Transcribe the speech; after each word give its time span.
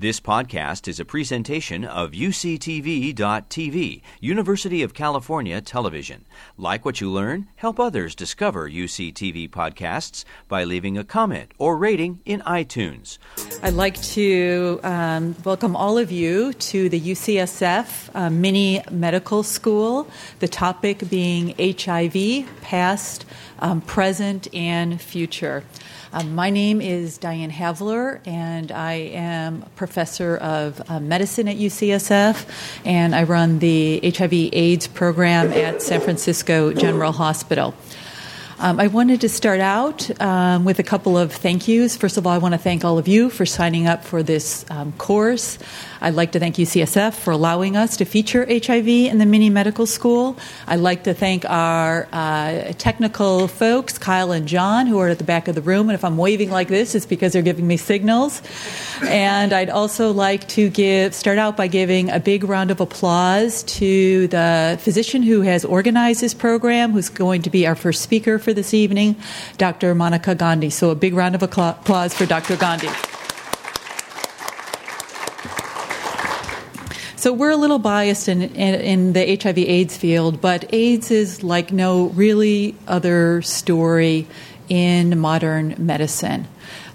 This 0.00 0.20
podcast 0.20 0.86
is 0.86 1.00
a 1.00 1.04
presentation 1.04 1.84
of 1.84 2.12
UCTV.tv, 2.12 4.00
University 4.20 4.84
of 4.84 4.94
California 4.94 5.60
Television. 5.60 6.24
Like 6.56 6.84
what 6.84 7.00
you 7.00 7.10
learn, 7.10 7.48
help 7.56 7.80
others 7.80 8.14
discover 8.14 8.70
UCTV 8.70 9.50
podcasts 9.50 10.24
by 10.46 10.62
leaving 10.62 10.96
a 10.96 11.02
comment 11.02 11.50
or 11.58 11.76
rating 11.76 12.20
in 12.24 12.42
iTunes. 12.42 13.18
I'd 13.60 13.74
like 13.74 14.00
to 14.14 14.78
um, 14.84 15.34
welcome 15.44 15.74
all 15.74 15.98
of 15.98 16.12
you 16.12 16.52
to 16.52 16.88
the 16.88 17.00
UCSF 17.00 18.10
uh, 18.14 18.30
Mini 18.30 18.80
Medical 18.92 19.42
School, 19.42 20.08
the 20.38 20.46
topic 20.46 21.10
being 21.10 21.56
HIV, 21.58 22.46
past, 22.62 23.26
um, 23.58 23.80
present, 23.80 24.52
and 24.54 25.00
future. 25.00 25.64
Um, 26.12 26.34
my 26.34 26.48
name 26.48 26.80
is 26.80 27.18
Diane 27.18 27.50
Havler, 27.50 28.26
and 28.26 28.72
I 28.72 28.94
am 28.94 29.62
professor 29.76 30.36
of 30.38 30.80
uh, 30.90 31.00
medicine 31.00 31.48
at 31.48 31.56
UCSF, 31.56 32.46
and 32.86 33.14
I 33.14 33.24
run 33.24 33.58
the 33.58 34.00
HIV/AIDS 34.02 34.86
program 34.88 35.52
at 35.52 35.82
San 35.82 36.00
Francisco 36.00 36.72
General 36.72 37.12
Hospital. 37.12 37.74
Um, 38.60 38.80
I 38.80 38.88
wanted 38.88 39.20
to 39.20 39.28
start 39.28 39.60
out 39.60 40.20
um, 40.20 40.64
with 40.64 40.80
a 40.80 40.82
couple 40.82 41.16
of 41.16 41.32
thank 41.32 41.68
yous. 41.68 41.96
First 41.96 42.16
of 42.16 42.26
all, 42.26 42.32
I 42.32 42.38
want 42.38 42.54
to 42.54 42.58
thank 42.58 42.84
all 42.84 42.98
of 42.98 43.06
you 43.06 43.30
for 43.30 43.46
signing 43.46 43.86
up 43.86 44.02
for 44.02 44.24
this 44.24 44.64
um, 44.68 44.90
course. 44.98 45.58
I'd 46.00 46.14
like 46.14 46.32
to 46.32 46.40
thank 46.40 46.56
UCSF 46.56 47.14
for 47.14 47.30
allowing 47.32 47.76
us 47.76 47.96
to 47.98 48.04
feature 48.04 48.44
HIV 48.48 48.88
in 48.88 49.18
the 49.18 49.26
mini 49.26 49.48
medical 49.48 49.86
school. 49.86 50.36
I'd 50.66 50.80
like 50.80 51.04
to 51.04 51.14
thank 51.14 51.44
our 51.44 52.08
uh, 52.12 52.72
technical 52.78 53.46
folks, 53.46 53.96
Kyle 53.96 54.32
and 54.32 54.48
John, 54.48 54.88
who 54.88 54.98
are 54.98 55.08
at 55.08 55.18
the 55.18 55.24
back 55.24 55.46
of 55.46 55.54
the 55.54 55.62
room. 55.62 55.88
And 55.88 55.94
if 55.94 56.04
I'm 56.04 56.16
waving 56.16 56.50
like 56.50 56.66
this, 56.66 56.96
it's 56.96 57.06
because 57.06 57.34
they're 57.34 57.42
giving 57.42 57.66
me 57.66 57.76
signals. 57.76 58.42
And 59.02 59.52
I'd 59.52 59.70
also 59.70 60.12
like 60.12 60.48
to 60.48 60.68
give 60.68 61.14
start 61.14 61.38
out 61.38 61.56
by 61.56 61.68
giving 61.68 62.10
a 62.10 62.18
big 62.18 62.42
round 62.42 62.72
of 62.72 62.80
applause 62.80 63.62
to 63.64 64.26
the 64.28 64.78
physician 64.80 65.22
who 65.22 65.42
has 65.42 65.64
organized 65.64 66.20
this 66.20 66.34
program, 66.34 66.90
who's 66.90 67.08
going 67.08 67.42
to 67.42 67.50
be 67.50 67.64
our 67.64 67.76
first 67.76 68.02
speaker 68.02 68.38
for 68.48 68.54
this 68.54 68.72
evening, 68.72 69.14
Dr. 69.58 69.94
Monica 69.94 70.34
Gandhi. 70.34 70.70
So 70.70 70.88
a 70.88 70.94
big 70.94 71.12
round 71.12 71.34
of 71.34 71.42
applause 71.42 72.14
for 72.14 72.24
Dr. 72.24 72.56
Gandhi. 72.56 72.88
So 77.16 77.34
we're 77.34 77.50
a 77.50 77.56
little 77.56 77.78
biased 77.78 78.26
in, 78.26 78.40
in, 78.40 78.80
in 78.80 79.12
the 79.12 79.36
HIV 79.36 79.58
AIDS 79.58 79.98
field, 79.98 80.40
but 80.40 80.72
AIDS 80.72 81.10
is 81.10 81.42
like 81.42 81.72
no 81.72 82.06
really 82.06 82.74
other 82.86 83.42
story 83.42 84.26
in 84.70 85.18
modern 85.18 85.74
medicine. 85.76 86.48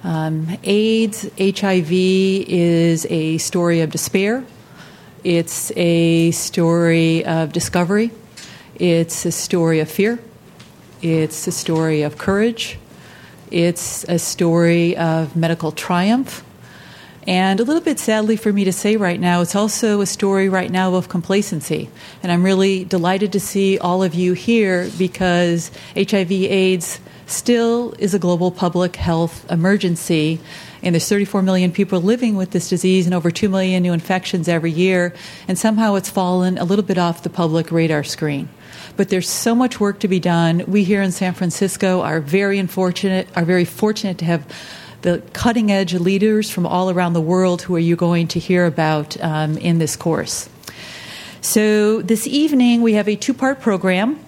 Um, 0.04 0.58
AIDS, 0.64 1.30
HIV 1.40 1.92
is 1.92 3.06
a 3.12 3.38
story 3.38 3.82
of 3.82 3.92
despair. 3.92 4.44
It's 5.24 5.72
a 5.76 6.32
story 6.32 7.24
of 7.24 7.54
discovery. 7.54 8.10
It's 8.74 9.28
a 9.28 9.32
story 9.32 9.82
of 9.82 9.92
fear. 9.92 10.18
It's 11.04 11.48
a 11.48 11.52
story 11.52 12.04
of 12.04 12.18
courage. 12.18 12.80
It's 13.52 14.06
a 14.06 14.18
story 14.18 14.96
of 14.96 15.36
medical 15.36 15.74
triumph. 15.74 16.46
And 17.28 17.60
a 17.60 17.66
little 17.66 17.82
bit 17.82 18.00
sadly 18.00 18.38
for 18.38 18.54
me 18.54 18.64
to 18.64 18.72
say 18.72 18.96
right 18.96 19.20
now, 19.20 19.42
it's 19.42 19.54
also 19.54 20.00
a 20.00 20.06
story 20.06 20.48
right 20.48 20.72
now 20.72 20.96
of 20.96 21.10
complacency. 21.10 21.90
And 22.22 22.32
I'm 22.32 22.42
really 22.42 22.86
delighted 22.86 23.34
to 23.34 23.42
see 23.42 23.78
all 23.78 24.02
of 24.02 24.14
you 24.14 24.32
here 24.32 24.90
because 24.98 25.72
HIV 25.98 26.32
AIDS 26.32 27.02
still 27.26 27.94
is 28.00 28.14
a 28.14 28.20
global 28.20 28.50
public 28.50 28.96
health 28.96 29.46
emergency. 29.52 30.40
And 30.82 30.96
there's 30.96 31.10
34 31.10 31.42
million 31.42 31.74
people 31.74 32.00
living 32.00 32.38
with 32.38 32.52
this 32.52 32.70
disease 32.70 33.08
and 33.08 33.14
over 33.14 33.30
2 33.30 33.50
million 33.50 33.84
new 33.84 33.92
infections 33.92 34.48
every 34.48 34.72
year. 34.72 35.14
And 35.50 35.60
somehow 35.60 35.96
it's 35.96 36.10
fallen 36.10 36.58
a 36.58 36.64
little 36.64 36.86
bit 36.86 36.98
off 36.98 37.24
the 37.24 37.30
public 37.30 37.74
radar 37.74 38.06
screen 38.06 38.48
but 38.96 39.10
there's 39.10 39.30
so 39.30 39.56
much 39.56 39.80
work 39.80 40.00
to 40.00 40.08
be 40.08 40.20
done. 40.20 40.64
We 40.68 40.84
here 40.84 41.02
in 41.02 41.12
San 41.12 41.34
Francisco 41.34 42.02
are 42.02 42.20
very 42.20 42.60
unfortunate, 42.60 43.28
are 43.36 43.46
very 43.46 43.66
fortunate 43.66 44.18
to 44.20 44.26
have 44.26 44.46
the 45.02 45.22
cutting 45.34 45.72
edge 45.72 45.94
leaders 45.94 46.50
from 46.50 46.66
all 46.66 46.90
around 46.90 47.14
the 47.14 47.22
world 47.22 47.62
who 47.62 47.76
are 47.76 47.80
you 47.80 47.96
going 47.96 48.28
to 48.30 48.40
hear 48.40 48.66
about 48.66 49.22
um, 49.22 49.58
in 49.58 49.78
this 49.78 49.96
course. 49.96 50.50
So 51.42 52.02
this 52.02 52.26
evening 52.26 52.82
we 52.82 52.94
have 52.94 53.10
a 53.10 53.16
two 53.16 53.34
part 53.34 53.60
program. 53.60 54.20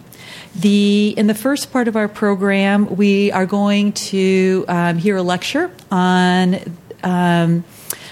The, 0.56 1.14
in 1.18 1.28
the 1.28 1.34
first 1.34 1.72
part 1.72 1.88
of 1.88 1.98
our 1.98 2.08
program, 2.08 2.96
we 2.96 3.32
are 3.32 3.46
going 3.46 3.92
to 3.94 4.66
um, 4.68 4.98
hear 4.98 5.18
a 5.18 5.22
lecture 5.22 5.70
on 5.92 6.60
um, 7.04 7.64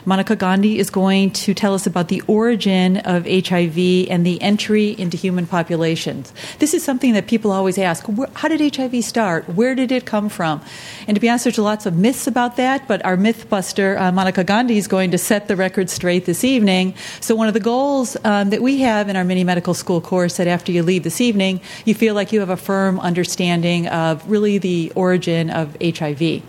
Monica 0.05 0.35
Gandhi 0.35 0.79
is 0.79 0.89
going 0.89 1.31
to 1.31 1.53
tell 1.53 1.73
us 1.73 1.87
about 1.87 2.09
the 2.09 2.21
origin 2.27 2.97
of 2.97 3.25
HIV 3.25 3.77
and 4.09 4.25
the 4.25 4.41
entry 4.41 4.89
into 4.89 5.15
human 5.15 5.47
populations. 5.47 6.33
This 6.59 6.73
is 6.73 6.83
something 6.83 7.13
that 7.13 7.27
people 7.27 7.51
always 7.51 7.77
ask 7.77 8.05
how 8.33 8.49
did 8.49 8.75
HIV 8.75 9.03
start? 9.05 9.47
Where 9.47 9.75
did 9.75 9.91
it 9.91 10.05
come 10.05 10.27
from? 10.27 10.61
And 11.07 11.15
to 11.15 11.21
be 11.21 11.29
honest, 11.29 11.45
there's 11.45 11.57
lots 11.57 11.85
of 11.85 11.95
myths 11.97 12.27
about 12.27 12.57
that, 12.57 12.85
but 12.87 13.03
our 13.05 13.15
mythbuster, 13.15 13.97
uh, 13.97 14.11
Monica 14.11 14.43
Gandhi, 14.43 14.77
is 14.77 14.87
going 14.87 15.11
to 15.11 15.17
set 15.17 15.47
the 15.47 15.55
record 15.55 15.89
straight 15.89 16.25
this 16.25 16.43
evening. 16.43 16.95
So, 17.21 17.35
one 17.35 17.47
of 17.47 17.53
the 17.53 17.61
goals 17.61 18.17
um, 18.25 18.49
that 18.49 18.61
we 18.61 18.79
have 18.79 19.07
in 19.07 19.15
our 19.15 19.23
mini 19.23 19.45
medical 19.45 19.73
school 19.73 20.01
course 20.01 20.35
that 20.37 20.47
after 20.47 20.71
you 20.71 20.83
leave 20.83 21.03
this 21.03 21.21
evening, 21.21 21.61
you 21.85 21.95
feel 21.95 22.13
like 22.13 22.33
you 22.33 22.41
have 22.41 22.49
a 22.49 22.57
firm 22.57 22.99
understanding 22.99 23.87
of 23.87 24.29
really 24.29 24.57
the 24.57 24.91
origin 24.95 25.49
of 25.49 25.77
HIV. 25.81 26.41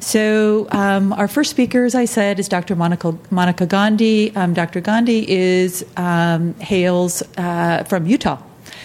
So, 0.00 0.66
um, 0.70 1.12
our 1.12 1.28
first 1.28 1.50
speaker, 1.50 1.84
as 1.84 1.94
I 1.94 2.06
said, 2.06 2.40
is 2.40 2.48
Dr. 2.48 2.74
Monica, 2.74 3.16
Monica 3.30 3.66
Gandhi. 3.66 4.34
Um, 4.34 4.54
Dr. 4.54 4.80
Gandhi 4.80 5.30
is 5.30 5.84
um, 5.96 6.54
hails 6.54 7.22
uh, 7.36 7.84
from 7.84 8.06
Utah. 8.06 8.38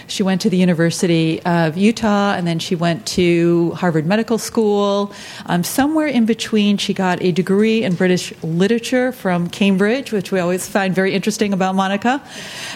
She 0.08 0.24
went 0.24 0.42
to 0.42 0.50
the 0.50 0.58
University 0.58 1.42
of 1.44 1.78
Utah 1.78 2.34
and 2.34 2.46
then 2.46 2.60
she 2.60 2.76
went 2.76 3.06
to 3.08 3.72
Harvard 3.72 4.06
Medical 4.06 4.38
School. 4.38 5.12
Um, 5.48 5.64
somewhere 5.64 6.08
in 6.08 6.26
between, 6.26 6.78
she 6.78 6.94
got 6.94 7.22
a 7.22 7.32
degree 7.32 7.84
in 7.84 7.96
British 7.96 8.34
literature 8.44 9.12
from 9.12 9.50
Cambridge, 9.50 10.12
which 10.12 10.32
we 10.32 10.40
always 10.40 10.68
find 10.68 10.94
very 10.94 11.14
interesting 11.14 11.54
about 11.54 11.74
Monica. 11.76 12.22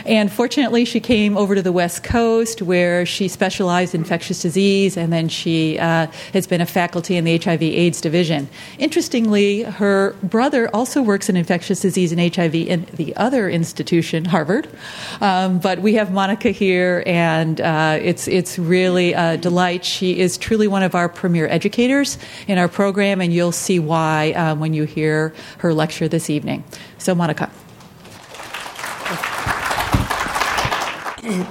And 0.06 0.32
fortunately, 0.32 0.86
she 0.86 1.00
came 1.00 1.38
over 1.38 1.54
to 1.54 1.62
the 1.62 1.72
West 1.72 2.04
Coast 2.04 2.62
where 2.62 3.06
she 3.06 3.28
specialized 3.28 3.94
in 3.94 4.02
infectious 4.02 4.42
disease 4.42 4.98
and 4.98 5.14
then 5.14 5.30
she 5.30 5.78
uh, 5.78 6.08
has 6.34 6.48
been 6.48 6.62
a 6.62 6.66
faculty 6.66 7.16
in 7.16 7.26
the 7.26 7.38
HIV 7.38 7.62
AIDS 7.62 8.02
division. 8.02 8.50
Interestingly, 8.80 9.64
her 9.64 10.14
brother 10.24 10.68
also 10.74 11.02
works 11.02 11.30
in 11.30 11.36
infectious 11.38 11.82
disease 11.82 12.12
and 12.12 12.36
HIV 12.36 12.56
in 12.56 12.88
the 12.94 13.16
other 13.16 13.50
institution, 13.50 14.26
Harvard. 14.26 14.68
Um, 15.22 15.60
but 15.60 15.80
we 15.80 15.94
have 15.94 16.12
Monica 16.12 16.50
here 16.50 17.04
and 17.06 17.19
and 17.19 17.59
uh, 17.59 18.00
it's 18.02 18.28
it's 18.30 18.57
really 18.57 19.12
a 19.13 19.38
delight. 19.38 19.84
She 19.84 20.19
is 20.19 20.38
truly 20.38 20.68
one 20.68 20.84
of 20.84 20.96
our 20.96 21.09
premier 21.09 21.47
educators 21.47 22.18
in 22.47 22.57
our 22.57 22.69
program, 22.69 23.19
and 23.19 23.34
you'll 23.34 23.52
see 23.52 23.78
why 23.78 24.31
um, 24.31 24.59
when 24.62 24.74
you 24.74 24.85
hear 24.85 25.34
her 25.57 25.74
lecture 25.74 26.07
this 26.07 26.30
evening. 26.30 26.63
So, 26.97 27.13
Monica. 27.13 27.52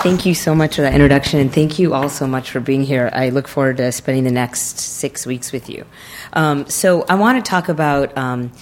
Thank 0.01 0.25
you 0.25 0.35
so 0.35 0.55
much 0.55 0.77
for 0.77 0.83
that 0.83 0.95
introduction, 0.95 1.39
and 1.39 1.53
thank 1.53 1.79
you 1.79 1.93
all 1.93 2.09
so 2.09 2.27
much 2.27 2.51
for 2.51 2.61
being 2.61 2.83
here. 2.83 3.11
I 3.13 3.29
look 3.29 3.47
forward 3.47 3.77
to 3.77 3.93
spending 3.93 4.25
the 4.25 4.31
next 4.31 4.79
six 4.79 5.27
weeks 5.27 5.53
with 5.53 5.69
you. 5.69 5.85
Um, 6.33 6.67
so, 6.69 7.05
I 7.11 7.15
want 7.17 7.45
to 7.45 7.49
talk 7.49 7.69
about. 7.69 8.17
Um, 8.17 8.53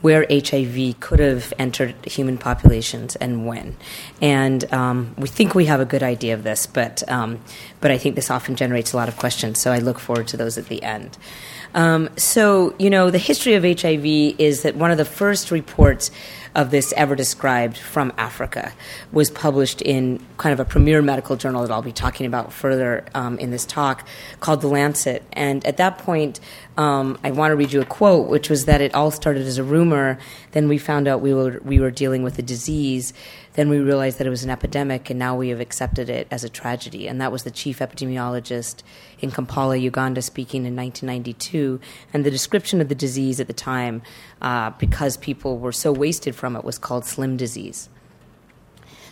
where 0.00 0.26
HIV 0.30 1.00
could 1.00 1.18
have 1.18 1.52
entered 1.58 1.94
human 2.04 2.38
populations 2.38 3.16
and 3.16 3.46
when. 3.46 3.76
And 4.20 4.72
um, 4.72 5.14
we 5.18 5.28
think 5.28 5.54
we 5.54 5.66
have 5.66 5.80
a 5.80 5.84
good 5.84 6.02
idea 6.02 6.34
of 6.34 6.42
this, 6.42 6.66
but, 6.66 7.08
um, 7.10 7.40
but 7.80 7.90
I 7.90 7.98
think 7.98 8.16
this 8.16 8.30
often 8.30 8.56
generates 8.56 8.92
a 8.92 8.96
lot 8.96 9.08
of 9.08 9.16
questions, 9.16 9.60
so 9.60 9.72
I 9.72 9.78
look 9.78 9.98
forward 9.98 10.28
to 10.28 10.36
those 10.36 10.58
at 10.58 10.66
the 10.66 10.82
end. 10.82 11.18
Um, 11.74 12.08
so, 12.16 12.74
you 12.78 12.90
know, 12.90 13.10
the 13.10 13.18
history 13.18 13.54
of 13.54 13.62
HIV 13.62 14.04
is 14.38 14.62
that 14.62 14.74
one 14.74 14.90
of 14.90 14.98
the 14.98 15.04
first 15.04 15.50
reports 15.50 16.10
of 16.54 16.70
this 16.70 16.92
ever 16.96 17.14
described 17.14 17.78
from 17.78 18.12
Africa 18.18 18.72
was 19.12 19.30
published 19.30 19.80
in 19.82 20.20
kind 20.36 20.52
of 20.52 20.58
a 20.58 20.64
premier 20.64 21.00
medical 21.00 21.36
journal 21.36 21.62
that 21.62 21.70
I'll 21.70 21.82
be 21.82 21.92
talking 21.92 22.26
about 22.26 22.52
further 22.52 23.04
um, 23.14 23.38
in 23.38 23.50
this 23.50 23.64
talk 23.64 24.06
called 24.40 24.60
The 24.60 24.68
Lancet. 24.68 25.22
And 25.32 25.64
at 25.64 25.76
that 25.76 25.98
point, 25.98 26.40
um, 26.80 27.18
I 27.22 27.30
want 27.30 27.52
to 27.52 27.56
read 27.56 27.72
you 27.72 27.80
a 27.80 27.84
quote, 27.84 28.28
which 28.28 28.48
was 28.48 28.64
that 28.64 28.80
it 28.80 28.94
all 28.94 29.10
started 29.10 29.46
as 29.46 29.58
a 29.58 29.64
rumor. 29.64 30.18
Then 30.52 30.68
we 30.68 30.78
found 30.78 31.08
out 31.08 31.20
we 31.20 31.34
were, 31.34 31.60
we 31.64 31.78
were 31.80 31.90
dealing 31.90 32.22
with 32.22 32.38
a 32.38 32.42
disease 32.42 33.12
then 33.54 33.68
we 33.68 33.78
realized 33.78 34.18
that 34.18 34.26
it 34.26 34.30
was 34.30 34.44
an 34.44 34.50
epidemic, 34.50 35.10
and 35.10 35.18
now 35.18 35.36
we 35.36 35.48
have 35.48 35.60
accepted 35.60 36.08
it 36.08 36.28
as 36.30 36.44
a 36.44 36.48
tragedy. 36.48 37.08
And 37.08 37.20
that 37.20 37.32
was 37.32 37.42
the 37.42 37.50
chief 37.50 37.80
epidemiologist 37.80 38.82
in 39.18 39.32
Kampala, 39.32 39.76
Uganda, 39.76 40.22
speaking 40.22 40.64
in 40.64 40.76
1992. 40.76 41.80
And 42.12 42.24
the 42.24 42.30
description 42.30 42.80
of 42.80 42.88
the 42.88 42.94
disease 42.94 43.40
at 43.40 43.48
the 43.48 43.52
time, 43.52 44.02
uh, 44.40 44.70
because 44.78 45.16
people 45.16 45.58
were 45.58 45.72
so 45.72 45.92
wasted 45.92 46.36
from 46.36 46.54
it, 46.54 46.64
was 46.64 46.78
called 46.78 47.04
slim 47.04 47.36
disease. 47.36 47.88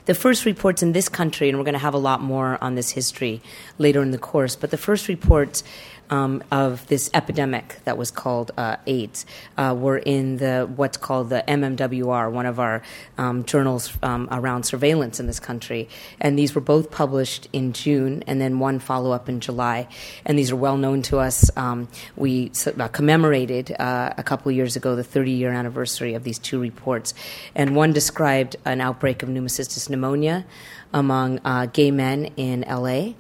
The 0.05 0.15
first 0.15 0.47
reports 0.47 0.83
in 0.83 0.93
this 0.93 1.09
country, 1.09 1.49
and 1.49 1.59
we're 1.59 1.65
going 1.65 1.75
to 1.75 1.81
have 1.81 1.93
a 1.93 1.99
lot 1.99 2.23
more 2.23 2.63
on 2.63 2.77
this 2.77 2.91
history 2.91 3.43
later 3.77 4.01
in 4.03 4.13
the 4.13 4.19
course, 4.19 4.57
but 4.57 4.71
the 4.71 4.79
first 4.79 5.09
reports 5.09 5.63
um, 6.11 6.43
of 6.51 6.87
this 6.89 7.11
epidemic 7.15 7.81
that 7.85 7.99
was 7.99 8.11
called 8.11 8.51
uh, 8.57 8.77
AIDS 8.87 9.27
uh, 9.57 9.75
were 9.79 9.99
in 9.99 10.39
the 10.39 10.69
what's 10.77 10.97
called 10.97 11.31
the 11.31 11.45
MMWR, 11.47 12.31
one 12.31 12.47
of 12.47 12.59
our 12.59 12.83
um, 13.17 13.45
journals 13.45 13.93
um, 14.03 14.29
around 14.31 14.65
surveillance 14.65 15.21
in 15.21 15.27
this 15.27 15.41
country. 15.41 15.89
And 16.21 16.39
these 16.39 16.55
were 16.55 16.61
both 16.61 16.91
published 16.91 17.49
in 17.53 17.73
June, 17.73 18.23
and 18.27 18.41
then 18.41 18.59
one 18.59 18.79
follow 18.79 19.13
up 19.13 19.29
in 19.29 19.41
July. 19.41 19.89
And 20.25 20.39
these 20.39 20.51
are 20.51 20.57
well 20.57 20.77
known 20.77 21.03
to 21.03 21.19
us. 21.19 21.51
Um, 21.57 21.89
we 22.17 22.53
uh, 22.79 22.89
commemorated 22.89 23.75
uh, 23.79 24.15
a 24.17 24.23
couple 24.23 24.51
years 24.53 24.77
ago 24.77 24.97
the 24.97 25.05
30 25.05 25.33
year 25.33 25.53
anniversary 25.53 26.15
of 26.15 26.25
these 26.25 26.39
two 26.39 26.61
reports, 26.61 27.15
and 27.55 27.77
one 27.77 27.93
described 27.93 28.57
an 28.65 28.81
outbreak 28.81 29.23
of 29.23 29.29
pneumocystis 29.29 29.89
pneumonia 29.89 30.45
among 30.93 31.41
uh, 31.45 31.67
gay 31.67 31.91
men 31.91 32.27
in 32.37 32.65
LA. 32.69 33.13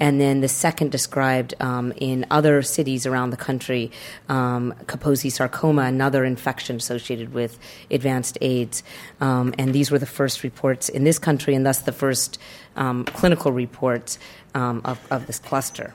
And 0.00 0.20
then 0.20 0.40
the 0.40 0.48
second 0.48 0.90
described 0.90 1.54
um, 1.60 1.92
in 1.96 2.26
other 2.30 2.62
cities 2.62 3.06
around 3.06 3.30
the 3.30 3.36
country, 3.36 3.90
um, 4.28 4.74
Kaposi 4.86 5.30
sarcoma, 5.30 5.82
another 5.82 6.24
infection 6.24 6.76
associated 6.76 7.32
with 7.32 7.58
advanced 7.90 8.36
AIDS. 8.40 8.82
Um, 9.20 9.54
and 9.58 9.72
these 9.72 9.90
were 9.90 9.98
the 9.98 10.06
first 10.06 10.42
reports 10.42 10.88
in 10.88 11.04
this 11.04 11.18
country, 11.18 11.54
and 11.54 11.64
thus 11.64 11.80
the 11.80 11.92
first 11.92 12.38
um, 12.76 13.04
clinical 13.04 13.52
reports 13.52 14.18
um, 14.54 14.82
of, 14.84 15.00
of 15.10 15.26
this 15.26 15.38
cluster. 15.38 15.94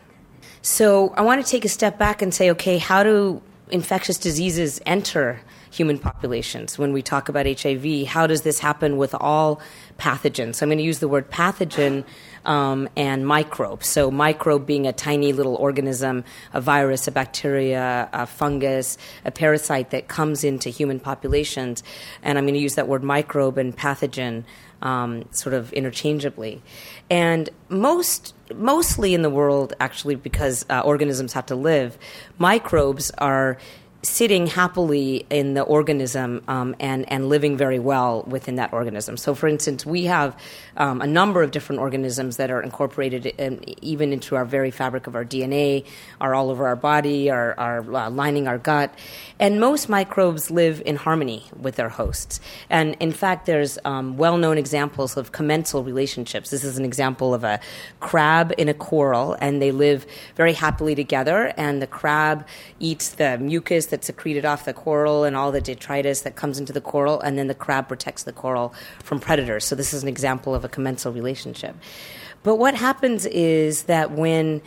So 0.61 1.13
I 1.15 1.21
want 1.21 1.43
to 1.43 1.49
take 1.49 1.65
a 1.65 1.69
step 1.69 1.97
back 1.97 2.21
and 2.21 2.33
say, 2.33 2.51
okay, 2.51 2.77
how 2.77 3.03
do 3.03 3.41
infectious 3.69 4.17
diseases 4.17 4.81
enter 4.85 5.41
human 5.71 5.99
populations. 5.99 6.77
When 6.77 6.93
we 6.93 7.01
talk 7.01 7.29
about 7.29 7.45
HIV, 7.45 8.07
how 8.07 8.27
does 8.27 8.41
this 8.41 8.59
happen 8.59 8.97
with 8.97 9.13
all 9.15 9.61
pathogens? 9.97 10.55
So 10.55 10.65
I'm 10.65 10.69
going 10.69 10.79
to 10.79 10.83
use 10.83 10.99
the 10.99 11.07
word 11.07 11.29
pathogen 11.29 12.03
um, 12.45 12.89
and 12.95 13.25
microbe. 13.25 13.83
So, 13.83 14.11
microbe 14.11 14.65
being 14.65 14.87
a 14.87 14.93
tiny 14.93 15.33
little 15.33 15.55
organism, 15.55 16.23
a 16.53 16.61
virus, 16.61 17.07
a 17.07 17.11
bacteria, 17.11 18.09
a 18.13 18.25
fungus, 18.25 18.97
a 19.25 19.31
parasite 19.31 19.91
that 19.91 20.07
comes 20.07 20.43
into 20.43 20.69
human 20.69 20.99
populations. 20.99 21.83
And 22.23 22.37
I'm 22.37 22.45
going 22.45 22.55
to 22.55 22.59
use 22.59 22.75
that 22.75 22.87
word 22.87 23.03
microbe 23.03 23.57
and 23.57 23.75
pathogen 23.75 24.43
um, 24.81 25.25
sort 25.31 25.53
of 25.53 25.73
interchangeably. 25.73 26.61
And 27.09 27.49
most, 27.69 28.33
mostly 28.55 29.13
in 29.13 29.21
the 29.21 29.29
world, 29.29 29.73
actually, 29.79 30.15
because 30.15 30.65
uh, 30.69 30.81
organisms 30.81 31.33
have 31.33 31.45
to 31.47 31.55
live, 31.55 31.97
microbes 32.37 33.11
are 33.17 33.57
sitting 34.01 34.47
happily 34.47 35.25
in 35.29 35.55
the 35.55 35.61
organism 35.61 36.41
um, 36.47 36.73
and, 36.79 37.11
and 37.11 37.27
living 37.27 37.57
very 37.57 37.79
well 37.79 38.23
within 38.27 38.55
that 38.55 38.71
organism. 38.71 39.17
So, 39.17 39.35
for 39.35 39.47
instance, 39.47 39.85
we 39.85 40.05
have 40.05 40.39
um, 40.77 41.01
a 41.01 41.07
number 41.07 41.43
of 41.43 41.51
different 41.51 41.81
organisms 41.81 42.37
that 42.37 42.49
are 42.49 42.61
incorporated 42.61 43.25
in, 43.25 43.61
even 43.83 44.13
into 44.13 44.37
our 44.37 44.45
very 44.45 44.71
fabric 44.71 45.07
of 45.07 45.15
our 45.15 45.25
DNA, 45.25 45.85
are 46.21 46.33
all 46.33 46.49
over 46.49 46.67
our 46.67 46.77
body, 46.77 47.29
are, 47.29 47.53
are 47.57 47.79
uh, 47.93 48.09
lining 48.09 48.47
our 48.47 48.57
gut. 48.57 48.93
And 49.37 49.59
most 49.59 49.89
microbes 49.89 50.49
live 50.49 50.81
in 50.85 50.95
harmony 50.95 51.43
with 51.59 51.75
their 51.75 51.89
hosts. 51.89 52.39
And 52.69 52.95
in 53.01 53.11
fact, 53.11 53.47
there's 53.47 53.77
um, 53.83 54.15
well 54.15 54.37
known 54.37 54.57
examples 54.57 55.17
of 55.17 55.33
commensal 55.33 55.83
relationships. 55.83 56.51
This 56.51 56.63
is 56.63 56.77
an 56.77 56.85
example 56.85 57.33
of 57.33 57.43
a 57.43 57.59
crab 57.99 58.53
in 58.57 58.69
a 58.69 58.73
coral, 58.73 59.35
and 59.41 59.61
they 59.61 59.71
live 59.71 60.05
very 60.35 60.53
happily 60.53 60.95
together, 60.95 61.53
and 61.57 61.81
the 61.81 61.87
crab 61.87 62.47
eats 62.79 63.09
the 63.09 63.37
mucus 63.37 63.88
that's 63.89 64.07
secreted 64.07 64.45
off 64.45 64.65
the 64.65 64.73
coral 64.73 65.23
and 65.23 65.35
all 65.35 65.51
the 65.51 65.61
detritus 65.61 66.21
that 66.21 66.35
comes 66.35 66.59
into 66.59 66.73
the 66.73 66.81
coral, 66.81 67.19
and 67.19 67.37
then 67.37 67.47
the 67.47 67.55
crab 67.55 67.87
protects 67.87 68.23
the 68.23 68.33
coral 68.33 68.73
from 69.03 69.19
predators. 69.19 69.65
So, 69.65 69.75
this 69.75 69.93
is 69.93 70.03
an 70.03 70.09
example 70.09 70.55
of 70.55 70.63
a 70.63 70.69
commensal 70.69 71.11
relationship. 71.11 71.75
But 72.43 72.55
what 72.55 72.75
happens 72.75 73.25
is 73.25 73.83
that 73.83 74.11
when 74.11 74.61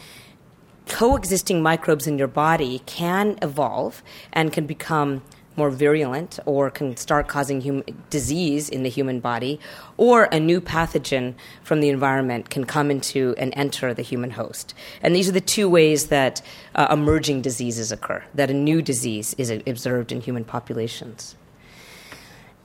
coexisting 0.86 1.62
microbes 1.62 2.06
in 2.06 2.19
your 2.19 2.28
body 2.28 2.80
can 2.86 3.38
evolve 3.40 4.02
and 4.32 4.52
can 4.52 4.66
become 4.66 5.22
more 5.56 5.70
virulent 5.70 6.38
or 6.46 6.70
can 6.70 6.96
start 6.96 7.28
causing 7.28 7.60
hum- 7.60 7.84
disease 8.10 8.69
in 8.69 8.82
the 8.82 8.88
human 8.88 9.20
body, 9.20 9.60
or 9.96 10.25
a 10.25 10.40
new 10.40 10.60
pathogen 10.60 11.34
from 11.62 11.81
the 11.81 11.88
environment 11.88 12.50
can 12.50 12.64
come 12.64 12.90
into 12.90 13.34
and 13.38 13.52
enter 13.56 13.94
the 13.94 14.02
human 14.02 14.31
host. 14.31 14.75
And 15.02 15.14
these 15.14 15.28
are 15.28 15.32
the 15.32 15.40
two 15.40 15.69
ways 15.69 16.08
that 16.08 16.43
uh, 16.75 16.88
emerging 16.90 17.43
diseases 17.43 17.93
occur, 17.93 18.25
that 18.34 18.50
a 18.50 18.54
new 18.54 18.82
disease 18.82 19.34
is 19.38 19.50
observed 19.50 20.12
in 20.12 20.20
human 20.20 20.44
populations. 20.44 21.37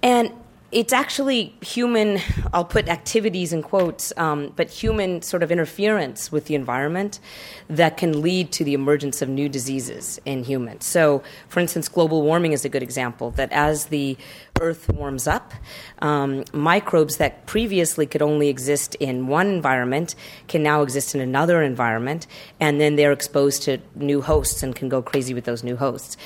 And 0.01 0.31
it's 0.69 0.91
actually 0.91 1.55
human, 1.61 2.19
I'll 2.53 2.65
put 2.65 2.89
activities 2.89 3.53
in 3.53 3.63
quotes, 3.63 4.11
um, 4.17 4.51
but 4.57 4.69
human 4.69 5.21
sort 5.21 5.41
of 5.41 5.49
interference 5.49 6.29
with 6.29 6.45
the 6.45 6.55
environment 6.55 7.21
that 7.69 7.95
can 7.95 8.21
lead 8.21 8.51
to 8.53 8.65
the 8.65 8.73
emergence 8.73 9.21
of 9.21 9.29
new 9.29 9.47
diseases 9.47 10.19
in 10.25 10.43
humans. 10.43 10.85
So, 10.85 11.23
for 11.47 11.61
instance, 11.61 11.87
global 11.87 12.21
warming 12.21 12.51
is 12.51 12.65
a 12.65 12.69
good 12.69 12.83
example 12.83 13.31
that 13.31 13.49
as 13.53 13.85
the 13.85 14.17
Earth 14.59 14.89
warms 14.91 15.25
up, 15.25 15.53
um, 15.99 16.43
microbes 16.51 17.17
that 17.17 17.45
previously 17.45 18.05
could 18.05 18.21
only 18.21 18.49
exist 18.49 18.95
in 18.95 19.27
one 19.27 19.47
environment 19.47 20.15
can 20.47 20.63
now 20.63 20.81
exist 20.81 21.15
in 21.15 21.21
another 21.21 21.61
environment, 21.61 22.27
and 22.59 22.81
then 22.81 22.97
they're 22.97 23.13
exposed 23.13 23.63
to 23.63 23.77
new 23.95 24.21
hosts 24.21 24.63
and 24.63 24.75
can 24.75 24.89
go 24.89 25.01
crazy 25.01 25.33
with 25.33 25.45
those 25.45 25.63
new 25.63 25.77
hosts. 25.77 26.17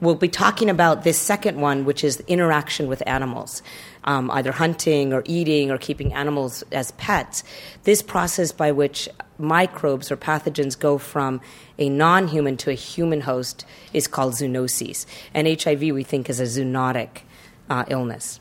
We'll 0.00 0.14
be 0.14 0.28
talking 0.28 0.70
about 0.70 1.04
this 1.04 1.18
second 1.18 1.60
one, 1.60 1.84
which 1.84 2.02
is 2.02 2.20
interaction 2.20 2.88
with 2.88 3.02
animals, 3.06 3.62
um, 4.04 4.30
either 4.30 4.50
hunting 4.50 5.12
or 5.12 5.22
eating 5.26 5.70
or 5.70 5.76
keeping 5.76 6.14
animals 6.14 6.64
as 6.72 6.92
pets. 6.92 7.44
This 7.84 8.00
process 8.00 8.50
by 8.50 8.72
which 8.72 9.10
microbes 9.38 10.10
or 10.10 10.16
pathogens 10.16 10.78
go 10.78 10.96
from 10.96 11.42
a 11.78 11.90
non 11.90 12.28
human 12.28 12.56
to 12.58 12.70
a 12.70 12.74
human 12.74 13.20
host 13.20 13.66
is 13.92 14.08
called 14.08 14.32
zoonoses. 14.32 15.04
And 15.34 15.46
HIV, 15.46 15.80
we 15.80 16.02
think, 16.02 16.30
is 16.30 16.40
a 16.40 16.44
zoonotic 16.44 17.22
uh, 17.68 17.84
illness. 17.88 18.40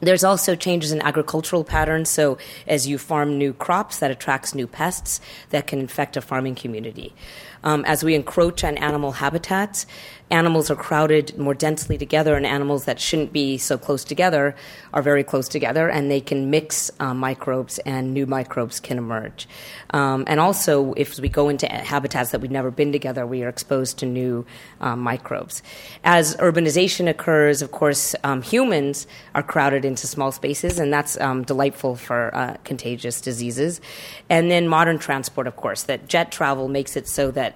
There's 0.00 0.24
also 0.24 0.54
changes 0.54 0.92
in 0.92 1.00
agricultural 1.00 1.64
patterns. 1.64 2.10
So, 2.10 2.36
as 2.66 2.86
you 2.86 2.98
farm 2.98 3.38
new 3.38 3.54
crops, 3.54 3.98
that 4.00 4.10
attracts 4.10 4.54
new 4.54 4.66
pests 4.66 5.20
that 5.50 5.66
can 5.66 5.78
infect 5.78 6.16
a 6.16 6.20
farming 6.20 6.54
community. 6.54 7.14
Um, 7.64 7.84
as 7.84 8.04
we 8.04 8.14
encroach 8.14 8.64
on 8.64 8.76
animal 8.78 9.12
habitats, 9.12 9.86
animals 10.30 10.70
are 10.70 10.76
crowded 10.76 11.38
more 11.38 11.54
densely 11.54 11.96
together, 11.96 12.34
and 12.34 12.44
animals 12.44 12.84
that 12.84 12.98
shouldn't 13.00 13.32
be 13.32 13.58
so 13.58 13.78
close 13.78 14.04
together 14.04 14.56
are 14.92 15.02
very 15.02 15.22
close 15.22 15.48
together, 15.48 15.88
and 15.88 16.10
they 16.10 16.20
can 16.20 16.50
mix 16.50 16.90
uh, 16.98 17.14
microbes, 17.14 17.78
and 17.80 18.12
new 18.12 18.26
microbes 18.26 18.80
can 18.80 18.98
emerge. 18.98 19.48
Um, 19.90 20.24
and 20.26 20.40
also, 20.40 20.94
if 20.94 21.18
we 21.20 21.28
go 21.28 21.48
into 21.48 21.66
habitats 21.68 22.30
that 22.30 22.40
we've 22.40 22.50
never 22.50 22.70
been 22.70 22.92
together, 22.92 23.26
we 23.26 23.44
are 23.44 23.48
exposed 23.48 23.98
to 23.98 24.06
new 24.06 24.44
um, 24.80 25.00
microbes. 25.00 25.62
As 26.02 26.36
urbanization 26.36 27.08
occurs, 27.08 27.62
of 27.62 27.70
course, 27.70 28.16
um, 28.24 28.42
humans 28.42 29.06
are 29.34 29.42
crowded 29.42 29.84
into 29.84 30.06
small 30.06 30.32
spaces, 30.32 30.78
and 30.78 30.92
that's 30.92 31.20
um, 31.20 31.44
delightful 31.44 31.94
for 31.94 32.34
uh, 32.34 32.56
contagious 32.64 33.20
diseases. 33.20 33.80
And 34.28 34.50
then 34.50 34.66
modern 34.66 34.98
transport, 34.98 35.46
of 35.46 35.54
course, 35.56 35.84
that 35.84 36.08
jet 36.08 36.32
travel 36.32 36.68
makes 36.68 36.96
it 36.96 37.06
so 37.06 37.30
that 37.32 37.55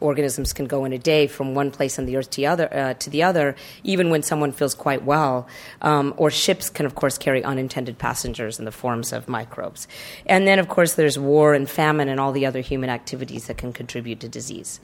organisms 0.00 0.52
can 0.52 0.66
go 0.66 0.84
in 0.84 0.92
a 0.92 0.98
day 0.98 1.26
from 1.26 1.54
one 1.54 1.70
place 1.70 1.98
on 1.98 2.06
the 2.06 2.16
earth 2.16 2.30
to 2.30 2.36
the 2.36 2.46
other, 2.46 2.72
uh, 2.74 2.94
to 2.94 3.10
the 3.10 3.22
other 3.22 3.56
even 3.82 4.10
when 4.10 4.22
someone 4.22 4.52
feels 4.52 4.74
quite 4.74 5.04
well. 5.04 5.46
Um, 5.82 6.14
or 6.16 6.30
ships 6.30 6.70
can, 6.70 6.86
of 6.86 6.94
course, 6.94 7.18
carry 7.18 7.42
unintended 7.44 7.98
passengers 7.98 8.58
in 8.58 8.64
the 8.64 8.72
forms 8.72 9.12
of 9.12 9.28
microbes. 9.28 9.88
And 10.26 10.46
then, 10.46 10.58
of 10.58 10.68
course, 10.68 10.94
there's 10.94 11.18
war 11.18 11.54
and 11.54 11.68
famine 11.68 12.08
and 12.08 12.20
all 12.20 12.32
the 12.32 12.46
other 12.46 12.60
human 12.60 12.90
activities 12.90 13.46
that 13.46 13.58
can 13.58 13.72
contribute 13.72 14.20
to 14.20 14.28
disease. 14.28 14.80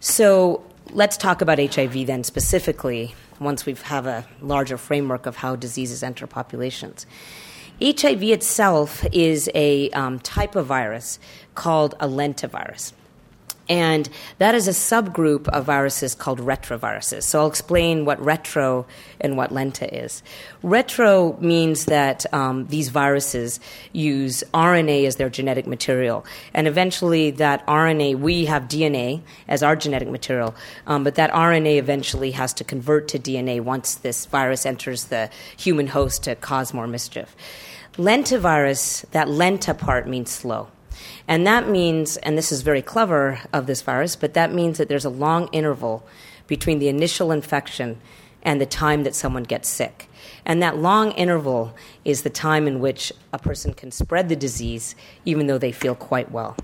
So 0.00 0.62
let's 0.90 1.16
talk 1.16 1.40
about 1.40 1.58
HIV 1.58 2.06
then 2.06 2.22
specifically 2.24 3.14
once 3.40 3.66
we 3.66 3.74
have 3.74 4.06
a 4.06 4.26
larger 4.40 4.78
framework 4.78 5.26
of 5.26 5.36
how 5.36 5.56
diseases 5.56 6.02
enter 6.02 6.26
populations. 6.26 7.06
HIV 7.82 8.22
itself 8.22 9.04
is 9.12 9.50
a 9.54 9.90
um, 9.90 10.18
type 10.20 10.56
of 10.56 10.64
virus 10.66 11.18
called 11.54 11.94
a 12.00 12.08
lentivirus. 12.08 12.92
And 13.68 14.08
that 14.38 14.54
is 14.54 14.68
a 14.68 14.72
subgroup 14.72 15.48
of 15.48 15.64
viruses 15.64 16.14
called 16.14 16.40
retroviruses. 16.40 17.24
So 17.24 17.40
I'll 17.40 17.46
explain 17.46 18.04
what 18.04 18.20
retro 18.24 18.86
and 19.20 19.36
what 19.36 19.50
lenta 19.50 19.88
is. 19.92 20.22
Retro 20.62 21.36
means 21.40 21.86
that 21.86 22.32
um, 22.32 22.66
these 22.68 22.90
viruses 22.90 23.58
use 23.92 24.44
RNA 24.54 25.06
as 25.06 25.16
their 25.16 25.28
genetic 25.28 25.66
material. 25.66 26.24
And 26.54 26.68
eventually, 26.68 27.32
that 27.32 27.66
RNA, 27.66 28.20
we 28.20 28.44
have 28.44 28.64
DNA 28.64 29.22
as 29.48 29.62
our 29.62 29.74
genetic 29.74 30.08
material, 30.08 30.54
um, 30.86 31.02
but 31.02 31.16
that 31.16 31.32
RNA 31.32 31.78
eventually 31.78 32.30
has 32.32 32.52
to 32.54 32.64
convert 32.64 33.08
to 33.08 33.18
DNA 33.18 33.60
once 33.60 33.96
this 33.96 34.26
virus 34.26 34.64
enters 34.64 35.04
the 35.04 35.30
human 35.56 35.88
host 35.88 36.24
to 36.24 36.34
cause 36.36 36.72
more 36.72 36.86
mischief. 36.86 37.34
Lentivirus, 37.96 39.08
that 39.10 39.26
lenta 39.26 39.76
part 39.76 40.06
means 40.06 40.30
slow. 40.30 40.68
And 41.28 41.46
that 41.46 41.68
means, 41.68 42.16
and 42.18 42.38
this 42.38 42.52
is 42.52 42.62
very 42.62 42.82
clever 42.82 43.40
of 43.52 43.66
this 43.66 43.82
virus, 43.82 44.16
but 44.16 44.34
that 44.34 44.52
means 44.52 44.78
that 44.78 44.88
there's 44.88 45.04
a 45.04 45.10
long 45.10 45.48
interval 45.48 46.06
between 46.46 46.78
the 46.78 46.88
initial 46.88 47.32
infection 47.32 47.98
and 48.42 48.60
the 48.60 48.66
time 48.66 49.02
that 49.02 49.14
someone 49.14 49.42
gets 49.42 49.68
sick. 49.68 50.08
And 50.44 50.62
that 50.62 50.78
long 50.78 51.10
interval 51.12 51.74
is 52.04 52.22
the 52.22 52.30
time 52.30 52.68
in 52.68 52.78
which 52.78 53.12
a 53.32 53.38
person 53.38 53.74
can 53.74 53.90
spread 53.90 54.28
the 54.28 54.36
disease 54.36 54.94
even 55.24 55.48
though 55.48 55.58
they 55.58 55.72
feel 55.72 55.96
quite 55.96 56.30
well. 56.30 56.56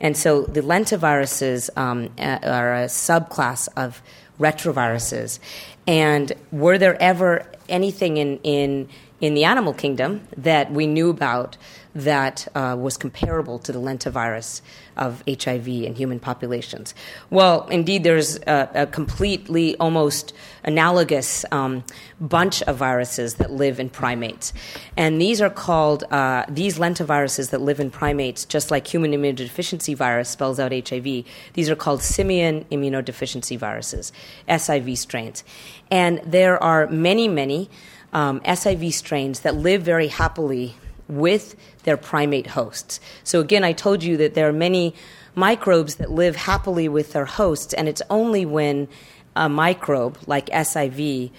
And 0.00 0.16
so 0.16 0.42
the 0.42 0.62
lentiviruses 0.62 1.68
um, 1.76 2.08
are 2.18 2.74
a 2.74 2.86
subclass 2.86 3.68
of 3.76 4.02
retroviruses. 4.40 5.38
And 5.86 6.32
were 6.50 6.78
there 6.78 7.00
ever 7.00 7.46
anything 7.68 8.16
in, 8.16 8.38
in, 8.38 8.88
in 9.20 9.34
the 9.34 9.44
animal 9.44 9.74
kingdom 9.74 10.26
that 10.38 10.72
we 10.72 10.86
knew 10.86 11.10
about 11.10 11.58
that 11.96 12.46
uh, 12.54 12.76
was 12.78 12.98
comparable 12.98 13.58
to 13.58 13.72
the 13.72 13.80
lentivirus 13.80 14.60
of 14.98 15.22
HIV 15.26 15.66
in 15.66 15.94
human 15.94 16.20
populations? 16.20 16.94
Well, 17.30 17.66
indeed, 17.68 18.04
there's 18.04 18.36
a, 18.46 18.68
a 18.74 18.86
completely 18.86 19.76
almost 19.78 20.34
analogous 20.62 21.46
um, 21.50 21.84
bunch 22.20 22.62
of 22.64 22.76
viruses 22.76 23.36
that 23.36 23.50
live 23.50 23.80
in 23.80 23.88
primates. 23.88 24.52
And 24.96 25.20
these 25.20 25.40
are 25.40 25.48
called, 25.48 26.04
uh, 26.10 26.44
these 26.48 26.78
lentiviruses 26.78 27.50
that 27.50 27.62
live 27.62 27.80
in 27.80 27.90
primates, 27.90 28.44
just 28.44 28.70
like 28.70 28.86
human 28.86 29.12
immunodeficiency 29.12 29.96
virus 29.96 30.28
spells 30.28 30.60
out 30.60 30.72
HIV, 30.72 31.24
these 31.54 31.70
are 31.70 31.76
called 31.76 32.02
simian 32.02 32.64
immunodeficiency 32.64 33.56
viruses, 33.58 34.12
SIV 34.48 34.98
strains. 34.98 35.44
And 35.90 36.20
there 36.26 36.62
are 36.62 36.88
many, 36.88 37.26
many 37.26 37.70
um, 38.12 38.40
SIV 38.40 38.92
strains 38.92 39.40
that 39.40 39.54
live 39.54 39.82
very 39.82 40.08
happily 40.08 40.74
with 41.08 41.56
their 41.84 41.96
primate 41.96 42.48
hosts. 42.48 43.00
So, 43.24 43.40
again, 43.40 43.64
I 43.64 43.72
told 43.72 44.02
you 44.02 44.16
that 44.18 44.34
there 44.34 44.48
are 44.48 44.52
many 44.52 44.94
microbes 45.34 45.96
that 45.96 46.10
live 46.10 46.36
happily 46.36 46.88
with 46.88 47.12
their 47.12 47.26
hosts, 47.26 47.74
and 47.74 47.88
it's 47.88 48.02
only 48.10 48.46
when 48.46 48.88
a 49.36 49.48
microbe 49.48 50.18
like 50.26 50.46
SIV 50.46 51.30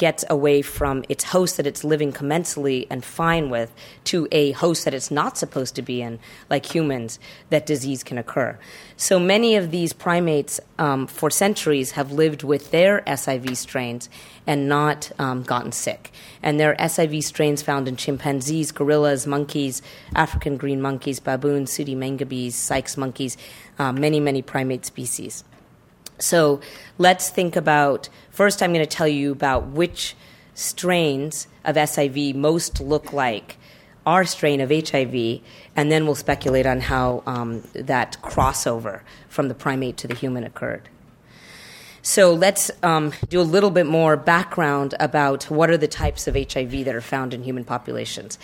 gets 0.00 0.24
away 0.30 0.62
from 0.62 1.04
its 1.10 1.24
host 1.24 1.58
that 1.58 1.66
it's 1.66 1.84
living 1.84 2.10
commensally 2.10 2.86
and 2.88 3.04
fine 3.04 3.50
with 3.50 3.70
to 4.02 4.26
a 4.32 4.52
host 4.52 4.86
that 4.86 4.94
it's 4.94 5.10
not 5.10 5.36
supposed 5.36 5.74
to 5.74 5.82
be 5.82 6.00
in, 6.00 6.18
like 6.48 6.74
humans, 6.74 7.18
that 7.50 7.66
disease 7.66 8.02
can 8.02 8.16
occur. 8.16 8.58
So 8.96 9.20
many 9.20 9.56
of 9.56 9.70
these 9.70 9.92
primates, 9.92 10.58
um, 10.78 11.06
for 11.06 11.30
centuries, 11.30 11.90
have 11.90 12.12
lived 12.12 12.42
with 12.42 12.70
their 12.70 13.02
SIV 13.02 13.58
strains 13.58 14.08
and 14.46 14.70
not 14.70 15.12
um, 15.18 15.42
gotten 15.42 15.70
sick. 15.70 16.10
And 16.42 16.58
there 16.58 16.70
are 16.72 16.86
SIV 16.88 17.22
strains 17.22 17.60
found 17.60 17.86
in 17.86 17.96
chimpanzees, 17.96 18.72
gorillas, 18.72 19.26
monkeys, 19.26 19.82
African 20.14 20.56
green 20.56 20.80
monkeys, 20.80 21.20
baboons, 21.20 21.70
sooty 21.70 21.94
mangabeys, 21.94 22.52
Sykes 22.52 22.96
monkeys, 22.96 23.36
uh, 23.78 23.92
many, 23.92 24.18
many 24.18 24.40
primate 24.40 24.86
species. 24.86 25.44
So 26.20 26.60
let's 26.98 27.30
think 27.30 27.56
about 27.56 28.08
first, 28.30 28.62
I'm 28.62 28.72
going 28.72 28.84
to 28.84 28.96
tell 28.96 29.08
you 29.08 29.32
about 29.32 29.66
which 29.68 30.14
strains 30.54 31.48
of 31.64 31.76
SIV 31.76 32.34
most 32.34 32.80
look 32.80 33.12
like 33.12 33.56
our 34.06 34.24
strain 34.24 34.60
of 34.60 34.70
HIV, 34.70 35.40
and 35.76 35.92
then 35.92 36.06
we'll 36.06 36.14
speculate 36.14 36.66
on 36.66 36.80
how 36.80 37.22
um, 37.26 37.62
that 37.74 38.16
crossover 38.22 39.02
from 39.28 39.48
the 39.48 39.54
primate 39.54 39.96
to 39.98 40.08
the 40.08 40.14
human 40.14 40.44
occurred. 40.44 40.88
So 42.02 42.32
let's 42.32 42.70
um, 42.82 43.12
do 43.28 43.40
a 43.40 43.42
little 43.42 43.70
bit 43.70 43.86
more 43.86 44.16
background 44.16 44.94
about 44.98 45.44
what 45.44 45.68
are 45.68 45.76
the 45.76 45.88
types 45.88 46.26
of 46.26 46.34
HIV 46.34 46.86
that 46.86 46.94
are 46.94 47.02
found 47.02 47.34
in 47.34 47.44
human 47.44 47.64
populations. 47.64 48.38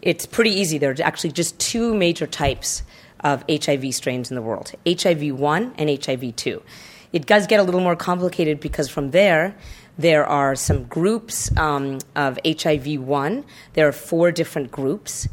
It's 0.00 0.24
pretty 0.24 0.50
easy. 0.50 0.78
There 0.78 0.90
are 0.90 1.02
actually 1.02 1.32
just 1.32 1.58
two 1.58 1.94
major 1.94 2.26
types 2.26 2.82
of 3.20 3.44
HIV 3.48 3.94
strains 3.94 4.30
in 4.30 4.34
the 4.34 4.42
world 4.42 4.72
HIV 4.86 5.38
1 5.38 5.74
and 5.76 6.04
HIV 6.04 6.36
2. 6.36 6.62
It 7.12 7.26
does 7.26 7.46
get 7.46 7.60
a 7.60 7.62
little 7.62 7.80
more 7.80 7.96
complicated 7.96 8.60
because 8.60 8.88
from 8.88 9.10
there, 9.10 9.54
there 9.98 10.26
are 10.26 10.54
some 10.54 10.84
groups 10.84 11.54
um, 11.58 11.98
of 12.16 12.38
HIV 12.46 13.00
1. 13.00 13.44
There 13.74 13.86
are 13.86 13.92
four 13.92 14.32
different 14.32 14.70
groups 14.70 15.28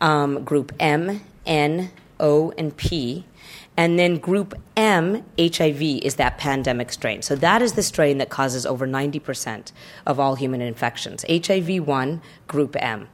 um, 0.00 0.44
group 0.44 0.72
M, 0.78 1.20
N, 1.44 1.90
O, 2.20 2.52
and 2.56 2.76
P. 2.76 3.24
And 3.76 3.98
then 3.98 4.18
group 4.18 4.54
M, 4.76 5.24
HIV, 5.38 5.82
is 5.82 6.16
that 6.16 6.38
pandemic 6.38 6.90
strain. 6.90 7.22
So 7.22 7.36
that 7.36 7.62
is 7.62 7.74
the 7.74 7.82
strain 7.82 8.18
that 8.18 8.28
causes 8.28 8.66
over 8.66 8.88
90% 8.88 9.70
of 10.04 10.18
all 10.18 10.34
human 10.34 10.60
infections. 10.60 11.24
HIV 11.28 11.86
1, 11.86 12.20
group 12.48 12.76
M. 12.78 13.08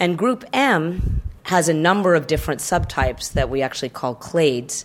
And 0.00 0.18
group 0.18 0.44
M 0.52 1.22
has 1.44 1.68
a 1.68 1.74
number 1.74 2.14
of 2.14 2.26
different 2.26 2.60
subtypes 2.60 3.32
that 3.32 3.48
we 3.48 3.62
actually 3.62 3.88
call 3.88 4.14
clades. 4.14 4.84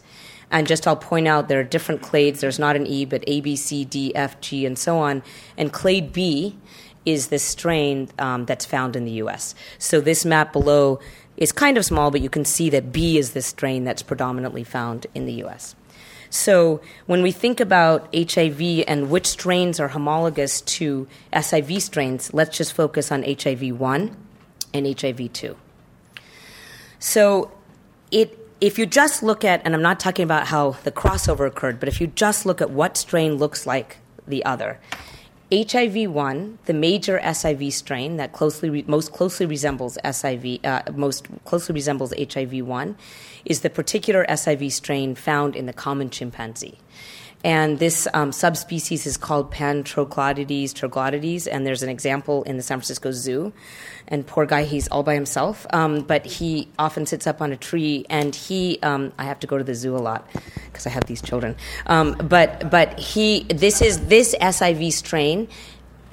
And 0.54 0.68
just 0.68 0.88
I'll 0.88 0.96
point 0.96 1.28
out 1.28 1.48
there 1.48 1.60
are 1.60 1.64
different 1.64 2.04
clades. 2.04 2.40
There's 2.40 2.60
not 2.60 2.76
an 2.76 2.86
E, 2.86 3.06
but 3.06 3.24
A, 3.28 3.42
B, 3.42 3.56
C, 3.56 3.84
D, 3.84 4.16
F, 4.16 4.40
G, 4.40 4.66
and 4.68 4.78
so 4.78 5.00
on. 5.00 5.24
And 5.58 5.74
clade 5.74 6.14
B 6.14 6.56
is 7.06 7.28
this 7.28 7.44
strain 7.44 8.08
um, 8.20 8.46
that's 8.46 8.64
found 8.64 8.96
in 8.96 9.04
the 9.04 9.14
US. 9.14 9.56
So 9.80 10.00
this 10.00 10.24
map 10.24 10.54
below 10.54 11.00
is 11.38 11.52
kind 11.52 11.76
of 11.76 11.84
small, 11.84 12.12
but 12.12 12.22
you 12.22 12.30
can 12.30 12.46
see 12.46 12.70
that 12.70 12.92
B 12.92 13.18
is 13.18 13.34
this 13.34 13.48
strain 13.48 13.84
that's 13.84 14.04
predominantly 14.04 14.64
found 14.64 15.08
in 15.16 15.26
the 15.26 15.34
US. 15.44 15.76
So 16.30 16.82
when 17.08 17.24
we 17.24 17.32
think 17.32 17.60
about 17.60 18.14
HIV 18.16 18.86
and 18.88 19.10
which 19.10 19.28
strains 19.28 19.80
are 19.80 19.90
homologous 19.90 20.62
to 20.62 21.08
SIV 21.34 21.82
strains, 21.82 22.34
let's 22.34 22.56
just 22.56 22.74
focus 22.74 23.12
on 23.12 23.24
HIV 23.24 23.80
1 23.80 24.16
and 24.74 25.02
HIV 25.02 25.34
2. 25.34 25.56
So 27.00 27.52
it 28.12 28.43
if 28.64 28.80
you 28.80 28.86
just 28.86 29.22
look 29.22 29.44
at, 29.44 29.62
and 29.66 29.76
I'm 29.76 29.82
not 29.82 30.00
talking 30.00 30.24
about 30.24 30.48
how 30.48 30.78
the 30.86 30.92
crossover 30.92 31.46
occurred, 31.46 31.82
but 31.82 31.90
if 31.90 32.00
you 32.00 32.08
just 32.08 32.46
look 32.46 32.62
at 32.62 32.70
what 32.70 32.96
strain 32.96 33.36
looks 33.36 33.68
like 33.68 33.98
the 34.26 34.46
other, 34.46 34.80
HIV 35.52 36.10
1, 36.10 36.60
the 36.64 36.74
major 36.74 37.20
SIV 37.20 37.74
strain 37.74 38.16
that 38.16 38.32
closely 38.32 38.86
most 38.88 39.12
closely 39.12 39.46
resembles 39.46 39.98
SIV, 40.06 40.66
uh, 40.66 40.82
most 40.94 41.28
closely 41.44 41.74
resembles 41.74 42.14
HIV 42.18 42.66
1, 42.66 42.96
is 43.44 43.60
the 43.62 43.70
particular 43.70 44.26
SIV 44.30 44.72
strain 44.72 45.14
found 45.14 45.58
in 45.58 45.66
the 45.66 45.74
common 45.74 46.10
chimpanzee. 46.10 46.80
And 47.44 47.80
this 47.80 48.08
um, 48.14 48.32
subspecies 48.32 49.06
is 49.06 49.18
called 49.18 49.52
Pantroglodides 49.52 50.72
troglodides, 50.72 51.48
and 51.52 51.66
there's 51.66 51.84
an 51.84 51.90
example 51.90 52.44
in 52.44 52.58
the 52.58 52.64
San 52.64 52.78
Francisco 52.78 53.12
Zoo. 53.12 53.52
And 54.08 54.26
poor 54.26 54.46
guy, 54.46 54.64
he's 54.64 54.88
all 54.90 55.04
by 55.04 55.14
himself, 55.14 55.66
um, 55.72 56.02
but 56.02 56.26
he 56.26 56.68
often 56.78 57.06
sits 57.06 57.26
up 57.26 57.42
on 57.42 57.52
a 57.52 57.58
tree. 57.58 58.06
And 58.10 58.36
he, 58.36 58.80
um, 58.84 59.14
I 59.18 59.24
have 59.26 59.40
to 59.42 59.48
go 59.48 59.58
to 59.58 59.64
the 59.64 59.76
zoo 59.76 59.96
a 59.96 60.00
lot 60.00 60.28
because 60.66 60.86
I 60.86 60.90
have 60.90 61.06
these 61.06 61.22
children. 61.22 61.56
Um, 61.88 62.14
but 62.14 62.70
but 62.70 63.00
he, 63.00 63.44
this 63.44 63.82
is 63.82 64.08
this 64.08 64.36
SIV 64.36 64.94
strain 64.94 65.48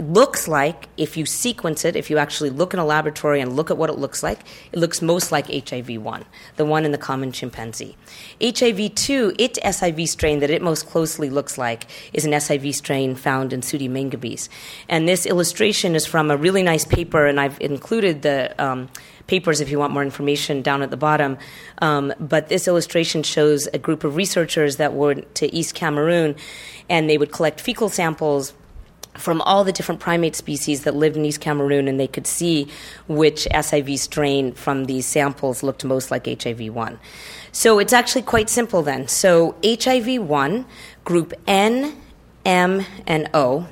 looks 0.05 0.49
like, 0.49 0.89
if 0.97 1.17
you 1.17 1.27
sequence 1.27 1.85
it, 1.85 1.97
if 1.97 2.11
you 2.11 2.19
actually 2.19 2.51
look 2.51 2.75
in 2.75 2.81
a 2.81 2.85
laboratory 2.85 3.41
and 3.41 3.55
look 3.55 3.71
at 3.71 3.77
what 3.77 3.91
it 3.91 3.99
looks 3.99 4.23
like, 4.23 4.41
it 4.73 4.79
looks 4.79 5.03
most 5.03 5.33
like 5.33 5.47
HIV 5.47 6.03
1, 6.03 6.25
the 6.57 6.65
one 6.65 6.85
in 6.85 6.93
the 6.93 6.99
common 6.99 7.33
chimpanzee. 7.33 7.97
HIV 8.43 8.95
2, 8.95 9.35
its 9.39 9.59
SIV 9.59 10.09
strain 10.09 10.41
that 10.41 10.51
it 10.51 10.63
most 10.63 10.87
closely 10.87 11.31
looks 11.31 11.59
like, 11.59 11.87
is 12.13 12.25
an 12.25 12.33
SIV 12.33 12.75
strain 12.75 13.15
found 13.15 13.53
in 13.53 13.63
Sooty 13.63 13.89
mangabeys. 13.89 14.49
And 14.89 15.09
this 15.09 15.27
illustration 15.27 15.95
is 15.95 16.07
from 16.07 16.31
a 16.31 16.37
really 16.37 16.63
nice 16.63 16.85
paper, 16.85 17.27
and 17.27 17.41
I've 17.41 17.61
included 17.61 18.23
the 18.23 18.55
um, 18.63 18.89
papers 19.31 19.61
if 19.61 19.71
you 19.71 19.79
want 19.79 19.93
more 19.93 20.03
information 20.03 20.61
down 20.61 20.83
at 20.83 20.91
the 20.91 20.97
bottom. 20.97 21.39
Um, 21.79 22.13
but 22.19 22.49
this 22.49 22.67
illustration 22.67 23.23
shows 23.23 23.69
a 23.73 23.79
group 23.79 24.05
of 24.05 24.17
researchers 24.17 24.77
that 24.77 24.93
went 24.93 25.35
to 25.37 25.55
East 25.55 25.75
Cameroon 25.75 26.35
and 26.89 27.09
they 27.09 27.17
would 27.17 27.31
collect 27.31 27.61
fecal 27.61 27.89
samples 27.89 28.53
from 29.21 29.41
all 29.43 29.63
the 29.65 29.73
different 29.73 30.01
primate 30.01 30.35
species 30.35 30.83
that 30.85 30.95
lived 30.95 31.17
in 31.17 31.25
East 31.25 31.41
Cameroon, 31.41 31.87
and 31.87 32.01
they 32.01 32.07
could 32.09 32.27
see 32.27 32.69
which 33.07 33.47
SIV 33.53 33.99
strain 33.99 34.53
from 34.53 34.87
these 34.87 35.07
samples 35.07 35.63
looked 35.63 35.85
most 35.85 36.11
like 36.11 36.27
HIV 36.27 36.75
1. 36.75 36.99
So 37.53 37.79
it's 37.79 37.93
actually 37.93 38.23
quite 38.23 38.49
simple 38.49 38.83
then. 38.83 39.09
So 39.09 39.57
HIV 39.65 40.23
1, 40.23 40.67
group 41.05 41.35
N, 41.47 41.97
M, 42.45 42.85
and 43.07 43.29
O 43.35 43.69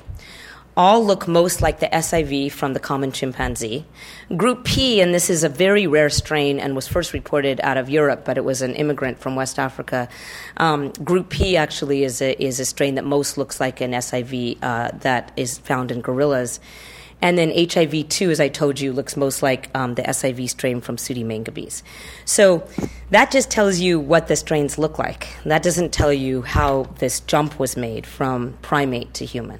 all 0.77 1.05
look 1.05 1.27
most 1.27 1.61
like 1.61 1.79
the 1.79 1.87
SIV 1.87 2.51
from 2.51 2.73
the 2.73 2.79
common 2.79 3.11
chimpanzee. 3.11 3.85
Group 4.35 4.63
P, 4.63 5.01
and 5.01 5.13
this 5.13 5.29
is 5.29 5.43
a 5.43 5.49
very 5.49 5.87
rare 5.87 6.09
strain 6.09 6.59
and 6.59 6.75
was 6.75 6.87
first 6.87 7.13
reported 7.13 7.59
out 7.61 7.77
of 7.77 7.89
Europe, 7.89 8.23
but 8.25 8.37
it 8.37 8.45
was 8.45 8.61
an 8.61 8.75
immigrant 8.75 9.19
from 9.19 9.35
West 9.35 9.59
Africa. 9.59 10.07
Um, 10.57 10.91
group 10.91 11.29
P 11.29 11.57
actually 11.57 12.03
is 12.03 12.21
a, 12.21 12.41
is 12.41 12.59
a 12.59 12.65
strain 12.65 12.95
that 12.95 13.05
most 13.05 13.37
looks 13.37 13.59
like 13.59 13.81
an 13.81 13.91
SIV 13.91 14.57
uh, 14.61 14.91
that 14.99 15.31
is 15.35 15.57
found 15.57 15.91
in 15.91 16.01
gorillas. 16.01 16.59
And 17.21 17.37
then 17.37 17.51
HIV 17.51 18.07
2, 18.07 18.31
as 18.31 18.39
I 18.39 18.47
told 18.47 18.79
you, 18.79 18.93
looks 18.93 19.17
most 19.17 19.43
like 19.43 19.69
um, 19.75 19.95
the 19.95 20.03
SIV 20.03 20.49
strain 20.49 20.79
from 20.79 20.97
Sooty 20.97 21.23
mangabeys. 21.23 21.83
So 22.23 22.65
that 23.09 23.31
just 23.31 23.51
tells 23.51 23.79
you 23.79 23.99
what 23.99 24.27
the 24.27 24.37
strains 24.37 24.77
look 24.77 24.97
like. 24.97 25.27
That 25.43 25.61
doesn't 25.61 25.91
tell 25.91 26.13
you 26.13 26.43
how 26.43 26.83
this 26.99 27.19
jump 27.19 27.59
was 27.59 27.75
made 27.75 28.07
from 28.07 28.57
primate 28.61 29.13
to 29.15 29.25
human. 29.25 29.59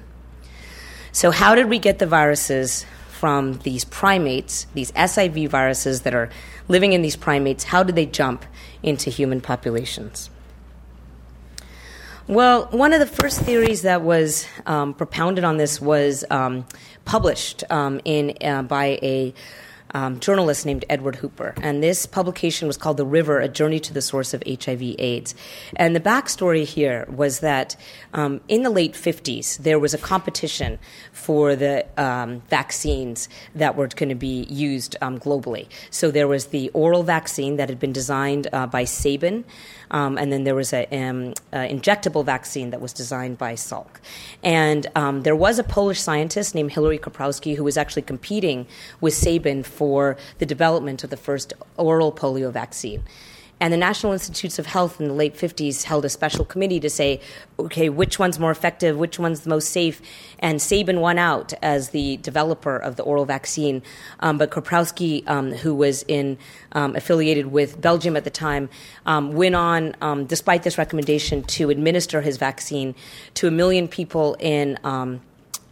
So, 1.12 1.30
how 1.30 1.54
did 1.54 1.68
we 1.68 1.78
get 1.78 1.98
the 1.98 2.06
viruses 2.06 2.86
from 3.08 3.58
these 3.58 3.84
primates, 3.84 4.66
these 4.74 4.92
SIV 4.92 5.48
viruses 5.48 6.02
that 6.02 6.14
are 6.14 6.30
living 6.68 6.92
in 6.92 7.02
these 7.02 7.16
primates? 7.16 7.64
How 7.64 7.82
did 7.82 7.96
they 7.96 8.06
jump 8.06 8.44
into 8.82 9.10
human 9.10 9.40
populations? 9.40 10.30
Well, 12.26 12.66
one 12.70 12.92
of 12.92 13.00
the 13.00 13.06
first 13.06 13.40
theories 13.40 13.82
that 13.82 14.02
was 14.02 14.46
um, 14.64 14.94
propounded 14.94 15.42
on 15.42 15.56
this 15.56 15.80
was 15.80 16.24
um, 16.30 16.64
published 17.04 17.64
um, 17.70 18.00
in 18.04 18.36
uh, 18.40 18.62
by 18.62 19.00
a 19.02 19.34
um, 19.94 20.20
journalist 20.20 20.66
named 20.66 20.84
Edward 20.88 21.16
Hooper. 21.16 21.54
And 21.62 21.82
this 21.82 22.06
publication 22.06 22.66
was 22.66 22.76
called 22.76 22.96
The 22.96 23.06
River 23.06 23.40
A 23.40 23.48
Journey 23.48 23.80
to 23.80 23.92
the 23.92 24.02
Source 24.02 24.34
of 24.34 24.42
HIV/AIDS. 24.46 25.34
And 25.76 25.94
the 25.94 26.00
backstory 26.00 26.64
here 26.64 27.06
was 27.08 27.40
that 27.40 27.76
um, 28.14 28.40
in 28.48 28.62
the 28.62 28.70
late 28.70 28.94
50s, 28.94 29.58
there 29.58 29.78
was 29.78 29.94
a 29.94 29.98
competition 29.98 30.78
for 31.12 31.56
the 31.56 31.86
um, 32.00 32.40
vaccines 32.48 33.28
that 33.54 33.76
were 33.76 33.88
going 33.88 34.08
to 34.08 34.14
be 34.14 34.44
used 34.44 34.96
um, 35.00 35.18
globally. 35.18 35.68
So 35.90 36.10
there 36.10 36.28
was 36.28 36.46
the 36.46 36.68
oral 36.70 37.02
vaccine 37.02 37.56
that 37.56 37.68
had 37.68 37.78
been 37.78 37.92
designed 37.92 38.48
uh, 38.52 38.66
by 38.66 38.84
Sabin. 38.84 39.44
Um, 39.90 40.18
and 40.18 40.32
then 40.32 40.44
there 40.44 40.54
was 40.54 40.72
an 40.72 40.86
um, 40.92 41.34
injectable 41.52 42.24
vaccine 42.24 42.70
that 42.70 42.80
was 42.80 42.92
designed 42.92 43.38
by 43.38 43.54
Salk. 43.54 44.00
And 44.42 44.86
um, 44.94 45.22
there 45.22 45.36
was 45.36 45.58
a 45.58 45.64
Polish 45.64 46.00
scientist 46.00 46.54
named 46.54 46.72
Hilary 46.72 46.98
Koprowski 46.98 47.56
who 47.56 47.64
was 47.64 47.76
actually 47.76 48.02
competing 48.02 48.66
with 49.00 49.14
Sabin 49.14 49.62
for 49.62 50.16
the 50.38 50.46
development 50.46 51.04
of 51.04 51.10
the 51.10 51.16
first 51.16 51.52
oral 51.76 52.12
polio 52.12 52.52
vaccine. 52.52 53.02
And 53.60 53.72
the 53.72 53.76
National 53.76 54.14
Institutes 54.14 54.58
of 54.58 54.64
Health 54.64 55.00
in 55.00 55.08
the 55.08 55.14
late 55.14 55.36
50s 55.36 55.82
held 55.84 56.06
a 56.06 56.08
special 56.08 56.46
committee 56.46 56.80
to 56.80 56.88
say, 56.88 57.20
okay, 57.58 57.90
which 57.90 58.18
one's 58.18 58.38
more 58.38 58.50
effective, 58.50 58.96
which 58.96 59.18
one's 59.18 59.40
the 59.40 59.50
most 59.50 59.68
safe. 59.68 60.00
And 60.38 60.62
Sabin 60.62 61.00
won 61.00 61.18
out 61.18 61.52
as 61.60 61.90
the 61.90 62.16
developer 62.18 62.76
of 62.76 62.96
the 62.96 63.02
oral 63.02 63.26
vaccine. 63.26 63.82
Um, 64.20 64.38
but 64.38 64.50
Koprowski, 64.50 65.28
um, 65.28 65.52
who 65.52 65.74
was 65.74 66.04
in 66.08 66.38
um, 66.72 66.96
affiliated 66.96 67.48
with 67.48 67.78
Belgium 67.78 68.16
at 68.16 68.24
the 68.24 68.30
time, 68.30 68.70
um, 69.04 69.32
went 69.32 69.54
on, 69.54 69.94
um, 70.00 70.24
despite 70.24 70.62
this 70.62 70.78
recommendation, 70.78 71.42
to 71.42 71.68
administer 71.68 72.22
his 72.22 72.38
vaccine 72.38 72.94
to 73.34 73.46
a 73.46 73.50
million 73.50 73.88
people 73.88 74.36
in 74.40 74.78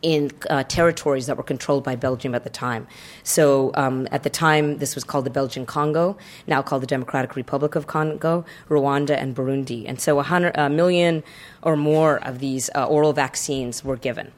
in 0.03 0.31
uh, 0.49 0.63
territories 0.65 1.27
that 1.27 1.37
were 1.37 1.43
controlled 1.43 1.85
by 1.85 1.97
Belgium 1.97 2.35
at 2.35 2.45
the 2.45 2.51
time. 2.51 2.87
So 3.23 3.73
um, 3.75 4.07
at 4.11 4.23
the 4.23 4.31
time, 4.31 4.79
this 4.79 4.95
was 4.95 5.05
called 5.05 5.25
the 5.25 5.31
Belgian 5.31 5.67
Congo, 5.67 6.17
now 6.47 6.63
called 6.63 6.83
the 6.83 6.87
Democratic 6.87 7.37
Republic 7.37 7.75
of 7.75 7.87
Congo, 7.87 8.45
Rwanda, 8.69 9.17
and 9.17 9.35
Burundi. 9.35 9.85
And 9.89 10.01
so 10.01 10.21
a, 10.21 10.71
million 10.71 11.23
or 11.63 11.77
more 11.77 12.19
of 12.25 12.39
these 12.39 12.71
uh, 12.75 12.87
oral 12.87 13.13
vaccines 13.13 13.85
were 13.85 13.97
given. 13.97 14.33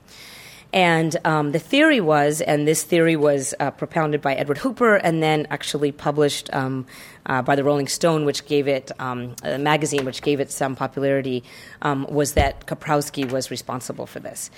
And 0.72 1.16
um, 1.24 1.50
the 1.50 1.58
theory 1.58 2.00
was, 2.00 2.40
and 2.40 2.66
this 2.66 2.84
theory 2.84 3.16
was 3.16 3.54
uh, 3.58 3.72
propounded 3.72 4.22
by 4.22 4.34
Edward 4.34 4.58
Hooper 4.58 4.96
and 4.96 5.22
then 5.22 5.46
actually 5.50 5.90
published 5.90 6.52
um, 6.54 6.86
uh, 7.30 7.40
by 7.42 7.54
the 7.54 7.62
Rolling 7.62 7.86
Stone, 7.86 8.24
which 8.24 8.44
gave 8.44 8.66
it 8.66 8.90
um, 8.98 9.36
a 9.44 9.56
magazine, 9.56 10.04
which 10.04 10.20
gave 10.20 10.40
it 10.40 10.50
some 10.50 10.74
popularity, 10.74 11.44
um, 11.80 12.04
was 12.10 12.32
that 12.32 12.66
Koprowski 12.66 13.30
was 13.30 13.52
responsible 13.52 14.06
for 14.06 14.18
this. 14.18 14.50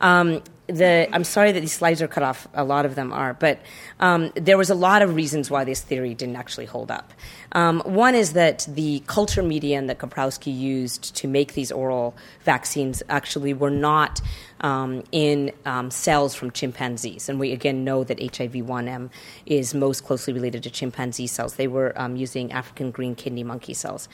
Um, 0.00 0.42
the, 0.66 1.08
I'm 1.12 1.24
sorry 1.24 1.52
that 1.52 1.60
these 1.60 1.74
slides 1.74 2.00
are 2.00 2.08
cut 2.08 2.22
off. 2.22 2.48
A 2.54 2.64
lot 2.64 2.86
of 2.86 2.94
them 2.94 3.12
are, 3.12 3.34
but 3.34 3.60
um, 4.00 4.32
there 4.34 4.56
was 4.56 4.70
a 4.70 4.74
lot 4.74 5.02
of 5.02 5.14
reasons 5.14 5.50
why 5.50 5.64
this 5.64 5.82
theory 5.82 6.14
didn't 6.14 6.36
actually 6.36 6.64
hold 6.64 6.90
up. 6.90 7.12
Um, 7.52 7.82
one 7.84 8.14
is 8.14 8.32
that 8.32 8.66
the 8.68 9.00
culture 9.06 9.42
medium 9.42 9.86
that 9.88 9.98
Koprowski 9.98 10.56
used 10.56 11.14
to 11.16 11.28
make 11.28 11.52
these 11.52 11.70
oral 11.70 12.16
vaccines 12.44 13.02
actually 13.10 13.52
were 13.52 13.70
not 13.70 14.22
um, 14.62 15.04
in 15.12 15.52
cells 15.90 16.34
from 16.34 16.50
chimpanzees, 16.50 17.28
and 17.28 17.38
we 17.38 17.52
again 17.52 17.84
know 17.84 18.02
that 18.02 18.18
HIV-1M 18.18 19.10
is 19.44 19.74
most 19.74 20.04
closely 20.04 20.32
related 20.32 20.62
to 20.62 20.70
chimpanzee 20.70 21.26
cells. 21.26 21.56
They 21.56 21.68
were 21.68 21.92
um, 22.00 22.13
using 22.16 22.52
African 22.52 22.90
green 22.90 23.14
kidney 23.14 23.44
monkey 23.44 23.74
cells. 23.74 24.08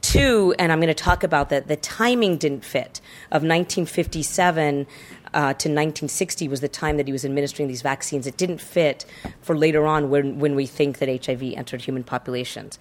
Two, 0.00 0.54
and 0.58 0.72
I'm 0.72 0.78
going 0.78 0.88
to 0.88 0.94
talk 0.94 1.22
about 1.22 1.50
that, 1.50 1.68
the 1.68 1.76
timing 1.76 2.38
didn't 2.38 2.64
fit. 2.64 3.00
Of 3.26 3.42
1957 3.42 4.86
uh, 5.32 5.40
to 5.40 5.44
1960 5.44 6.48
was 6.48 6.60
the 6.60 6.68
time 6.68 6.96
that 6.96 7.06
he 7.06 7.12
was 7.12 7.24
administering 7.24 7.68
these 7.68 7.82
vaccines. 7.82 8.26
It 8.26 8.36
didn't 8.36 8.62
fit 8.62 9.04
for 9.42 9.56
later 9.56 9.86
on 9.86 10.08
when, 10.08 10.38
when 10.38 10.54
we 10.54 10.66
think 10.66 10.98
that 10.98 11.26
HIV 11.26 11.42
entered 11.54 11.82
human 11.82 12.02
populations. 12.02 12.78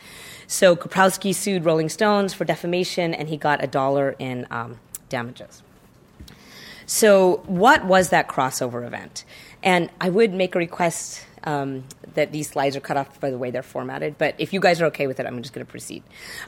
So 0.48 0.76
Koprowski 0.76 1.36
sued 1.36 1.66
Rolling 1.66 1.90
Stones 1.90 2.34
for 2.34 2.46
defamation, 2.46 3.14
and 3.14 3.28
he 3.28 3.38
got 3.38 3.64
a 3.64 3.68
dollar 3.68 4.16
in 4.18 4.48
um, 4.50 4.80
damages. 5.10 5.62
So, 6.86 7.44
what 7.46 7.86
was 7.86 8.10
that 8.10 8.28
crossover 8.28 8.84
event? 8.84 9.24
And 9.62 9.92
I 10.02 10.10
would 10.10 10.34
make 10.34 10.56
a 10.56 10.58
request 10.58 11.24
um, 11.44 11.84
that 12.14 12.32
these 12.32 12.50
slides 12.50 12.76
are 12.76 12.80
cut 12.80 12.98
off 12.98 13.20
by 13.20 13.30
the 13.30 13.38
way 13.38 13.52
they're 13.52 13.64
formatted. 13.64 14.18
But 14.18 14.36
if 14.38 14.54
you 14.54 14.60
guys 14.60 14.82
are 14.82 14.86
okay 14.86 15.08
with 15.08 15.20
it, 15.20 15.26
I'm 15.26 15.42
just 15.42 15.54
going 15.54 15.66
to 15.66 15.70
proceed. 15.70 16.04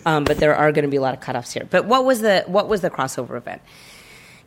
Um, 0.05 0.23
but 0.23 0.37
there 0.37 0.55
are 0.55 0.71
going 0.71 0.83
to 0.85 0.91
be 0.91 0.97
a 0.97 1.01
lot 1.01 1.13
of 1.13 1.19
cutoffs 1.19 1.53
here. 1.53 1.67
But 1.69 1.85
what 1.85 2.05
was 2.05 2.21
the 2.21 2.43
what 2.47 2.67
was 2.67 2.81
the 2.81 2.89
crossover 2.89 3.37
event? 3.37 3.61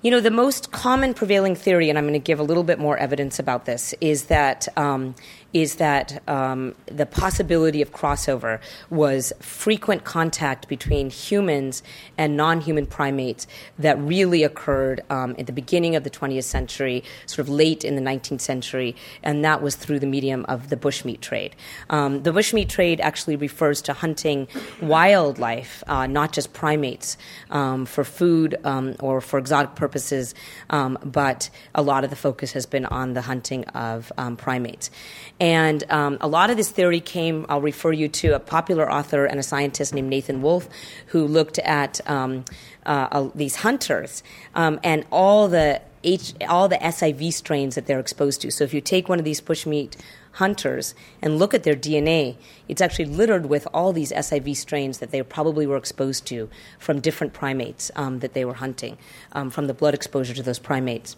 You 0.03 0.11
know, 0.11 0.21
the 0.21 0.31
most 0.31 0.71
common 0.71 1.15
prevailing 1.15 1.55
theory, 1.55 1.89
and 1.89 1.99
I'm 1.99 2.05
going 2.05 2.13
to 2.13 2.19
give 2.19 2.39
a 2.39 2.43
little 2.43 2.63
bit 2.63 2.79
more 2.79 2.99
evidence 2.99 3.39
about 3.39 3.65
this, 3.65 3.95
is 4.03 4.25
that 4.25 4.69
um, 4.77 5.15
is 5.55 5.77
that 5.77 6.21
um, 6.29 6.75
the 6.87 7.07
possibility 7.07 7.81
of 7.81 7.93
crossover 7.93 8.59
was 8.91 9.33
frequent 9.39 10.03
contact 10.03 10.67
between 10.67 11.09
humans 11.09 11.81
and 12.19 12.37
non-human 12.37 12.85
primates 12.85 13.47
that 13.79 13.97
really 14.01 14.43
occurred 14.43 15.01
um, 15.11 15.37
at 15.39 15.47
the 15.47 15.53
beginning 15.53 15.95
of 15.95 16.03
the 16.03 16.11
20th 16.11 16.43
century, 16.43 17.05
sort 17.27 17.39
of 17.39 17.49
late 17.49 17.85
in 17.85 17.95
the 17.95 18.03
19th 18.03 18.41
century, 18.41 18.97
and 19.23 19.45
that 19.45 19.63
was 19.63 19.77
through 19.77 20.01
the 20.01 20.07
medium 20.07 20.45
of 20.47 20.71
the 20.71 20.77
bushmeat 20.77 21.21
trade. 21.21 21.55
Um, 21.89 22.25
the 22.25 22.33
bushmeat 22.33 22.69
trade 22.69 23.01
actually 23.01 23.37
refers 23.37 23.81
to 23.83 23.93
hunting 23.93 24.49
wildlife, 24.83 25.85
uh, 25.87 26.09
not 26.09 26.33
just 26.33 26.53
primates, 26.53 27.17
um, 27.51 27.87
for 27.87 28.03
food 28.03 28.57
um, 28.65 28.97
or 28.99 29.21
for 29.21 29.39
exotic 29.39 29.77
purposes, 29.77 30.35
um, 30.71 30.99
but 31.05 31.49
a 31.77 31.83
lot 31.83 32.03
of 32.03 32.11
the 32.11 32.17
focus 32.17 32.51
has 32.53 32.67
been 32.67 32.87
on 32.87 33.13
the 33.13 33.23
hunting 33.23 33.65
of 33.67 34.13
primates. 34.37 34.91
Um, 35.91 36.17
a 36.21 36.29
lot 36.29 36.51
of 36.51 36.57
this 36.57 36.71
theory 36.71 37.01
came, 37.01 37.45
I'll 37.49 37.61
refer 37.61 37.93
you 37.93 38.09
to 38.09 38.35
a 38.35 38.41
popular 38.41 38.91
author 38.91 39.27
and 39.27 39.39
a 39.39 39.43
scientist 39.43 39.93
named 39.93 40.09
Nathan 40.09 40.43
Wolfe, 40.43 40.69
who 41.09 41.27
looked 41.27 41.59
at 41.59 42.01
um, 42.09 42.45
uh, 42.87 43.09
uh, 43.11 43.31
these 43.35 43.57
hunters 43.57 44.23
um, 44.55 44.81
and 44.83 45.05
all 45.11 45.49
the 45.49 45.83
H, 46.03 46.35
all 46.49 46.69
the 46.69 46.77
SIV 46.77 47.33
strains 47.33 47.75
that 47.75 47.87
they're 47.87 48.01
exposed 48.01 48.41
to. 48.43 48.51
So 48.51 48.65
if 48.65 48.73
you 48.73 48.81
take 48.81 49.09
one 49.09 49.19
of 49.19 49.25
these 49.25 49.41
bushmeat 49.41 49.97
hunters 50.33 50.95
and 51.21 51.39
look 51.39 51.53
at 51.53 51.63
their 51.63 51.77
DNA, 51.77 52.37
it's 52.69 52.81
actually 52.81 53.07
littered 53.07 53.47
with 53.47 53.67
all 53.75 53.93
these 53.93 54.13
SIV 54.13 54.57
strains 54.57 54.99
that 54.99 55.11
they 55.11 55.23
probably 55.23 55.67
were 55.67 55.77
exposed 55.77 56.27
to 56.27 56.49
from 56.79 57.01
different 57.01 57.33
primates 57.33 57.91
um, 57.97 58.21
that 58.21 58.35
they 58.35 58.45
were 58.45 58.55
hunting, 58.55 58.99
um, 59.33 59.51
from 59.51 59.67
the 59.67 59.75
blood 59.75 59.95
exposure 59.95 60.35
to 60.35 60.43
those 60.43 60.59
primates. 60.59 61.17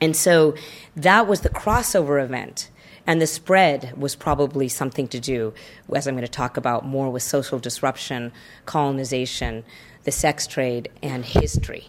And 0.00 0.14
so 0.14 0.54
that 0.94 1.26
was 1.26 1.40
the 1.40 1.48
crossover 1.48 2.22
event 2.22 2.70
and 3.06 3.20
the 3.20 3.26
spread 3.26 3.94
was 3.96 4.16
probably 4.16 4.68
something 4.68 5.08
to 5.08 5.20
do, 5.20 5.54
as 5.94 6.06
I'm 6.06 6.14
going 6.14 6.26
to 6.26 6.30
talk 6.30 6.56
about 6.56 6.84
more, 6.84 7.10
with 7.10 7.22
social 7.22 7.58
disruption, 7.58 8.32
colonization, 8.64 9.64
the 10.04 10.12
sex 10.12 10.46
trade, 10.46 10.88
and 11.02 11.24
history. 11.24 11.88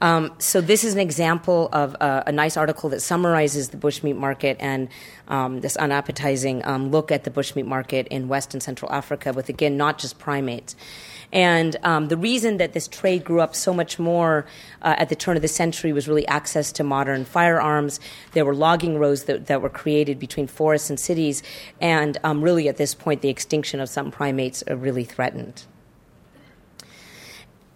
Um, 0.00 0.32
so 0.38 0.60
this 0.60 0.84
is 0.84 0.92
an 0.94 1.00
example 1.00 1.68
of 1.72 1.94
a, 1.94 2.24
a, 2.26 2.32
nice 2.32 2.56
article 2.56 2.90
that 2.90 3.00
summarizes 3.00 3.70
the 3.70 3.76
bushmeat 3.76 4.16
market 4.16 4.56
and 4.60 4.88
um, 5.28 5.60
this 5.60 5.76
unappetizing 5.76 6.64
um, 6.66 6.90
look 6.90 7.12
at 7.12 7.24
the 7.24 7.30
bushmeat 7.30 7.64
market 7.64 8.08
in 8.08 8.28
West 8.28 8.54
and 8.54 8.62
Central 8.62 8.92
Africa, 8.92 9.32
with 9.32 9.48
again 9.48 9.76
not 9.76 9.98
just 9.98 10.18
primates. 10.18 10.74
And 11.34 11.76
um, 11.82 12.08
the 12.08 12.16
reason 12.16 12.58
that 12.58 12.72
this 12.72 12.86
trade 12.86 13.24
grew 13.24 13.40
up 13.40 13.56
so 13.56 13.74
much 13.74 13.98
more 13.98 14.46
uh, 14.82 14.94
at 14.96 15.08
the 15.08 15.16
turn 15.16 15.34
of 15.34 15.42
the 15.42 15.48
century 15.48 15.92
was 15.92 16.06
really 16.06 16.26
access 16.28 16.70
to 16.72 16.84
modern 16.84 17.24
firearms. 17.24 17.98
There 18.32 18.44
were 18.44 18.54
logging 18.54 18.98
roads 18.98 19.24
that, 19.24 19.46
that 19.48 19.60
were 19.60 19.68
created 19.68 20.20
between 20.20 20.46
forests 20.46 20.88
and 20.88 20.98
cities, 20.98 21.42
and 21.80 22.16
um, 22.22 22.40
really 22.40 22.68
at 22.68 22.76
this 22.76 22.94
point, 22.94 23.20
the 23.20 23.28
extinction 23.28 23.80
of 23.80 23.88
some 23.88 24.12
primates 24.12 24.62
are 24.68 24.76
really 24.76 25.04
threatened. 25.04 25.64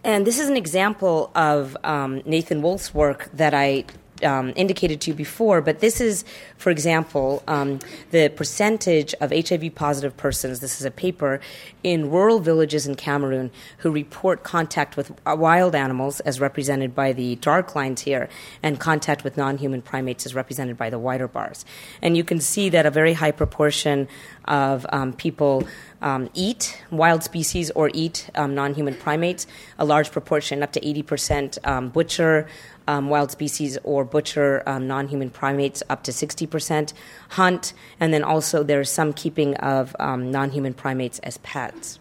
And 0.05 0.25
this 0.25 0.39
is 0.39 0.49
an 0.49 0.57
example 0.57 1.31
of 1.35 1.77
um, 1.83 2.23
Nathan 2.25 2.63
Wolfe's 2.63 2.95
work 2.95 3.29
that 3.35 3.53
I 3.53 3.85
um, 4.23 4.53
indicated 4.57 5.01
to 5.03 5.11
you 5.11 5.15
before, 5.15 5.61
but 5.61 5.81
this 5.81 6.01
is, 6.01 6.25
for 6.57 6.71
example, 6.71 7.43
um, 7.47 7.81
the 8.11 8.29
percentage 8.29 9.15
of 9.21 9.31
HIV 9.31 9.75
positive 9.75 10.17
persons, 10.17 10.61
this 10.61 10.81
is 10.81 10.87
a 10.87 10.91
paper, 10.91 11.41
in 11.89 12.11
rural 12.11 12.39
villages 12.39 12.87
in 12.87 12.95
Cameroon 12.95 13.51
who 13.79 13.91
report 13.91 14.43
contact 14.43 14.95
with 14.95 15.11
wild 15.25 15.75
animals, 15.75 16.21
as 16.21 16.39
represented 16.39 16.95
by 16.95 17.15
the 17.15 17.37
dark 17.37 17.75
lines 17.75 18.03
here, 18.03 18.29
and 18.63 18.79
contact 18.79 19.25
with 19.25 19.39
non 19.39 19.57
human 19.57 19.81
primates, 19.81 20.27
as 20.27 20.35
represented 20.35 20.77
by 20.77 20.91
the 20.91 20.99
wider 20.99 21.27
bars. 21.27 21.65
And 22.03 22.15
you 22.15 22.25
can 22.25 22.41
see 22.41 22.69
that 22.69 22.85
a 22.85 22.91
very 22.91 23.15
high 23.15 23.33
proportion 23.33 24.07
of 24.45 24.85
um, 24.91 25.15
people 25.15 25.67
um, 26.03 26.29
eat 26.35 26.83
wild 26.91 27.23
species 27.25 27.71
or 27.71 27.91
eat 27.95 28.29
um, 28.35 28.55
non 28.55 28.75
human 28.75 28.95
primates, 28.95 29.47
a 29.79 29.87
large 29.87 30.13
proportion, 30.13 30.63
up 30.63 30.73
to 30.73 30.81
80%, 30.81 31.67
um, 31.67 31.89
butcher 31.89 32.47
um, 32.89 33.11
wild 33.11 33.31
species 33.31 33.79
or 33.85 34.05
butcher 34.05 34.63
um, 34.67 34.89
non 34.89 35.09
human 35.09 35.31
primates, 35.31 35.83
up 35.91 36.03
to 36.05 36.11
60%, 36.11 36.93
hunt, 37.29 37.73
and 38.01 38.13
then 38.13 38.23
also 38.23 38.63
there's 38.63 38.91
some 38.91 39.13
keeping 39.13 39.55
of 39.57 39.95
um, 39.99 40.31
non 40.31 40.51
human 40.51 40.75
primates 40.75 41.19
as 41.21 41.39
pets. 41.39 41.99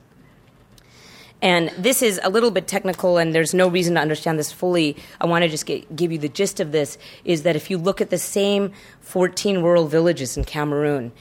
And 1.42 1.70
this 1.78 2.02
is 2.02 2.20
a 2.24 2.30
little 2.30 2.50
bit 2.50 2.68
technical, 2.68 3.18
and 3.18 3.34
there's 3.34 3.54
no 3.54 3.68
reason 3.68 3.94
to 3.94 4.02
understand 4.02 4.40
this 4.40 4.52
fully. 4.52 4.98
I 5.22 5.28
want 5.28 5.44
to 5.44 5.50
just 5.50 5.68
get, 5.68 5.96
give 5.96 6.12
you 6.12 6.18
the 6.18 6.30
gist 6.30 6.60
of 6.60 6.72
this 6.72 6.98
is 7.26 7.44
that 7.44 7.56
if 7.56 7.70
you 7.70 7.78
look 7.78 8.02
at 8.02 8.10
the 8.10 8.18
same 8.18 8.72
14 9.02 9.62
rural 9.62 9.88
villages 9.88 10.36
in 10.36 10.46
Cameroon, 10.46 11.12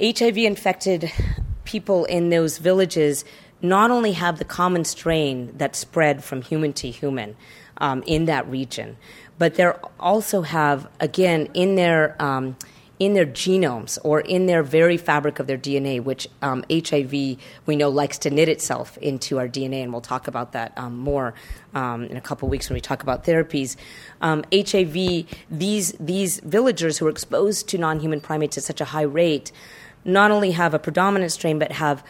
HIV 0.00 0.38
infected 0.38 1.10
people 1.64 2.04
in 2.04 2.30
those 2.30 2.58
villages 2.58 3.24
not 3.62 3.90
only 3.90 4.12
have 4.12 4.38
the 4.38 4.44
common 4.44 4.84
strain 4.84 5.52
that 5.58 5.76
spread 5.76 6.24
from 6.24 6.40
human 6.40 6.72
to 6.72 6.90
human 6.90 7.36
um, 7.78 8.02
in 8.06 8.26
that 8.26 8.48
region, 8.48 8.96
but 9.38 9.56
they 9.56 9.70
also 9.98 10.42
have, 10.42 10.88
again, 11.00 11.48
in 11.52 11.74
their 11.74 12.14
um, 12.22 12.56
in 13.00 13.14
their 13.14 13.26
genomes 13.26 13.98
or 14.04 14.20
in 14.20 14.44
their 14.44 14.62
very 14.62 14.98
fabric 14.98 15.38
of 15.38 15.46
their 15.46 15.56
DNA, 15.56 16.04
which 16.04 16.28
um, 16.42 16.62
HIV 16.70 17.12
we 17.66 17.76
know 17.76 17.88
likes 17.88 18.18
to 18.18 18.30
knit 18.30 18.48
itself 18.48 18.98
into 18.98 19.38
our 19.38 19.48
DNA, 19.48 19.82
and 19.82 19.90
we'll 19.90 20.02
talk 20.02 20.28
about 20.28 20.52
that 20.52 20.76
um, 20.76 20.98
more 20.98 21.34
um, 21.74 22.04
in 22.04 22.18
a 22.18 22.20
couple 22.20 22.46
weeks 22.48 22.68
when 22.68 22.74
we 22.74 22.80
talk 22.80 23.02
about 23.02 23.24
therapies. 23.24 23.76
HIV, 24.20 24.96
um, 24.96 25.26
these 25.50 25.92
these 25.92 26.40
villagers 26.40 26.98
who 26.98 27.06
are 27.06 27.10
exposed 27.10 27.68
to 27.70 27.78
non-human 27.78 28.20
primates 28.20 28.58
at 28.58 28.64
such 28.64 28.82
a 28.82 28.86
high 28.86 29.02
rate, 29.02 29.50
not 30.04 30.30
only 30.30 30.50
have 30.50 30.74
a 30.74 30.78
predominant 30.78 31.32
strain, 31.32 31.58
but 31.58 31.72
have 31.72 32.04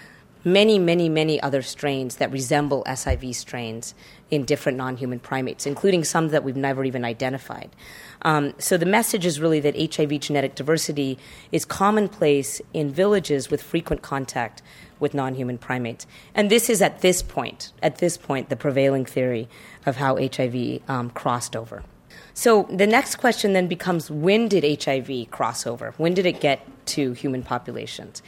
many, 0.44 0.79
many, 0.79 1.09
many 1.09 1.40
other 1.40 1.62
strains 1.62 2.16
that 2.16 2.33
resemble 2.33 2.83
SIV 2.85 3.35
strains 3.35 3.94
in 4.31 4.44
different 4.44 4.76
non 4.76 4.96
human 4.96 5.20
primates, 5.20 5.66
including 5.66 6.03
some 6.03 6.29
that 6.29 6.42
we've 6.42 6.57
never 6.57 6.85
even 6.85 7.05
identified. 7.05 7.70
Um, 8.23 8.55
so 8.59 8.77
the 8.77 8.87
message 8.87 9.25
is 9.25 9.41
really 9.41 9.61
that 9.61 9.95
HIV 9.95 10.21
genetic 10.21 10.55
diversity 10.55 11.19
is 11.53 11.65
commonplace 11.65 12.61
in 12.73 12.91
villages 12.91 13.51
with 13.51 13.63
frequent 13.63 14.03
contact 14.03 14.63
with 14.99 15.15
non 15.15 15.35
human 15.35 15.59
primates. 15.59 16.07
And 16.35 16.51
this 16.51 16.69
is 16.69 16.83
at 16.83 17.01
this 17.01 17.23
point, 17.23 17.73
at 17.83 17.99
this 17.99 18.17
point, 18.17 18.49
the 18.49 18.57
prevailing 18.57 19.07
theory 19.07 19.49
of 19.87 19.97
how 19.97 20.17
HIV 20.17 20.81
um, 20.89 21.11
crossed 21.11 21.57
over. 21.57 21.83
So 22.35 22.67
the 22.71 22.87
next 22.87 23.17
question 23.17 23.53
then 23.53 23.67
becomes 23.67 24.11
when 24.11 24.49
did 24.49 24.83
HIV 24.83 25.31
cross 25.31 25.67
over? 25.67 25.95
When 25.97 26.15
did 26.15 26.27
it 26.27 26.41
get 26.41 26.67
to 26.87 27.13
human 27.13 27.43
populations? 27.43 28.23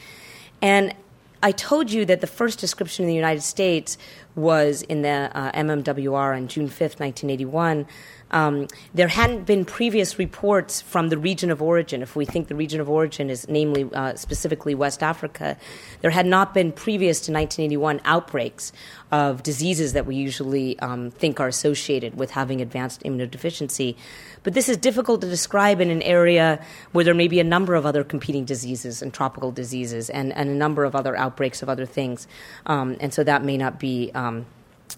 And 0.60 0.94
I 1.42 1.50
told 1.50 1.90
you 1.90 2.04
that 2.04 2.20
the 2.20 2.28
first 2.28 2.60
description 2.60 3.04
in 3.04 3.08
the 3.08 3.16
United 3.16 3.42
States 3.42 3.98
was 4.36 4.82
in 4.82 5.02
the 5.02 5.30
uh, 5.34 5.50
MMWR 5.52 6.36
on 6.36 6.46
June 6.46 6.68
5th, 6.68 7.00
1981. 7.00 7.86
Um, 8.32 8.68
there 8.94 9.08
hadn't 9.08 9.44
been 9.44 9.64
previous 9.64 10.18
reports 10.18 10.80
from 10.80 11.08
the 11.08 11.18
region 11.18 11.50
of 11.50 11.60
origin. 11.60 12.02
If 12.02 12.16
we 12.16 12.24
think 12.24 12.48
the 12.48 12.54
region 12.54 12.80
of 12.80 12.88
origin 12.88 13.28
is 13.28 13.46
namely 13.48 13.88
uh, 13.92 14.14
specifically 14.14 14.74
West 14.74 15.02
Africa, 15.02 15.56
there 16.00 16.10
had 16.10 16.26
not 16.26 16.54
been 16.54 16.72
previous 16.72 17.18
to 17.20 17.32
1981 17.32 18.00
outbreaks 18.04 18.72
of 19.10 19.42
diseases 19.42 19.92
that 19.92 20.06
we 20.06 20.16
usually 20.16 20.78
um, 20.78 21.10
think 21.10 21.40
are 21.40 21.48
associated 21.48 22.16
with 22.16 22.30
having 22.30 22.62
advanced 22.62 23.02
immunodeficiency. 23.02 23.96
But 24.42 24.54
this 24.54 24.68
is 24.68 24.78
difficult 24.78 25.20
to 25.20 25.28
describe 25.28 25.80
in 25.80 25.90
an 25.90 26.02
area 26.02 26.64
where 26.92 27.04
there 27.04 27.14
may 27.14 27.28
be 27.28 27.38
a 27.38 27.44
number 27.44 27.74
of 27.74 27.84
other 27.84 28.02
competing 28.02 28.46
diseases 28.46 29.02
and 29.02 29.12
tropical 29.12 29.52
diseases 29.52 30.08
and, 30.08 30.32
and 30.32 30.48
a 30.48 30.54
number 30.54 30.84
of 30.84 30.96
other 30.96 31.14
outbreaks 31.16 31.62
of 31.62 31.68
other 31.68 31.86
things. 31.86 32.26
Um, 32.64 32.96
and 32.98 33.12
so 33.12 33.22
that 33.24 33.44
may 33.44 33.58
not 33.58 33.78
be 33.78 34.10
um, 34.14 34.46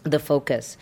the 0.04 0.18
focus. 0.18 0.76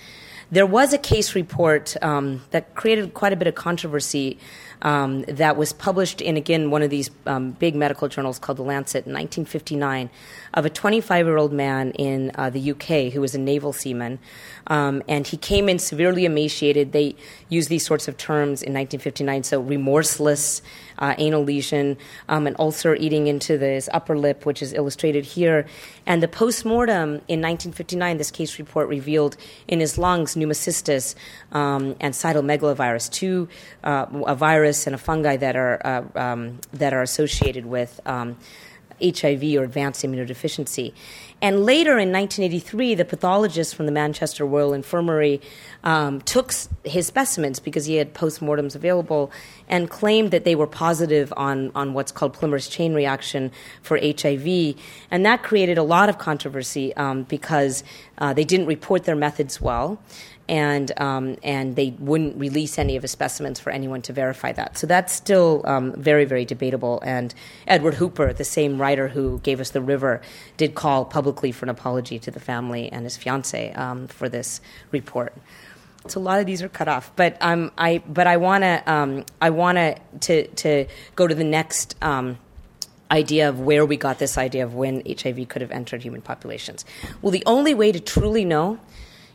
There 0.53 0.67
was 0.67 0.93
a 0.93 0.99
case 0.99 1.35
report 1.35 1.97
um, 2.03 2.43
that 2.51 2.75
created 2.75 3.15
quite 3.15 3.33
a 3.33 3.37
bit 3.37 3.49
of 3.49 3.55
controversy 3.55 4.39
um, 4.83 5.23
that 5.23 5.57
was 5.57 5.73
published 5.73 6.21
in, 6.21 6.37
again, 6.37 6.71
one 6.71 6.83
of 6.83 6.91
these 6.91 7.11
um, 7.25 7.53
big 7.53 7.75
medical 7.75 8.07
journals 8.07 8.39
called 8.39 8.59
The 8.59 8.63
Lancet 8.63 9.07
in 9.07 9.15
1959 9.15 10.11
of 10.53 10.67
a 10.67 10.69
25 10.69 11.25
year 11.25 11.39
old 11.39 11.55
man 11.55 11.93
in 11.93 12.33
uh, 12.35 12.51
the 12.51 12.73
UK 12.73 13.15
who 13.15 13.23
was 13.23 13.35
a 13.35 13.39
naval 13.39 13.73
seaman. 13.73 14.19
Um, 14.67 15.03
and 15.09 15.27
he 15.27 15.39
came 15.39 15.71
in 15.71 15.79
severely 15.79 16.27
emaciated. 16.27 16.93
They 16.93 17.17
used 17.49 17.71
these 17.71 17.87
sorts 17.87 18.07
of 18.07 18.19
terms 18.19 18.63
in 18.63 18.75
1959, 18.75 19.45
so 19.45 19.59
remorseless, 19.59 20.61
uh, 20.99 21.15
anal 21.19 21.43
lesion, 21.43 21.97
um, 22.29 22.47
an 22.47 22.57
ulcer 22.59 22.95
eating 22.95 23.27
into 23.27 23.59
his 23.59 23.89
upper 23.93 24.17
lip, 24.19 24.47
which 24.47 24.63
is 24.63 24.73
illustrated 24.73 25.25
here. 25.25 25.67
And 26.07 26.23
the 26.23 26.29
post 26.29 26.65
mortem 26.65 27.21
in 27.29 27.41
1959, 27.41 28.19
this 28.19 28.31
case 28.31 28.59
report 28.59 28.89
revealed 28.89 29.37
in 29.69 29.81
his 29.81 29.99
lungs 29.99 30.35
pneumocystis 30.35 31.15
um, 31.53 31.97
and 32.01 32.15
cytomegalovirus, 32.15 33.11
two 33.11 33.49
uh, 33.85 34.07
a 34.27 34.35
virus 34.35 34.87
and 34.87 34.95
a 34.95 34.99
fungi 34.99 35.37
that 35.37 35.57
are 35.57 35.81
uh, 35.85 36.19
um, 36.19 36.59
that 36.73 36.93
are 36.93 37.03
associated 37.03 37.67
with. 37.67 38.01
Um, 38.07 38.37
HIV 39.03 39.43
or 39.57 39.65
advanced 39.65 40.05
immunodeficiency. 40.05 40.93
And 41.43 41.67
later 41.67 41.99
in 41.99 42.13
1983, 42.13 42.95
the 42.95 43.05
pathologist 43.05 43.75
from 43.75 43.87
the 43.87 43.93
Manchester 43.93 44.47
Royal 44.47 44.73
Infirmary 44.73 45.41
um, 45.83 46.21
took 46.21 46.53
his 46.85 47.09
specimens 47.09 47.59
because 47.59 47.85
he 47.85 47.97
had 47.97 48.15
postmortems 48.15 48.77
available 48.77 49.33
and 49.69 49.91
claimed 49.91 50.31
that 50.31 50.45
they 50.45 50.55
were 50.55 50.69
positive 50.69 51.33
on, 51.37 51.73
on 51.75 51.95
what's 51.95 52.13
called 52.13 52.35
polymerase 52.35 52.71
chain 52.71 52.95
reaction 52.95 53.51
for 53.83 53.99
HIV. 53.99 54.77
And 55.11 55.27
that 55.27 55.43
created 55.43 55.79
a 55.79 55.83
lot 55.83 56.09
of 56.09 56.19
controversy 56.19 56.95
um, 56.95 57.25
because 57.25 57.83
uh, 58.19 58.33
they 58.33 58.45
didn't 58.45 58.67
report 58.67 59.03
their 59.03 59.17
methods 59.17 59.61
well 59.61 60.01
and 60.53 60.93
um, 61.01 61.39
and 61.43 61.77
they 61.77 61.95
wouldn't 61.99 62.37
release 62.37 62.79
any 62.79 62.95
of 62.97 63.03
his 63.03 63.11
specimens 63.11 63.59
for 63.59 63.71
anyone 63.71 64.03
to 64.03 64.13
verify 64.13 64.53
that. 64.53 64.77
So 64.77 64.87
that's 64.87 65.11
still 65.11 65.63
um, 65.65 65.95
very 65.95 66.27
very 66.27 66.45
debatable. 66.45 67.01
And 67.03 67.35
Edward 67.67 67.95
Hooper, 67.95 68.35
the 68.35 68.45
same 68.45 68.79
writer 68.79 69.09
who 69.09 69.39
gave 69.39 69.61
us 69.61 69.71
the 69.71 69.81
river, 69.81 70.21
did 70.59 70.75
call 70.75 71.07
publicly 71.07 71.53
for 71.53 71.65
an 71.65 71.71
apology 71.71 72.19
to 72.19 72.31
the 72.31 72.39
family 72.39 72.93
and 72.93 73.05
his 73.05 73.17
fiance 73.17 73.73
um, 73.73 74.09
for 74.09 74.29
this 74.29 74.61
report. 74.91 75.35
So 76.09 76.21
a 76.21 76.23
lot 76.23 76.39
of 76.39 76.45
these 76.45 76.61
are 76.61 76.69
cut 76.69 76.87
off, 76.87 77.11
but 77.17 77.39
um, 77.41 77.73
I 77.79 78.03
but 78.07 78.27
I 78.27 78.37
wanna 78.37 78.83
um, 78.87 79.25
I 79.41 79.49
wanna 79.49 79.97
to 80.21 80.49
to 80.49 80.85
go 81.17 81.27
to 81.27 81.35
the 81.35 81.45
next 81.45 81.97
um, 82.03 82.39
idea 83.11 83.49
of 83.49 83.59
where 83.61 83.87
we 83.87 83.97
got 83.97 84.19
this 84.19 84.37
idea 84.37 84.65
of 84.65 84.75
when 84.75 85.03
HIV 85.07 85.49
could 85.49 85.63
have 85.63 85.71
entered 85.71 86.03
human 86.03 86.21
populations. 86.21 86.85
Well, 87.23 87.31
the 87.31 87.43
only 87.47 87.73
way 87.73 87.91
to 87.91 88.01
truly 88.01 88.45
know 88.45 88.79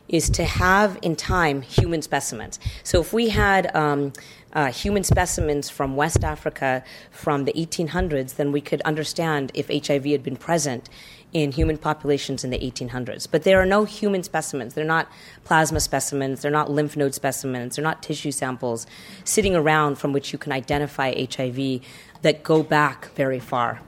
is 0.08 0.30
to 0.30 0.44
have 0.44 0.98
in 1.02 1.16
time 1.16 1.62
human 1.62 2.02
specimens. 2.02 2.58
So 2.82 3.00
if 3.00 3.12
we 3.12 3.28
had 3.28 3.74
um, 3.74 4.12
uh, 4.52 4.72
human 4.72 5.04
specimens 5.04 5.68
from 5.68 5.96
West 5.96 6.24
Africa 6.24 6.82
from 7.10 7.44
the 7.44 7.52
1800s, 7.52 8.36
then 8.36 8.52
we 8.52 8.60
could 8.60 8.80
understand 8.82 9.50
if 9.54 9.68
HIV 9.68 10.04
had 10.06 10.22
been 10.22 10.36
present 10.36 10.88
in 11.32 11.52
human 11.52 11.76
populations 11.76 12.42
in 12.42 12.50
the 12.50 12.58
1800s. 12.58 13.28
But 13.30 13.42
there 13.42 13.60
are 13.60 13.66
no 13.66 13.84
human 13.84 14.22
specimens. 14.22 14.74
They're 14.74 14.84
not 14.84 15.10
plasma 15.44 15.80
specimens, 15.80 16.40
they're 16.40 16.50
not 16.50 16.70
lymph 16.70 16.96
node 16.96 17.14
specimens, 17.14 17.76
they're 17.76 17.84
not 17.84 18.02
tissue 18.02 18.32
samples 18.32 18.86
sitting 19.24 19.54
around 19.54 19.96
from 19.96 20.12
which 20.12 20.32
you 20.32 20.38
can 20.38 20.52
identify 20.52 21.12
HIV 21.14 21.80
that 22.22 22.42
go 22.42 22.62
back 22.62 23.12
very 23.14 23.38
far. 23.38 23.80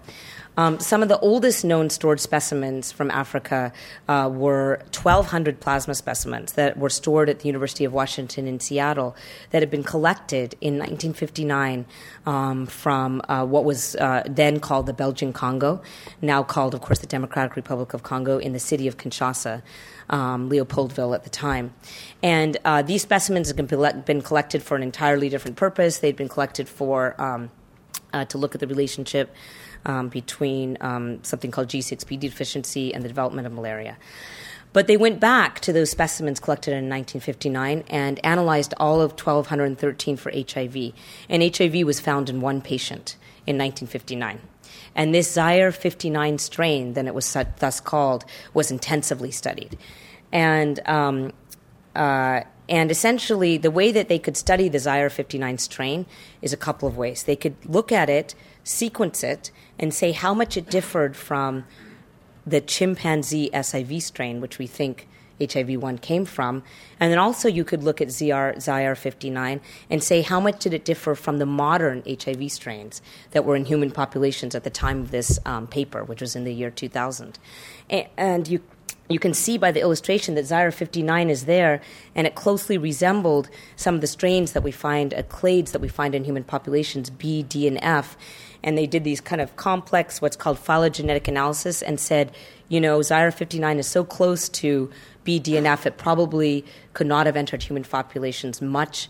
Um, 0.61 0.79
some 0.79 1.03
of 1.03 1.09
the 1.09 1.19
oldest 1.21 1.65
known 1.65 1.89
stored 1.89 2.21
specimens 2.21 2.93
from 2.93 3.11
Africa 3.11 3.73
uh, 4.09 4.29
were 4.31 4.83
1,200 4.93 5.59
plasma 5.59 5.95
specimens 5.95 6.53
that 6.53 6.77
were 6.77 6.91
stored 6.91 7.31
at 7.31 7.41
the 7.41 7.47
University 7.47 7.87
of 7.87 7.95
Washington 7.95 8.47
in 8.47 8.61
Seattle 8.61 9.17
that 9.53 9.63
had 9.63 9.71
been 9.71 9.83
collected 9.83 10.55
in 10.61 10.75
1959 10.75 11.87
um, 12.27 12.67
from 12.67 13.23
uh, 13.27 13.43
what 13.47 13.65
was 13.65 13.97
uh, 13.97 14.23
then 14.29 14.61
called 14.61 14.85
the 14.85 14.93
Belgian 14.93 15.33
Congo, 15.33 15.81
now 16.21 16.43
called, 16.43 16.75
of 16.75 16.83
course, 16.83 16.99
the 16.99 17.07
Democratic 17.07 17.57
Republic 17.57 17.95
of 17.95 18.03
Congo, 18.03 18.37
in 18.37 18.53
the 18.53 18.59
city 18.59 18.87
of 18.87 18.99
Kinshasa. 18.99 19.63
Um, 20.11 20.51
Leopoldville 20.51 21.15
at 21.15 21.23
the 21.23 21.31
time. 21.31 21.73
And 22.21 22.57
uh, 22.65 22.83
these 22.83 23.01
specimens 23.01 23.47
had 23.47 23.57
been, 23.57 24.23
collected 24.23 24.61
for 24.61 24.77
an 24.77 24.83
entirely 24.83 25.29
different 25.29 25.57
purpose. 25.57 25.99
They'd 25.99 26.17
been 26.17 26.29
collected 26.29 26.69
for 26.69 27.15
um, 27.23 27.53
uh, 28.13 28.25
to 28.27 28.39
look 28.39 28.55
at 28.55 28.61
the 28.61 28.67
relationship 28.67 29.35
um, 29.85 30.09
between 30.09 30.77
um, 30.81 31.23
something 31.23 31.51
called 31.51 31.69
G6PD 31.69 32.21
deficiency 32.21 32.93
and 32.95 33.05
the 33.05 33.09
development 33.09 33.47
of 33.47 33.53
malaria. 33.53 33.97
But 34.73 34.87
they 34.87 34.97
went 34.97 35.19
back 35.19 35.61
to 35.61 35.73
those 35.73 35.91
specimens 35.91 36.39
collected 36.39 36.71
in 36.71 36.89
1959 36.89 37.85
and 37.89 38.25
analyzed 38.25 38.73
all 38.77 39.01
of 39.01 39.13
1,213 39.13 40.17
for 40.17 40.31
HIV. 40.31 40.93
And 41.29 41.57
HIV 41.57 41.85
was 41.85 41.99
found 41.99 42.31
in 42.31 42.41
one 42.41 42.61
patient 42.61 43.17
in 43.47 43.59
1959. 43.59 44.41
And 44.95 45.15
this 45.15 45.33
Zaire 45.33 45.73
59 45.73 46.39
strain, 46.39 46.93
then 46.95 47.07
it 47.07 47.15
was 47.15 47.37
thus 47.59 47.81
called, 47.81 48.25
was 48.55 48.71
intensively 48.71 49.31
studied. 49.31 49.77
And, 50.33 50.81
um, 50.87 51.33
uh, 51.97 52.43
and 52.69 52.91
essentially, 52.91 53.57
the 53.57 53.71
way 53.71 53.91
that 53.91 54.09
they 54.09 54.19
could 54.21 54.37
study 54.37 54.69
the 54.69 54.79
Zaire 54.79 55.11
59 55.11 55.59
strain 55.59 56.07
is 56.43 56.53
a 56.53 56.57
couple 56.57 56.87
of 56.87 56.97
ways. 56.97 57.25
They 57.25 57.35
could 57.35 57.57
look 57.65 57.91
at 57.91 58.09
it, 58.09 58.37
sequence 58.65 59.23
it, 59.23 59.51
and 59.79 59.93
say 59.93 60.13
how 60.13 60.35
much 60.35 60.57
it 60.57 60.71
differed 60.71 61.17
from 61.17 61.65
the 62.47 62.61
chimpanzee 62.61 63.51
SIV 63.53 64.03
strain, 64.03 64.41
which 64.41 64.59
we 64.59 64.67
think 64.67 65.07
HIV 65.41 65.81
1 65.81 65.99
came 65.99 66.25
from. 66.25 66.63
And 66.99 67.11
then 67.11 67.19
also 67.19 67.49
you 67.49 67.65
could 67.65 67.83
look 67.83 68.01
at 68.01 68.09
ZR, 68.09 68.61
Zaire 68.61 68.95
59 68.95 69.61
and 69.89 70.03
say 70.03 70.23
how 70.23 70.41
much 70.41 70.61
did 70.61 70.75
it 70.75 70.85
differ 70.85 71.15
from 71.15 71.39
the 71.39 71.47
modern 71.47 72.03
HIV 72.07 72.53
strains 72.53 73.01
that 73.31 73.45
were 73.45 73.57
in 73.57 73.65
human 73.65 73.91
populations 73.91 74.55
at 74.55 74.65
the 74.65 74.71
time 74.71 75.01
of 75.01 75.11
this 75.11 75.39
um, 75.47 75.67
paper, 75.67 76.05
which 76.05 76.21
was 76.21 76.37
in 76.37 76.45
the 76.45 76.53
year 76.53 76.71
2000. 76.71 77.39
And, 77.89 78.07
and 78.17 78.49
you 78.49 78.61
you 79.09 79.19
can 79.19 79.35
see 79.35 79.59
by 79.59 79.73
the 79.73 79.81
illustration 79.81 80.37
that 80.37 80.47
Zaire 80.47 80.71
59 80.71 81.31
is 81.31 81.47
there, 81.47 81.83
and 82.15 82.29
it 82.29 82.37
closely 82.37 82.79
resembled 82.79 83.51
some 83.75 83.97
of 83.97 84.01
the 84.01 84.07
strains 84.07 84.53
that 84.53 84.63
we 84.63 84.71
find, 84.71 85.13
uh, 85.13 85.23
clades 85.25 85.73
that 85.73 85.81
we 85.81 85.89
find 85.89 86.15
in 86.15 86.23
human 86.23 86.45
populations, 86.45 87.11
B, 87.11 87.43
D, 87.43 87.67
and 87.67 87.79
F. 87.83 88.17
And 88.63 88.77
they 88.77 88.87
did 88.87 89.05
these 89.05 89.21
kind 89.21 89.41
of 89.41 89.57
complex, 89.57 90.21
what's 90.21 90.37
called 90.37 90.59
phylogenetic 90.59 91.29
analysis, 91.29 91.83
and 91.83 91.99
said, 91.99 92.33
you 92.69 92.81
know, 92.81 93.03
Zaire 93.03 93.31
59 93.31 93.79
is 93.79 93.87
so 93.87 94.05
close 94.05 94.49
to 94.51 94.91
BDNF, 95.25 95.87
it 95.87 95.97
probably 95.97 96.65
could 96.93 97.07
not 97.07 97.27
have 97.27 97.37
entered 97.37 97.63
human 97.63 97.85
populations 97.85 98.61
much 98.61 99.09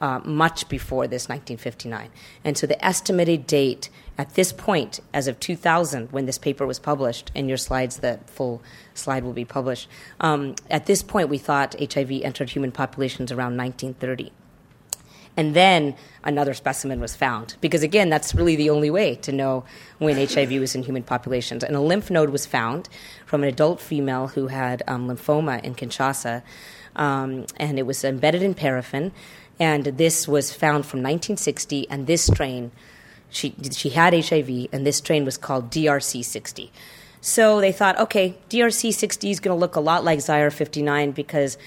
uh, 0.00 0.18
much 0.24 0.68
before 0.68 1.06
this 1.06 1.28
1959. 1.28 2.10
And 2.42 2.56
so 2.56 2.66
the 2.66 2.82
estimated 2.84 3.46
date 3.46 3.90
at 4.16 4.34
this 4.34 4.52
point, 4.52 5.00
as 5.12 5.28
of 5.28 5.38
2000, 5.40 6.10
when 6.10 6.26
this 6.26 6.38
paper 6.38 6.66
was 6.66 6.78
published, 6.78 7.30
in 7.34 7.48
your 7.48 7.58
slides, 7.58 7.98
the 7.98 8.18
full 8.26 8.62
slide 8.94 9.24
will 9.24 9.32
be 9.32 9.44
published, 9.44 9.88
um, 10.20 10.54
at 10.70 10.86
this 10.86 11.02
point 11.02 11.28
we 11.28 11.38
thought 11.38 11.74
HIV 11.78 12.12
entered 12.22 12.50
human 12.50 12.72
populations 12.72 13.30
around 13.30 13.56
1930. 13.56 14.32
And 15.36 15.54
then 15.54 15.94
another 16.24 16.54
specimen 16.54 17.00
was 17.00 17.16
found. 17.16 17.56
Because 17.60 17.82
again, 17.82 18.10
that's 18.10 18.34
really 18.34 18.56
the 18.56 18.70
only 18.70 18.90
way 18.90 19.14
to 19.16 19.32
know 19.32 19.64
when 19.98 20.16
HIV 20.16 20.52
was 20.52 20.74
in 20.74 20.82
human 20.82 21.02
populations. 21.02 21.64
And 21.64 21.76
a 21.76 21.80
lymph 21.80 22.10
node 22.10 22.30
was 22.30 22.46
found 22.46 22.88
from 23.26 23.42
an 23.42 23.48
adult 23.48 23.80
female 23.80 24.28
who 24.28 24.48
had 24.48 24.82
um, 24.86 25.08
lymphoma 25.08 25.62
in 25.62 25.74
Kinshasa. 25.74 26.42
Um, 26.96 27.46
and 27.56 27.78
it 27.78 27.86
was 27.86 28.04
embedded 28.04 28.42
in 28.42 28.54
paraffin 28.54 29.12
and 29.60 29.84
this 29.84 30.26
was 30.26 30.54
found 30.54 30.86
from 30.86 31.00
1960, 31.00 31.86
and 31.90 32.06
this 32.06 32.24
strain, 32.24 32.72
she, 33.28 33.54
she 33.70 33.90
had 33.90 34.14
HIV, 34.14 34.68
and 34.72 34.86
this 34.86 34.96
strain 34.96 35.26
was 35.26 35.36
called 35.36 35.70
DRC60. 35.70 36.70
So 37.20 37.60
they 37.60 37.70
thought, 37.70 38.00
okay, 38.00 38.38
DRC60 38.48 39.30
is 39.30 39.38
going 39.38 39.54
to 39.54 39.60
look 39.60 39.76
a 39.76 39.80
lot 39.80 40.02
like 40.02 40.22
Zaire 40.22 40.50
59 40.50 41.10
because 41.10 41.58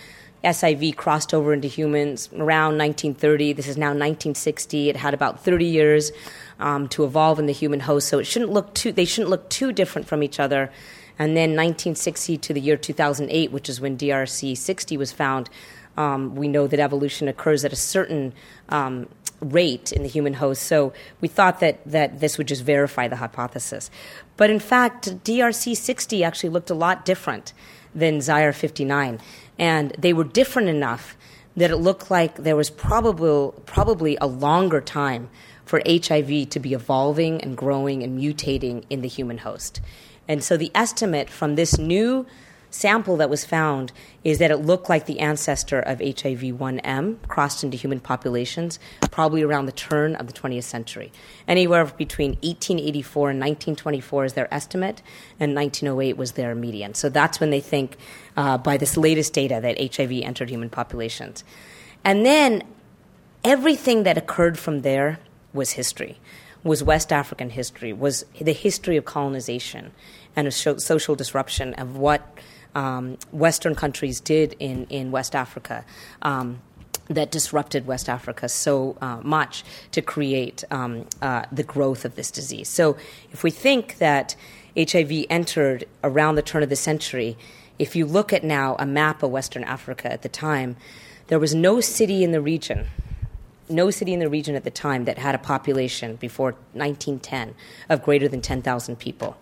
SIV 0.44 0.96
crossed 0.96 1.34
over 1.34 1.54
into 1.54 1.68
humans 1.68 2.30
around 2.34 2.78
1930. 2.78 3.54
This 3.54 3.68
is 3.68 3.78
now 3.78 3.88
1960. 3.88 4.90
It 4.90 4.98
had 4.98 5.14
about 5.14 5.44
30 5.44 5.66
years 5.66 6.12
um, 6.60 6.88
to 6.90 7.04
evolve 7.04 7.40
in 7.40 7.46
the 7.46 7.54
human 7.54 7.80
host, 7.80 8.08
so 8.08 8.20
it 8.20 8.26
shouldn't 8.26 8.52
look 8.52 8.74
too. 8.74 8.92
They 8.92 9.06
shouldn't 9.06 9.30
look 9.30 9.50
too 9.50 9.72
different 9.72 10.08
from 10.08 10.22
each 10.22 10.40
other. 10.40 10.72
And 11.20 11.38
then 11.38 11.52
1960 11.52 12.38
to 12.40 12.54
the 12.54 12.60
year 12.60 12.76
2008, 12.76 13.52
which 13.52 13.70
is 13.70 13.80
when 13.80 13.98
DRC60 13.98 14.98
was 14.98 15.12
found, 15.12 15.50
um, 15.96 16.36
we 16.36 16.48
know 16.48 16.68
that 16.68 16.80
evolution 16.80 17.28
occurs 17.28 17.64
at 17.64 17.72
a 17.72 17.78
certain 17.78 18.34
um, 18.70 19.08
rate 19.40 19.92
in 19.92 20.04
the 20.04 20.10
human 20.10 20.34
host. 20.34 20.64
So 20.64 20.94
we 21.22 21.28
thought 21.28 21.60
that, 21.60 21.80
that 21.86 22.20
this 22.20 22.38
would 22.38 22.48
just 22.48 22.64
verify 22.64 23.08
the 23.08 23.18
hypothesis. 23.18 23.92
But 24.38 24.50
in 24.50 24.60
fact, 24.60 25.24
DRC 25.24 25.78
60 25.78 26.24
actually 26.24 26.50
looked 26.50 26.70
a 26.70 26.76
lot 26.76 27.06
different 27.06 27.54
than 27.94 28.22
Zaire 28.22 28.54
59. 28.54 29.20
And 29.60 29.92
they 29.98 30.14
were 30.14 30.24
different 30.24 30.70
enough 30.70 31.16
that 31.56 31.72
it 31.72 31.78
looked 31.78 32.10
like 32.10 32.36
there 32.36 32.56
was 32.56 32.70
probably, 32.70 33.52
probably 33.66 34.18
a 34.20 34.28
longer 34.28 34.82
time 34.82 35.30
for 35.66 35.82
HIV 35.86 36.50
to 36.50 36.60
be 36.60 36.74
evolving 36.74 37.42
and 37.42 37.56
growing 37.56 38.04
and 38.04 38.20
mutating 38.20 38.84
in 38.90 39.02
the 39.02 39.08
human 39.08 39.40
host. 39.40 39.80
And 40.28 40.44
so 40.44 40.58
the 40.58 40.72
estimate 40.74 41.30
from 41.30 41.56
this 41.56 41.78
new 41.78 42.26
sample 42.74 43.18
that 43.18 43.30
was 43.30 43.46
found 43.46 43.92
is 44.24 44.40
that 44.40 44.52
it 44.52 44.58
looked 44.58 44.90
like 44.90 45.06
the 45.06 45.20
ancestor 45.20 45.80
of 45.80 46.00
HIV 46.00 46.40
1M 46.40 47.18
crossed 47.28 47.64
into 47.64 47.78
human 47.78 48.00
populations, 48.00 48.80
probably 49.12 49.44
around 49.44 49.68
the 49.68 49.72
turn 49.72 50.16
of 50.16 50.28
the 50.28 50.34
20th 50.34 50.64
century. 50.64 51.12
Anywhere 51.48 51.86
between 51.86 52.32
1884 52.42 53.30
and 53.30 53.40
1924 53.40 54.26
is 54.26 54.34
their 54.34 54.54
estimate, 54.54 55.02
and 55.40 55.56
1908 55.56 56.18
was 56.18 56.34
their 56.34 56.56
median. 56.56 56.94
So 56.94 57.10
that's 57.10 57.40
when 57.40 57.52
they 57.52 57.60
think, 57.60 57.98
uh, 58.36 58.58
by 58.58 58.78
this 58.78 58.98
latest 58.98 59.34
data, 59.34 59.60
that 59.62 59.96
HIV 59.96 60.12
entered 60.24 60.50
human 60.50 60.70
populations. 60.70 61.44
And 62.04 62.26
then 62.26 62.64
everything 63.44 64.04
that 64.04 64.18
occurred 64.18 64.58
from 64.58 64.82
there 64.82 65.20
was 65.54 65.72
history 65.72 66.20
was 66.64 66.82
West 66.82 67.12
African 67.12 67.50
history, 67.50 67.92
was 67.92 68.26
the 68.40 68.54
history 68.54 68.96
of 68.96 69.06
colonization 69.06 69.92
and 70.36 70.48
a 70.48 70.52
social 70.52 71.14
disruption 71.16 71.74
of 71.74 71.98
what 71.98 72.40
um, 72.76 73.18
Western 73.32 73.76
countries 73.76 74.20
did 74.20 74.56
in, 74.60 74.86
in 74.90 75.12
West 75.12 75.36
Africa. 75.36 75.86
Um, 76.22 76.62
that 77.10 77.32
disrupted 77.32 77.86
West 77.86 78.08
Africa 78.08 78.48
so 78.48 78.98
uh, 79.02 79.18
much 79.22 79.66
to 79.92 80.02
create 80.02 80.64
um, 80.72 81.06
uh, 81.22 81.44
the 81.52 81.64
growth 81.64 82.06
of 82.06 82.16
this 82.16 82.32
disease. 82.32 82.70
So, 82.70 82.96
if 83.32 83.44
we 83.44 83.52
think 83.52 83.98
that 83.98 84.38
HIV 84.78 85.26
entered 85.30 85.86
around 86.02 86.36
the 86.36 86.42
turn 86.42 86.64
of 86.64 86.70
the 86.70 86.78
century, 86.78 87.38
if 87.78 87.96
you 87.96 88.06
look 88.06 88.32
at 88.32 88.44
now 88.44 88.78
a 88.80 88.86
map 88.86 89.22
of 89.22 89.32
Western 89.32 89.66
Africa 89.66 90.12
at 90.12 90.22
the 90.22 90.30
time, 90.30 90.78
there 91.28 91.40
was 91.40 91.54
no 91.54 91.82
city 91.82 92.24
in 92.24 92.32
the 92.32 92.42
region, 92.42 92.88
no 93.70 93.92
city 93.92 94.14
in 94.14 94.20
the 94.20 94.30
region 94.30 94.56
at 94.56 94.64
the 94.64 94.72
time 94.72 95.06
that 95.06 95.18
had 95.18 95.36
a 95.36 95.40
population 95.40 96.16
before 96.16 96.52
1910 96.74 97.56
of 97.90 98.04
greater 98.04 98.28
than 98.28 98.42
10,000 98.42 98.98
people 98.98 99.38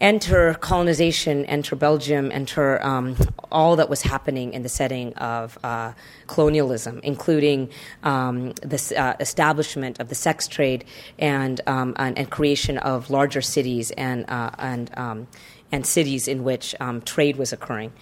enter 0.00 0.54
colonization, 0.54 1.44
enter 1.46 1.74
Belgium, 1.74 2.30
enter 2.30 2.84
um, 2.84 3.16
all 3.50 3.76
that 3.76 3.88
was 3.88 4.02
happening 4.02 4.52
in 4.52 4.62
the 4.62 4.68
setting 4.68 5.14
of 5.14 5.58
uh, 5.64 5.92
colonialism, 6.26 7.00
including 7.02 7.70
um, 8.02 8.52
the 8.62 8.94
uh, 8.96 9.14
establishment 9.20 9.98
of 9.98 10.08
the 10.08 10.14
sex 10.14 10.46
trade 10.46 10.84
and, 11.18 11.60
um, 11.66 11.94
and, 11.96 12.18
and, 12.18 12.30
creation 12.30 12.76
of 12.78 13.08
larger 13.08 13.40
cities 13.40 13.90
and, 13.92 14.28
uh, 14.28 14.50
and, 14.58 14.90
um, 14.98 15.26
and 15.72 15.86
cities 15.86 16.28
in 16.28 16.44
which 16.44 16.74
um, 16.80 17.00
trade 17.02 17.36
was 17.36 17.52
occurring. 17.52 17.92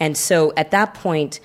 And 0.00 0.16
so 0.16 0.52
at 0.56 0.72
that 0.72 0.94
point, 0.94 1.38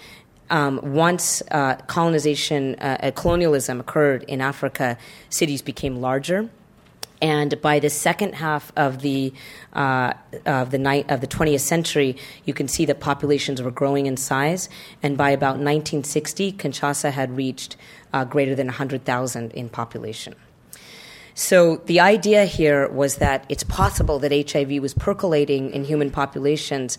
um, 0.50 0.80
once 0.96 1.44
uh, 1.52 1.76
colonization, 1.88 2.76
uh, 2.80 2.98
uh, 3.02 3.12
colonialism 3.12 3.80
occurred 3.80 4.24
in 4.24 4.42
Africa, 4.42 4.98
cities 5.30 5.62
became 5.62 5.98
larger 5.98 6.50
and 7.22 7.62
by 7.62 7.80
the 7.80 7.90
second 7.90 8.36
half 8.36 8.72
of 8.78 9.02
the 9.02 9.34
uh, 9.74 10.14
of 10.46 10.72
the 10.72 10.78
night 10.78 11.10
of 11.12 11.22
the 11.22 11.28
20th 11.28 11.60
century, 11.60 12.16
you 12.46 12.54
can 12.54 12.68
see 12.68 12.86
that 12.86 13.00
populations 13.00 13.62
were 13.62 13.72
growing 13.72 14.06
in 14.06 14.16
size. 14.16 14.70
And 15.04 15.18
by 15.18 15.32
about 15.32 15.58
1960, 15.58 16.54
Kinshasa 16.54 17.12
had 17.12 17.36
reached 17.36 17.76
uh, 18.14 18.24
greater 18.26 18.56
than 18.56 18.68
100,000 18.68 19.52
in 19.52 19.70
population. 19.70 20.36
So 21.34 21.78
the 21.86 22.00
idea 22.00 22.46
here 22.46 22.90
was 22.90 23.18
that 23.18 23.46
it's 23.50 23.64
possible 23.64 24.20
that 24.20 24.52
HIV 24.52 24.82
was 24.82 24.94
percolating 24.94 25.72
in 25.72 25.86
human 25.86 26.12
populations 26.12 26.98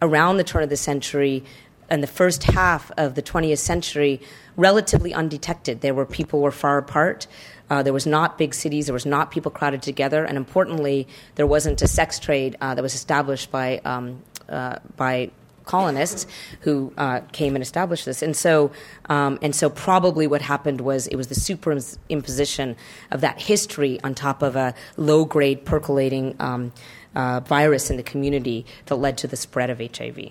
around 0.00 0.36
the 0.36 0.44
turn 0.44 0.62
of 0.62 0.68
the 0.68 0.76
century 0.76 1.44
and 1.90 2.02
the 2.02 2.08
first 2.08 2.44
half 2.44 2.90
of 2.96 3.14
the 3.14 3.22
20th 3.22 3.58
century 3.58 4.20
relatively 4.56 5.12
undetected. 5.12 5.80
There 5.80 5.94
were 5.94 6.06
people 6.06 6.40
were 6.40 6.52
far 6.52 6.78
apart. 6.78 7.26
Uh, 7.70 7.82
there 7.82 7.92
was 7.92 8.06
not 8.06 8.38
big 8.38 8.54
cities. 8.54 8.86
There 8.86 8.92
was 8.92 9.06
not 9.06 9.30
people 9.30 9.50
crowded 9.50 9.82
together, 9.82 10.24
and 10.24 10.36
importantly, 10.36 11.08
there 11.36 11.46
wasn't 11.46 11.80
a 11.82 11.88
sex 11.88 12.18
trade 12.18 12.56
uh, 12.60 12.74
that 12.74 12.82
was 12.82 12.94
established 12.94 13.50
by 13.50 13.80
um, 13.84 14.22
uh, 14.48 14.78
by 14.96 15.30
colonists 15.64 16.26
who 16.60 16.92
uh, 16.96 17.20
came 17.32 17.56
and 17.56 17.62
established 17.62 18.04
this. 18.04 18.22
And 18.22 18.36
so, 18.36 18.70
um, 19.08 19.38
and 19.42 19.54
so, 19.54 19.70
probably 19.70 20.26
what 20.26 20.42
happened 20.42 20.80
was 20.80 21.06
it 21.06 21.16
was 21.16 21.28
the 21.28 21.34
superimposition 21.34 22.76
of 23.10 23.22
that 23.22 23.40
history 23.40 24.00
on 24.04 24.14
top 24.14 24.42
of 24.42 24.56
a 24.56 24.74
low 24.96 25.24
grade 25.24 25.64
percolating 25.64 26.36
um, 26.38 26.72
uh, 27.14 27.40
virus 27.40 27.90
in 27.90 27.96
the 27.96 28.02
community 28.02 28.66
that 28.86 28.96
led 28.96 29.18
to 29.18 29.26
the 29.26 29.36
spread 29.36 29.70
of 29.70 29.78
HIV. 29.78 30.30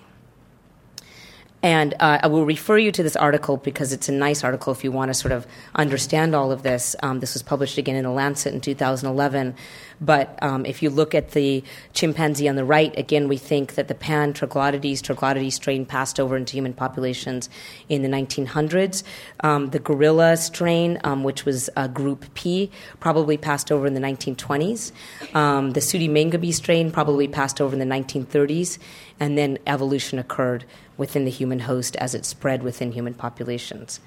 And 1.64 1.94
uh, 1.98 2.18
I 2.22 2.26
will 2.26 2.44
refer 2.44 2.76
you 2.76 2.92
to 2.92 3.02
this 3.02 3.16
article 3.16 3.56
because 3.56 3.94
it's 3.94 4.10
a 4.10 4.12
nice 4.12 4.44
article 4.44 4.70
if 4.70 4.84
you 4.84 4.92
want 4.92 5.08
to 5.08 5.14
sort 5.14 5.32
of 5.32 5.46
understand 5.74 6.34
all 6.34 6.52
of 6.52 6.62
this. 6.62 6.94
Um, 7.02 7.20
this 7.20 7.32
was 7.32 7.42
published 7.42 7.78
again 7.78 7.96
in 7.96 8.04
The 8.04 8.10
Lancet 8.10 8.52
in 8.52 8.60
2011. 8.60 9.54
But 9.98 10.38
um, 10.42 10.66
if 10.66 10.82
you 10.82 10.90
look 10.90 11.14
at 11.14 11.30
the 11.30 11.64
chimpanzee 11.94 12.50
on 12.50 12.56
the 12.56 12.66
right, 12.66 12.94
again, 12.98 13.28
we 13.28 13.38
think 13.38 13.76
that 13.76 13.88
the 13.88 13.94
pan 13.94 14.34
troglodytes, 14.34 15.00
troglodytes 15.00 15.56
strain 15.56 15.86
passed 15.86 16.20
over 16.20 16.36
into 16.36 16.52
human 16.52 16.74
populations 16.74 17.48
in 17.88 18.02
the 18.02 18.08
1900s. 18.08 19.02
Um, 19.40 19.70
the 19.70 19.78
gorilla 19.78 20.36
strain, 20.36 21.00
um, 21.02 21.24
which 21.24 21.46
was 21.46 21.70
uh, 21.76 21.86
group 21.86 22.26
P, 22.34 22.70
probably 23.00 23.38
passed 23.38 23.72
over 23.72 23.86
in 23.86 23.94
the 23.94 24.00
1920s. 24.00 24.92
Um, 25.34 25.70
the 25.70 25.80
Sudi-Mangabe 25.80 26.52
strain 26.52 26.90
probably 26.90 27.26
passed 27.26 27.58
over 27.58 27.72
in 27.72 27.78
the 27.78 27.94
1930s. 27.94 28.78
And 29.20 29.38
then 29.38 29.58
evolution 29.66 30.18
occurred 30.18 30.64
within 30.96 31.24
the 31.24 31.30
human 31.30 31.60
host 31.60 31.96
as 31.96 32.14
it 32.14 32.24
spread 32.24 32.62
within 32.62 32.92
human 32.92 33.14
populations. 33.14 34.00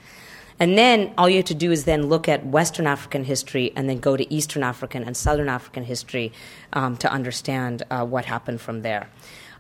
And 0.60 0.78
then 0.78 1.14
all 1.18 1.30
you 1.30 1.38
have 1.38 1.46
to 1.46 1.54
do 1.54 1.72
is 1.72 1.86
then 1.86 2.08
look 2.08 2.28
at 2.28 2.46
Western 2.46 2.88
African 2.88 3.24
history 3.24 3.72
and 3.76 3.88
then 3.88 4.00
go 4.00 4.18
to 4.18 4.34
Eastern 4.34 4.64
African 4.64 5.04
and 5.04 5.16
Southern 5.16 5.50
African 5.50 5.84
history 5.84 6.32
um, 6.74 6.98
to 6.98 7.12
understand 7.12 7.84
uh, 7.92 8.06
what 8.06 8.26
happened 8.26 8.60
from 8.60 8.82
there. 8.82 9.08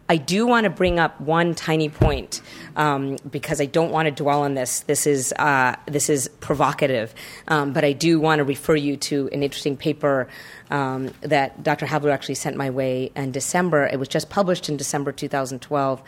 I 0.09 0.15
do 0.17 0.47
want 0.47 0.63
to 0.63 0.69
bring 0.69 0.99
up 0.99 1.19
one 1.19 1.53
tiny 1.53 1.89
point 1.89 2.41
um, 2.77 3.17
because 3.29 3.59
I 3.59 3.65
don't 3.65 3.91
want 3.91 4.05
to 4.05 4.11
dwell 4.11 4.43
on 4.43 4.53
this. 4.53 4.81
This 4.81 5.05
is 5.05 5.33
uh, 5.33 5.75
this 5.85 6.09
is 6.09 6.29
provocative, 6.39 7.13
um, 7.49 7.73
but 7.73 7.83
I 7.83 7.91
do 7.91 8.17
want 8.19 8.39
to 8.39 8.45
refer 8.45 8.75
you 8.75 8.95
to 8.97 9.29
an 9.33 9.43
interesting 9.43 9.75
paper 9.75 10.29
um, 10.69 11.12
that 11.21 11.63
Dr. 11.63 11.86
Habler 11.86 12.12
actually 12.12 12.36
sent 12.36 12.56
my 12.56 12.69
way 12.69 13.12
in 13.15 13.32
December. 13.32 13.88
It 13.88 13.99
was 13.99 14.08
just 14.08 14.30
published 14.30 14.69
in 14.69 14.77
December 14.77 15.12
2012, 15.12 16.01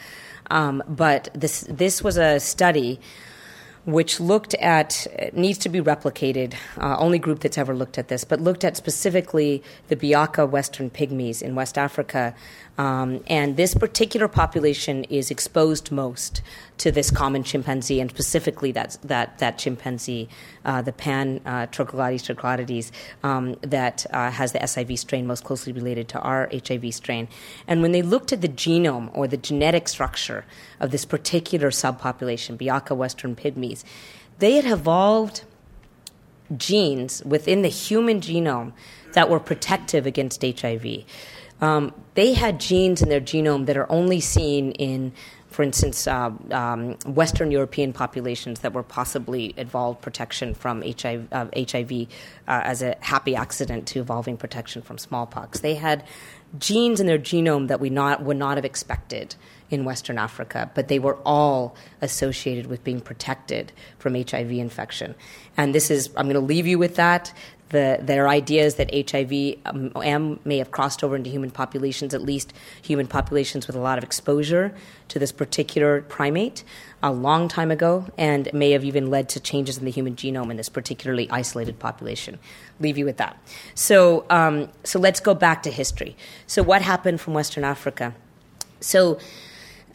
um, 0.51 0.83
but 0.87 1.29
this 1.33 1.61
this 1.69 2.03
was 2.03 2.17
a 2.17 2.39
study 2.39 2.99
which 3.85 4.19
looked 4.19 4.53
at 4.55 5.07
needs 5.33 5.57
to 5.59 5.69
be 5.69 5.81
replicated. 5.81 6.53
Uh, 6.77 6.97
only 6.97 7.17
group 7.17 7.39
that's 7.39 7.57
ever 7.57 7.73
looked 7.73 7.97
at 7.97 8.07
this, 8.07 8.23
but 8.23 8.39
looked 8.39 8.63
at 8.63 8.77
specifically 8.77 9.63
the 9.87 9.95
Biaka 9.95 10.49
Western 10.49 10.89
Pygmies 10.89 11.41
in 11.41 11.55
West 11.55 11.77
Africa, 11.77 12.35
um, 12.77 13.23
and 13.27 13.57
this 13.57 13.73
particular 13.73 14.27
population 14.27 15.03
is 15.05 15.31
exposed 15.31 15.91
most 15.91 16.41
to 16.79 16.91
this 16.91 17.11
common 17.11 17.43
chimpanzee, 17.43 18.01
and 18.01 18.09
specifically 18.09 18.71
that 18.71 18.97
that 19.03 19.37
that 19.37 19.57
chimpanzee, 19.57 20.27
uh, 20.65 20.81
the 20.81 20.91
Pan 20.91 21.39
uh, 21.45 21.67
trochilides 21.67 22.91
um, 23.23 23.55
that 23.61 24.05
uh, 24.11 24.31
has 24.31 24.51
the 24.51 24.59
SIV 24.59 24.97
strain 24.97 25.27
most 25.27 25.43
closely 25.43 25.71
related 25.71 26.07
to 26.09 26.19
our 26.19 26.49
HIV 26.51 26.93
strain. 26.93 27.27
And 27.67 27.81
when 27.81 27.91
they 27.91 28.01
looked 28.01 28.33
at 28.33 28.41
the 28.41 28.49
genome 28.49 29.09
or 29.15 29.27
the 29.27 29.37
genetic 29.37 29.87
structure 29.87 30.45
of 30.79 30.91
this 30.91 31.05
particular 31.05 31.69
subpopulation, 31.69 32.57
Biaka 32.57 32.95
Western 32.95 33.35
Pygmies, 33.35 33.83
they 34.39 34.55
had 34.55 34.65
evolved 34.65 35.43
genes 36.55 37.23
within 37.25 37.61
the 37.61 37.69
human 37.69 38.21
genome 38.21 38.73
that 39.13 39.29
were 39.29 39.39
protective 39.39 40.05
against 40.05 40.41
HIV. 40.41 41.03
Um, 41.61 41.93
they 42.15 42.33
had 42.33 42.59
genes 42.59 43.01
in 43.01 43.09
their 43.09 43.21
genome 43.21 43.65
that 43.65 43.75
are 43.75 43.91
only 43.91 44.19
seen 44.19 44.71
in, 44.71 45.11
for 45.59 45.63
instance, 45.63 46.07
uh, 46.07 46.31
um, 46.51 46.93
Western 47.05 47.51
European 47.51 47.91
populations 47.91 48.61
that 48.61 48.71
were 48.71 48.81
possibly 48.81 49.47
evolved 49.57 50.01
protection 50.01 50.53
from 50.53 50.81
HIV, 50.81 51.27
uh, 51.33 51.47
HIV 51.53 51.91
uh, 52.47 52.61
as 52.63 52.81
a 52.81 52.95
happy 53.01 53.35
accident 53.35 53.85
to 53.87 53.99
evolving 53.99 54.37
protection 54.37 54.81
from 54.81 54.97
smallpox. 54.97 55.59
They 55.59 55.75
had 55.75 56.05
genes 56.59 57.01
in 57.01 57.07
their 57.07 57.19
genome 57.19 57.67
that 57.67 57.81
we 57.81 57.89
not, 57.89 58.23
would 58.23 58.37
not 58.37 58.55
have 58.55 58.63
expected 58.63 59.35
in 59.69 59.83
Western 59.83 60.17
Africa, 60.17 60.71
but 60.75 60.87
they 60.87 60.97
were 60.97 61.17
all 61.25 61.75
associated 62.01 62.67
with 62.67 62.81
being 62.85 63.01
protected 63.01 63.73
from 63.97 64.15
HIV 64.15 64.51
infection. 64.51 65.13
And 65.57 65.75
this 65.75 65.91
is, 65.91 66.07
I'm 66.15 66.27
going 66.27 66.35
to 66.35 66.39
leave 66.39 66.67
you 66.67 66.79
with 66.79 66.95
that 66.95 67.33
the, 67.69 67.99
their 68.01 68.27
ideas 68.27 68.75
that 68.75 68.93
HIV 68.93 69.59
um, 69.65 70.39
may 70.43 70.57
have 70.57 70.71
crossed 70.71 71.03
over 71.03 71.15
into 71.15 71.29
human 71.29 71.51
populations, 71.51 72.13
at 72.13 72.21
least 72.21 72.53
human 72.81 73.07
populations 73.07 73.67
with 73.67 73.75
a 73.75 73.79
lot 73.79 73.97
of 73.97 74.03
exposure 74.03 74.73
to 75.07 75.19
this 75.19 75.31
particular 75.31 76.01
primate 76.01 76.63
a 77.01 77.11
long 77.11 77.47
time 77.47 77.71
ago, 77.71 78.05
and 78.17 78.51
may 78.53 78.71
have 78.71 78.83
even 78.83 79.09
led 79.09 79.29
to 79.29 79.39
changes 79.39 79.77
in 79.77 79.85
the 79.85 79.91
human 79.91 80.15
genome 80.15 80.51
in 80.51 80.57
this 80.57 80.69
particularly 80.69 81.29
isolated 81.29 81.79
population. 81.79 82.39
Leave 82.79 82.97
you 82.97 83.05
with 83.05 83.17
that. 83.17 83.41
So, 83.75 84.25
um, 84.29 84.69
so 84.83 84.99
let's 84.99 85.19
go 85.19 85.33
back 85.33 85.63
to 85.63 85.71
history. 85.71 86.17
So, 86.45 86.61
what 86.61 86.81
happened 86.81 87.21
from 87.21 87.33
Western 87.33 87.63
Africa? 87.63 88.13
So, 88.81 89.19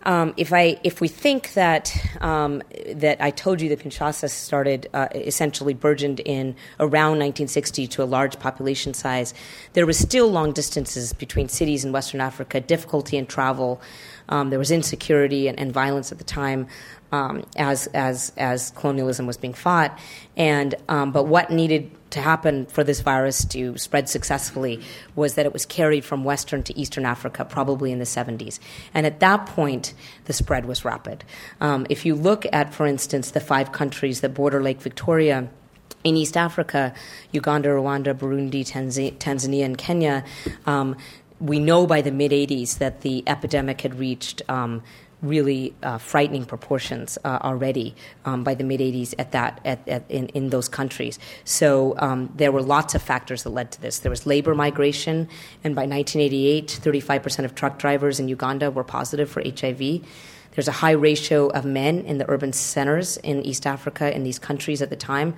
um, 0.05 0.35
if 0.37 0.53
I 0.53 0.79
if 0.85 1.01
we 1.01 1.09
think 1.09 1.55
that 1.55 1.97
um, 2.21 2.63
that 2.95 3.21
I 3.21 3.31
told 3.31 3.61
you 3.61 3.69
that 3.71 3.81
Kinshasa 3.81 4.29
started 4.29 4.89
uh, 4.93 5.09
essentially 5.15 5.75
burgeoned 5.75 6.21
in 6.21 6.55
around 6.79 7.19
1960 7.19 7.87
to 7.89 8.03
a 8.03 8.05
large 8.05 8.39
population 8.39 8.95
size, 8.95 9.33
there 9.73 9.87
was 9.87 9.99
still 9.99 10.31
long 10.31 10.53
distances 10.53 11.13
between 11.13 11.49
cities 11.49 11.85
in 11.85 11.93
Western 11.93 12.21
Africa, 12.21 12.61
difficulty 12.61 13.17
in 13.17 13.27
travel. 13.27 13.81
Um, 14.29 14.51
there 14.51 14.59
was 14.59 14.71
insecurity 14.71 15.49
and, 15.49 15.59
and, 15.59 15.71
violence 15.71 16.11
at 16.11 16.17
the 16.17 16.25
time 16.25 16.67
um, 17.15 17.45
as 17.57 17.87
as 17.89 18.33
as 18.37 18.71
colonialism 18.71 19.27
was 19.27 19.37
being 19.37 19.55
fought, 19.55 19.97
and 20.37 20.75
um, 20.89 21.13
but 21.13 21.25
what 21.25 21.51
needed 21.51 21.91
to 22.11 22.21
happen 22.21 22.67
for 22.67 22.85
this 22.85 23.01
virus 23.01 23.45
to 23.45 23.77
spread 23.77 24.09
successfully 24.09 24.81
was 25.17 25.35
that 25.35 25.47
it 25.47 25.53
was 25.53 25.67
carried 25.67 26.05
from 26.05 26.23
Western 26.23 26.63
to 26.63 26.79
Eastern 26.79 27.05
Africa, 27.05 27.45
probably 27.45 27.91
in 27.91 27.99
the 27.99 28.05
70s. 28.05 28.61
And 28.93 29.05
at 29.05 29.19
that 29.19 29.47
point, 29.47 29.95
the 30.27 30.33
spread 30.33 30.65
was 30.65 30.85
rapid. 30.85 31.25
Um, 31.61 31.89
if 31.91 32.07
you 32.07 32.15
look 32.15 32.47
at, 32.53 32.73
for 32.73 32.87
instance, 32.87 33.33
the 33.33 33.41
five 33.41 33.73
countries 33.73 34.21
that 34.21 34.33
border 34.33 34.63
Lake 34.63 34.81
Victoria, 34.81 35.49
in 36.05 36.17
East 36.17 36.37
Africa, 36.37 36.95
Uganda, 37.33 37.71
Rwanda, 37.71 38.15
Burundi, 38.15 38.63
Tanzania, 38.63 39.65
and 39.65 39.77
Kenya, 39.77 40.23
um, 40.67 40.97
we 41.41 41.59
know 41.59 41.87
by 41.87 42.01
the 42.01 42.11
mid 42.11 42.31
80s 42.31 42.79
that 42.79 43.01
the 43.01 43.23
epidemic 43.27 43.81
had 43.81 43.99
reached 43.99 44.43
um, 44.49 44.83
really 45.25 45.75
uh, 45.83 45.99
frightening 45.99 46.45
proportions 46.45 47.19
uh, 47.25 47.39
already 47.43 47.95
um, 48.25 48.45
by 48.45 48.55
the 48.55 48.65
mid 48.65 48.81
80s 48.81 49.15
at 49.19 49.33
that 49.33 49.61
at, 49.65 49.87
at, 49.89 50.05
in, 50.09 50.29
in 50.29 50.51
those 50.51 50.69
countries. 50.69 51.19
So 51.45 51.95
um, 51.99 52.31
there 52.35 52.53
were 52.53 52.63
lots 52.63 52.95
of 52.95 53.03
factors 53.03 53.43
that 53.43 53.51
led 53.51 53.73
to 53.73 53.81
this. 53.81 54.01
There 54.01 54.11
was 54.11 54.27
labor 54.27 54.55
migration, 54.55 55.29
and 55.63 55.75
by 55.75 55.87
1988, 55.87 56.81
35% 56.83 57.45
of 57.45 57.55
truck 57.55 57.79
drivers 57.79 58.21
in 58.21 58.29
Uganda 58.29 58.71
were 58.71 58.85
positive 58.85 59.31
for 59.31 59.43
HIV. 59.43 60.03
There's 60.53 60.69
a 60.69 60.73
high 60.73 60.93
ratio 60.93 61.49
of 61.49 61.65
men 61.65 62.01
in 62.01 62.19
the 62.19 62.31
urban 62.31 62.53
centers 62.53 63.17
in 63.19 63.43
East 63.45 63.67
Africa 63.67 64.15
in 64.15 64.23
these 64.23 64.39
countries 64.39 64.83
at 64.83 64.91
the 64.91 64.97
time. 64.97 65.35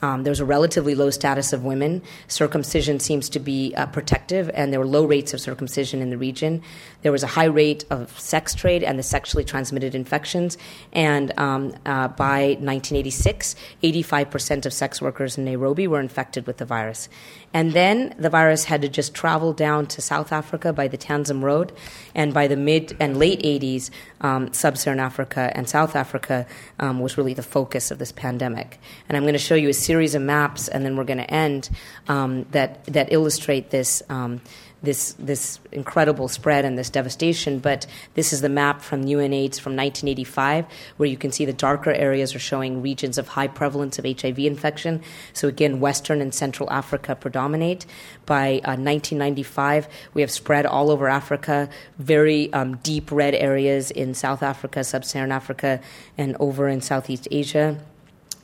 Um, 0.00 0.22
there 0.22 0.30
was 0.30 0.40
a 0.40 0.44
relatively 0.44 0.94
low 0.94 1.10
status 1.10 1.52
of 1.52 1.64
women. 1.64 2.02
Circumcision 2.28 3.00
seems 3.00 3.28
to 3.30 3.40
be 3.40 3.74
uh, 3.74 3.86
protective, 3.86 4.50
and 4.54 4.72
there 4.72 4.80
were 4.80 4.86
low 4.86 5.04
rates 5.04 5.34
of 5.34 5.40
circumcision 5.40 6.00
in 6.00 6.10
the 6.10 6.18
region. 6.18 6.62
There 7.02 7.12
was 7.12 7.22
a 7.22 7.28
high 7.28 7.44
rate 7.44 7.84
of 7.90 8.18
sex 8.18 8.54
trade 8.54 8.82
and 8.84 8.98
the 8.98 9.02
sexually 9.02 9.44
transmitted 9.44 9.94
infections. 9.94 10.58
And 10.92 11.36
um, 11.38 11.74
uh, 11.86 12.08
by 12.08 12.56
1986, 12.60 13.56
85% 13.82 14.66
of 14.66 14.72
sex 14.72 15.02
workers 15.02 15.38
in 15.38 15.44
Nairobi 15.44 15.86
were 15.86 16.00
infected 16.00 16.46
with 16.46 16.58
the 16.58 16.64
virus. 16.64 17.08
And 17.54 17.72
then 17.72 18.14
the 18.18 18.30
virus 18.30 18.64
had 18.64 18.82
to 18.82 18.88
just 18.88 19.14
travel 19.14 19.52
down 19.52 19.86
to 19.86 20.02
South 20.02 20.32
Africa 20.32 20.72
by 20.72 20.88
the 20.88 20.98
Tanzam 20.98 21.42
Road. 21.42 21.72
And 22.14 22.34
by 22.34 22.46
the 22.46 22.56
mid 22.56 22.96
and 23.00 23.16
late 23.16 23.42
80s, 23.42 23.90
um, 24.20 24.52
Sub 24.52 24.76
Saharan 24.76 25.00
Africa 25.00 25.50
and 25.54 25.68
South 25.68 25.96
Africa 25.96 26.46
um, 26.78 27.00
was 27.00 27.16
really 27.16 27.34
the 27.34 27.42
focus 27.42 27.90
of 27.90 27.98
this 27.98 28.12
pandemic. 28.12 28.78
And 29.08 29.16
I'm 29.16 29.22
going 29.22 29.32
to 29.32 29.38
show 29.38 29.54
you 29.54 29.68
a 29.68 29.74
series 29.74 30.14
of 30.14 30.22
maps, 30.22 30.68
and 30.68 30.84
then 30.84 30.96
we're 30.96 31.04
going 31.04 31.18
to 31.18 31.30
end 31.32 31.70
um, 32.08 32.44
that, 32.50 32.84
that 32.84 33.12
illustrate 33.12 33.70
this 33.70 34.02
um, 34.08 34.40
this 34.82 35.12
this 35.18 35.58
incredible 35.72 36.28
spread 36.28 36.64
and 36.64 36.78
this 36.78 36.90
devastation. 36.90 37.58
But 37.58 37.86
this 38.14 38.32
is 38.32 38.40
the 38.40 38.48
map 38.48 38.80
from 38.82 39.04
UNAIDS 39.04 39.58
from 39.58 39.74
1985, 39.76 40.66
where 40.96 41.08
you 41.08 41.16
can 41.16 41.32
see 41.32 41.44
the 41.44 41.52
darker 41.52 41.92
areas 41.92 42.34
are 42.34 42.38
showing 42.38 42.82
regions 42.82 43.18
of 43.18 43.28
high 43.28 43.48
prevalence 43.48 43.98
of 43.98 44.04
HIV 44.04 44.38
infection. 44.38 45.02
So 45.32 45.48
again, 45.48 45.80
Western 45.80 46.20
and 46.20 46.32
Central 46.32 46.70
Africa 46.70 47.14
predominate. 47.16 47.86
By 48.26 48.60
uh, 48.64 48.76
1995, 48.76 49.88
we 50.14 50.20
have 50.20 50.30
spread 50.30 50.66
all 50.66 50.90
over 50.90 51.08
Africa, 51.08 51.68
very 51.98 52.52
um, 52.52 52.76
deep 52.78 53.10
red 53.10 53.34
areas 53.34 53.90
in 53.90 54.14
South 54.14 54.42
Africa, 54.42 54.84
Sub-Saharan 54.84 55.32
Africa, 55.32 55.80
and 56.16 56.36
over 56.38 56.68
in 56.68 56.80
Southeast 56.80 57.26
Asia. 57.30 57.78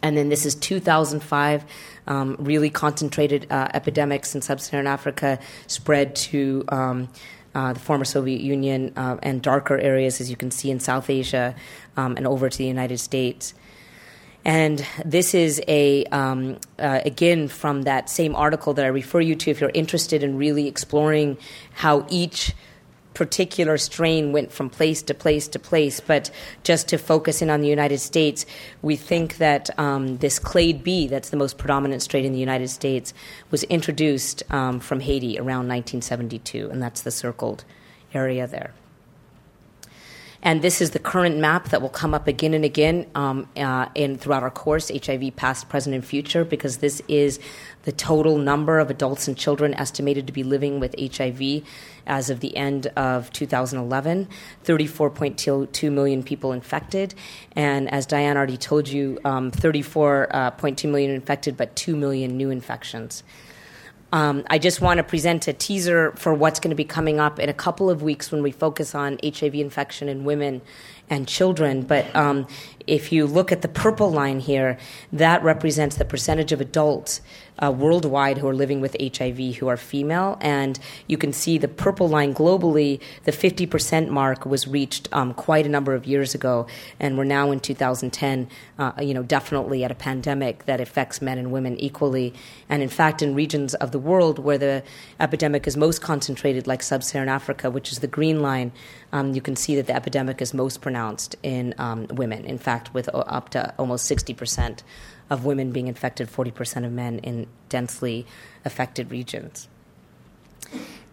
And 0.04 0.18
then 0.18 0.28
this 0.28 0.44
is 0.44 0.54
2005 0.54 1.64
um, 2.06 2.36
really 2.38 2.70
concentrated 2.70 3.46
uh, 3.50 3.68
epidemics 3.74 4.34
in 4.34 4.42
sub-Saharan 4.42 4.86
Africa 4.86 5.38
spread 5.66 6.14
to 6.16 6.64
um, 6.68 7.08
uh, 7.54 7.72
the 7.72 7.80
former 7.80 8.04
Soviet 8.04 8.40
Union 8.40 8.92
uh, 8.96 9.16
and 9.22 9.40
darker 9.40 9.78
areas, 9.78 10.20
as 10.20 10.28
you 10.28 10.36
can 10.36 10.50
see 10.50 10.70
in 10.70 10.80
South 10.80 11.08
Asia, 11.08 11.54
um, 11.96 12.16
and 12.16 12.26
over 12.26 12.48
to 12.48 12.58
the 12.58 12.66
United 12.66 12.98
States. 12.98 13.54
And 14.44 14.84
this 15.04 15.34
is 15.34 15.62
a 15.68 16.04
um, 16.06 16.58
uh, 16.78 17.00
again 17.04 17.48
from 17.48 17.82
that 17.82 18.10
same 18.10 18.36
article 18.36 18.74
that 18.74 18.84
I 18.84 18.88
refer 18.88 19.20
you 19.20 19.34
to 19.36 19.50
if 19.50 19.60
you're 19.60 19.70
interested 19.72 20.22
in 20.22 20.36
really 20.36 20.68
exploring 20.68 21.38
how 21.72 22.06
each 22.10 22.52
particular 23.14 23.78
strain 23.78 24.32
went 24.32 24.52
from 24.52 24.68
place 24.68 25.02
to 25.02 25.14
place 25.14 25.48
to 25.48 25.58
place, 25.58 26.00
but 26.00 26.30
just 26.64 26.88
to 26.88 26.98
focus 26.98 27.40
in 27.40 27.48
on 27.48 27.60
the 27.60 27.68
United 27.68 27.98
States, 27.98 28.44
we 28.82 28.96
think 28.96 29.38
that 29.38 29.70
um, 29.78 30.18
this 30.18 30.38
clade 30.38 30.84
B, 30.84 31.06
that's 31.06 31.30
the 31.30 31.36
most 31.36 31.56
predominant 31.56 32.02
strain 32.02 32.24
in 32.24 32.32
the 32.32 32.38
United 32.38 32.68
States, 32.68 33.14
was 33.50 33.62
introduced 33.64 34.42
um, 34.52 34.80
from 34.80 35.00
Haiti 35.00 35.38
around 35.38 35.68
1972, 35.68 36.68
and 36.70 36.82
that's 36.82 37.02
the 37.02 37.10
circled 37.10 37.64
area 38.12 38.46
there. 38.46 38.72
And 40.44 40.60
this 40.60 40.82
is 40.82 40.90
the 40.90 40.98
current 40.98 41.38
map 41.38 41.70
that 41.70 41.80
will 41.80 41.88
come 41.88 42.12
up 42.12 42.28
again 42.28 42.52
and 42.52 42.66
again 42.66 43.06
um, 43.14 43.48
uh, 43.56 43.86
in 43.94 44.18
throughout 44.18 44.42
our 44.42 44.50
course, 44.50 44.90
HIV 44.90 45.34
past, 45.36 45.70
present, 45.70 45.94
and 45.94 46.04
future, 46.04 46.44
because 46.44 46.76
this 46.78 47.00
is 47.08 47.40
the 47.84 47.92
total 47.92 48.36
number 48.36 48.78
of 48.78 48.90
adults 48.90 49.28
and 49.28 49.36
children 49.36 49.74
estimated 49.74 50.26
to 50.26 50.32
be 50.32 50.42
living 50.42 50.80
with 50.80 50.94
HIV 50.98 51.62
as 52.06 52.30
of 52.30 52.40
the 52.40 52.56
end 52.56 52.88
of 52.88 53.32
2011. 53.32 54.28
34.2 54.64 55.92
million 55.92 56.22
people 56.22 56.52
infected, 56.52 57.14
and 57.52 57.90
as 57.90 58.06
Diane 58.06 58.36
already 58.36 58.56
told 58.56 58.88
you, 58.88 59.18
um, 59.24 59.50
34.2 59.50 60.90
million 60.90 61.10
infected, 61.10 61.56
but 61.56 61.74
2 61.76 61.96
million 61.96 62.36
new 62.36 62.50
infections. 62.50 63.22
Um, 64.14 64.44
I 64.48 64.60
just 64.60 64.80
want 64.80 64.98
to 64.98 65.02
present 65.02 65.48
a 65.48 65.52
teaser 65.52 66.12
for 66.12 66.32
what's 66.32 66.60
going 66.60 66.70
to 66.70 66.76
be 66.76 66.84
coming 66.84 67.18
up 67.18 67.40
in 67.40 67.48
a 67.48 67.52
couple 67.52 67.90
of 67.90 68.00
weeks 68.00 68.30
when 68.30 68.44
we 68.44 68.52
focus 68.52 68.94
on 68.94 69.18
HIV 69.24 69.56
infection 69.56 70.08
in 70.08 70.22
women 70.22 70.62
and 71.10 71.26
children. 71.26 71.82
But 71.82 72.14
um, 72.14 72.46
if 72.86 73.10
you 73.10 73.26
look 73.26 73.50
at 73.50 73.62
the 73.62 73.68
purple 73.68 74.12
line 74.12 74.38
here, 74.38 74.78
that 75.12 75.42
represents 75.42 75.96
the 75.96 76.04
percentage 76.04 76.52
of 76.52 76.60
adults 76.60 77.22
uh, 77.62 77.70
worldwide 77.70 78.38
who 78.38 78.48
are 78.48 78.54
living 78.54 78.80
with 78.80 78.96
HIV 79.00 79.56
who 79.56 79.68
are 79.68 79.76
female. 79.76 80.36
And 80.40 80.78
you 81.06 81.16
can 81.16 81.32
see 81.32 81.58
the 81.58 81.68
purple 81.68 82.08
line 82.08 82.34
globally, 82.34 83.00
the 83.24 83.32
50% 83.32 84.08
mark 84.08 84.44
was 84.44 84.66
reached 84.66 85.08
um, 85.12 85.34
quite 85.34 85.66
a 85.66 85.68
number 85.68 85.94
of 85.94 86.06
years 86.06 86.34
ago. 86.34 86.66
And 86.98 87.16
we're 87.16 87.24
now 87.24 87.50
in 87.50 87.60
2010, 87.60 88.48
uh, 88.78 88.92
you 89.00 89.14
know, 89.14 89.22
definitely 89.22 89.84
at 89.84 89.90
a 89.90 89.94
pandemic 89.94 90.64
that 90.66 90.80
affects 90.80 91.22
men 91.22 91.38
and 91.38 91.52
women 91.52 91.78
equally. 91.78 92.34
And 92.68 92.82
in 92.82 92.88
fact, 92.88 93.22
in 93.22 93.34
regions 93.34 93.74
of 93.74 93.92
the 93.92 93.98
world 93.98 94.38
where 94.38 94.58
the 94.58 94.82
epidemic 95.20 95.66
is 95.66 95.76
most 95.76 96.00
concentrated, 96.02 96.66
like 96.66 96.82
sub 96.82 97.02
Saharan 97.02 97.28
Africa, 97.28 97.70
which 97.70 97.92
is 97.92 98.00
the 98.00 98.06
green 98.06 98.42
line, 98.42 98.72
um, 99.12 99.32
you 99.32 99.40
can 99.40 99.54
see 99.54 99.76
that 99.76 99.86
the 99.86 99.94
epidemic 99.94 100.42
is 100.42 100.52
most 100.52 100.80
pronounced 100.80 101.36
in 101.42 101.74
um, 101.78 102.06
women. 102.10 102.44
In 102.44 102.58
fact, 102.58 102.92
with 102.92 103.08
up 103.12 103.50
to 103.50 103.72
almost 103.78 104.10
60% 104.10 104.82
of 105.30 105.44
women 105.44 105.72
being 105.72 105.88
infected, 105.88 106.28
40% 106.28 106.84
of 106.84 106.92
men 106.92 107.18
in 107.20 107.46
densely 107.68 108.26
affected 108.64 109.10
regions. 109.10 109.68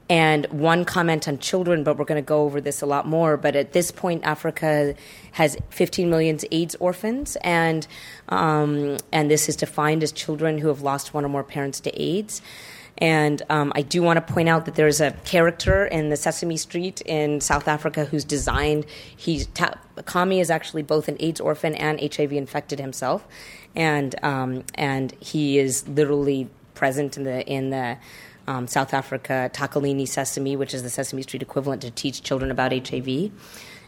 And 0.09 0.45
one 0.47 0.83
comment 0.83 1.29
on 1.29 1.39
children, 1.39 1.85
but 1.85 1.97
we're 1.97 2.03
going 2.03 2.21
to 2.21 2.27
go 2.27 2.41
over 2.43 2.59
this 2.59 2.81
a 2.81 2.85
lot 2.85 3.07
more. 3.07 3.37
But 3.37 3.55
at 3.55 3.71
this 3.71 3.91
point, 3.91 4.25
Africa 4.25 4.93
has 5.31 5.55
15 5.69 6.09
million 6.09 6.37
AIDS 6.51 6.75
orphans, 6.81 7.37
and 7.37 7.87
um, 8.27 8.97
and 9.13 9.31
this 9.31 9.47
is 9.47 9.55
defined 9.55 10.03
as 10.03 10.11
children 10.11 10.57
who 10.57 10.67
have 10.67 10.81
lost 10.81 11.13
one 11.13 11.23
or 11.23 11.29
more 11.29 11.45
parents 11.45 11.79
to 11.79 12.01
AIDS. 12.01 12.41
And 12.97 13.41
um, 13.49 13.71
I 13.73 13.81
do 13.81 14.03
want 14.03 14.25
to 14.25 14.33
point 14.33 14.49
out 14.49 14.65
that 14.65 14.75
there's 14.75 15.01
a 15.01 15.11
character 15.25 15.85
in 15.85 16.09
the 16.09 16.17
Sesame 16.17 16.57
Street 16.57 17.01
in 17.01 17.41
South 17.41 17.67
Africa 17.67 18.05
who's 18.05 18.23
designed. 18.23 18.85
He's 19.15 19.47
ta- 19.47 19.79
Kami 20.05 20.39
is 20.39 20.51
actually 20.51 20.83
both 20.83 21.07
an 21.07 21.17
AIDS 21.19 21.39
orphan 21.39 21.73
and 21.75 21.99
HIV 21.99 22.33
infected 22.33 22.79
himself, 22.79 23.25
and 23.75 24.15
um, 24.23 24.63
and 24.75 25.11
he 25.19 25.59
is 25.59 25.87
literally 25.87 26.49
present 26.73 27.17
in 27.17 27.23
the 27.23 27.45
in 27.47 27.69
the 27.69 27.97
um, 28.47 28.67
South 28.67 28.93
Africa 28.93 29.49
Takalani 29.53 30.07
Sesame, 30.07 30.55
which 30.55 30.73
is 30.73 30.83
the 30.83 30.89
Sesame 30.89 31.21
Street 31.21 31.41
equivalent 31.41 31.81
to 31.83 31.91
teach 31.91 32.23
children 32.23 32.51
about 32.51 32.71
HIV. 32.71 33.31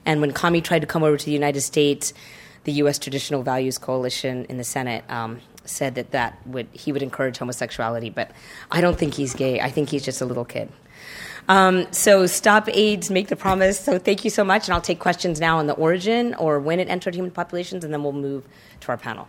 And 0.05 0.21
when 0.21 0.31
Kami 0.31 0.61
tried 0.61 0.79
to 0.79 0.87
come 0.87 1.03
over 1.03 1.17
to 1.17 1.25
the 1.25 1.31
United 1.31 1.61
States, 1.61 2.13
the 2.65 2.73
U.S. 2.73 2.99
Traditional 2.99 3.43
Values 3.43 3.77
Coalition 3.77 4.45
in 4.45 4.57
the 4.57 4.63
Senate 4.63 5.03
um, 5.09 5.39
said 5.65 5.95
that 5.95 6.11
that 6.11 6.45
would 6.45 6.67
he 6.71 6.91
would 6.91 7.01
encourage 7.01 7.37
homosexuality, 7.37 8.09
but 8.09 8.31
I 8.71 8.81
don't 8.81 8.97
think 8.97 9.13
he's 9.15 9.33
gay. 9.33 9.59
I 9.59 9.69
think 9.69 9.89
he's 9.89 10.03
just 10.03 10.21
a 10.21 10.25
little 10.25 10.45
kid. 10.45 10.71
Um, 11.49 11.91
so 11.91 12.25
stop 12.25 12.69
AIDS, 12.69 13.09
make 13.09 13.27
the 13.27 13.35
promise. 13.35 13.77
So 13.77 13.99
thank 13.99 14.23
you 14.23 14.29
so 14.29 14.45
much, 14.45 14.67
and 14.67 14.73
I'll 14.73 14.81
take 14.81 14.99
questions 14.99 15.41
now 15.41 15.57
on 15.57 15.67
the 15.67 15.73
origin 15.73 16.33
or 16.35 16.59
when 16.59 16.79
it 16.79 16.87
entered 16.87 17.15
human 17.15 17.31
populations, 17.31 17.83
and 17.83 17.93
then 17.93 18.03
we'll 18.03 18.13
move 18.13 18.45
to 18.81 18.89
our 18.89 18.97
panel. 18.97 19.27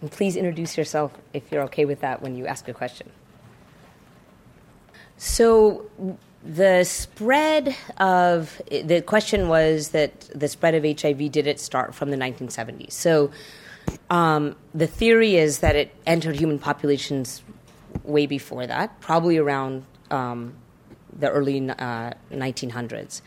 And 0.00 0.10
please 0.10 0.36
introduce 0.36 0.78
yourself 0.78 1.12
if 1.32 1.50
you're 1.50 1.62
okay 1.64 1.84
with 1.84 2.00
that 2.00 2.22
when 2.22 2.36
you 2.36 2.46
ask 2.46 2.68
a 2.68 2.74
question. 2.74 3.10
So, 5.16 5.90
the 6.44 6.84
spread 6.84 7.74
of 7.96 8.62
the 8.70 9.02
question 9.02 9.48
was 9.48 9.88
that 9.88 10.20
the 10.32 10.46
spread 10.46 10.74
of 10.74 10.84
HIV 10.84 11.32
did 11.32 11.48
it 11.48 11.58
start 11.58 11.94
from 11.94 12.10
the 12.10 12.16
1970s? 12.16 12.92
So, 12.92 13.32
um, 14.10 14.54
the 14.74 14.86
theory 14.86 15.36
is 15.36 15.58
that 15.58 15.74
it 15.74 15.94
entered 16.06 16.36
human 16.36 16.58
populations 16.58 17.42
way 18.04 18.26
before 18.26 18.66
that, 18.66 19.00
probably 19.00 19.38
around 19.38 19.84
um, 20.10 20.54
the 21.18 21.30
early 21.30 21.68
uh, 21.68 22.12
1900s. 22.30 23.22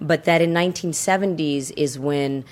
But 0.00 0.24
that 0.24 0.40
in 0.40 0.52
1970s 0.52 1.72
is 1.76 1.98
when 1.98 2.44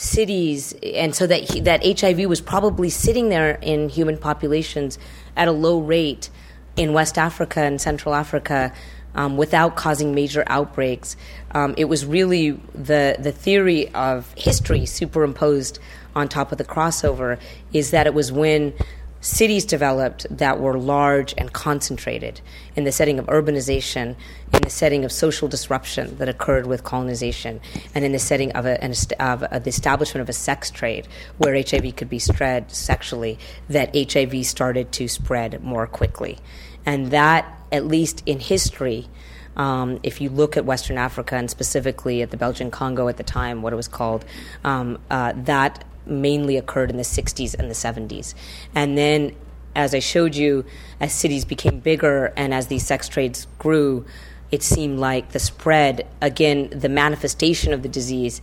cities, 0.00 0.74
and 0.82 1.14
so 1.14 1.26
that 1.26 1.42
he, 1.42 1.60
that 1.60 2.00
HIV 2.00 2.26
was 2.26 2.40
probably 2.40 2.88
sitting 2.88 3.28
there 3.28 3.58
in 3.60 3.88
human 3.88 4.16
populations 4.16 4.98
at 5.36 5.46
a 5.46 5.52
low 5.52 5.78
rate 5.78 6.30
in 6.76 6.92
West 6.92 7.18
Africa 7.18 7.60
and 7.60 7.80
Central 7.80 8.14
Africa. 8.14 8.72
Um, 9.12 9.36
without 9.36 9.74
causing 9.74 10.14
major 10.14 10.44
outbreaks, 10.46 11.16
um, 11.50 11.74
it 11.76 11.86
was 11.86 12.06
really 12.06 12.52
the 12.76 13.16
the 13.18 13.32
theory 13.32 13.92
of 13.92 14.32
history 14.36 14.86
superimposed 14.86 15.80
on 16.14 16.28
top 16.28 16.52
of 16.52 16.58
the 16.58 16.64
crossover 16.64 17.38
is 17.72 17.90
that 17.90 18.06
it 18.06 18.14
was 18.14 18.30
when 18.30 18.72
cities 19.20 19.64
developed 19.64 20.26
that 20.30 20.60
were 20.60 20.78
large 20.78 21.34
and 21.36 21.52
concentrated 21.52 22.40
in 22.74 22.84
the 22.84 22.92
setting 22.92 23.18
of 23.18 23.26
urbanization, 23.26 24.16
in 24.52 24.62
the 24.62 24.70
setting 24.70 25.04
of 25.04 25.12
social 25.12 25.48
disruption 25.48 26.16
that 26.18 26.28
occurred 26.28 26.66
with 26.66 26.84
colonization, 26.84 27.60
and 27.94 28.04
in 28.04 28.12
the 28.12 28.18
setting 28.18 28.52
of, 28.52 28.66
a, 28.66 28.82
an, 28.82 28.94
of 29.18 29.44
a, 29.50 29.60
the 29.60 29.68
establishment 29.68 30.22
of 30.22 30.28
a 30.28 30.32
sex 30.32 30.70
trade 30.70 31.06
where 31.38 31.54
HIV 31.54 31.96
could 31.96 32.08
be 32.08 32.18
spread 32.18 32.70
sexually, 32.70 33.38
that 33.68 33.94
HIV 33.94 34.46
started 34.46 34.92
to 34.92 35.08
spread 35.08 35.62
more 35.62 35.86
quickly. 35.86 36.38
And 36.86 37.10
that, 37.10 37.46
at 37.70 37.86
least 37.86 38.22
in 38.24 38.40
history, 38.40 39.08
um, 39.56 40.00
if 40.02 40.20
you 40.20 40.30
look 40.30 40.56
at 40.56 40.64
Western 40.64 40.96
Africa 40.96 41.36
and 41.36 41.50
specifically 41.50 42.22
at 42.22 42.30
the 42.30 42.36
Belgian 42.36 42.70
Congo 42.70 43.08
at 43.08 43.16
the 43.16 43.22
time, 43.22 43.62
what 43.62 43.72
it 43.72 43.76
was 43.76 43.88
called, 43.88 44.24
um, 44.64 44.98
uh, 45.10 45.32
that 45.36 45.84
mainly 46.06 46.56
occurred 46.56 46.90
in 46.90 46.96
the 46.96 47.02
60s 47.02 47.54
and 47.54 47.70
the 47.70 47.74
70s. 47.74 48.34
And 48.74 48.96
then, 48.96 49.34
as 49.74 49.94
I 49.94 49.98
showed 49.98 50.34
you, 50.34 50.64
as 50.98 51.12
cities 51.12 51.44
became 51.44 51.80
bigger 51.80 52.32
and 52.36 52.52
as 52.52 52.66
these 52.66 52.86
sex 52.86 53.08
trades 53.08 53.46
grew, 53.58 54.04
it 54.50 54.62
seemed 54.62 54.98
like 54.98 55.30
the 55.30 55.38
spread, 55.38 56.06
again, 56.20 56.70
the 56.70 56.88
manifestation 56.88 57.72
of 57.72 57.82
the 57.82 57.88
disease 57.88 58.40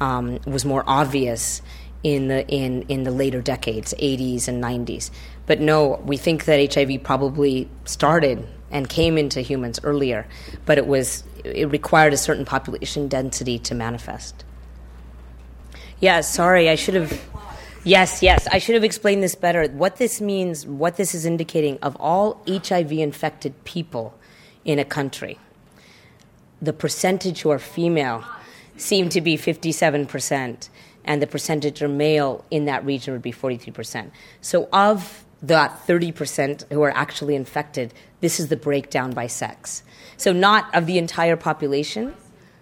um, 0.00 0.38
was 0.46 0.64
more 0.64 0.84
obvious 0.86 1.62
in 2.02 2.28
the 2.28 2.46
in 2.46 2.82
in 2.82 3.02
the 3.04 3.10
later 3.10 3.40
decades, 3.40 3.94
80s 3.98 4.48
and 4.48 4.62
90s. 4.62 5.10
But 5.46 5.60
no, 5.60 6.00
we 6.04 6.16
think 6.16 6.44
that 6.44 6.74
HIV 6.74 7.02
probably 7.02 7.68
started 7.84 8.46
and 8.70 8.88
came 8.88 9.16
into 9.16 9.40
humans 9.40 9.80
earlier, 9.82 10.26
but 10.66 10.78
it 10.78 10.86
was 10.86 11.24
it 11.44 11.70
required 11.70 12.12
a 12.12 12.16
certain 12.16 12.44
population 12.44 13.08
density 13.08 13.58
to 13.60 13.74
manifest. 13.74 14.44
Yeah, 16.00 16.20
sorry, 16.20 16.68
I 16.68 16.74
should 16.74 16.94
have. 16.94 17.20
Yes, 17.82 18.22
yes, 18.22 18.46
I 18.48 18.58
should 18.58 18.74
have 18.74 18.84
explained 18.84 19.22
this 19.22 19.34
better. 19.34 19.66
What 19.68 19.96
this 19.96 20.20
means, 20.20 20.66
what 20.66 20.96
this 20.96 21.14
is 21.14 21.24
indicating, 21.24 21.78
of 21.82 21.96
all 21.98 22.42
HIV 22.46 22.92
infected 22.92 23.64
people 23.64 24.18
in 24.64 24.78
a 24.78 24.84
country, 24.84 25.38
the 26.60 26.72
percentage 26.72 27.40
who 27.42 27.50
are 27.50 27.58
female 27.58 28.24
seem 28.76 29.08
to 29.10 29.20
be 29.20 29.38
57%, 29.38 30.68
and 31.04 31.22
the 31.22 31.26
percentage 31.26 31.80
are 31.80 31.88
male 31.88 32.44
in 32.50 32.66
that 32.66 32.84
region 32.84 33.14
would 33.14 33.22
be 33.22 33.32
43%. 33.32 34.10
So, 34.40 34.68
of 34.72 35.24
that 35.42 35.86
30% 35.86 36.70
who 36.70 36.82
are 36.82 36.94
actually 36.94 37.36
infected, 37.36 37.94
this 38.20 38.40
is 38.40 38.48
the 38.48 38.56
breakdown 38.56 39.12
by 39.12 39.28
sex. 39.28 39.82
So, 40.18 40.32
not 40.32 40.74
of 40.74 40.86
the 40.86 40.98
entire 40.98 41.36
population, 41.36 42.14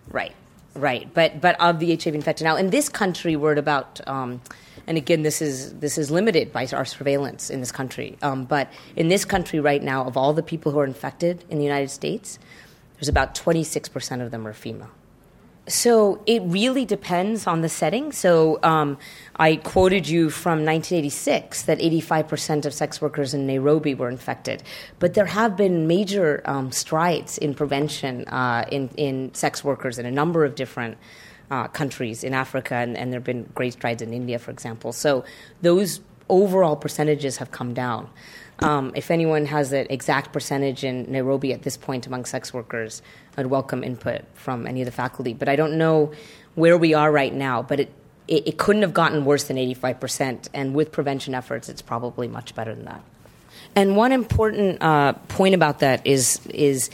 right? 0.09 0.35
Right, 0.77 1.09
but 1.15 1.41
but 1.41 1.61
of 1.61 1.79
the 1.79 1.95
HIV 1.95 2.17
infected 2.17 2.45
now 2.45 2.57
in 2.57 2.71
this 2.71 2.89
country, 2.89 3.37
we're 3.37 3.53
at 3.53 3.59
about, 3.59 4.01
um, 4.09 4.41
and 4.89 4.99
again, 4.99 5.23
this 5.23 5.41
is 5.41 5.73
this 5.79 5.97
is 5.97 6.11
limited 6.11 6.53
by 6.53 6.67
our 6.73 6.85
surveillance 6.85 7.49
in 7.49 7.61
this 7.61 7.71
country. 7.71 8.19
Um, 8.23 8.45
but 8.45 8.73
in 8.97 9.07
this 9.09 9.25
country 9.25 9.61
right 9.61 9.83
now, 9.83 10.05
of 10.05 10.17
all 10.17 10.33
the 10.33 10.43
people 10.43 10.73
who 10.73 10.81
are 10.81 10.85
infected 10.85 11.45
in 11.49 11.59
the 11.59 11.65
United 11.65 11.91
States, 11.91 12.41
there's 12.97 13.09
about 13.09 13.37
26 13.37 13.89
percent 13.89 14.21
of 14.21 14.33
them 14.33 14.49
are 14.49 14.53
female. 14.53 14.91
So 15.67 16.23
it 16.27 16.43
really 16.45 16.85
depends 16.85 17.47
on 17.47 17.63
the 17.63 17.69
setting. 17.69 18.13
So 18.13 18.59
um, 18.63 18.99
I 19.37 19.57
quoted 19.57 20.07
you 20.07 20.29
from 20.29 20.65
1986 20.65 21.63
that 21.63 21.79
85% 21.79 22.67
of 22.67 22.75
sex 22.75 23.01
workers 23.01 23.33
in 23.33 23.47
Nairobi 23.47 23.95
were 23.95 24.11
infected, 24.11 24.63
but 24.99 25.15
there 25.15 25.27
have 25.27 25.57
been 25.57 25.87
major 25.87 26.43
um, 26.45 26.71
strides 26.71 27.39
in 27.39 27.55
prevention 27.55 28.27
uh, 28.29 28.67
in 28.71 28.91
in 28.97 29.33
sex 29.35 29.65
workers 29.65 29.99
in 29.99 30.07
a 30.07 30.11
number 30.11 30.45
of 30.45 30.55
different. 30.55 30.99
Uh, 31.51 31.69
countries 31.69 32.25
in 32.25 32.33
Africa, 32.33 32.75
and, 32.75 32.97
and 32.97 33.13
there 33.13 33.21
have 33.21 33.25
been 33.25 33.45
great 33.55 33.75
strides 33.75 34.01
in 34.01 34.15
India, 34.15 34.39
for 34.39 34.51
example. 34.51 34.93
So 34.93 35.25
those 35.61 36.01
overall 36.31 36.75
percentages 36.75 37.37
have 37.37 37.51
come 37.51 37.75
down. 37.75 38.09
Um, 38.61 38.93
if 38.95 39.11
anyone 39.11 39.47
has 39.47 39.73
an 39.73 39.87
exact 39.91 40.33
percentage 40.33 40.85
in 40.85 41.11
Nairobi 41.11 41.53
at 41.53 41.63
this 41.63 41.77
point 41.77 42.07
among 42.07 42.25
sex 42.25 42.55
workers, 42.55 43.03
I'd 43.37 43.47
welcome 43.47 43.83
input 43.83 44.23
from 44.35 44.67
any 44.67 44.81
of 44.81 44.87
the 44.87 44.93
faculty. 44.93 45.33
But 45.33 45.49
I 45.49 45.57
don't 45.57 45.77
know 45.77 46.13
where 46.55 46.79
we 46.79 46.95
are 46.95 47.11
right 47.11 47.35
now, 47.35 47.63
but 47.63 47.81
it, 47.81 47.93
it, 48.29 48.49
it 48.49 48.59
couldn't 48.59 48.83
have 48.83 48.95
gotten 48.95 49.25
worse 49.25 49.45
than 49.45 49.57
85%. 49.57 50.49
And 50.55 50.75
with 50.75 50.93
prevention 50.93 51.35
efforts, 51.35 51.69
it's 51.69 51.83
probably 51.83 52.29
much 52.29 52.55
better 52.55 52.75
than 52.75 52.85
that. 52.85 53.03
And 53.75 53.97
one 53.97 54.13
important 54.13 54.83
uh, 54.83 55.15
point 55.29 55.55
about 55.55 55.81
that 55.81 56.07
is, 56.07 56.41
is 56.47 56.91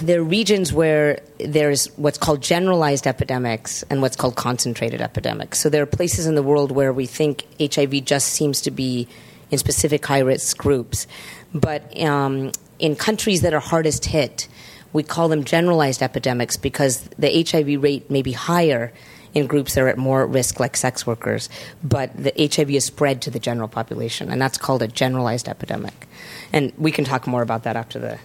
there 0.00 0.20
are 0.20 0.24
regions 0.24 0.72
where 0.72 1.20
there's 1.38 1.86
what's 1.96 2.18
called 2.18 2.40
generalized 2.40 3.06
epidemics 3.06 3.82
and 3.90 4.00
what's 4.00 4.16
called 4.16 4.36
concentrated 4.36 5.00
epidemics. 5.00 5.58
So 5.58 5.68
there 5.68 5.82
are 5.82 5.86
places 5.86 6.26
in 6.26 6.34
the 6.34 6.42
world 6.42 6.70
where 6.70 6.92
we 6.92 7.06
think 7.06 7.46
HIV 7.60 8.04
just 8.04 8.28
seems 8.28 8.60
to 8.62 8.70
be 8.70 9.08
in 9.52 9.58
specific 9.58 10.04
high 10.04 10.18
risk 10.18 10.56
groups. 10.56 11.06
But 11.54 11.96
um, 12.02 12.50
in 12.80 12.96
countries 12.96 13.42
that 13.42 13.54
are 13.54 13.60
hardest 13.60 14.06
hit, 14.06 14.48
we 14.92 15.04
call 15.04 15.28
them 15.28 15.44
generalized 15.44 16.02
epidemics 16.02 16.56
because 16.56 17.02
the 17.18 17.46
HIV 17.48 17.80
rate 17.82 18.10
may 18.10 18.22
be 18.22 18.32
higher 18.32 18.92
in 19.34 19.46
groups 19.46 19.74
that 19.74 19.82
are 19.82 19.88
at 19.88 19.96
more 19.96 20.26
risk, 20.26 20.60
like 20.60 20.76
sex 20.76 21.06
workers, 21.06 21.48
but 21.82 22.10
the 22.16 22.32
HIV 22.36 22.70
is 22.70 22.84
spread 22.84 23.22
to 23.22 23.30
the 23.30 23.38
general 23.38 23.68
population, 23.68 24.30
and 24.30 24.40
that's 24.40 24.58
called 24.58 24.82
a 24.82 24.88
generalized 24.88 25.48
epidemic. 25.48 26.06
And 26.52 26.72
we 26.76 26.92
can 26.92 27.04
talk 27.04 27.26
more 27.26 27.40
about 27.40 27.62
that 27.62 27.76
after 27.76 27.98
the 27.98 28.18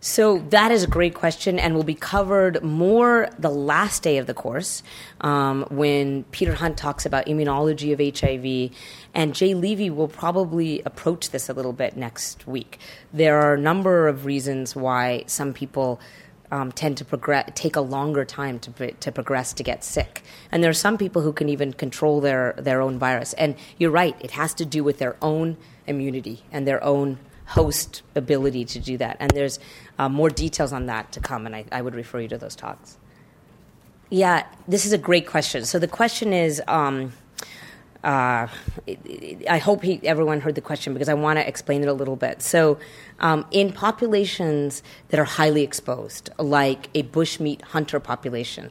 so 0.00 0.38
that 0.50 0.70
is 0.70 0.84
a 0.84 0.86
great 0.86 1.14
question, 1.14 1.58
and 1.58 1.74
will 1.74 1.82
be 1.82 1.94
covered 1.94 2.62
more 2.62 3.28
the 3.38 3.50
last 3.50 4.02
day 4.02 4.18
of 4.18 4.26
the 4.26 4.34
course 4.34 4.82
um, 5.20 5.66
when 5.70 6.22
Peter 6.24 6.54
Hunt 6.54 6.76
talks 6.76 7.04
about 7.04 7.26
immunology 7.26 7.92
of 7.92 8.20
HIV, 8.20 8.76
and 9.12 9.34
Jay 9.34 9.54
Levy 9.54 9.90
will 9.90 10.08
probably 10.08 10.82
approach 10.82 11.30
this 11.30 11.48
a 11.48 11.52
little 11.52 11.72
bit 11.72 11.96
next 11.96 12.46
week. 12.46 12.78
There 13.12 13.40
are 13.40 13.54
a 13.54 13.60
number 13.60 14.06
of 14.06 14.24
reasons 14.24 14.76
why 14.76 15.24
some 15.26 15.52
people. 15.52 16.00
Um, 16.50 16.72
tend 16.72 16.96
to 16.96 17.04
progress, 17.04 17.50
take 17.54 17.76
a 17.76 17.82
longer 17.82 18.24
time 18.24 18.58
to, 18.60 18.90
to 18.90 19.12
progress 19.12 19.52
to 19.52 19.62
get 19.62 19.84
sick. 19.84 20.22
And 20.50 20.64
there 20.64 20.70
are 20.70 20.72
some 20.72 20.96
people 20.96 21.20
who 21.20 21.30
can 21.30 21.50
even 21.50 21.74
control 21.74 22.22
their, 22.22 22.54
their 22.56 22.80
own 22.80 22.98
virus. 22.98 23.34
And 23.34 23.54
you're 23.76 23.90
right, 23.90 24.16
it 24.18 24.30
has 24.30 24.54
to 24.54 24.64
do 24.64 24.82
with 24.82 24.96
their 24.96 25.18
own 25.20 25.58
immunity 25.86 26.44
and 26.50 26.66
their 26.66 26.82
own 26.82 27.18
host 27.48 28.02
ability 28.14 28.64
to 28.66 28.78
do 28.78 28.96
that. 28.98 29.16
And 29.20 29.30
there's 29.32 29.58
uh, 29.98 30.08
more 30.08 30.30
details 30.30 30.72
on 30.72 30.86
that 30.86 31.12
to 31.12 31.20
come, 31.20 31.46
and 31.46 31.54
I, 31.54 31.64
I, 31.72 31.82
would 31.82 31.94
refer 31.94 32.20
you 32.20 32.28
to 32.28 32.38
those 32.38 32.54
talks. 32.54 32.96
Yeah, 34.10 34.46
this 34.66 34.86
is 34.86 34.92
a 34.92 34.98
great 34.98 35.26
question. 35.26 35.64
So 35.64 35.78
the 35.78 35.88
question 35.88 36.32
is. 36.32 36.62
Um, 36.66 37.12
uh, 38.04 38.46
I 39.50 39.58
hope 39.58 39.82
he, 39.82 40.00
everyone 40.04 40.40
heard 40.40 40.54
the 40.54 40.60
question 40.60 40.92
because 40.92 41.08
I 41.08 41.14
want 41.14 41.40
to 41.40 41.46
explain 41.46 41.82
it 41.82 41.88
a 41.88 41.92
little 41.92 42.14
bit. 42.14 42.42
So, 42.42 42.78
um, 43.18 43.44
in 43.50 43.72
populations 43.72 44.84
that 45.08 45.18
are 45.18 45.24
highly 45.24 45.64
exposed, 45.64 46.30
like 46.38 46.90
a 46.94 47.02
bushmeat 47.02 47.60
hunter 47.62 47.98
population, 47.98 48.70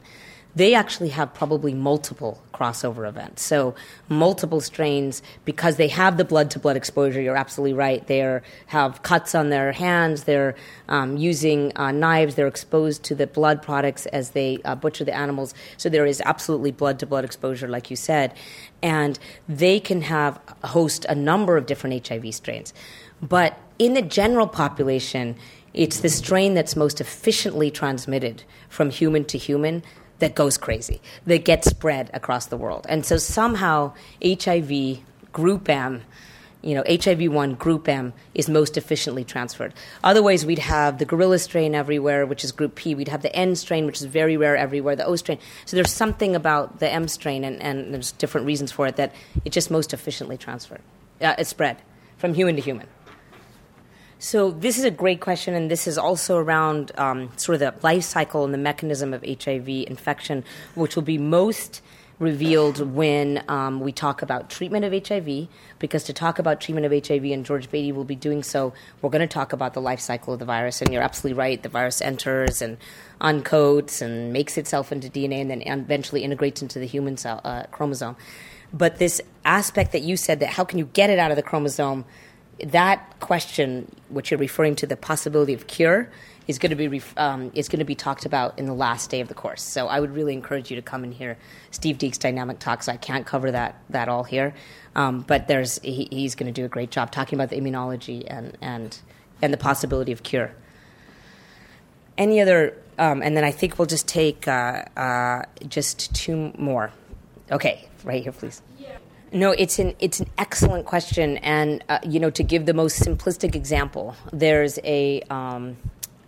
they 0.58 0.74
actually 0.74 1.10
have 1.10 1.32
probably 1.34 1.72
multiple 1.72 2.42
crossover 2.52 3.08
events. 3.08 3.44
So, 3.44 3.76
multiple 4.08 4.60
strains, 4.60 5.22
because 5.44 5.76
they 5.76 5.86
have 5.86 6.16
the 6.16 6.24
blood 6.24 6.50
to 6.50 6.58
blood 6.58 6.76
exposure, 6.76 7.20
you're 7.20 7.36
absolutely 7.36 7.74
right. 7.74 8.04
They 8.04 8.40
have 8.66 9.02
cuts 9.04 9.36
on 9.36 9.50
their 9.50 9.70
hands, 9.70 10.24
they're 10.24 10.56
um, 10.88 11.16
using 11.16 11.72
uh, 11.76 11.92
knives, 11.92 12.34
they're 12.34 12.48
exposed 12.48 13.04
to 13.04 13.14
the 13.14 13.28
blood 13.28 13.62
products 13.62 14.06
as 14.06 14.30
they 14.30 14.58
uh, 14.64 14.74
butcher 14.74 15.04
the 15.04 15.14
animals. 15.14 15.54
So, 15.76 15.88
there 15.88 16.06
is 16.06 16.20
absolutely 16.24 16.72
blood 16.72 16.98
to 16.98 17.06
blood 17.06 17.24
exposure, 17.24 17.68
like 17.68 17.88
you 17.88 17.96
said. 17.96 18.34
And 18.82 19.16
they 19.48 19.78
can 19.78 20.02
have 20.02 20.40
host 20.64 21.06
a 21.08 21.14
number 21.14 21.56
of 21.56 21.66
different 21.66 22.08
HIV 22.08 22.34
strains. 22.34 22.74
But 23.22 23.56
in 23.78 23.94
the 23.94 24.02
general 24.02 24.48
population, 24.48 25.36
it's 25.72 26.00
the 26.00 26.08
strain 26.08 26.54
that's 26.54 26.74
most 26.74 27.00
efficiently 27.00 27.70
transmitted 27.70 28.42
from 28.68 28.90
human 28.90 29.24
to 29.26 29.38
human 29.38 29.84
that 30.18 30.34
goes 30.34 30.58
crazy, 30.58 31.00
that 31.26 31.44
gets 31.44 31.68
spread 31.68 32.10
across 32.12 32.46
the 32.46 32.56
world. 32.56 32.86
And 32.88 33.04
so 33.04 33.16
somehow 33.16 33.94
HIV 34.22 34.98
group 35.32 35.68
M, 35.68 36.02
you 36.62 36.74
know, 36.74 36.82
HIV 36.88 37.32
1 37.32 37.54
group 37.54 37.88
M 37.88 38.12
is 38.34 38.48
most 38.48 38.76
efficiently 38.76 39.22
transferred. 39.24 39.72
Otherwise, 40.02 40.44
we'd 40.44 40.58
have 40.58 40.98
the 40.98 41.04
gorilla 41.04 41.38
strain 41.38 41.74
everywhere, 41.74 42.26
which 42.26 42.42
is 42.42 42.50
group 42.50 42.74
P. 42.74 42.94
We'd 42.94 43.08
have 43.08 43.22
the 43.22 43.34
N 43.34 43.54
strain, 43.54 43.86
which 43.86 44.00
is 44.00 44.06
very 44.06 44.36
rare 44.36 44.56
everywhere, 44.56 44.96
the 44.96 45.04
O 45.04 45.14
strain. 45.14 45.38
So 45.66 45.76
there's 45.76 45.92
something 45.92 46.34
about 46.34 46.80
the 46.80 46.90
M 46.90 47.06
strain, 47.06 47.44
and, 47.44 47.62
and 47.62 47.94
there's 47.94 48.12
different 48.12 48.46
reasons 48.46 48.72
for 48.72 48.86
it, 48.88 48.96
that 48.96 49.14
it 49.44 49.50
just 49.50 49.70
most 49.70 49.92
efficiently 49.92 50.36
transferred. 50.36 50.82
Uh, 51.20 51.34
it's 51.38 51.50
spread 51.50 51.78
from 52.16 52.34
human 52.34 52.56
to 52.56 52.62
human. 52.62 52.88
So 54.20 54.50
this 54.50 54.78
is 54.78 54.84
a 54.84 54.90
great 54.90 55.20
question, 55.20 55.54
and 55.54 55.70
this 55.70 55.86
is 55.86 55.96
also 55.96 56.38
around 56.38 56.90
um, 56.98 57.30
sort 57.36 57.54
of 57.54 57.60
the 57.60 57.86
life 57.86 58.02
cycle 58.02 58.44
and 58.44 58.52
the 58.52 58.58
mechanism 58.58 59.14
of 59.14 59.24
HIV 59.24 59.68
infection, 59.68 60.42
which 60.74 60.96
will 60.96 61.04
be 61.04 61.18
most 61.18 61.80
revealed 62.18 62.80
when 62.94 63.44
um, 63.46 63.78
we 63.78 63.92
talk 63.92 64.20
about 64.20 64.50
treatment 64.50 64.84
of 64.84 65.06
HIV. 65.06 65.46
Because 65.78 66.02
to 66.02 66.12
talk 66.12 66.40
about 66.40 66.60
treatment 66.60 66.84
of 66.84 67.06
HIV, 67.06 67.24
and 67.26 67.46
George 67.46 67.70
Beatty 67.70 67.92
will 67.92 68.02
be 68.02 68.16
doing 68.16 68.42
so, 68.42 68.72
we're 69.00 69.10
going 69.10 69.20
to 69.20 69.32
talk 69.32 69.52
about 69.52 69.74
the 69.74 69.80
life 69.80 70.00
cycle 70.00 70.32
of 70.32 70.40
the 70.40 70.44
virus. 70.44 70.82
And 70.82 70.92
you're 70.92 71.02
absolutely 71.02 71.38
right; 71.38 71.62
the 71.62 71.68
virus 71.68 72.02
enters 72.02 72.60
and 72.60 72.76
uncoats 73.20 74.02
and 74.02 74.32
makes 74.32 74.58
itself 74.58 74.90
into 74.90 75.08
DNA, 75.08 75.40
and 75.42 75.50
then 75.50 75.62
eventually 75.62 76.24
integrates 76.24 76.60
into 76.60 76.80
the 76.80 76.86
human 76.86 77.16
cell, 77.16 77.40
uh, 77.44 77.62
chromosome. 77.70 78.16
But 78.72 78.98
this 78.98 79.20
aspect 79.44 79.92
that 79.92 80.02
you 80.02 80.16
said 80.16 80.40
that 80.40 80.50
how 80.50 80.64
can 80.64 80.78
you 80.78 80.86
get 80.86 81.08
it 81.08 81.20
out 81.20 81.30
of 81.30 81.36
the 81.36 81.42
chromosome? 81.42 82.04
That 82.64 83.20
question, 83.20 83.94
which 84.08 84.30
you're 84.30 84.38
referring 84.38 84.74
to, 84.76 84.86
the 84.86 84.96
possibility 84.96 85.54
of 85.54 85.66
cure, 85.66 86.10
is 86.48 86.58
going 86.58 86.76
to 86.76 86.88
be 86.88 87.02
um, 87.16 87.52
is 87.54 87.68
going 87.68 87.78
to 87.78 87.84
be 87.84 87.94
talked 87.94 88.24
about 88.24 88.58
in 88.58 88.64
the 88.64 88.74
last 88.74 89.10
day 89.10 89.20
of 89.20 89.28
the 89.28 89.34
course. 89.34 89.62
So 89.62 89.86
I 89.86 90.00
would 90.00 90.12
really 90.12 90.32
encourage 90.32 90.70
you 90.70 90.76
to 90.76 90.82
come 90.82 91.04
and 91.04 91.12
hear 91.12 91.36
Steve 91.70 91.98
Deeks' 91.98 92.18
dynamic 92.18 92.58
talks. 92.58 92.88
I 92.88 92.96
can't 92.96 93.26
cover 93.26 93.50
that 93.52 93.80
that 93.90 94.08
all 94.08 94.24
here, 94.24 94.54
um, 94.96 95.20
but 95.20 95.46
there's 95.46 95.78
he, 95.82 96.08
he's 96.10 96.34
going 96.34 96.52
to 96.52 96.60
do 96.60 96.64
a 96.64 96.68
great 96.68 96.90
job 96.90 97.12
talking 97.12 97.38
about 97.38 97.50
the 97.50 97.60
immunology 97.60 98.24
and 98.26 98.56
and 98.60 98.98
and 99.42 99.52
the 99.52 99.58
possibility 99.58 100.10
of 100.10 100.22
cure. 100.22 100.52
Any 102.16 102.40
other? 102.40 102.76
Um, 102.98 103.22
and 103.22 103.36
then 103.36 103.44
I 103.44 103.52
think 103.52 103.78
we'll 103.78 103.86
just 103.86 104.08
take 104.08 104.48
uh, 104.48 104.84
uh, 104.96 105.42
just 105.68 106.12
two 106.16 106.52
more. 106.58 106.90
Okay, 107.52 107.88
right 108.02 108.22
here, 108.22 108.32
please. 108.32 108.60
No, 109.30 109.50
it's 109.50 109.78
an 109.78 109.94
it's 109.98 110.20
an 110.20 110.28
excellent 110.38 110.86
question, 110.86 111.36
and 111.38 111.84
uh, 111.88 111.98
you 112.02 112.18
know, 112.18 112.30
to 112.30 112.42
give 112.42 112.64
the 112.64 112.72
most 112.72 113.02
simplistic 113.02 113.54
example, 113.54 114.16
there's 114.32 114.78
a 114.84 115.20
um, 115.28 115.76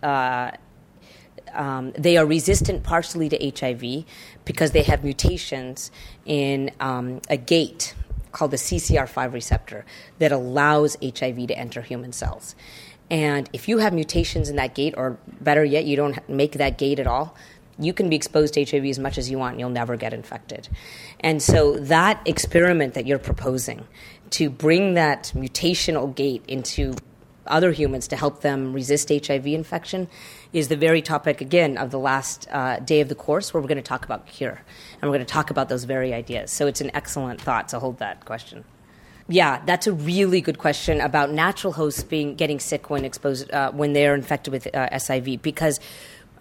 uh, 0.03 0.51
um, 1.53 1.91
they 1.93 2.17
are 2.17 2.25
resistant 2.25 2.83
partially 2.83 3.27
to 3.29 3.51
HIV 3.59 4.05
because 4.45 4.71
they 4.71 4.83
have 4.83 5.03
mutations 5.03 5.91
in 6.25 6.71
um, 6.79 7.21
a 7.29 7.37
gate 7.37 7.95
called 8.31 8.51
the 8.51 8.57
CCR5 8.57 9.33
receptor 9.33 9.85
that 10.19 10.31
allows 10.31 10.95
HIV 11.01 11.47
to 11.47 11.57
enter 11.57 11.81
human 11.81 12.13
cells. 12.13 12.55
And 13.09 13.49
if 13.51 13.67
you 13.67 13.79
have 13.79 13.93
mutations 13.93 14.47
in 14.47 14.55
that 14.55 14.73
gate, 14.73 14.93
or 14.95 15.17
better 15.41 15.65
yet, 15.65 15.83
you 15.85 15.97
don't 15.97 16.17
make 16.29 16.53
that 16.53 16.77
gate 16.77 16.99
at 16.99 17.07
all, 17.07 17.35
you 17.77 17.93
can 17.93 18.09
be 18.09 18.15
exposed 18.15 18.53
to 18.53 18.63
HIV 18.63 18.85
as 18.85 18.99
much 18.99 19.17
as 19.17 19.29
you 19.29 19.37
want 19.37 19.53
and 19.53 19.59
you'll 19.59 19.69
never 19.69 19.97
get 19.97 20.13
infected. 20.13 20.69
And 21.21 21.41
so 21.41 21.77
that 21.77 22.21
experiment 22.25 22.95
that 22.95 23.05
you're 23.05 23.19
proposing 23.19 23.87
to 24.31 24.49
bring 24.49 24.95
that 24.95 25.31
mutational 25.35 26.13
gate 26.13 26.43
into 26.47 26.95
other 27.47 27.71
humans 27.71 28.07
to 28.09 28.15
help 28.15 28.41
them 28.41 28.73
resist 28.73 29.09
HIV 29.09 29.47
infection 29.47 30.07
is 30.53 30.67
the 30.67 30.75
very 30.75 31.01
topic, 31.01 31.41
again, 31.41 31.77
of 31.77 31.91
the 31.91 31.99
last 31.99 32.47
uh, 32.51 32.79
day 32.79 33.01
of 33.01 33.09
the 33.09 33.15
course 33.15 33.53
where 33.53 33.61
we're 33.61 33.67
going 33.67 33.77
to 33.77 33.81
talk 33.83 34.05
about 34.05 34.25
cure. 34.27 34.61
And 35.01 35.09
we're 35.09 35.17
going 35.17 35.25
to 35.25 35.33
talk 35.33 35.49
about 35.49 35.69
those 35.69 35.83
very 35.83 36.13
ideas. 36.13 36.51
So 36.51 36.67
it's 36.67 36.81
an 36.81 36.91
excellent 36.93 37.41
thought 37.41 37.69
to 37.69 37.79
hold 37.79 37.99
that 37.99 38.25
question. 38.25 38.63
Yeah, 39.27 39.61
that's 39.65 39.87
a 39.87 39.93
really 39.93 40.41
good 40.41 40.57
question 40.57 40.99
about 40.99 41.31
natural 41.31 41.73
hosts 41.73 42.03
being 42.03 42.35
getting 42.35 42.59
sick 42.59 42.89
when 42.89 43.05
exposed 43.05 43.49
uh, 43.51 43.71
when 43.71 43.93
they're 43.93 44.13
infected 44.13 44.51
with 44.51 44.67
uh, 44.75 44.89
SIV 44.89 45.41
because 45.41 45.79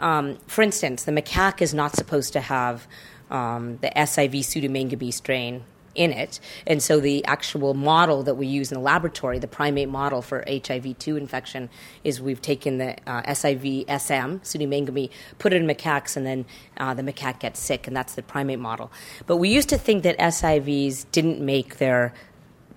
um, 0.00 0.38
for 0.46 0.62
instance, 0.62 1.04
the 1.04 1.12
macaque 1.12 1.60
is 1.60 1.74
not 1.74 1.94
supposed 1.94 2.32
to 2.32 2.40
have 2.40 2.88
um, 3.30 3.78
the 3.78 3.90
SIV 3.96 4.44
sooty 4.44 4.68
mangabey 4.68 5.12
strain 5.12 5.64
in 5.94 6.12
it. 6.12 6.40
And 6.66 6.82
so 6.82 7.00
the 7.00 7.24
actual 7.24 7.74
model 7.74 8.22
that 8.24 8.36
we 8.36 8.46
use 8.46 8.70
in 8.70 8.78
the 8.78 8.82
laboratory, 8.82 9.38
the 9.38 9.48
primate 9.48 9.88
model 9.88 10.22
for 10.22 10.44
HIV2 10.44 11.16
infection, 11.16 11.68
is 12.04 12.20
we've 12.20 12.40
taken 12.40 12.78
the 12.78 12.96
uh, 13.06 13.22
SIV 13.22 13.86
SM, 13.88 14.44
sooty 14.44 14.66
mangabey, 14.66 15.10
put 15.38 15.52
it 15.52 15.60
in 15.60 15.66
macaques, 15.66 16.16
and 16.16 16.24
then 16.24 16.44
uh, 16.76 16.94
the 16.94 17.02
macaque 17.02 17.40
gets 17.40 17.60
sick, 17.60 17.86
and 17.86 17.96
that's 17.96 18.14
the 18.14 18.22
primate 18.22 18.60
model. 18.60 18.92
But 19.26 19.36
we 19.36 19.48
used 19.48 19.68
to 19.70 19.78
think 19.78 20.02
that 20.04 20.18
SIVs 20.18 21.06
didn't 21.10 21.40
make 21.40 21.78
their 21.78 22.14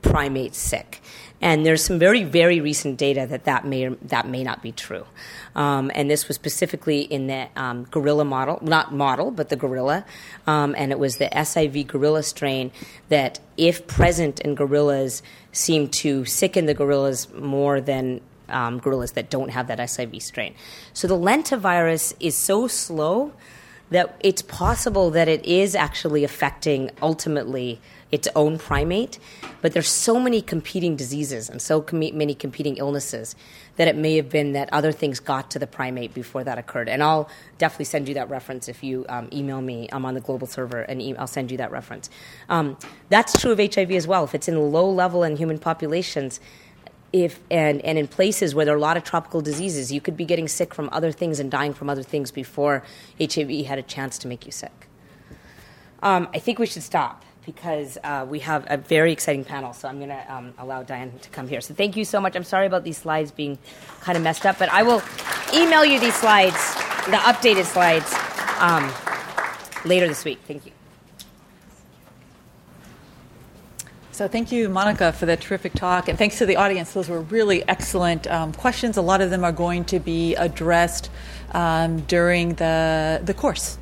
primates 0.02 0.58
sick. 0.58 1.02
And 1.44 1.66
there's 1.66 1.84
some 1.84 2.00
very, 2.00 2.24
very 2.24 2.62
recent 2.62 2.98
data 2.98 3.28
that 3.30 3.44
that 3.44 3.66
may, 3.66 3.90
that 3.90 4.26
may 4.26 4.46
not 4.46 4.62
be 4.64 4.72
true. 4.72 5.06
Um, 5.56 5.92
and 5.94 6.10
this 6.10 6.30
was 6.30 6.36
specifically 6.36 7.02
in 7.02 7.28
the 7.28 7.50
um, 7.58 7.84
gorilla 7.92 8.24
model, 8.24 8.60
not 8.62 8.94
model, 8.94 9.30
but 9.30 9.50
the 9.50 9.58
gorilla. 9.58 10.06
Um, 10.48 10.74
and 10.78 10.94
it 10.94 11.00
was 11.00 11.18
the 11.18 11.26
SIV 11.26 11.88
gorilla 11.88 12.24
strain 12.24 12.72
that, 13.10 13.42
if 13.58 13.86
present 13.88 14.40
in 14.40 14.56
gorillas, 14.56 15.22
seemed 15.52 15.92
to 15.92 16.24
sicken 16.24 16.66
the 16.66 16.74
gorillas 16.74 17.28
more 17.34 17.82
than 17.82 18.22
um, 18.48 18.80
gorillas 18.80 19.12
that 19.12 19.30
don't 19.30 19.50
have 19.50 19.68
that 19.68 19.80
SIV 19.80 20.22
strain. 20.22 20.56
So 20.94 21.10
the 21.10 21.18
lentivirus 21.18 22.14
is 22.22 22.38
so 22.38 22.70
slow 22.70 23.34
that 23.90 24.16
it's 24.22 24.42
possible 24.42 25.12
that 25.12 25.28
it 25.28 25.46
is 25.46 25.76
actually 25.76 26.24
affecting 26.24 26.90
ultimately 27.02 27.82
its 28.14 28.28
own 28.36 28.60
primate, 28.60 29.18
but 29.64 29.74
there's 29.74 29.90
so 29.90 30.20
many 30.20 30.40
competing 30.40 30.96
diseases 30.96 31.50
and 31.50 31.60
so 31.60 31.82
com- 31.82 32.16
many 32.16 32.36
competing 32.36 32.78
illnesses 32.78 33.36
that 33.78 33.88
it 33.88 33.96
may 33.96 34.16
have 34.16 34.30
been 34.30 34.54
that 34.54 34.72
other 34.72 34.92
things 34.92 35.20
got 35.20 35.50
to 35.50 35.58
the 35.58 35.66
primate 35.66 36.14
before 36.14 36.44
that 36.44 36.60
occurred. 36.60 36.88
And 36.88 37.02
I'll 37.02 37.28
definitely 37.58 37.86
send 37.86 38.08
you 38.08 38.14
that 38.14 38.30
reference 38.30 38.70
if 38.70 38.84
you 38.84 39.04
um, 39.10 39.30
email 39.34 39.62
me. 39.62 39.90
I'm 39.92 40.06
on 40.06 40.14
the 40.14 40.22
global 40.22 40.46
server, 40.46 40.82
and 40.82 41.02
e- 41.02 41.16
I'll 41.16 41.26
send 41.26 41.50
you 41.50 41.58
that 41.58 41.72
reference. 41.72 42.12
Um, 42.50 42.78
that's 43.10 43.42
true 43.42 43.52
of 43.52 43.58
HIV 43.58 43.90
as 43.90 44.06
well. 44.06 44.26
If 44.26 44.36
it's 44.36 44.48
in 44.48 44.72
low 44.72 44.88
level 44.92 45.24
in 45.24 45.36
human 45.36 45.58
populations, 45.58 46.40
if 47.12 47.40
and, 47.50 47.82
and 47.82 47.98
in 47.98 48.08
places 48.08 48.54
where 48.54 48.64
there 48.64 48.76
are 48.76 48.78
a 48.78 48.82
lot 48.82 48.96
of 48.96 49.04
tropical 49.04 49.42
diseases, 49.42 49.92
you 49.92 50.02
could 50.02 50.16
be 50.16 50.26
getting 50.26 50.48
sick 50.48 50.76
from 50.76 50.88
other 50.92 51.12
things 51.12 51.40
and 51.40 51.50
dying 51.50 51.74
from 51.74 51.90
other 51.90 52.04
things 52.04 52.30
before 52.30 52.84
HIV 53.20 53.66
had 53.66 53.80
a 53.80 53.84
chance 53.84 54.20
to 54.20 54.28
make 54.28 54.46
you 54.46 54.52
sick. 54.52 54.88
Um, 56.04 56.28
I 56.32 56.38
think 56.38 56.60
we 56.60 56.68
should 56.68 56.84
stop 56.84 57.24
because 57.46 57.98
uh, 58.04 58.26
we 58.28 58.40
have 58.40 58.66
a 58.70 58.78
very 58.78 59.12
exciting 59.12 59.44
panel. 59.44 59.74
So 59.74 59.88
I'm 59.88 59.98
going 59.98 60.10
to 60.10 60.34
um, 60.34 60.54
allow 60.58 60.84
Diane 60.84 61.12
to 61.20 61.30
come 61.30 61.48
here. 61.48 61.62
So 61.62 61.74
thank 61.74 61.98
you 61.98 62.06
so 62.06 62.22
much. 62.22 62.36
I'm 62.36 62.44
sorry 62.44 62.68
about 62.68 62.84
these 62.84 62.98
slides 62.98 63.32
being 63.32 63.58
kind 64.02 64.18
of 64.18 64.24
messed 64.24 64.46
up, 64.46 64.60
but 64.60 64.70
I 64.70 64.84
will 64.84 65.02
email 65.54 65.84
you 65.86 66.00
these 66.00 66.16
slides, 66.16 66.76
the 67.06 67.18
updated 67.18 67.66
slides, 67.66 68.14
um, 68.60 68.92
later 69.86 70.08
this 70.08 70.24
week. 70.24 70.40
Thank 70.48 70.66
you. 70.66 70.72
So, 74.12 74.28
thank 74.28 74.52
you, 74.52 74.70
Monica, 74.70 75.12
for 75.12 75.26
that 75.26 75.42
terrific 75.42 75.74
talk. 75.74 76.08
And 76.08 76.20
thanks 76.20 76.38
to 76.38 76.46
the 76.46 76.56
audience. 76.56 76.94
Those 76.94 77.10
were 77.10 77.22
really 77.22 77.68
excellent 77.68 78.28
um, 78.28 78.54
questions. 78.54 78.96
A 78.96 79.02
lot 79.02 79.22
of 79.22 79.32
them 79.32 79.44
are 79.44 79.52
going 79.52 79.86
to 79.86 80.00
be 80.00 80.36
addressed 80.36 81.10
um, 81.52 82.02
during 82.02 82.54
the, 82.54 83.22
the 83.24 83.34
course. 83.34 83.80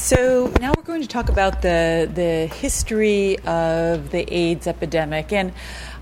So 0.00 0.50
now 0.62 0.72
we're 0.74 0.82
going 0.82 1.02
to 1.02 1.06
talk 1.06 1.28
about 1.28 1.60
the 1.60 2.10
the 2.12 2.46
history 2.46 3.38
of 3.40 4.10
the 4.10 4.24
AIDS 4.34 4.66
epidemic, 4.66 5.30
and 5.30 5.52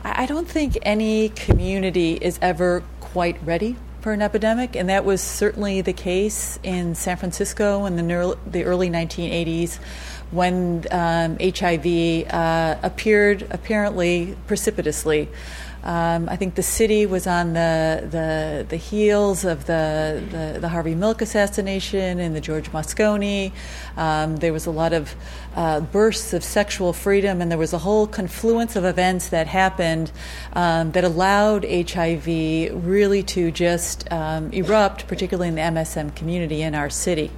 I 0.05 0.25
don't 0.25 0.49
think 0.49 0.79
any 0.83 1.31
community 1.31 2.13
is 2.13 2.39
ever 2.41 2.85
quite 3.01 3.45
ready 3.45 3.75
for 4.01 4.13
an 4.13 4.23
epidemic, 4.23 4.77
and 4.77 4.89
that 4.89 5.05
was 5.05 5.21
certainly 5.21 5.81
the 5.81 5.93
case 5.93 6.61
in 6.63 6.95
San 6.95 7.17
Francisco 7.17 7.87
in 7.87 7.97
the, 7.97 8.39
the 8.47 8.63
early 8.63 8.89
1980s 8.89 9.79
when 10.31 10.87
um, 10.93 11.37
HIV 11.41 12.33
uh, 12.33 12.77
appeared 12.85 13.49
apparently 13.51 14.37
precipitously. 14.47 15.29
Um, 15.85 16.29
I 16.29 16.37
think 16.37 16.57
the 16.57 16.63
city 16.63 17.07
was 17.07 17.27
on 17.27 17.53
the 17.53 18.07
the, 18.11 18.67
the 18.69 18.77
heels 18.77 19.45
of 19.45 19.67
the, 19.67 20.23
the, 20.31 20.61
the 20.61 20.69
Harvey 20.69 20.95
Milk 20.95 21.23
assassination 21.23 22.19
and 22.19 22.35
the 22.35 22.41
George 22.41 22.71
Moscone. 22.73 23.53
Um, 23.97 24.37
there 24.37 24.53
was 24.53 24.67
a 24.67 24.71
lot 24.71 24.93
of 24.93 25.15
uh, 25.55 25.81
bursts 25.81 26.33
of 26.33 26.43
sexual 26.43 26.93
freedom, 26.93 27.41
and 27.41 27.51
there 27.51 27.59
was 27.59 27.73
a 27.73 27.79
whole 27.79 28.07
confluence 28.07 28.77
of 28.77 28.85
events 28.85 29.29
that 29.29 29.47
happened 29.47 30.11
um, 30.53 30.93
that 30.93 31.05
allowed 31.05 31.65
HIV 31.65 32.27
really 32.85 33.23
to 33.25 33.51
just 33.51 34.11
um, 34.13 34.51
erupt, 34.53 35.07
particularly 35.07 35.49
in 35.49 35.55
the 35.55 35.63
MSM 35.63 36.15
community 36.15 36.63
in 36.63 36.75
our 36.75 36.91
city. 36.91 37.31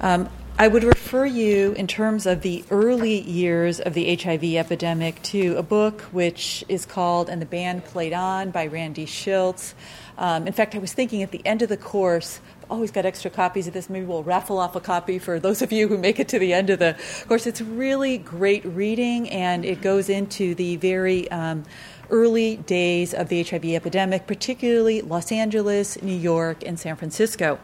Um, 0.00 0.28
I 0.58 0.68
would 0.68 0.84
refer 0.84 1.26
you, 1.26 1.72
in 1.72 1.86
terms 1.86 2.24
of 2.24 2.40
the 2.40 2.64
early 2.70 3.20
years 3.20 3.78
of 3.78 3.92
the 3.92 4.16
HIV 4.16 4.42
epidemic, 4.42 5.22
to 5.24 5.54
a 5.58 5.62
book 5.62 6.00
which 6.12 6.64
is 6.66 6.86
called 6.86 7.28
And 7.28 7.42
the 7.42 7.46
Band 7.46 7.84
Played 7.84 8.14
On 8.14 8.50
by 8.52 8.66
Randy 8.66 9.04
Shilts. 9.04 9.74
Um, 10.16 10.46
in 10.46 10.54
fact, 10.54 10.74
I 10.74 10.78
was 10.78 10.94
thinking 10.94 11.22
at 11.22 11.30
the 11.30 11.42
end 11.44 11.60
of 11.60 11.68
the 11.68 11.76
course, 11.76 12.40
I've 12.62 12.70
always 12.70 12.90
got 12.90 13.04
extra 13.04 13.30
copies 13.30 13.66
of 13.66 13.74
this. 13.74 13.90
Maybe 13.90 14.06
we'll 14.06 14.22
raffle 14.22 14.58
off 14.58 14.74
a 14.74 14.80
copy 14.80 15.18
for 15.18 15.38
those 15.38 15.60
of 15.60 15.72
you 15.72 15.88
who 15.88 15.98
make 15.98 16.18
it 16.18 16.28
to 16.28 16.38
the 16.38 16.54
end 16.54 16.70
of 16.70 16.78
the 16.78 16.96
course. 17.28 17.46
It's 17.46 17.60
really 17.60 18.16
great 18.16 18.64
reading, 18.64 19.28
and 19.28 19.62
it 19.62 19.82
goes 19.82 20.08
into 20.08 20.54
the 20.54 20.76
very 20.76 21.30
um, 21.30 21.64
early 22.08 22.56
days 22.56 23.12
of 23.12 23.28
the 23.28 23.42
HIV 23.42 23.66
epidemic, 23.66 24.26
particularly 24.26 25.02
Los 25.02 25.30
Angeles, 25.30 26.00
New 26.00 26.16
York, 26.16 26.64
and 26.64 26.80
San 26.80 26.96
Francisco. 26.96 27.58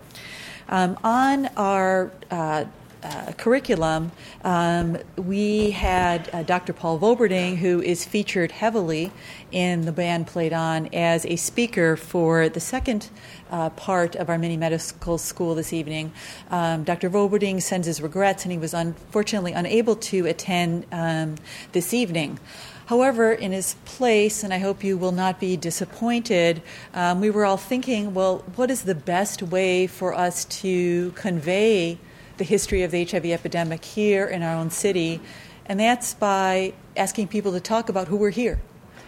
Um, 0.68 0.98
on 1.02 1.46
our 1.56 2.12
uh, 2.30 2.66
uh, 3.02 3.32
curriculum, 3.32 4.12
um, 4.44 4.96
we 5.16 5.72
had 5.72 6.30
uh, 6.32 6.42
Dr. 6.42 6.72
Paul 6.72 6.98
Volberding, 6.98 7.56
who 7.56 7.80
is 7.82 8.04
featured 8.04 8.52
heavily 8.52 9.10
in 9.50 9.82
the 9.82 9.92
band 9.92 10.26
played 10.26 10.52
on 10.52 10.88
as 10.94 11.26
a 11.26 11.36
speaker 11.36 11.96
for 11.96 12.48
the 12.48 12.60
second 12.60 13.10
uh, 13.50 13.70
part 13.70 14.14
of 14.16 14.28
our 14.28 14.38
mini 14.38 14.56
medical 14.56 15.18
school 15.18 15.54
this 15.54 15.72
evening. 15.72 16.12
Um, 16.50 16.84
Dr. 16.84 17.10
Volberding 17.10 17.60
sends 17.60 17.86
his 17.86 18.00
regrets, 18.00 18.44
and 18.44 18.52
he 18.52 18.58
was 18.58 18.72
unfortunately 18.72 19.52
unable 19.52 19.96
to 19.96 20.26
attend 20.26 20.86
um, 20.92 21.36
this 21.72 21.92
evening. 21.92 22.38
However, 22.86 23.32
in 23.32 23.52
his 23.52 23.74
place, 23.84 24.42
and 24.42 24.52
I 24.52 24.58
hope 24.58 24.84
you 24.84 24.98
will 24.98 25.12
not 25.12 25.40
be 25.40 25.56
disappointed, 25.56 26.62
um, 26.94 27.20
we 27.20 27.30
were 27.30 27.44
all 27.44 27.56
thinking, 27.56 28.12
well, 28.12 28.44
what 28.56 28.70
is 28.70 28.82
the 28.82 28.94
best 28.94 29.42
way 29.42 29.86
for 29.86 30.14
us 30.14 30.44
to 30.46 31.12
convey? 31.12 31.98
The 32.36 32.44
history 32.44 32.82
of 32.82 32.90
the 32.90 33.04
HIV 33.04 33.26
epidemic 33.26 33.84
here 33.84 34.26
in 34.26 34.42
our 34.42 34.54
own 34.54 34.70
city, 34.70 35.20
and 35.66 35.78
that's 35.78 36.14
by 36.14 36.72
asking 36.96 37.28
people 37.28 37.52
to 37.52 37.60
talk 37.60 37.88
about 37.88 38.08
who 38.08 38.16
were 38.16 38.30
here 38.30 38.60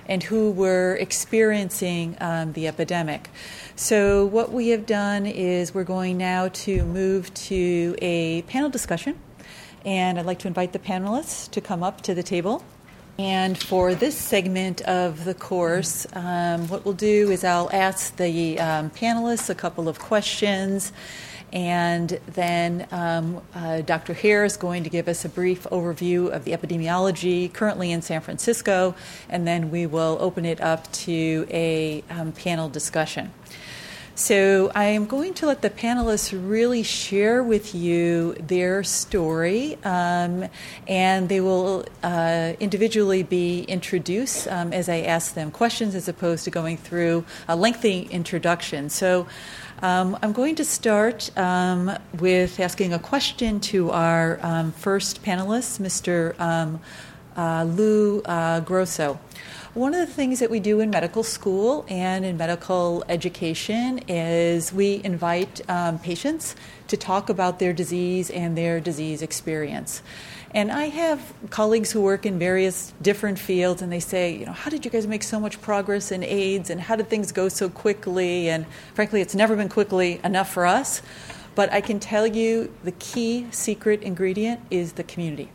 and 0.07 0.23
who 0.23 0.51
were 0.51 0.97
experiencing 0.97 2.17
um, 2.21 2.53
the 2.53 2.69
epidemic. 2.69 3.31
So, 3.77 4.27
what 4.27 4.53
we 4.53 4.69
have 4.69 4.87
done 4.87 5.27
is 5.27 5.75
we're 5.75 5.85
going 5.85 6.19
now 6.19 6.49
to 6.49 6.85
move 6.85 7.33
to 7.35 7.97
a 8.01 8.43
panel 8.43 8.71
discussion, 8.71 9.19
and 9.85 10.19
I'd 10.19 10.27
like 10.27 10.39
to 10.41 10.49
invite 10.49 10.73
the 10.73 10.79
panelists 10.79 11.51
to 11.53 11.61
come 11.61 11.83
up 11.83 12.03
to 12.03 12.15
the 12.15 12.23
table. 12.23 12.63
And 13.17 13.57
for 13.57 13.95
this 13.95 14.17
segment 14.17 14.81
of 14.83 15.25
the 15.25 15.35
course, 15.35 16.05
um, 16.15 16.67
what 16.69 16.85
we'll 16.85 16.95
do 16.95 17.31
is 17.31 17.45
I'll 17.45 17.71
ask 17.73 18.17
the 18.17 18.59
um, 18.59 18.91
panelists 18.91 19.49
a 19.49 19.55
couple 19.55 19.89
of 19.89 20.01
questions 20.01 20.93
and 21.55 22.19
then 22.27 22.87
um, 22.91 23.41
uh, 23.55 23.81
Dr. 23.83 24.13
Hare 24.13 24.45
is 24.45 24.57
going 24.57 24.83
to 24.83 24.91
give 24.91 25.07
us 25.07 25.25
a 25.25 25.29
brief 25.29 25.63
overview 25.71 26.31
of 26.31 26.45
the 26.45 26.51
epidemiology 26.51 27.51
currently 27.53 27.93
in 27.93 28.03
San 28.03 28.21
Francisco, 28.21 28.97
and 29.29 29.47
then 29.47 29.71
we 29.71 29.87
will 29.87 30.19
open 30.21 30.45
it 30.45 30.61
up 30.61 30.91
to 30.93 31.47
a 31.51 32.03
um, 32.11 32.33
panel 32.33 32.69
discussion. 32.69 33.33
So, 34.17 34.71
I 34.77 34.85
am 34.85 35.07
going 35.07 35.35
to 35.35 35.47
let 35.47 35.61
the 35.61 35.71
panelists 35.71 36.33
really 36.33 36.85
share 36.85 37.43
with 37.43 37.75
you 37.75 38.35
their 38.35 38.85
story, 38.85 39.77
um, 39.83 40.49
and 40.87 41.29
they 41.29 41.41
will 41.41 41.85
uh, 42.05 42.53
individually 42.61 43.25
be 43.25 43.63
introduced 43.63 44.47
um, 44.47 44.73
as 44.73 44.89
I 44.89 45.01
ask 45.01 45.35
them 45.35 45.51
questions 45.51 45.97
as 45.97 46.07
opposed 46.07 46.45
to 46.45 46.53
going 46.53 46.77
through 46.77 47.25
a 47.49 47.57
lengthy 47.57 48.03
introduction. 48.03 48.89
So, 48.89 49.27
um, 49.85 50.19
I'm 50.23 50.33
going 50.33 50.55
to 50.55 50.65
start 50.65 51.31
um, 51.37 51.95
with 52.19 52.59
asking 52.59 52.95
a 52.95 52.99
question 52.99 53.61
to 53.61 53.91
our 53.91 54.39
um, 54.41 54.73
first 54.73 55.23
panelist, 55.23 55.79
Mr. 55.79 56.35
Um, 56.41 56.81
uh, 57.37 57.65
Lou 57.65 58.23
uh, 58.23 58.61
Grosso. 58.61 59.21
One 59.75 59.93
of 59.93 60.01
the 60.01 60.11
things 60.11 60.39
that 60.39 60.51
we 60.51 60.59
do 60.59 60.81
in 60.81 60.89
medical 60.89 61.23
school 61.23 61.85
and 61.87 62.25
in 62.25 62.39
medical 62.39 63.05
education 63.11 63.99
is 64.09 64.73
we 64.73 65.03
invite 65.05 65.61
um, 65.69 65.99
patients 65.99 66.57
to 66.89 66.97
talk 66.97 67.29
about 67.29 67.59
their 67.59 67.75
disease 67.75 68.31
and 68.31 68.57
their 68.57 68.81
disease 68.81 69.21
experience. 69.21 70.01
And 70.55 70.71
I 70.71 70.85
have 70.85 71.35
colleagues 71.51 71.91
who 71.91 72.01
work 72.01 72.25
in 72.25 72.39
various 72.39 72.95
different 73.03 73.41
fields, 73.41 73.83
and 73.83 73.91
they 73.91 73.99
say, 73.99 74.37
you 74.37 74.47
know, 74.47 74.53
how 74.53 74.71
did 74.71 74.85
you 74.85 74.91
guys 74.91 75.05
make 75.05 75.25
so 75.25 75.41
much 75.41 75.61
progress 75.61 76.13
in 76.13 76.23
AIDS, 76.23 76.71
and 76.71 76.81
how 76.81 76.95
did 76.95 77.11
things 77.11 77.33
go 77.33 77.49
so 77.49 77.69
quickly? 77.69 78.49
And 78.49 78.65
frankly, 78.95 79.21
it's 79.21 79.35
never 79.35 79.57
been 79.57 79.69
quickly 79.69 80.21
enough 80.23 80.53
for 80.53 80.65
us. 80.65 81.03
But 81.57 81.73
I 81.73 81.81
can 81.81 81.99
tell 81.99 82.25
you 82.25 82.73
the 82.85 82.93
key 82.93 83.49
secret 83.51 84.03
ingredient 84.03 84.61
is 84.71 84.93
the 84.93 85.03
community. 85.03 85.51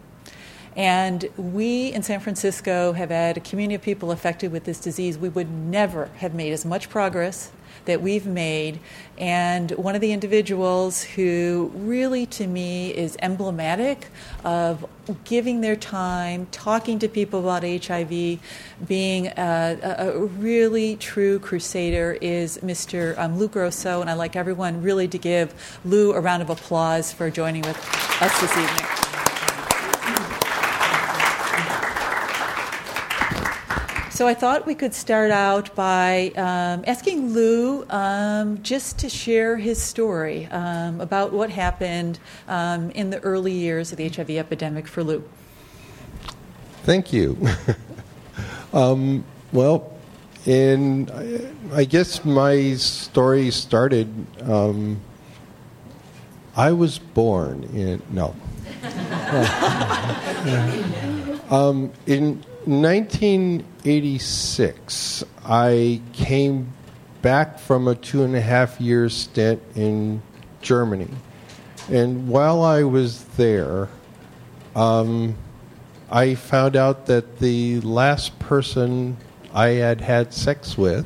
And 0.75 1.29
we 1.37 1.91
in 1.93 2.03
San 2.03 2.19
Francisco 2.19 2.93
have 2.93 3.09
had 3.09 3.37
a 3.37 3.41
community 3.41 3.75
of 3.75 3.81
people 3.81 4.11
affected 4.11 4.51
with 4.51 4.65
this 4.65 4.79
disease. 4.79 5.17
We 5.17 5.29
would 5.29 5.49
never 5.49 6.05
have 6.17 6.33
made 6.33 6.53
as 6.53 6.65
much 6.65 6.89
progress 6.89 7.51
that 7.85 8.01
we've 8.01 8.25
made. 8.25 8.79
And 9.17 9.71
one 9.71 9.95
of 9.95 10.01
the 10.01 10.11
individuals 10.11 11.01
who 11.01 11.71
really, 11.73 12.25
to 12.27 12.47
me, 12.47 12.93
is 12.95 13.17
emblematic 13.21 14.07
of 14.43 14.85
giving 15.23 15.61
their 15.61 15.75
time, 15.75 16.47
talking 16.51 16.99
to 16.99 17.09
people 17.09 17.39
about 17.39 17.63
HIV, 17.63 18.39
being 18.87 19.27
a, 19.27 19.95
a 19.97 20.25
really 20.25 20.95
true 20.97 21.39
crusader 21.39 22.17
is 22.21 22.59
Mr. 22.59 23.17
Um, 23.17 23.37
Lou 23.37 23.47
Grosso. 23.47 24.01
And 24.01 24.09
I'd 24.09 24.13
like 24.13 24.35
everyone 24.35 24.81
really 24.81 25.07
to 25.07 25.17
give 25.17 25.79
Lou 25.83 26.13
a 26.13 26.19
round 26.21 26.41
of 26.41 26.49
applause 26.49 27.11
for 27.11 27.29
joining 27.29 27.63
with 27.63 27.77
us 28.21 28.39
this 28.39 28.55
evening. 28.55 29.08
So 34.19 34.27
I 34.27 34.33
thought 34.33 34.65
we 34.65 34.75
could 34.75 34.93
start 34.93 35.31
out 35.31 35.73
by 35.75 36.33
um, 36.35 36.83
asking 36.85 37.31
Lou 37.31 37.85
um, 37.89 38.61
just 38.61 38.99
to 38.99 39.07
share 39.07 39.55
his 39.55 39.81
story 39.81 40.45
um, 40.47 40.99
about 40.99 41.31
what 41.31 41.49
happened 41.49 42.19
um, 42.49 42.91
in 42.91 43.11
the 43.11 43.21
early 43.21 43.53
years 43.53 43.93
of 43.93 43.97
the 43.97 44.09
HIV 44.09 44.31
epidemic 44.31 44.89
for 44.89 45.05
Lou. 45.05 45.23
Thank 46.83 47.13
you. 47.13 47.37
um, 48.73 49.23
well, 49.53 49.93
in 50.45 51.09
I 51.71 51.85
guess 51.85 52.25
my 52.25 52.73
story 52.73 53.51
started. 53.51 54.13
Um, 54.41 54.99
I 56.57 56.73
was 56.73 56.99
born 56.99 57.63
in 57.73 58.01
no. 58.11 58.35
um, 61.49 61.93
in 62.05 62.43
1986, 63.79 65.23
I 65.45 66.01
came 66.11 66.73
back 67.21 67.59
from 67.59 67.87
a 67.87 67.95
two 67.95 68.23
and 68.23 68.35
a 68.35 68.41
half 68.41 68.81
year 68.81 69.07
stint 69.07 69.61
in 69.73 70.21
Germany, 70.61 71.07
and 71.89 72.27
while 72.27 72.61
I 72.61 72.83
was 72.83 73.23
there. 73.37 73.87
Um, 74.75 75.35
I 76.11 76.35
found 76.35 76.75
out 76.75 77.05
that 77.05 77.39
the 77.39 77.79
last 77.81 78.37
person 78.39 79.17
I 79.53 79.67
had 79.69 80.01
had 80.01 80.33
sex 80.33 80.77
with 80.77 81.05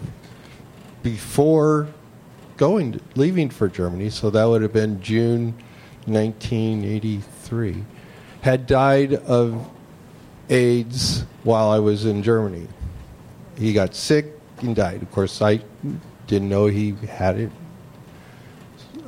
before 1.03 1.89
going 2.57 2.99
leaving 3.15 3.49
for 3.49 3.67
Germany, 3.67 4.09
so 4.09 4.29
that 4.29 4.45
would 4.45 4.61
have 4.61 4.73
been 4.73 5.01
June 5.01 5.53
1983, 6.05 7.83
had 8.41 8.65
died 8.65 9.13
of 9.13 9.69
AIDS 10.53 11.25
while 11.43 11.69
I 11.69 11.79
was 11.79 12.05
in 12.05 12.23
Germany. 12.23 12.67
He 13.57 13.73
got 13.73 13.95
sick 13.95 14.25
and 14.61 14.75
died. 14.75 15.01
Of 15.01 15.11
course, 15.11 15.41
I 15.41 15.61
didn't 16.27 16.49
know 16.49 16.67
he 16.67 16.93
had 17.07 17.37
it. 17.37 17.51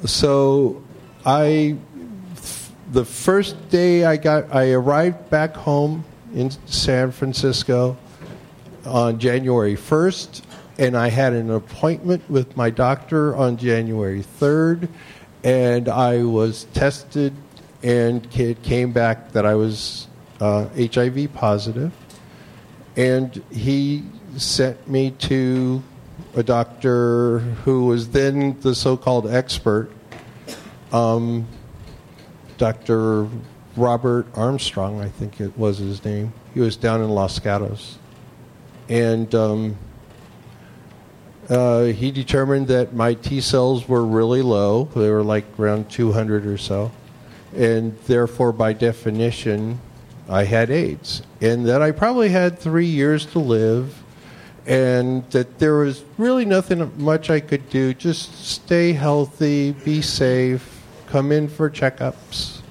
So 0.05 0.83
I 1.25 1.77
the 2.91 3.05
first 3.05 3.69
day 3.69 4.05
I 4.05 4.17
got, 4.17 4.53
I 4.53 4.71
arrived 4.71 5.29
back 5.29 5.55
home 5.55 6.05
in 6.33 6.51
San 6.65 7.11
Francisco 7.11 7.97
on 8.85 9.19
January 9.19 9.75
1st, 9.75 10.43
and 10.77 10.95
I 10.95 11.09
had 11.09 11.33
an 11.33 11.49
appointment 11.49 12.29
with 12.29 12.55
my 12.55 12.69
doctor 12.69 13.35
on 13.35 13.57
January 13.57 14.23
3rd, 14.39 14.87
and 15.43 15.89
I 15.89 16.23
was 16.23 16.65
tested, 16.73 17.33
and 17.81 18.27
it 18.35 18.61
came 18.61 18.91
back 18.91 19.31
that 19.31 19.45
I 19.45 19.55
was 19.55 20.07
uh, 20.39 20.67
HIV 20.77 21.33
positive, 21.33 21.93
and 22.95 23.41
he 23.51 24.03
sent 24.37 24.87
me 24.87 25.11
to 25.11 25.83
a 26.35 26.43
doctor 26.43 27.39
who 27.39 27.85
was 27.85 28.09
then 28.09 28.59
the 28.61 28.75
so-called 28.75 29.29
expert. 29.29 29.89
Um, 30.91 31.47
Dr. 32.57 33.27
Robert 33.75 34.27
Armstrong, 34.35 35.01
I 35.01 35.09
think 35.09 35.41
it 35.41 35.57
was 35.57 35.77
his 35.77 36.03
name. 36.05 36.33
He 36.53 36.61
was 36.61 36.77
down 36.77 37.01
in 37.01 37.09
Los 37.09 37.39
Gatos. 37.39 37.97
And 38.87 39.33
um, 39.35 39.77
uh, 41.49 41.85
he 41.85 42.11
determined 42.11 42.67
that 42.69 42.93
my 42.93 43.13
T 43.13 43.41
cells 43.41 43.87
were 43.87 44.05
really 44.05 44.41
low. 44.41 44.85
They 44.95 45.09
were 45.09 45.23
like 45.23 45.45
around 45.59 45.89
200 45.89 46.45
or 46.45 46.57
so. 46.57 46.91
And 47.55 47.97
therefore, 48.01 48.51
by 48.51 48.73
definition, 48.73 49.79
I 50.29 50.43
had 50.43 50.69
AIDS. 50.69 51.21
And 51.41 51.65
that 51.67 51.81
I 51.81 51.91
probably 51.91 52.29
had 52.29 52.59
three 52.59 52.85
years 52.85 53.25
to 53.27 53.39
live. 53.39 54.01
And 54.65 55.29
that 55.31 55.59
there 55.59 55.75
was 55.75 56.03
really 56.17 56.45
nothing 56.45 56.91
much 56.97 57.29
I 57.29 57.39
could 57.39 57.69
do. 57.69 57.93
Just 57.93 58.45
stay 58.45 58.93
healthy, 58.93 59.71
be 59.71 60.01
safe, 60.01 60.83
come 61.07 61.31
in 61.31 61.47
for 61.47 61.69
checkups. 61.69 62.61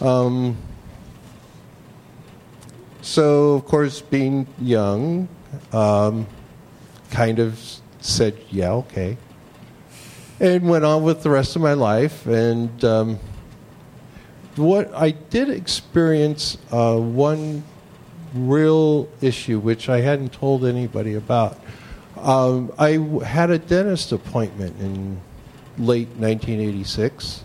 Um, 0.00 0.56
so, 3.00 3.54
of 3.54 3.64
course, 3.64 4.00
being 4.00 4.46
young, 4.60 5.28
um, 5.72 6.26
kind 7.10 7.38
of 7.38 7.60
said, 8.00 8.36
yeah, 8.50 8.72
okay. 8.72 9.16
And 10.38 10.68
went 10.68 10.84
on 10.84 11.02
with 11.02 11.22
the 11.22 11.30
rest 11.30 11.56
of 11.56 11.62
my 11.62 11.72
life. 11.72 12.26
And 12.26 12.84
um, 12.84 13.18
what 14.58 14.92
I 14.94 15.10
did 15.10 15.50
experience 15.50 16.58
uh, 16.70 16.96
one 16.96 17.64
real 18.34 19.08
issue, 19.20 19.58
which 19.58 19.88
I 19.88 20.00
hadn't 20.00 20.32
told 20.32 20.64
anybody 20.64 21.14
about. 21.14 21.58
Um, 22.16 22.72
I 22.78 22.98
had 23.24 23.50
a 23.50 23.58
dentist 23.58 24.12
appointment 24.12 24.80
in 24.80 25.20
late 25.78 26.08
1986 26.08 27.44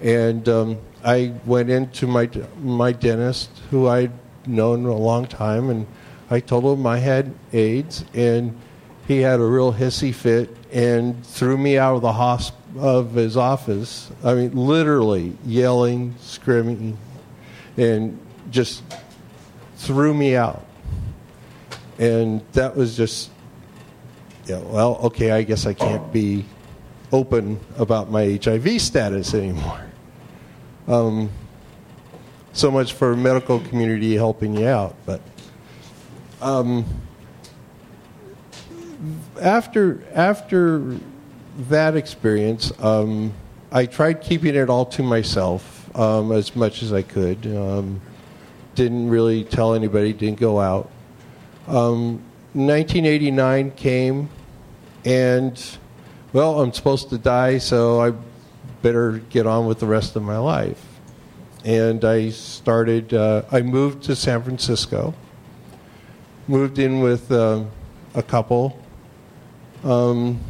and 0.00 0.48
um, 0.48 0.78
I 1.04 1.34
went 1.44 1.70
into 1.70 2.06
my 2.06 2.30
my 2.60 2.92
dentist, 2.92 3.50
who 3.70 3.88
I'd 3.88 4.12
known 4.46 4.84
a 4.86 4.94
long 4.94 5.26
time, 5.26 5.70
and 5.70 5.86
I 6.30 6.40
told 6.40 6.78
him 6.78 6.86
I 6.86 6.98
had 6.98 7.34
AIDS, 7.52 8.04
and 8.14 8.58
he 9.06 9.20
had 9.20 9.40
a 9.40 9.44
real 9.44 9.72
hissy 9.72 10.14
fit 10.14 10.54
and 10.72 11.24
threw 11.24 11.56
me 11.56 11.78
out 11.78 11.96
of 11.96 12.02
the 12.02 12.12
hosp- 12.12 12.52
of 12.76 13.12
his 13.14 13.36
office. 13.36 14.10
I 14.24 14.34
mean, 14.34 14.54
literally 14.54 15.36
yelling, 15.44 16.14
screaming, 16.20 16.98
and 17.76 18.18
just 18.50 18.82
threw 19.76 20.12
me 20.12 20.36
out. 20.36 20.64
And 21.98 22.42
that 22.52 22.76
was 22.76 22.96
just, 22.96 23.30
yeah. 24.46 24.58
Well, 24.60 24.96
okay, 25.04 25.30
I 25.30 25.42
guess 25.42 25.66
I 25.66 25.74
can't 25.74 26.12
be 26.12 26.44
open 27.12 27.58
about 27.76 28.10
my 28.10 28.38
HIV 28.42 28.80
status 28.80 29.34
anymore. 29.34 29.86
Um, 30.86 31.30
so 32.52 32.70
much 32.70 32.92
for 32.92 33.14
medical 33.14 33.60
community 33.60 34.14
helping 34.14 34.56
you 34.56 34.66
out, 34.66 34.96
but 35.06 35.20
um, 36.40 36.84
after 39.40 40.02
after 40.14 40.98
that 41.58 41.96
experience, 41.96 42.72
um, 42.80 43.34
I 43.70 43.86
tried 43.86 44.20
keeping 44.20 44.54
it 44.54 44.70
all 44.70 44.86
to 44.86 45.02
myself 45.02 45.94
um, 45.96 46.32
as 46.32 46.54
much 46.54 46.82
as 46.82 46.92
I 46.92 47.02
could. 47.02 47.44
Um, 47.46 48.00
didn't 48.74 49.10
really 49.10 49.44
tell 49.44 49.74
anybody. 49.74 50.12
Didn't 50.12 50.38
go 50.38 50.60
out. 50.60 50.90
1989 51.66 53.64
um, 53.64 53.70
came, 53.72 54.30
and 55.04 55.78
well, 56.32 56.60
I'm 56.60 56.72
supposed 56.72 57.10
to 57.10 57.18
die, 57.18 57.58
so 57.58 58.00
I 58.00 58.14
better 58.80 59.18
get 59.30 59.46
on 59.46 59.66
with 59.66 59.80
the 59.80 59.86
rest 59.86 60.16
of 60.16 60.22
my 60.22 60.38
life. 60.38 60.82
And 61.64 62.04
I 62.04 62.30
started, 62.30 63.12
uh, 63.12 63.42
I 63.50 63.62
moved 63.62 64.04
to 64.04 64.16
San 64.16 64.42
Francisco, 64.42 65.12
moved 66.46 66.78
in 66.78 67.00
with 67.00 67.30
uh, 67.32 67.64
a 68.14 68.22
couple, 68.22 68.78
um, 69.84 70.40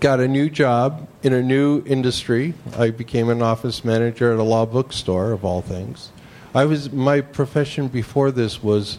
got 0.00 0.20
a 0.20 0.28
new 0.28 0.48
job 0.48 1.08
in 1.22 1.32
a 1.32 1.42
new 1.42 1.82
industry. 1.86 2.54
I 2.76 2.90
became 2.90 3.28
an 3.28 3.42
office 3.42 3.84
manager 3.84 4.32
at 4.32 4.38
a 4.38 4.42
law 4.42 4.66
bookstore, 4.66 5.32
of 5.32 5.44
all 5.44 5.62
things. 5.62 6.10
I 6.54 6.64
was, 6.66 6.92
my 6.92 7.20
profession 7.20 7.88
before 7.88 8.30
this 8.30 8.62
was 8.62 8.98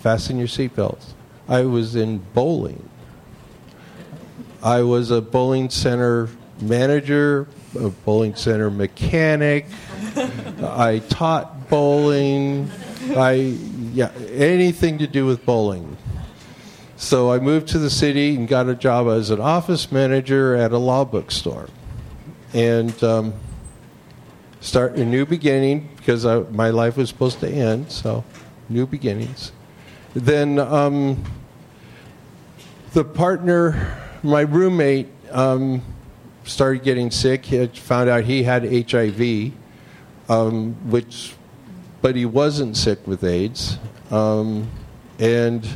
fasten 0.00 0.38
your 0.38 0.48
seatbelts. 0.48 1.12
I 1.48 1.62
was 1.62 1.96
in 1.96 2.18
bowling. 2.34 2.88
I 4.62 4.82
was 4.82 5.10
a 5.10 5.20
bowling 5.20 5.70
center 5.70 6.28
manager, 6.60 7.48
a 7.78 7.88
bowling 7.88 8.34
center 8.34 8.70
mechanic. 8.70 9.66
I 10.62 11.02
taught 11.08 11.68
bowling. 11.68 12.70
I 13.16 13.56
yeah, 13.92 14.12
anything 14.30 14.98
to 14.98 15.06
do 15.06 15.26
with 15.26 15.44
bowling. 15.44 15.96
So 17.02 17.32
I 17.32 17.40
moved 17.40 17.66
to 17.70 17.80
the 17.80 17.90
city 17.90 18.36
and 18.36 18.46
got 18.46 18.68
a 18.68 18.76
job 18.76 19.08
as 19.08 19.30
an 19.30 19.40
office 19.40 19.90
manager 19.90 20.54
at 20.54 20.70
a 20.70 20.78
law 20.78 21.04
bookstore, 21.04 21.68
and 22.54 23.02
um, 23.02 23.34
start 24.60 24.94
a 24.94 25.04
new 25.04 25.26
beginning 25.26 25.90
because 25.96 26.24
I, 26.24 26.38
my 26.50 26.70
life 26.70 26.96
was 26.96 27.08
supposed 27.08 27.40
to 27.40 27.48
end. 27.50 27.90
So 27.90 28.22
new 28.68 28.86
beginnings. 28.86 29.50
Then 30.14 30.60
um, 30.60 31.24
the 32.92 33.04
partner, 33.04 33.98
my 34.22 34.42
roommate. 34.42 35.08
Um, 35.32 35.82
started 36.44 36.82
getting 36.82 37.10
sick. 37.10 37.46
He 37.46 37.66
found 37.66 38.10
out 38.10 38.24
he 38.24 38.42
had 38.42 38.90
HIV, 38.90 39.52
um, 40.28 40.74
which, 40.90 41.34
but 42.00 42.14
he 42.16 42.26
wasn't 42.26 42.76
sick 42.76 43.06
with 43.06 43.24
AIDS, 43.24 43.78
um, 44.10 44.68
and 45.18 45.66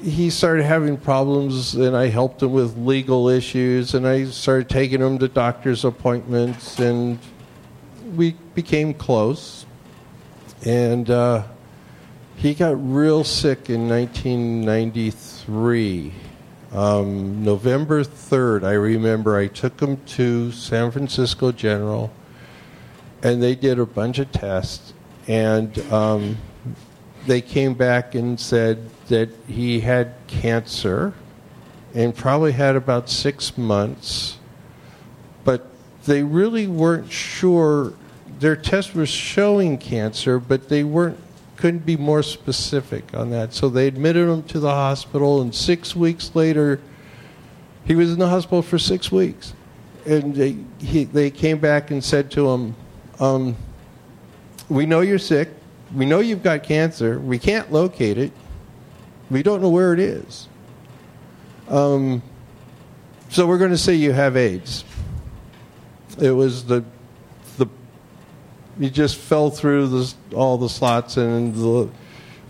he 0.00 0.30
started 0.30 0.62
having 0.64 0.96
problems. 0.96 1.74
And 1.74 1.96
I 1.96 2.06
helped 2.08 2.42
him 2.42 2.52
with 2.52 2.76
legal 2.76 3.28
issues, 3.28 3.94
and 3.94 4.06
I 4.06 4.26
started 4.26 4.68
taking 4.68 5.00
him 5.00 5.18
to 5.18 5.26
doctor's 5.28 5.84
appointments, 5.84 6.78
and 6.78 7.18
we 8.14 8.36
became 8.54 8.94
close. 8.94 9.66
And 10.64 11.10
uh, 11.10 11.42
he 12.36 12.54
got 12.54 12.76
real 12.78 13.24
sick 13.24 13.68
in 13.70 13.88
1993 13.88 16.12
um, 16.72 17.42
November 17.42 18.04
3rd, 18.04 18.64
I 18.64 18.74
remember 18.74 19.36
I 19.36 19.46
took 19.46 19.80
him 19.80 19.96
to 20.04 20.52
San 20.52 20.90
Francisco 20.90 21.50
General 21.50 22.12
and 23.22 23.42
they 23.42 23.54
did 23.54 23.78
a 23.78 23.86
bunch 23.86 24.18
of 24.18 24.30
tests 24.32 24.92
and 25.26 25.78
um, 25.90 26.36
they 27.26 27.40
came 27.40 27.74
back 27.74 28.14
and 28.14 28.38
said 28.38 28.90
that 29.08 29.30
he 29.46 29.80
had 29.80 30.14
cancer 30.26 31.14
and 31.94 32.14
probably 32.14 32.52
had 32.52 32.76
about 32.76 33.08
six 33.08 33.56
months, 33.56 34.38
but 35.44 35.66
they 36.04 36.22
really 36.22 36.66
weren't 36.66 37.10
sure. 37.10 37.94
Their 38.38 38.56
test 38.56 38.94
was 38.94 39.08
showing 39.08 39.78
cancer, 39.78 40.38
but 40.38 40.68
they 40.68 40.84
weren't 40.84 41.18
couldn't 41.58 41.84
be 41.84 41.96
more 41.96 42.22
specific 42.22 43.12
on 43.14 43.30
that. 43.30 43.52
So 43.52 43.68
they 43.68 43.88
admitted 43.88 44.28
him 44.28 44.44
to 44.44 44.60
the 44.60 44.70
hospital, 44.70 45.42
and 45.42 45.52
six 45.52 45.94
weeks 45.94 46.30
later, 46.34 46.80
he 47.84 47.96
was 47.96 48.12
in 48.12 48.18
the 48.18 48.28
hospital 48.28 48.62
for 48.62 48.78
six 48.78 49.10
weeks. 49.10 49.54
And 50.06 50.34
they, 50.34 50.56
he, 50.78 51.04
they 51.04 51.30
came 51.30 51.58
back 51.58 51.90
and 51.90 52.02
said 52.02 52.30
to 52.32 52.48
him, 52.48 52.76
um, 53.18 53.56
We 54.68 54.86
know 54.86 55.00
you're 55.00 55.18
sick. 55.18 55.48
We 55.92 56.06
know 56.06 56.20
you've 56.20 56.42
got 56.42 56.62
cancer. 56.62 57.18
We 57.18 57.38
can't 57.38 57.72
locate 57.72 58.18
it. 58.18 58.32
We 59.30 59.42
don't 59.42 59.60
know 59.60 59.68
where 59.68 59.92
it 59.92 60.00
is. 60.00 60.48
Um, 61.68 62.22
so 63.28 63.46
we're 63.46 63.58
going 63.58 63.72
to 63.72 63.78
say 63.78 63.94
you 63.94 64.12
have 64.12 64.36
AIDS. 64.36 64.84
It 66.18 66.30
was 66.30 66.64
the 66.64 66.84
the 67.58 67.66
you 68.78 68.90
just 68.90 69.16
fell 69.16 69.50
through 69.50 69.88
the, 69.88 70.14
all 70.34 70.56
the 70.56 70.68
slots 70.68 71.16
and 71.16 71.54
the, 71.54 71.90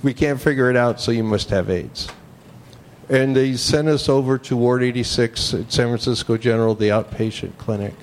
we 0.02 0.14
can't 0.14 0.40
figure 0.40 0.70
it 0.70 0.76
out. 0.76 1.00
So 1.00 1.10
you 1.10 1.24
must 1.24 1.50
have 1.50 1.68
AIDS. 1.68 2.08
And 3.08 3.34
they 3.34 3.56
sent 3.56 3.88
us 3.88 4.08
over 4.08 4.38
to 4.38 4.56
Ward 4.56 4.82
86 4.82 5.54
at 5.54 5.72
San 5.72 5.86
Francisco 5.86 6.36
General, 6.36 6.74
the 6.74 6.90
outpatient 6.90 7.56
clinic, 7.56 7.94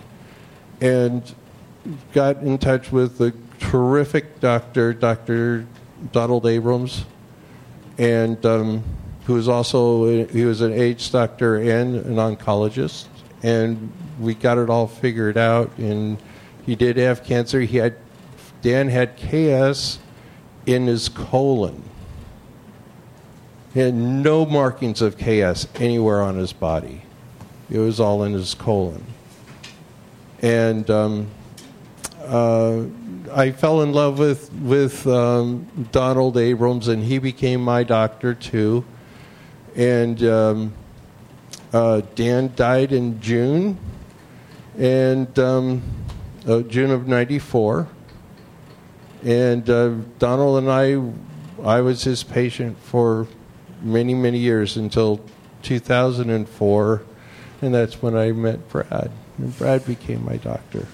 and 0.82 1.34
got 2.12 2.38
in 2.38 2.58
touch 2.58 2.92
with 2.92 3.20
the 3.20 3.34
terrific 3.60 4.40
doctor, 4.40 4.94
Dr. 4.94 5.68
Donald 6.12 6.48
Abrams, 6.48 7.06
and 7.98 8.44
um, 8.46 8.84
who 9.26 9.34
was 9.34 9.48
also 9.48 10.26
he 10.26 10.46
was 10.46 10.62
an 10.62 10.74
AIDS 10.74 11.10
doctor 11.10 11.56
and 11.58 11.96
an 11.96 12.16
oncologist, 12.16 13.06
and 13.44 13.92
we 14.20 14.34
got 14.34 14.58
it 14.58 14.70
all 14.70 14.88
figured 14.88 15.38
out. 15.38 15.78
And 15.78 16.18
he 16.66 16.76
did 16.76 16.98
have 16.98 17.24
cancer. 17.24 17.62
He 17.62 17.78
had 17.78 17.96
Dan 18.62 18.90
had 18.90 19.18
KS 19.18 20.00
in 20.66 20.88
his 20.88 21.10
colon. 21.10 21.84
He 23.74 23.82
had 23.82 23.94
no 23.94 24.46
markings 24.46 25.02
of 25.02 25.18
KS 25.18 25.68
anywhere 25.76 26.22
on 26.22 26.38
his 26.38 26.54
body. 26.54 27.02
It 27.70 27.80
was 27.80 28.00
all 28.00 28.24
in 28.24 28.34
his 28.34 28.54
colon. 28.54 29.04
And 30.42 30.90
um, 30.90 31.28
uh, 32.24 32.84
I 33.30 33.52
fell 33.52 33.82
in 33.82 33.94
love 33.94 34.20
with 34.20 34.52
with 34.54 35.06
um, 35.08 35.68
Donald 35.92 36.38
Abrams, 36.38 36.88
and 36.88 37.04
he 37.04 37.20
became 37.20 37.62
my 37.62 37.84
doctor 37.84 38.34
too. 38.34 38.86
And 39.76 40.24
um, 40.24 40.74
uh, 41.74 42.02
Dan 42.16 42.54
died 42.56 42.92
in 42.92 43.20
June, 43.20 43.78
and 44.78 45.38
um, 45.40 45.82
uh, 46.48 46.62
June 46.62 46.92
of 46.92 47.08
'94. 47.08 47.88
And 49.24 49.68
uh, 49.70 49.90
Donald 50.20 50.60
and 50.60 50.72
I, 50.72 51.02
I 51.68 51.82
was 51.82 52.04
his 52.04 52.24
patient 52.24 52.78
for 52.78 53.28
many, 53.82 54.14
many 54.14 54.38
years 54.38 54.78
until 54.78 55.20
2004, 55.64 57.02
and 57.64 57.74
that's 57.74 58.02
when 58.04 58.16
I 58.16 58.32
met 58.34 58.70
Brad. 58.70 59.12
And 59.40 59.58
Brad 59.58 59.84
became 59.86 60.24
my 60.24 60.38
doctor. 60.38 60.88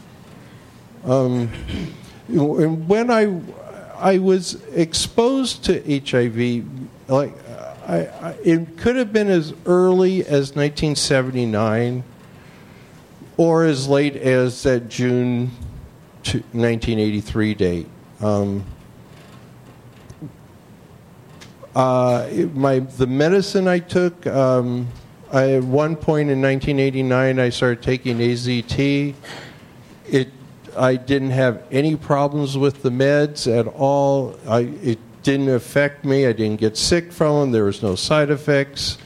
Um, 1.04 1.52
and 2.32 2.88
when 2.88 3.12
I, 3.12 3.42
I 3.98 4.18
was 4.18 4.56
exposed 4.74 5.66
to 5.66 5.82
HIV, 5.84 6.66
like 7.10 7.34
I, 7.88 7.98
I, 7.98 8.32
it 8.44 8.78
could 8.78 8.96
have 8.96 9.12
been 9.12 9.30
as 9.30 9.54
early 9.66 10.22
as 10.22 10.56
1979, 10.56 12.04
or 13.38 13.66
as 13.66 13.88
late 13.88 14.16
as 14.16 14.64
that 14.64 14.88
June 14.88 15.52
1983 16.24 17.54
date. 17.56 17.88
Um, 18.20 18.64
uh, 21.76 22.28
my 22.54 22.80
the 22.80 23.08
medicine 23.08 23.68
I 23.68 23.80
took. 23.80 24.28
Um, 24.28 24.88
I, 25.32 25.54
at 25.54 25.64
one 25.64 25.96
point 25.96 26.30
in 26.30 26.42
1989, 26.42 27.40
I 27.40 27.50
started 27.50 27.82
taking 27.82 28.18
AZT. 28.18 29.16
It 30.10 30.30
I 30.78 30.96
didn't 30.96 31.32
have 31.32 31.64
any 31.72 31.96
problems 31.96 32.56
with 32.58 32.84
the 32.84 32.90
meds 32.90 33.48
at 33.48 33.68
all. 33.68 34.38
I, 34.48 34.62
it 34.82 35.00
didn't 35.24 35.50
affect 35.50 36.06
me. 36.06 36.26
I 36.26 36.34
didn't 36.34 36.60
get 36.60 36.78
sick 36.78 37.12
from 37.12 37.40
them. 37.40 37.52
There 37.52 37.66
was 37.66 37.84
no 37.84 37.96
side 37.96 38.30
effects. 38.30 38.98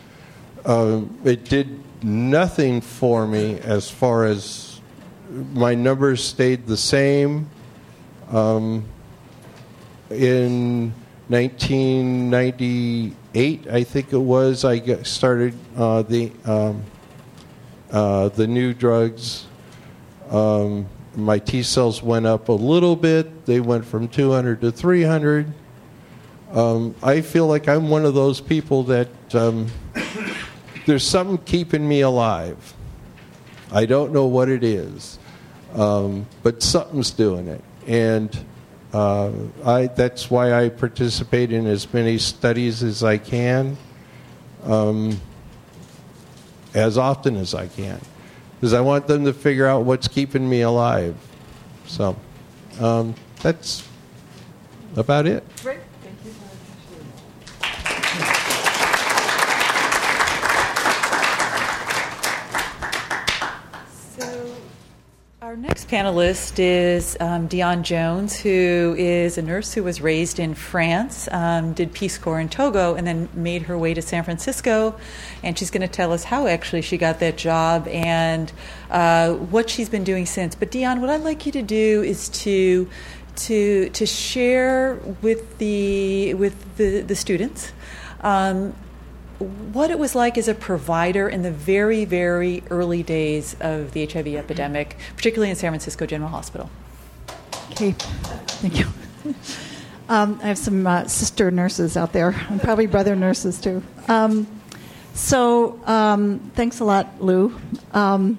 Um, 0.66 1.18
it 1.24 1.46
did 1.46 1.80
nothing 2.04 2.82
for 2.82 3.26
me 3.28 3.60
as 3.60 3.90
far 3.90 4.26
as 4.26 4.82
my 5.30 5.76
numbers 5.76 6.24
stayed 6.24 6.68
the 6.68 6.78
same. 6.78 7.50
Um, 8.32 8.86
in 10.10 10.94
1998, 11.28 13.68
I 13.68 13.84
think 13.84 14.14
it 14.14 14.18
was, 14.18 14.64
I 14.64 15.04
started 15.04 15.54
uh, 15.76 16.04
the 16.04 16.32
um, 16.46 16.84
uh, 17.92 18.30
the 18.30 18.48
new 18.48 18.74
drugs. 18.74 19.46
Um, 20.30 20.88
my 21.18 21.40
T 21.40 21.64
cells 21.64 22.02
went 22.02 22.26
up 22.26 22.50
a 22.50 22.54
little 22.54 22.96
bit. 22.96 23.46
They 23.46 23.60
went 23.60 23.86
from 23.86 24.08
200 24.08 24.62
to 24.62 24.72
300. 24.72 25.52
Um, 26.52 26.96
I 27.02 27.22
feel 27.22 27.48
like 27.48 27.68
I'm 27.68 27.90
one 27.90 28.06
of 28.06 28.14
those 28.14 28.40
people 28.42 28.84
that 28.84 29.10
um, 29.34 29.68
there's 30.86 31.06
something 31.06 31.38
keeping 31.40 31.88
me 31.88 32.02
alive. 32.02 32.74
I 33.72 33.86
don't 33.86 34.14
know 34.14 34.26
what 34.26 34.50
it 34.50 34.64
is, 34.64 35.20
um, 35.74 36.28
but 36.44 36.62
something's 36.62 37.12
doing 37.12 37.48
it. 37.48 37.64
And 37.88 38.46
uh, 38.94 39.32
I, 39.66 39.88
that's 39.88 40.30
why 40.30 40.54
I 40.54 40.70
participate 40.70 41.52
in 41.52 41.68
as 41.68 41.92
many 41.94 42.18
studies 42.18 42.84
as 42.84 43.04
I 43.04 43.18
can, 43.18 43.78
um, 44.64 45.20
as 46.74 46.98
often 46.98 47.36
as 47.36 47.54
I 47.54 47.68
can 47.68 48.00
because 48.56 48.74
I 48.74 48.82
want 48.82 49.08
them 49.08 49.26
to 49.26 49.34
figure 49.34 49.68
out 49.68 49.84
what's 49.84 50.08
keeping 50.08 50.50
me 50.50 50.62
alive. 50.62 51.16
So 51.88 52.16
um, 52.80 53.16
that's 53.42 53.88
about 54.96 55.28
it. 55.28 55.44
Our 65.42 65.56
next 65.76 65.90
panelist 65.90 66.54
is 66.58 67.18
um, 67.20 67.48
Dion 67.48 67.84
Jones, 67.84 68.34
who 68.34 68.96
is 68.98 69.38
a 69.38 69.42
nurse 69.42 69.74
who 69.74 69.84
was 69.84 70.00
raised 70.00 70.40
in 70.40 70.54
France, 70.54 71.28
um, 71.34 71.74
did 71.74 71.92
Peace 71.92 72.18
Corps 72.18 72.40
in 72.40 72.48
Togo, 72.48 72.96
and 72.96 73.06
then 73.06 73.28
made 73.34 73.64
her 73.64 73.78
way 73.78 73.94
to 73.94 74.02
San 74.02 74.24
Francisco. 74.24 74.96
And 75.44 75.60
she's 75.60 75.70
going 75.70 75.82
to 75.82 75.90
tell 75.90 76.14
us 76.14 76.24
how 76.24 76.48
actually 76.48 76.82
she 76.82 76.98
got 76.98 77.20
that 77.20 77.36
job 77.36 77.90
and 77.90 78.54
uh, 78.90 79.34
what 79.34 79.70
she's 79.70 79.90
been 79.90 80.06
doing 80.06 80.26
since. 80.26 80.56
But 80.56 80.72
Dion, 80.72 81.02
what 81.02 81.10
I'd 81.10 81.24
like 81.24 81.46
you 81.46 81.52
to 81.52 81.62
do 81.62 82.02
is 82.04 82.30
to 82.30 82.90
to 83.36 83.90
to 83.90 84.06
share 84.06 84.96
with 85.22 85.58
the 85.58 86.36
with 86.36 86.78
the, 86.78 87.02
the 87.02 87.18
students 87.18 87.74
um, 88.22 88.74
what 89.40 89.92
it 89.92 90.00
was 90.00 90.16
like 90.16 90.38
as 90.38 90.48
a 90.48 90.54
provider 90.54 91.28
in 91.28 91.42
the 91.42 91.52
very, 91.52 92.06
very 92.06 92.64
early 92.70 93.04
days 93.04 93.56
of 93.60 93.92
the 93.92 94.06
HIV 94.06 94.28
epidemic, 94.28 94.98
particularly 95.16 95.50
in 95.50 95.56
San 95.56 95.72
Francisco 95.72 96.06
General 96.06 96.30
Hospital. 96.30 96.70
Okay, 97.72 97.92
thank 97.92 98.80
you. 98.80 98.86
Um, 100.08 100.40
I 100.44 100.48
have 100.48 100.58
some 100.58 100.86
uh, 100.86 101.08
sister 101.08 101.50
nurses 101.50 101.98
out 101.98 102.14
there, 102.14 102.36
and 102.50 102.62
probably 102.62 102.86
brother 102.86 103.16
nurses 103.16 103.60
too. 103.60 103.82
Um, 104.08 104.48
so, 105.16 105.80
um, 105.86 106.52
thanks 106.54 106.80
a 106.80 106.86
lot, 106.86 107.20
Lou. 107.20 107.58
Um, 107.92 108.38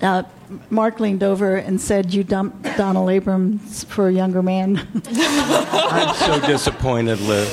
uh, 0.00 0.22
Mark 0.70 1.00
leaned 1.00 1.22
over 1.22 1.56
and 1.56 1.80
said, 1.80 2.12
"You 2.12 2.24
dumped 2.24 2.64
Donald 2.76 3.10
Abrams 3.10 3.84
for 3.84 4.08
a 4.08 4.12
younger 4.12 4.42
man." 4.42 4.86
I'm 5.06 6.14
so 6.16 6.40
disappointed, 6.46 7.20
Liz. 7.20 7.52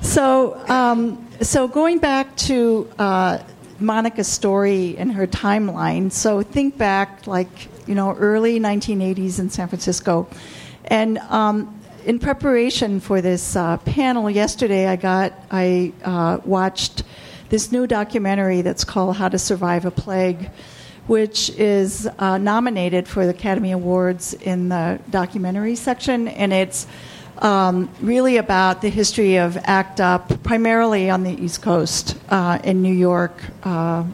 so, 0.00 0.58
um, 0.68 1.26
so 1.40 1.68
going 1.68 1.98
back 1.98 2.36
to 2.36 2.88
uh, 2.98 3.38
Monica's 3.78 4.28
story 4.28 4.96
and 4.98 5.12
her 5.12 5.26
timeline. 5.26 6.10
So 6.10 6.42
think 6.42 6.76
back, 6.78 7.26
like 7.26 7.68
you 7.86 7.94
know, 7.94 8.14
early 8.14 8.60
1980s 8.60 9.38
in 9.38 9.50
San 9.50 9.68
Francisco, 9.68 10.28
and 10.86 11.18
um, 11.18 11.78
in 12.04 12.18
preparation 12.18 13.00
for 13.00 13.20
this 13.20 13.54
uh, 13.54 13.76
panel 13.78 14.30
yesterday, 14.30 14.86
I 14.86 14.96
got 14.96 15.32
I 15.50 15.92
uh, 16.04 16.38
watched 16.44 17.02
this 17.48 17.72
new 17.72 17.86
documentary 17.86 18.60
that's 18.62 18.84
called 18.84 19.16
How 19.16 19.28
to 19.28 19.38
Survive 19.38 19.84
a 19.84 19.90
Plague, 19.90 20.50
which 21.06 21.48
is 21.50 22.06
uh, 22.18 22.36
nominated 22.36 23.08
for 23.08 23.24
the 23.24 23.30
Academy 23.30 23.72
Awards 23.72 24.34
in 24.34 24.68
the 24.68 25.00
documentary 25.08 25.74
section, 25.74 26.28
and 26.28 26.52
it's 26.52 26.86
um, 27.38 27.88
really 28.02 28.36
about 28.36 28.82
the 28.82 28.90
history 28.90 29.36
of 29.36 29.56
ACT 29.56 30.00
UP, 30.00 30.42
primarily 30.42 31.08
on 31.08 31.22
the 31.22 31.30
East 31.30 31.62
Coast 31.62 32.18
uh, 32.28 32.58
in 32.62 32.82
New 32.82 32.92
York. 32.92 33.42
Uh, 33.62 34.04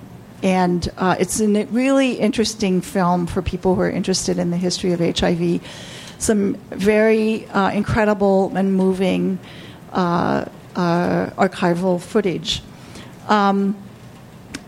and 0.43 0.89
uh, 0.99 1.17
it's 1.19 1.41
a 1.41 1.65
really 1.67 2.13
interesting 2.13 2.83
film 2.83 3.27
for 3.27 3.43
people 3.43 3.75
who 3.75 3.81
are 3.81 3.91
interested 3.91 4.39
in 4.39 4.51
the 4.51 4.59
history 4.59 4.93
of 4.93 5.01
HIV. 5.01 5.61
Some 6.19 6.55
very 6.71 7.47
uh, 7.47 7.71
incredible 7.71 8.55
and 8.55 8.75
moving 8.75 9.39
uh, 9.91 10.45
archival 10.75 12.01
footage. 12.01 12.63
Um, 13.29 13.77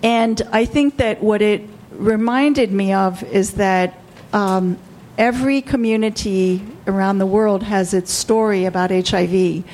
and 0.02 0.40
I 0.52 0.64
think 0.64 0.98
that 0.98 1.22
what 1.22 1.42
it 1.42 1.62
reminded 1.90 2.70
me 2.72 2.92
of 2.92 3.22
is 3.24 3.54
that 3.54 3.98
um, 4.32 4.78
every 5.18 5.62
community 5.62 6.62
around 6.86 7.18
the 7.18 7.26
world 7.26 7.62
has 7.62 7.94
its 7.94 8.12
story 8.12 8.64
about 8.64 8.90
HIV. 8.90 9.64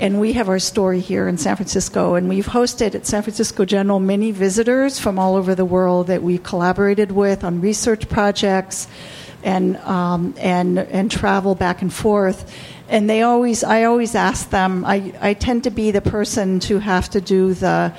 And 0.00 0.20
we 0.20 0.34
have 0.34 0.48
our 0.48 0.60
story 0.60 1.00
here 1.00 1.26
in 1.26 1.38
San 1.38 1.56
Francisco. 1.56 2.14
And 2.14 2.28
we've 2.28 2.46
hosted 2.46 2.94
at 2.94 3.06
San 3.06 3.22
Francisco 3.22 3.64
General 3.64 3.98
many 3.98 4.30
visitors 4.30 4.98
from 4.98 5.18
all 5.18 5.34
over 5.34 5.54
the 5.54 5.64
world 5.64 6.06
that 6.06 6.22
we've 6.22 6.42
collaborated 6.42 7.10
with 7.10 7.42
on 7.42 7.60
research 7.60 8.08
projects 8.08 8.86
and, 9.42 9.76
um, 9.78 10.34
and, 10.38 10.78
and 10.78 11.10
travel 11.10 11.54
back 11.54 11.82
and 11.82 11.92
forth. 11.92 12.54
And 12.88 13.10
they 13.10 13.22
always, 13.22 13.64
I 13.64 13.84
always 13.84 14.14
ask 14.14 14.50
them, 14.50 14.84
I, 14.84 15.12
I 15.20 15.34
tend 15.34 15.64
to 15.64 15.70
be 15.70 15.90
the 15.90 16.00
person 16.00 16.60
to 16.60 16.78
have 16.78 17.10
to 17.10 17.20
do 17.20 17.54
the 17.54 17.92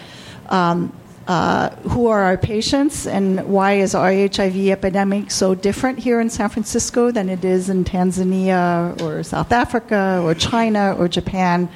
um, 0.50 0.94
uh, 1.28 1.70
who 1.82 2.08
are 2.08 2.22
our 2.22 2.38
patients 2.38 3.06
and 3.06 3.48
why 3.48 3.74
is 3.74 3.94
our 3.94 4.12
HIV 4.12 4.70
epidemic 4.70 5.30
so 5.30 5.54
different 5.54 6.00
here 6.00 6.20
in 6.20 6.30
San 6.30 6.50
Francisco 6.50 7.12
than 7.12 7.30
it 7.30 7.46
is 7.46 7.70
in 7.70 7.86
Tanzania 7.86 9.00
or 9.02 9.22
South 9.22 9.52
Africa 9.52 10.20
or 10.24 10.34
China 10.34 10.96
or 10.98 11.08
Japan. 11.08 11.70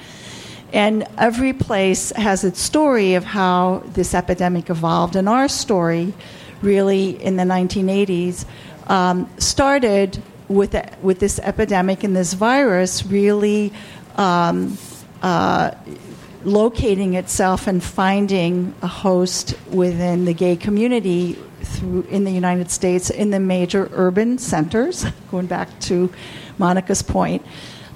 And 0.73 1.05
every 1.19 1.53
place 1.53 2.09
has 2.15 2.43
its 2.43 2.59
story 2.59 3.13
of 3.13 3.23
how 3.23 3.83
this 3.93 4.15
epidemic 4.15 4.71
evolved. 4.71 5.15
And 5.15 5.29
our 5.29 5.47
story, 5.47 6.15
really, 6.63 7.23
in 7.23 7.35
the 7.35 7.43
1980s, 7.43 8.45
um, 8.87 9.29
started 9.37 10.19
with, 10.47 10.75
with 11.03 11.19
this 11.19 11.37
epidemic 11.37 12.03
and 12.03 12.15
this 12.15 12.33
virus 12.33 13.05
really 13.05 13.71
um, 14.15 14.79
uh, 15.21 15.71
locating 16.45 17.13
itself 17.13 17.67
and 17.67 17.83
finding 17.83 18.73
a 18.81 18.87
host 18.87 19.55
within 19.71 20.25
the 20.25 20.33
gay 20.33 20.55
community 20.55 21.37
through 21.61 22.01
in 22.09 22.23
the 22.23 22.31
United 22.31 22.69
States 22.69 23.09
in 23.09 23.29
the 23.29 23.39
major 23.39 23.89
urban 23.93 24.37
centers, 24.37 25.05
going 25.31 25.47
back 25.47 25.79
to 25.79 26.11
Monica's 26.57 27.01
point, 27.01 27.45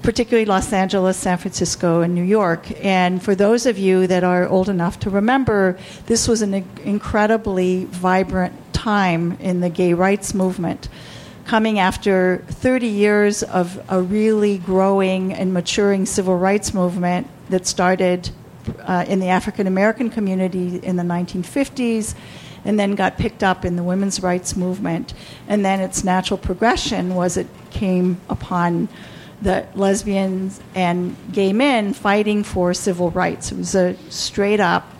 particularly 0.02 0.46
Los 0.46 0.72
Angeles, 0.72 1.16
San 1.16 1.38
Francisco, 1.38 2.00
and 2.00 2.14
New 2.14 2.22
York. 2.22 2.66
And 2.84 3.22
for 3.22 3.34
those 3.34 3.66
of 3.66 3.78
you 3.78 4.06
that 4.06 4.24
are 4.24 4.48
old 4.48 4.68
enough 4.68 5.00
to 5.00 5.10
remember, 5.10 5.78
this 6.06 6.26
was 6.26 6.42
an 6.42 6.54
incredibly 6.84 7.84
vibrant 7.84 8.54
time 8.72 9.36
in 9.40 9.60
the 9.60 9.68
gay 9.68 9.92
rights 9.92 10.34
movement. 10.34 10.88
Coming 11.44 11.78
after 11.78 12.44
30 12.48 12.86
years 12.86 13.42
of 13.42 13.82
a 13.88 14.00
really 14.02 14.58
growing 14.58 15.32
and 15.32 15.52
maturing 15.52 16.04
civil 16.04 16.36
rights 16.36 16.74
movement 16.74 17.26
that 17.48 17.66
started 17.66 18.30
uh, 18.80 19.04
in 19.08 19.20
the 19.20 19.28
African 19.28 19.66
American 19.66 20.10
community 20.10 20.78
in 20.78 20.96
the 20.96 21.02
1950s 21.02 22.14
and 22.64 22.78
then 22.78 22.94
got 22.94 23.16
picked 23.18 23.42
up 23.42 23.64
in 23.64 23.76
the 23.76 23.82
women's 23.82 24.22
rights 24.22 24.56
movement. 24.56 25.14
And 25.48 25.64
then 25.64 25.80
its 25.80 26.04
natural 26.04 26.38
progression 26.38 27.14
was 27.14 27.36
it 27.36 27.46
came 27.70 28.20
upon 28.28 28.88
the 29.40 29.66
lesbians 29.74 30.60
and 30.74 31.16
gay 31.32 31.52
men 31.52 31.92
fighting 31.92 32.42
for 32.42 32.74
civil 32.74 33.10
rights. 33.10 33.52
It 33.52 33.58
was 33.58 33.74
a 33.74 33.96
straight 34.10 34.60
up 34.60 34.90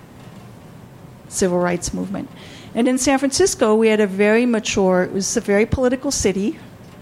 civil 1.28 1.58
rights 1.58 1.92
movement. 1.92 2.30
And 2.74 2.86
in 2.86 2.98
San 2.98 3.18
Francisco, 3.18 3.74
we 3.74 3.88
had 3.88 4.00
a 4.00 4.06
very 4.06 4.46
mature, 4.46 5.02
it 5.02 5.12
was 5.12 5.36
a 5.36 5.40
very 5.40 5.66
political 5.66 6.10
city 6.10 6.58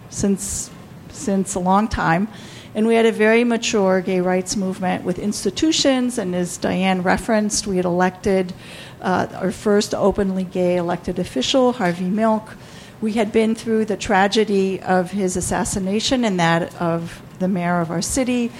since, 0.08 0.70
since 1.10 1.54
a 1.54 1.60
long 1.60 1.88
time. 1.88 2.28
And 2.76 2.86
we 2.86 2.94
had 2.94 3.06
a 3.06 3.10
very 3.10 3.42
mature 3.42 4.02
gay 4.02 4.20
rights 4.20 4.54
movement 4.54 5.02
with 5.02 5.18
institutions, 5.18 6.18
and 6.18 6.34
as 6.36 6.58
Diane 6.58 7.00
referenced, 7.00 7.66
we 7.66 7.76
had 7.76 7.86
elected 7.86 8.52
uh, 9.00 9.28
our 9.32 9.50
first 9.50 9.94
openly 9.94 10.44
gay 10.44 10.76
elected 10.76 11.18
official, 11.18 11.72
Harvey 11.72 12.04
Milk. 12.04 12.54
We 13.00 13.14
had 13.14 13.32
been 13.32 13.54
through 13.54 13.86
the 13.86 13.96
tragedy 13.96 14.78
of 14.82 15.10
his 15.10 15.38
assassination 15.38 16.22
and 16.22 16.38
that 16.38 16.78
of 16.78 17.22
the 17.38 17.48
mayor 17.48 17.80
of 17.80 17.90
our 17.90 18.02
city. 18.02 18.52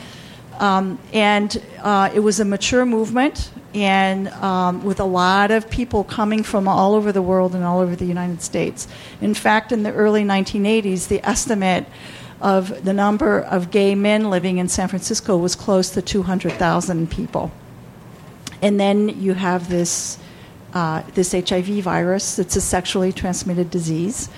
Um, 0.58 0.98
and 1.12 1.62
uh, 1.82 2.10
it 2.14 2.20
was 2.20 2.40
a 2.40 2.46
mature 2.46 2.86
movement, 2.86 3.50
and 3.74 4.28
um, 4.28 4.82
with 4.82 4.98
a 4.98 5.04
lot 5.04 5.50
of 5.50 5.68
people 5.68 6.04
coming 6.04 6.42
from 6.42 6.68
all 6.68 6.94
over 6.94 7.12
the 7.12 7.20
world 7.20 7.54
and 7.54 7.62
all 7.62 7.80
over 7.80 7.94
the 7.94 8.06
United 8.06 8.40
States. 8.40 8.88
In 9.20 9.34
fact, 9.34 9.72
in 9.72 9.82
the 9.82 9.92
early 9.92 10.24
1980s, 10.24 11.08
the 11.08 11.22
estimate 11.22 11.84
of 12.41 12.84
the 12.84 12.93
number 12.93 13.41
of 13.41 13.70
gay 13.70 13.95
men 13.95 14.30
living 14.30 14.59
in 14.59 14.68
San 14.68 14.89
Francisco 14.89 15.37
was 15.37 15.55
close 15.55 15.91
to 15.91 16.03
200,000 16.03 17.11
people. 17.11 17.51
And 18.62 18.78
then 18.80 19.09
you 19.20 19.34
have 19.34 19.68
this, 19.68 20.18
uh, 20.74 21.03
this 21.14 21.32
HIV 21.32 21.82
virus, 21.82 22.39
it's 22.39 22.57
a 22.57 22.61
sexually 22.61 23.12
transmitted 23.12 23.70
disease. 23.70 24.28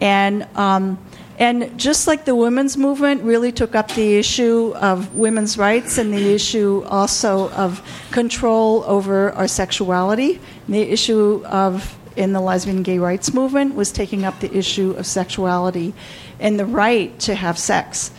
And, 0.00 0.46
um, 0.54 0.98
and 1.38 1.78
just 1.78 2.06
like 2.06 2.24
the 2.24 2.34
women's 2.34 2.76
movement 2.76 3.22
really 3.22 3.52
took 3.52 3.74
up 3.74 3.90
the 3.92 4.16
issue 4.16 4.74
of 4.76 5.14
women's 5.14 5.58
rights 5.58 5.98
and 5.98 6.12
the 6.12 6.34
issue 6.34 6.84
also 6.88 7.50
of 7.50 7.82
control 8.10 8.84
over 8.84 9.32
our 9.32 9.48
sexuality, 9.48 10.40
the 10.68 10.82
issue 10.82 11.42
of 11.46 11.98
in 12.16 12.32
the 12.32 12.40
lesbian 12.40 12.82
gay 12.82 12.98
rights 12.98 13.32
movement 13.32 13.74
was 13.74 13.92
taking 13.92 14.24
up 14.24 14.40
the 14.40 14.54
issue 14.56 14.92
of 14.92 15.06
sexuality 15.06 15.94
and 16.38 16.58
the 16.58 16.66
right 16.66 17.18
to 17.20 17.34
have 17.34 17.58
sex. 17.58 18.10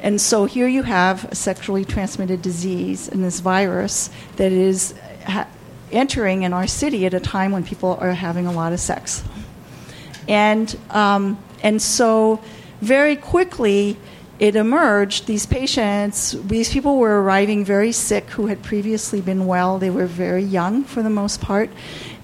And 0.00 0.20
so 0.20 0.44
here 0.44 0.68
you 0.68 0.82
have 0.82 1.24
a 1.32 1.34
sexually 1.34 1.84
transmitted 1.84 2.42
disease 2.42 3.08
and 3.08 3.24
this 3.24 3.40
virus 3.40 4.10
that 4.36 4.52
is 4.52 4.94
ha- 5.24 5.48
entering 5.90 6.42
in 6.42 6.52
our 6.52 6.66
city 6.66 7.06
at 7.06 7.14
a 7.14 7.20
time 7.20 7.52
when 7.52 7.64
people 7.64 7.96
are 8.00 8.12
having 8.12 8.46
a 8.46 8.52
lot 8.52 8.72
of 8.72 8.80
sex. 8.80 9.24
And, 10.28 10.76
um, 10.90 11.42
and 11.62 11.80
so 11.80 12.40
very 12.80 13.16
quickly, 13.16 13.96
it 14.38 14.56
emerged 14.56 15.26
these 15.26 15.46
patients, 15.46 16.32
these 16.32 16.70
people 16.70 16.98
were 16.98 17.22
arriving 17.22 17.64
very 17.64 17.92
sick 17.92 18.28
who 18.30 18.48
had 18.48 18.62
previously 18.62 19.20
been 19.20 19.46
well. 19.46 19.78
They 19.78 19.90
were 19.90 20.06
very 20.06 20.42
young 20.42 20.84
for 20.84 21.02
the 21.02 21.10
most 21.10 21.40
part. 21.40 21.70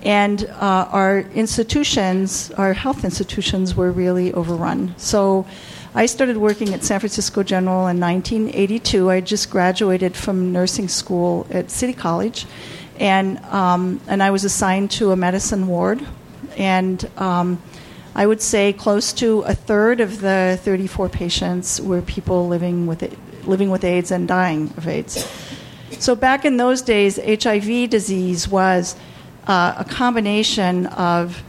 And 0.01 0.44
uh, 0.44 0.88
our 0.90 1.20
institutions, 1.34 2.51
our 2.53 2.72
health 2.72 3.05
institutions, 3.05 3.74
were 3.74 3.92
really 3.92 4.32
overrun. 4.32 4.94
So 4.96 5.46
I 5.94 6.07
started 6.07 6.38
working 6.38 6.72
at 6.72 6.84
San 6.84 7.01
Francisco 7.01 7.42
General 7.42 7.88
in 7.88 8.01
1982. 8.01 9.11
I 9.11 9.20
just 9.20 9.51
graduated 9.51 10.16
from 10.16 10.53
nursing 10.53 10.88
school 10.88 11.46
at 11.51 11.70
City 11.70 11.92
College. 11.92 12.46
And, 12.98 13.38
um, 13.46 14.01
and 14.07 14.22
I 14.22 14.30
was 14.30 14.44
assigned 14.44 14.90
to 14.92 15.11
a 15.11 15.16
medicine 15.16 15.66
ward. 15.66 16.07
And 16.57 17.09
um, 17.18 17.62
I 18.14 18.26
would 18.26 18.40
say 18.40 18.72
close 18.72 19.12
to 19.14 19.40
a 19.42 19.55
third 19.55 20.01
of 20.01 20.20
the 20.20 20.59
34 20.62 21.09
patients 21.09 21.80
were 21.80 22.03
people 22.03 22.48
living 22.48 22.86
with, 22.86 23.18
living 23.46 23.70
with 23.70 23.84
AIDS 23.84 24.11
and 24.11 24.26
dying 24.26 24.72
of 24.76 24.88
AIDS. 24.88 25.28
So 25.98 26.14
back 26.14 26.44
in 26.44 26.57
those 26.57 26.82
days, 26.82 27.16
HIV 27.16 27.90
disease 27.90 28.48
was 28.48 28.96
uh, 29.51 29.74
a 29.78 29.84
combination 29.84 30.86
of 30.86 31.42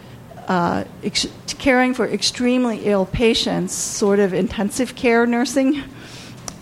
uh, 0.47 0.83
ex- 1.03 1.27
caring 1.59 1.93
for 1.93 2.07
extremely 2.07 2.85
ill 2.85 3.05
patients, 3.05 3.73
sort 3.73 4.17
of 4.19 4.33
intensive 4.33 4.95
care 4.95 5.27
nursing, 5.27 5.83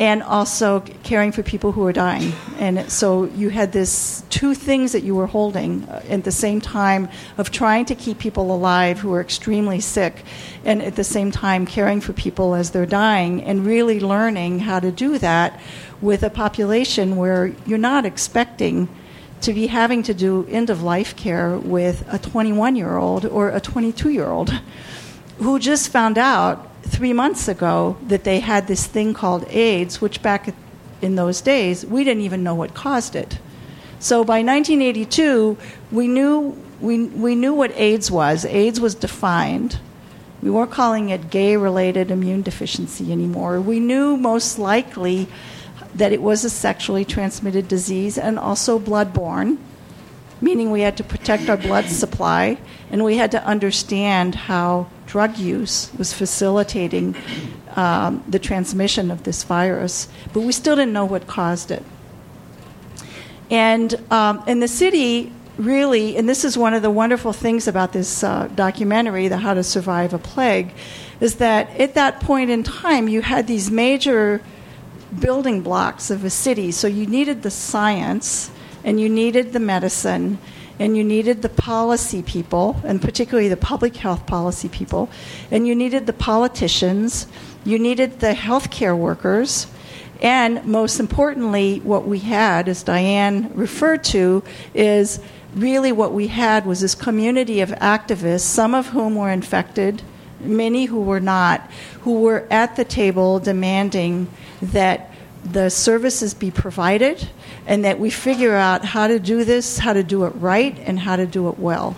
and 0.01 0.21
also 0.21 0.81
caring 1.03 1.31
for 1.31 1.41
people 1.41 1.71
who 1.71 1.85
are 1.85 1.93
dying. 1.93 2.33
And 2.57 2.91
so 2.91 3.23
you 3.23 3.49
had 3.49 3.71
this 3.71 4.23
two 4.29 4.53
things 4.53 4.91
that 4.91 5.03
you 5.03 5.15
were 5.15 5.27
holding 5.27 5.83
uh, 5.83 6.03
at 6.09 6.25
the 6.25 6.31
same 6.31 6.59
time 6.59 7.07
of 7.37 7.51
trying 7.51 7.85
to 7.85 7.95
keep 7.95 8.19
people 8.19 8.53
alive 8.53 8.99
who 8.99 9.13
are 9.13 9.21
extremely 9.21 9.79
sick, 9.79 10.25
and 10.65 10.81
at 10.81 10.97
the 10.97 11.05
same 11.05 11.31
time 11.31 11.65
caring 11.65 12.01
for 12.01 12.11
people 12.11 12.53
as 12.53 12.71
they're 12.71 12.85
dying, 12.85 13.41
and 13.43 13.65
really 13.65 14.01
learning 14.01 14.59
how 14.59 14.81
to 14.81 14.91
do 14.91 15.17
that 15.19 15.57
with 16.01 16.21
a 16.21 16.29
population 16.29 17.15
where 17.15 17.53
you're 17.65 17.77
not 17.77 18.05
expecting 18.05 18.89
to 19.41 19.53
be 19.53 19.67
having 19.67 20.03
to 20.03 20.13
do 20.13 20.45
end 20.49 20.69
of 20.69 20.83
life 20.83 21.15
care 21.15 21.57
with 21.57 22.03
a 22.11 22.19
21 22.19 22.75
year 22.75 22.97
old 22.97 23.25
or 23.25 23.49
a 23.49 23.59
22 23.59 24.09
year 24.09 24.27
old 24.27 24.51
who 25.37 25.59
just 25.59 25.89
found 25.89 26.17
out 26.17 26.67
three 26.83 27.13
months 27.13 27.47
ago 27.47 27.97
that 28.07 28.23
they 28.23 28.39
had 28.39 28.67
this 28.67 28.85
thing 28.85 29.13
called 29.13 29.47
AIDS, 29.49 30.01
which 30.01 30.21
back 30.21 30.53
in 31.01 31.15
those 31.15 31.41
days 31.41 31.85
we 31.85 32.03
didn't 32.03 32.23
even 32.23 32.43
know 32.43 32.55
what 32.55 32.73
caused 32.73 33.15
it. 33.15 33.39
So 33.99 34.23
by 34.23 34.43
1982, 34.43 35.57
we 35.91 36.07
knew 36.07 36.57
we, 36.81 37.05
we 37.07 37.35
knew 37.35 37.53
what 37.53 37.71
AIDS 37.75 38.09
was. 38.09 38.45
AIDS 38.45 38.79
was 38.79 38.95
defined. 38.95 39.79
We 40.41 40.49
weren't 40.49 40.71
calling 40.71 41.09
it 41.09 41.29
gay 41.29 41.57
related 41.57 42.09
immune 42.09 42.41
deficiency 42.41 43.11
anymore. 43.11 43.59
We 43.59 43.81
knew 43.81 44.15
most 44.15 44.57
likely 44.57 45.27
that 45.95 46.11
it 46.11 46.21
was 46.21 46.45
a 46.45 46.49
sexually 46.49 47.05
transmitted 47.05 47.67
disease 47.67 48.17
and 48.17 48.37
also 48.37 48.79
bloodborne, 48.79 49.57
meaning 50.41 50.71
we 50.71 50.81
had 50.81 50.97
to 50.97 51.03
protect 51.03 51.49
our 51.49 51.57
blood 51.57 51.85
supply 51.85 52.57
and 52.91 53.03
we 53.03 53.17
had 53.17 53.31
to 53.31 53.43
understand 53.45 54.35
how 54.35 54.87
drug 55.05 55.37
use 55.37 55.91
was 55.97 56.13
facilitating 56.13 57.15
um, 57.75 58.23
the 58.27 58.39
transmission 58.39 59.11
of 59.11 59.23
this 59.23 59.43
virus. 59.43 60.07
But 60.33 60.41
we 60.41 60.51
still 60.51 60.75
didn't 60.75 60.93
know 60.93 61.05
what 61.05 61.27
caused 61.27 61.71
it. 61.71 61.83
And 63.49 63.95
um, 64.11 64.43
in 64.47 64.59
the 64.59 64.67
city, 64.67 65.31
really, 65.57 66.15
and 66.15 66.29
this 66.29 66.45
is 66.45 66.57
one 66.57 66.73
of 66.73 66.81
the 66.81 66.91
wonderful 66.91 67.33
things 67.33 67.67
about 67.67 67.93
this 67.93 68.23
uh, 68.23 68.47
documentary, 68.53 69.27
The 69.27 69.37
How 69.37 69.53
to 69.55 69.63
Survive 69.63 70.13
a 70.13 70.19
Plague, 70.19 70.71
is 71.19 71.35
that 71.35 71.69
at 71.79 71.95
that 71.95 72.21
point 72.21 72.49
in 72.49 72.63
time, 72.63 73.07
you 73.07 73.21
had 73.21 73.47
these 73.47 73.69
major 73.69 74.41
building 75.17 75.61
blocks 75.61 76.09
of 76.09 76.23
a 76.23 76.29
city. 76.29 76.71
So 76.71 76.87
you 76.87 77.05
needed 77.07 77.43
the 77.43 77.51
science, 77.51 78.51
and 78.83 78.99
you 78.99 79.09
needed 79.09 79.53
the 79.53 79.59
medicine, 79.59 80.37
and 80.79 80.95
you 80.95 81.03
needed 81.03 81.41
the 81.41 81.49
policy 81.49 82.21
people, 82.21 82.79
and 82.83 83.01
particularly 83.01 83.49
the 83.49 83.57
public 83.57 83.95
health 83.95 84.25
policy 84.25 84.69
people, 84.69 85.09
and 85.51 85.67
you 85.67 85.75
needed 85.75 86.05
the 86.05 86.13
politicians, 86.13 87.27
you 87.65 87.77
needed 87.77 88.19
the 88.19 88.33
healthcare 88.33 88.97
workers 88.97 89.67
and 90.21 90.65
most 90.65 90.99
importantly, 90.99 91.79
what 91.79 92.05
we 92.05 92.19
had, 92.19 92.67
as 92.67 92.83
Diane 92.83 93.51
referred 93.53 94.03
to, 94.05 94.43
is 94.73 95.19
really 95.55 95.91
what 95.91 96.13
we 96.13 96.27
had 96.27 96.65
was 96.65 96.81
this 96.81 96.93
community 96.93 97.61
of 97.61 97.69
activists, 97.69 98.41
some 98.41 98.75
of 98.75 98.87
whom 98.87 99.15
were 99.15 99.31
infected, 99.31 100.01
many 100.41 100.85
who 100.85 101.01
were 101.01 101.21
not, 101.21 101.61
who 102.01 102.21
were 102.21 102.45
at 102.51 102.75
the 102.75 102.83
table 102.83 103.39
demanding 103.39 104.27
that 104.61 105.11
the 105.43 105.69
services 105.69 106.33
be 106.33 106.51
provided 106.51 107.29
and 107.65 107.85
that 107.85 107.99
we 107.99 108.09
figure 108.09 108.55
out 108.55 108.83
how 108.83 109.07
to 109.07 109.19
do 109.19 109.43
this, 109.43 109.77
how 109.77 109.93
to 109.93 110.03
do 110.03 110.25
it 110.25 110.29
right, 110.31 110.77
and 110.79 110.99
how 110.99 111.15
to 111.15 111.25
do 111.25 111.47
it 111.49 111.59
well. 111.59 111.95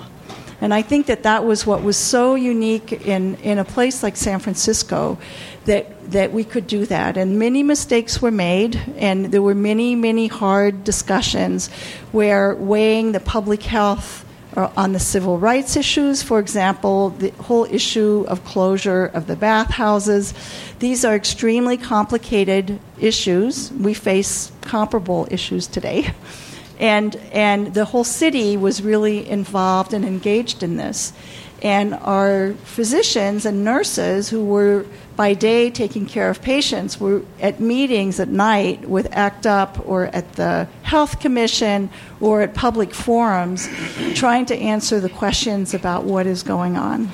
And 0.61 0.75
I 0.75 0.83
think 0.83 1.07
that 1.07 1.23
that 1.23 1.43
was 1.43 1.65
what 1.65 1.81
was 1.81 1.97
so 1.97 2.35
unique 2.35 2.91
in, 2.91 3.35
in 3.37 3.57
a 3.57 3.65
place 3.65 4.03
like 4.03 4.15
San 4.15 4.39
Francisco 4.39 5.17
that, 5.65 6.11
that 6.11 6.31
we 6.31 6.43
could 6.43 6.67
do 6.67 6.85
that. 6.85 7.17
And 7.17 7.39
many 7.39 7.63
mistakes 7.63 8.21
were 8.21 8.31
made, 8.31 8.79
and 8.95 9.25
there 9.31 9.41
were 9.41 9.55
many, 9.55 9.95
many 9.95 10.27
hard 10.27 10.83
discussions 10.83 11.69
where 12.11 12.53
weighing 12.53 13.11
the 13.11 13.19
public 13.19 13.63
health 13.63 14.23
on 14.57 14.93
the 14.93 14.99
civil 14.99 15.37
rights 15.37 15.75
issues, 15.75 16.21
for 16.21 16.39
example, 16.39 17.09
the 17.09 17.29
whole 17.31 17.65
issue 17.65 18.25
of 18.27 18.43
closure 18.43 19.05
of 19.05 19.27
the 19.27 19.35
bathhouses. 19.35 20.33
These 20.79 21.05
are 21.05 21.15
extremely 21.15 21.77
complicated 21.77 22.79
issues. 22.99 23.71
We 23.71 23.93
face 23.93 24.51
comparable 24.61 25.27
issues 25.31 25.67
today. 25.67 26.13
and 26.79 27.15
and 27.31 27.73
the 27.73 27.85
whole 27.85 28.03
city 28.03 28.57
was 28.57 28.81
really 28.81 29.29
involved 29.29 29.93
and 29.93 30.03
engaged 30.03 30.63
in 30.63 30.77
this. 30.77 31.13
And 31.61 31.93
our 31.93 32.53
physicians 32.63 33.45
and 33.45 33.63
nurses 33.63 34.29
who 34.29 34.43
were 34.43 34.85
by 35.21 35.35
day 35.35 35.69
taking 35.69 36.07
care 36.07 36.31
of 36.31 36.41
patients 36.41 36.99
were 36.99 37.21
at 37.39 37.59
meetings 37.59 38.19
at 38.19 38.27
night 38.27 38.89
with 38.89 39.05
ACT 39.15 39.45
UP 39.45 39.87
or 39.87 40.07
at 40.07 40.33
the 40.33 40.67
Health 40.81 41.19
Commission 41.19 41.91
or 42.19 42.41
at 42.41 42.55
public 42.55 42.91
forums 42.91 43.69
trying 44.15 44.47
to 44.47 44.55
answer 44.55 44.99
the 44.99 45.09
questions 45.09 45.75
about 45.75 46.05
what 46.05 46.25
is 46.25 46.41
going 46.41 46.75
on. 46.75 47.07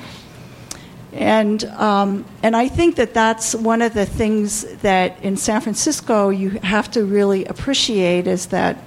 And, 1.12 1.62
um, 1.64 2.24
and 2.42 2.56
I 2.56 2.68
think 2.68 2.96
that 2.96 3.12
that's 3.12 3.54
one 3.54 3.82
of 3.82 3.92
the 3.92 4.06
things 4.06 4.64
that 4.76 5.22
in 5.22 5.36
San 5.36 5.60
Francisco 5.60 6.30
you 6.30 6.48
have 6.62 6.90
to 6.92 7.04
really 7.04 7.44
appreciate 7.44 8.26
is 8.26 8.46
that 8.46 8.78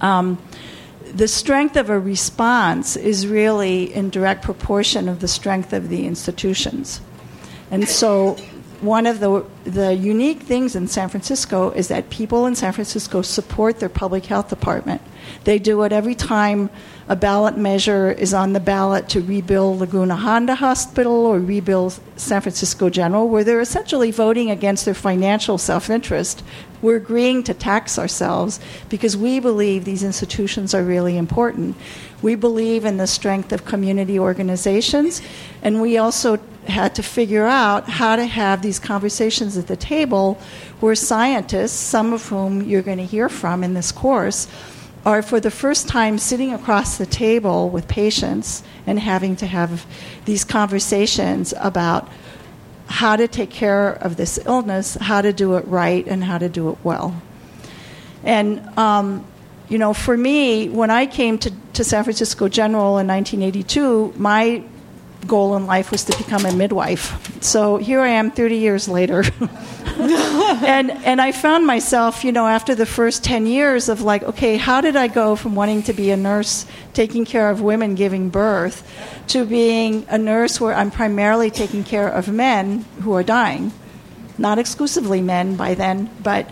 um, 0.00 0.38
the 1.12 1.26
strength 1.26 1.74
of 1.74 1.90
a 1.90 1.98
response 1.98 2.94
is 2.94 3.26
really 3.26 3.92
in 3.92 4.10
direct 4.10 4.44
proportion 4.44 5.08
of 5.08 5.18
the 5.18 5.26
strength 5.26 5.72
of 5.72 5.88
the 5.88 6.06
institutions. 6.06 7.00
And 7.72 7.88
so 7.88 8.36
one 8.82 9.06
of 9.06 9.20
the, 9.20 9.44
the 9.64 9.94
unique 9.94 10.42
things 10.42 10.76
in 10.76 10.88
San 10.88 11.08
Francisco 11.08 11.70
is 11.70 11.88
that 11.88 12.10
people 12.10 12.46
in 12.46 12.54
San 12.54 12.72
Francisco 12.72 13.22
support 13.22 13.80
their 13.80 13.88
public 13.88 14.26
health 14.26 14.48
department. 14.50 15.00
They 15.44 15.58
do 15.58 15.82
it 15.84 15.92
every 15.92 16.14
time 16.14 16.68
a 17.08 17.16
ballot 17.16 17.56
measure 17.56 18.10
is 18.10 18.34
on 18.34 18.52
the 18.52 18.60
ballot 18.60 19.08
to 19.10 19.20
rebuild 19.20 19.78
Laguna 19.78 20.16
Honda 20.16 20.56
Hospital 20.56 21.14
or 21.26 21.38
rebuild 21.38 21.98
San 22.16 22.42
Francisco 22.42 22.90
General, 22.90 23.28
where 23.28 23.42
they're 23.44 23.60
essentially 23.60 24.10
voting 24.10 24.50
against 24.50 24.84
their 24.84 24.94
financial 24.94 25.58
self 25.58 25.88
interest. 25.88 26.42
We're 26.82 26.96
agreeing 26.96 27.44
to 27.44 27.54
tax 27.54 27.98
ourselves 27.98 28.60
because 28.88 29.16
we 29.16 29.40
believe 29.40 29.84
these 29.84 30.02
institutions 30.02 30.74
are 30.74 30.82
really 30.82 31.16
important. 31.16 31.76
We 32.20 32.34
believe 32.34 32.84
in 32.84 32.96
the 32.96 33.06
strength 33.06 33.52
of 33.52 33.64
community 33.64 34.18
organizations, 34.18 35.22
and 35.62 35.80
we 35.80 35.96
also 35.98 36.38
had 36.66 36.94
to 36.94 37.02
figure 37.02 37.46
out 37.46 37.88
how 37.88 38.16
to 38.16 38.24
have 38.24 38.62
these 38.62 38.78
conversations 38.78 39.56
at 39.56 39.66
the 39.66 39.76
table 39.76 40.38
where 40.80 40.94
scientists, 40.94 41.72
some 41.72 42.12
of 42.12 42.28
whom 42.28 42.62
you're 42.62 42.82
going 42.82 42.98
to 42.98 43.04
hear 43.04 43.28
from 43.28 43.64
in 43.64 43.74
this 43.74 43.92
course, 43.92 44.48
are 45.04 45.22
for 45.22 45.40
the 45.40 45.50
first 45.50 45.88
time 45.88 46.16
sitting 46.18 46.52
across 46.52 46.98
the 46.98 47.06
table 47.06 47.68
with 47.68 47.88
patients 47.88 48.62
and 48.86 48.98
having 48.98 49.34
to 49.36 49.46
have 49.46 49.84
these 50.24 50.44
conversations 50.44 51.52
about 51.58 52.08
how 52.86 53.16
to 53.16 53.26
take 53.26 53.50
care 53.50 53.92
of 53.94 54.16
this 54.16 54.38
illness, 54.44 54.94
how 54.94 55.20
to 55.20 55.32
do 55.32 55.56
it 55.56 55.66
right, 55.66 56.06
and 56.06 56.22
how 56.22 56.38
to 56.38 56.48
do 56.48 56.70
it 56.70 56.78
well. 56.84 57.20
And, 58.22 58.60
um, 58.78 59.26
you 59.68 59.78
know, 59.78 59.94
for 59.94 60.16
me, 60.16 60.68
when 60.68 60.90
I 60.90 61.06
came 61.06 61.38
to, 61.38 61.52
to 61.72 61.84
San 61.84 62.04
Francisco 62.04 62.48
General 62.48 62.98
in 62.98 63.06
1982, 63.06 64.14
my 64.16 64.62
goal 65.26 65.56
in 65.56 65.66
life 65.66 65.90
was 65.90 66.04
to 66.04 66.16
become 66.16 66.44
a 66.46 66.52
midwife. 66.52 67.42
So 67.42 67.76
here 67.76 68.00
I 68.00 68.08
am 68.08 68.30
30 68.30 68.56
years 68.56 68.88
later. 68.88 69.24
and 69.98 70.90
and 70.90 71.20
I 71.20 71.32
found 71.32 71.66
myself, 71.66 72.24
you 72.24 72.32
know, 72.32 72.46
after 72.46 72.74
the 72.74 72.86
first 72.86 73.24
10 73.24 73.46
years 73.46 73.88
of 73.88 74.02
like, 74.02 74.22
okay, 74.22 74.56
how 74.56 74.80
did 74.80 74.96
I 74.96 75.08
go 75.08 75.36
from 75.36 75.54
wanting 75.54 75.82
to 75.84 75.92
be 75.92 76.10
a 76.10 76.16
nurse 76.16 76.66
taking 76.92 77.24
care 77.24 77.50
of 77.50 77.60
women 77.60 77.94
giving 77.94 78.30
birth 78.30 78.88
to 79.28 79.44
being 79.44 80.06
a 80.08 80.18
nurse 80.18 80.60
where 80.60 80.74
I'm 80.74 80.90
primarily 80.90 81.50
taking 81.50 81.84
care 81.84 82.08
of 82.08 82.28
men 82.28 82.84
who 83.02 83.14
are 83.14 83.22
dying. 83.22 83.72
Not 84.38 84.58
exclusively 84.58 85.20
men 85.20 85.56
by 85.56 85.74
then, 85.74 86.10
but 86.22 86.48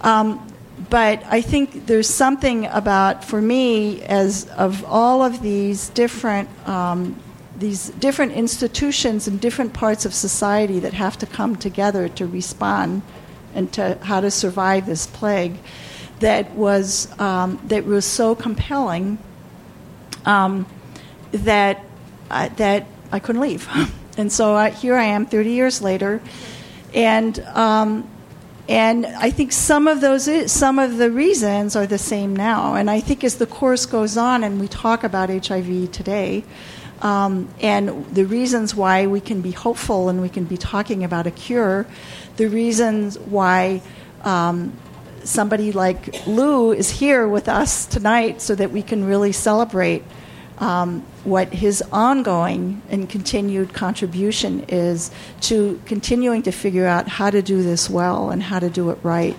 um, 0.00 0.46
but 0.90 1.24
I 1.26 1.40
think 1.40 1.86
there's 1.86 2.08
something 2.08 2.66
about, 2.66 3.24
for 3.24 3.40
me, 3.40 4.02
as 4.02 4.46
of 4.50 4.84
all 4.84 5.22
of 5.22 5.40
these 5.40 5.88
different 5.90 6.48
um, 6.68 7.18
these 7.58 7.90
different 7.90 8.32
institutions 8.32 9.28
and 9.28 9.40
different 9.40 9.72
parts 9.72 10.04
of 10.04 10.12
society 10.12 10.80
that 10.80 10.92
have 10.92 11.16
to 11.18 11.26
come 11.26 11.56
together 11.56 12.08
to 12.08 12.26
respond 12.26 13.02
and 13.54 13.72
to 13.72 13.96
how 14.02 14.20
to 14.20 14.30
survive 14.30 14.86
this 14.86 15.06
plague 15.06 15.56
that 16.20 16.50
was 16.52 17.08
um, 17.20 17.60
that 17.66 17.84
was 17.84 18.04
so 18.04 18.34
compelling 18.34 19.18
um, 20.24 20.66
that 21.32 21.84
uh, 22.30 22.48
that 22.56 22.86
I 23.12 23.18
couldn't 23.18 23.42
leave, 23.42 23.68
and 24.18 24.32
so 24.32 24.54
I, 24.54 24.70
here 24.70 24.96
I 24.96 25.04
am, 25.04 25.26
30 25.26 25.50
years 25.50 25.82
later, 25.82 26.20
and 26.92 27.38
um, 27.40 28.08
and 28.68 29.06
I 29.06 29.30
think 29.30 29.52
some 29.52 29.86
of 29.86 30.00
those 30.00 30.50
some 30.50 30.78
of 30.78 30.96
the 30.96 31.10
reasons 31.10 31.76
are 31.76 31.86
the 31.86 31.98
same 31.98 32.34
now, 32.34 32.74
and 32.74 32.90
I 32.90 33.00
think 33.00 33.22
as 33.22 33.36
the 33.36 33.46
course 33.46 33.86
goes 33.86 34.16
on 34.16 34.42
and 34.42 34.60
we 34.60 34.68
talk 34.68 35.04
about 35.04 35.28
HIV 35.28 35.92
today 35.92 36.44
um, 37.02 37.48
and 37.60 38.06
the 38.14 38.24
reasons 38.24 38.74
why 38.74 39.06
we 39.06 39.20
can 39.20 39.40
be 39.40 39.50
hopeful 39.50 40.08
and 40.08 40.20
we 40.22 40.28
can 40.28 40.44
be 40.44 40.56
talking 40.56 41.04
about 41.04 41.26
a 41.26 41.30
cure, 41.30 41.86
the 42.36 42.46
reasons 42.46 43.18
why 43.18 43.82
um, 44.22 44.72
somebody 45.22 45.72
like 45.72 46.26
Lou 46.26 46.72
is 46.72 46.90
here 46.90 47.26
with 47.28 47.48
us 47.48 47.86
tonight 47.86 48.40
so 48.40 48.54
that 48.54 48.70
we 48.70 48.82
can 48.82 49.04
really 49.04 49.32
celebrate 49.32 50.02
um, 50.58 51.00
what 51.24 51.52
his 51.52 51.82
ongoing 51.92 52.80
and 52.88 53.08
continued 53.08 53.74
contribution 53.74 54.64
is 54.68 55.10
to 55.40 55.80
continuing 55.84 56.42
to 56.42 56.52
figure 56.52 56.86
out 56.86 57.08
how 57.08 57.30
to 57.30 57.42
do 57.42 57.62
this 57.62 57.90
well 57.90 58.30
and 58.30 58.42
how 58.42 58.58
to 58.58 58.70
do 58.70 58.90
it 58.90 58.98
right. 59.02 59.36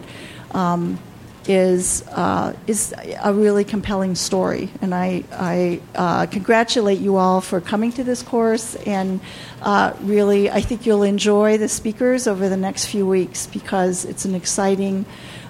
Um, 0.52 1.00
is 1.48 2.04
uh, 2.10 2.54
is 2.68 2.94
a 3.24 3.34
really 3.34 3.64
compelling 3.64 4.16
story, 4.16 4.70
and 4.82 4.94
I 4.94 5.24
I 5.32 5.82
uh, 5.96 6.26
congratulate 6.26 7.00
you 7.00 7.18
all 7.18 7.42
for 7.42 7.62
coming 7.62 7.92
to 7.94 8.04
this 8.04 8.24
course, 8.24 8.76
and 8.76 9.20
uh, 9.62 9.94
really 10.02 10.50
I 10.50 10.62
think 10.62 10.86
you'll 10.86 11.04
enjoy 11.04 11.58
the 11.58 11.68
speakers 11.68 12.28
over 12.28 12.50
the 12.50 12.58
next 12.58 12.86
few 12.86 13.06
weeks 13.06 13.48
because 13.48 14.06
it's 14.06 14.26
an 14.26 14.36
exciting 14.36 15.06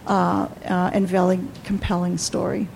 uh, 0.07 0.47
uh, 0.65 0.91
and 0.93 1.07
very 1.07 1.39
compelling 1.63 2.17
story. 2.17 2.67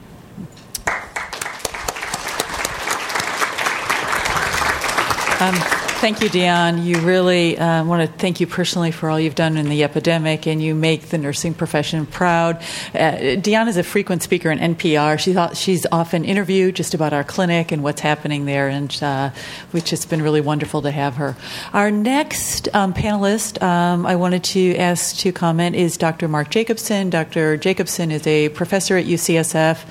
Um 5.41 5.78
thank 5.99 6.21
you, 6.21 6.29
Dion. 6.29 6.85
You 6.85 6.97
really 7.01 7.57
uh, 7.57 7.83
want 7.83 8.09
to 8.09 8.17
thank 8.19 8.39
you 8.39 8.47
personally 8.47 8.91
for 8.91 9.09
all 9.09 9.19
you've 9.19 9.35
done 9.35 9.57
in 9.57 9.67
the 9.67 9.83
epidemic, 9.83 10.47
and 10.47 10.63
you 10.63 10.73
make 10.73 11.09
the 11.09 11.17
nursing 11.17 11.53
profession 11.53 12.05
proud. 12.05 12.63
Uh, 12.95 13.35
Dion 13.35 13.67
is 13.67 13.75
a 13.75 13.83
frequent 13.83 14.23
speaker 14.23 14.49
in 14.49 14.59
NPR. 14.59 15.19
She 15.19 15.33
thought 15.33 15.57
she's 15.57 15.85
often 15.91 16.23
interviewed 16.23 16.77
just 16.77 16.93
about 16.93 17.11
our 17.11 17.25
clinic 17.25 17.73
and 17.73 17.83
what's 17.83 17.99
happening 17.99 18.45
there, 18.45 18.69
and 18.69 18.97
uh, 19.03 19.31
which 19.71 19.89
has 19.89 20.05
been 20.05 20.21
really 20.21 20.39
wonderful 20.39 20.81
to 20.83 20.91
have 20.91 21.15
her. 21.15 21.35
Our 21.73 21.91
next 21.91 22.73
um, 22.73 22.93
panelist 22.93 23.61
um, 23.61 24.05
I 24.05 24.15
wanted 24.15 24.45
to 24.45 24.77
ask 24.77 25.17
to 25.17 25.33
comment 25.33 25.75
is 25.75 25.97
Dr. 25.97 26.29
Mark 26.29 26.49
Jacobson. 26.49 27.09
Dr. 27.09 27.57
Jacobson 27.57 28.09
is 28.09 28.25
a 28.25 28.47
professor 28.49 28.95
at 28.95 29.05
UCSF 29.05 29.85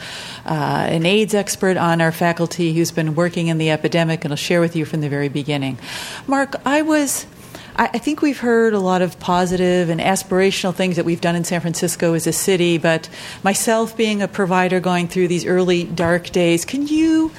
uh, 0.48 0.86
an 0.88 1.04
AIDS 1.04 1.34
expert 1.34 1.76
on 1.76 2.00
our 2.00 2.10
faculty 2.10 2.72
who's 2.72 2.90
been 2.90 3.14
working 3.14 3.48
in 3.48 3.58
the 3.58 3.70
epidemic 3.70 4.24
and 4.24 4.30
will 4.30 4.36
share 4.36 4.60
with 4.60 4.74
you 4.74 4.84
from 4.84 5.00
the 5.02 5.08
very 5.08 5.28
beginning. 5.28 5.78
Mark, 6.26 6.56
I 6.64 6.82
was. 6.82 7.26
I 7.80 7.98
think 7.98 8.22
we've 8.22 8.40
heard 8.40 8.74
a 8.74 8.80
lot 8.80 9.02
of 9.02 9.20
positive 9.20 9.88
and 9.88 10.00
aspirational 10.00 10.74
things 10.74 10.96
that 10.96 11.04
we've 11.04 11.20
done 11.20 11.36
in 11.36 11.44
San 11.44 11.60
Francisco 11.60 12.14
as 12.14 12.26
a 12.26 12.32
city, 12.32 12.76
but 12.76 13.08
myself 13.44 13.96
being 13.96 14.20
a 14.20 14.26
provider 14.26 14.80
going 14.80 15.06
through 15.06 15.28
these 15.28 15.46
early 15.46 15.84
dark 15.84 16.30
days, 16.30 16.64
can 16.64 16.88
you 16.88 17.30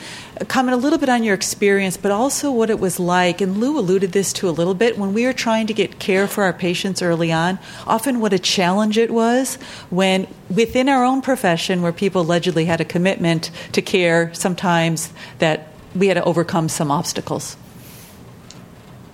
comment 0.48 0.74
a 0.74 0.78
little 0.78 0.98
bit 0.98 1.10
on 1.10 1.24
your 1.24 1.34
experience, 1.34 1.98
but 1.98 2.12
also 2.12 2.52
what 2.52 2.70
it 2.70 2.80
was 2.80 3.00
like. 3.00 3.42
And 3.42 3.58
Lou 3.58 3.78
alluded 3.78 4.12
this 4.12 4.32
to 4.34 4.48
a 4.48 4.52
little 4.52 4.74
bit 4.74 4.98
when 4.98 5.14
we 5.14 5.26
were 5.26 5.34
trying 5.34 5.68
to 5.68 5.74
get 5.74 6.00
care 6.00 6.28
for 6.28 6.44
our 6.44 6.54
patients 6.54 7.02
early 7.02 7.32
on. 7.32 7.60
Often, 7.86 8.20
what 8.20 8.34
a 8.34 8.40
challenge 8.40 8.98
it 8.98 9.12
was 9.12 9.56
when 9.90 10.28
within 10.50 10.88
our 10.88 11.04
own 11.04 11.22
profession, 11.22 11.82
where 11.82 11.92
people 11.92 12.22
allegedly 12.22 12.66
had 12.66 12.80
a 12.80 12.86
commitment 12.86 13.52
to 13.74 13.82
care, 13.82 14.34
sometimes 14.34 15.12
that 15.40 15.68
we 15.94 16.08
had 16.08 16.14
to 16.14 16.24
overcome 16.24 16.70
some 16.70 16.92
obstacles. 16.92 17.58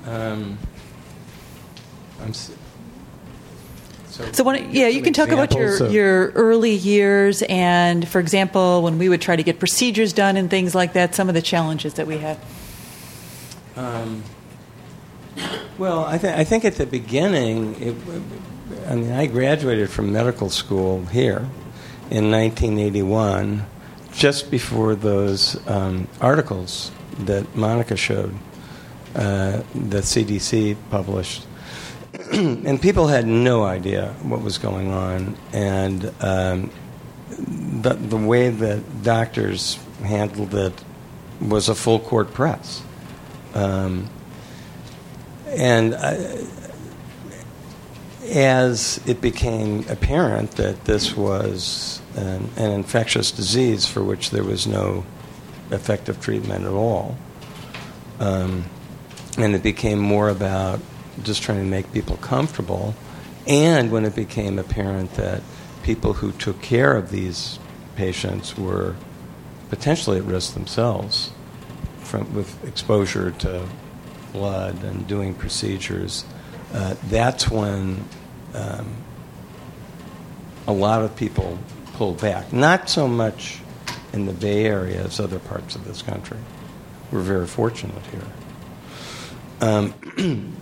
Um, 0.06 0.58
I'm. 2.22 2.34
So, 2.34 2.54
so 4.32 4.44
when, 4.46 4.74
yeah, 4.74 4.88
you 4.88 5.02
can 5.02 5.12
talk 5.12 5.30
about 5.30 5.54
your, 5.54 5.90
your 5.90 6.30
early 6.32 6.72
years, 6.72 7.44
and 7.50 8.08
for 8.08 8.20
example, 8.20 8.82
when 8.82 8.98
we 8.98 9.10
would 9.10 9.22
try 9.22 9.36
to 9.36 9.44
get 9.44 9.60
procedures 9.60 10.14
done 10.14 10.38
and 10.38 10.50
things 10.50 10.74
like 10.74 10.94
that, 10.94 11.14
some 11.16 11.28
of 11.28 11.36
the 11.36 11.42
challenges 11.42 11.96
that 11.96 12.08
we 12.08 12.20
had. 12.20 12.38
Um, 13.76 14.24
well, 15.78 16.06
I, 16.06 16.18
th- 16.18 16.34
I 16.34 16.46
think 16.46 16.64
at 16.64 16.76
the 16.76 16.86
beginning, 16.86 17.76
it, 17.82 17.96
I 18.88 18.96
mean, 18.96 19.12
I 19.12 19.26
graduated 19.26 19.90
from 19.90 20.14
medical 20.14 20.50
school 20.50 21.06
here 21.08 21.50
in 22.10 22.32
1981, 22.32 23.66
just 24.14 24.50
before 24.50 24.96
those 24.96 25.60
um, 25.68 26.08
articles 26.22 26.92
that 27.20 27.54
Monica 27.56 27.98
showed, 27.98 28.34
uh, 29.16 29.64
that 29.74 30.04
CDC 30.04 30.76
published. 30.90 31.46
and 32.32 32.82
people 32.82 33.08
had 33.08 33.26
no 33.26 33.64
idea 33.64 34.14
what 34.24 34.42
was 34.42 34.58
going 34.58 34.92
on, 34.92 35.36
and 35.54 36.14
um, 36.22 36.70
the, 37.30 37.94
the 37.94 38.18
way 38.18 38.50
that 38.50 39.04
doctors 39.04 39.80
handled 40.04 40.54
it 40.54 40.74
was 41.42 41.70
a 41.70 41.76
full 41.76 42.00
court 42.00 42.34
press. 42.34 42.84
Um, 43.54 44.10
and 45.48 45.96
I, 45.96 46.46
as 48.32 49.00
it 49.06 49.22
became 49.22 49.88
apparent 49.88 50.52
that 50.52 50.86
this 50.86 51.16
was 51.16 52.02
an, 52.16 52.50
an, 52.58 52.72
infectious 52.72 53.32
disease 53.32 53.86
for 53.86 54.04
which 54.04 54.32
there 54.32 54.44
was 54.44 54.66
no 54.66 55.06
effective 55.72 56.20
treatment 56.20 56.66
at 56.66 56.72
all, 56.72 57.18
um, 58.20 58.66
and 59.38 59.56
it 59.56 59.64
became 59.64 60.00
more 60.00 60.30
about 60.30 60.80
just 61.24 61.44
trying 61.44 61.60
to 61.60 61.66
make 61.66 61.92
people 61.94 62.18
comfortable. 62.18 62.96
And 63.48 63.92
when 63.92 64.06
it 64.06 64.16
became 64.16 64.58
apparent 64.60 65.14
that 65.16 65.42
people 65.84 66.14
who 66.14 66.32
took 66.32 66.62
care 66.62 66.96
of 66.96 67.12
these 67.12 67.60
patients 67.96 68.58
were 68.58 68.96
potentially 69.70 70.18
at 70.18 70.24
risk 70.24 70.54
themselves 70.54 71.32
from, 72.00 72.34
with 72.34 72.64
exposure 72.68 73.32
to 73.32 73.68
blood 74.34 74.84
and 74.84 75.08
doing 75.08 75.34
procedures, 75.34 76.26
uh, 76.74 76.96
that's 77.06 77.50
when 77.50 78.04
um, 78.54 78.96
a 80.68 80.74
lot 80.74 81.04
of 81.04 81.16
people 81.16 81.58
pulled 81.94 82.20
back. 82.20 82.52
Not 82.52 82.90
so 82.90 83.08
much 83.08 83.60
in 84.12 84.26
the 84.26 84.34
Bay 84.34 84.66
Area 84.66 85.04
as 85.04 85.20
other 85.20 85.40
parts 85.40 85.76
of 85.76 85.86
this 85.86 86.02
country. 86.02 86.38
We're 87.12 87.22
very 87.22 87.48
fortunate 87.48 88.06
here. 88.08 88.22
Um, 89.62 89.94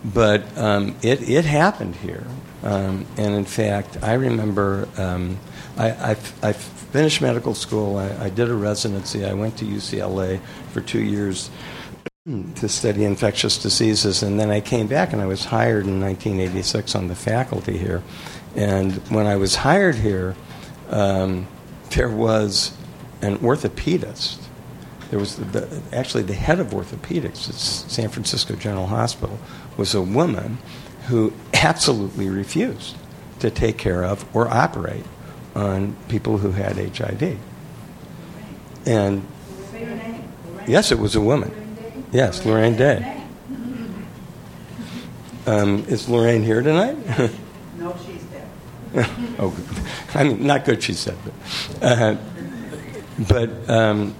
but 0.04 0.56
um, 0.56 0.94
it, 1.02 1.28
it 1.28 1.44
happened 1.44 1.96
here. 1.96 2.24
Um, 2.62 3.06
and 3.18 3.34
in 3.34 3.44
fact, 3.44 4.02
I 4.02 4.14
remember 4.14 4.88
um, 4.96 5.38
I, 5.76 5.90
I, 5.90 6.16
I, 6.42 6.52
finished 6.52 7.20
medical 7.20 7.54
school, 7.54 7.98
I, 7.98 8.26
I, 8.26 8.30
did 8.30 8.48
a 8.48 8.54
residency, 8.54 9.26
I 9.26 9.34
went 9.34 9.58
to 9.58 9.64
UCLA 9.64 10.40
for 10.72 10.80
two 10.80 11.00
years 11.00 11.50
to 12.54 12.68
study 12.68 13.04
infectious 13.04 13.58
diseases, 13.58 14.22
and 14.22 14.40
then 14.40 14.50
I 14.50 14.60
came 14.60 14.86
back 14.86 15.12
and 15.12 15.20
I 15.20 15.26
was 15.26 15.44
hired 15.44 15.86
in 15.86 16.00
1986 16.00 16.94
on 16.94 17.08
the 17.08 17.14
faculty 17.14 17.76
here. 17.76 18.02
And 18.54 18.94
when 19.08 19.26
I 19.26 19.36
was 19.36 19.56
hired 19.56 19.96
here, 19.96 20.36
um, 20.88 21.48
there 21.90 22.08
was 22.08 22.74
an 23.20 23.38
orthopedist 23.38 24.43
there 25.14 25.20
was 25.20 25.36
the, 25.36 25.80
actually 25.92 26.24
the 26.24 26.34
head 26.34 26.58
of 26.58 26.70
orthopedics 26.70 27.48
at 27.48 27.54
San 27.54 28.08
Francisco 28.08 28.56
General 28.56 28.88
Hospital 28.88 29.38
was 29.76 29.94
a 29.94 30.02
woman 30.02 30.58
who 31.06 31.32
absolutely 31.52 32.28
refused 32.28 32.96
to 33.38 33.48
take 33.48 33.78
care 33.78 34.02
of 34.02 34.26
or 34.34 34.48
operate 34.48 35.04
on 35.54 35.94
people 36.08 36.38
who 36.38 36.50
had 36.50 36.78
HIV. 36.78 37.38
And 38.86 39.24
yes, 40.66 40.90
it 40.90 40.98
was 40.98 41.14
a 41.14 41.20
woman. 41.20 41.52
Yes, 42.10 42.44
Lorraine 42.44 42.74
Day. 42.74 43.22
Um, 45.46 45.84
is 45.86 46.08
Lorraine 46.08 46.42
here 46.42 46.60
tonight? 46.60 46.96
no, 47.78 47.96
she's 48.04 48.26
there. 48.30 49.06
oh, 49.38 49.56
I 50.14 50.24
mean, 50.24 50.44
not 50.44 50.64
good, 50.64 50.82
she 50.82 50.94
said, 50.94 51.16
but, 51.24 51.84
uh, 51.84 52.16
but 53.28 53.70
um, 53.70 54.16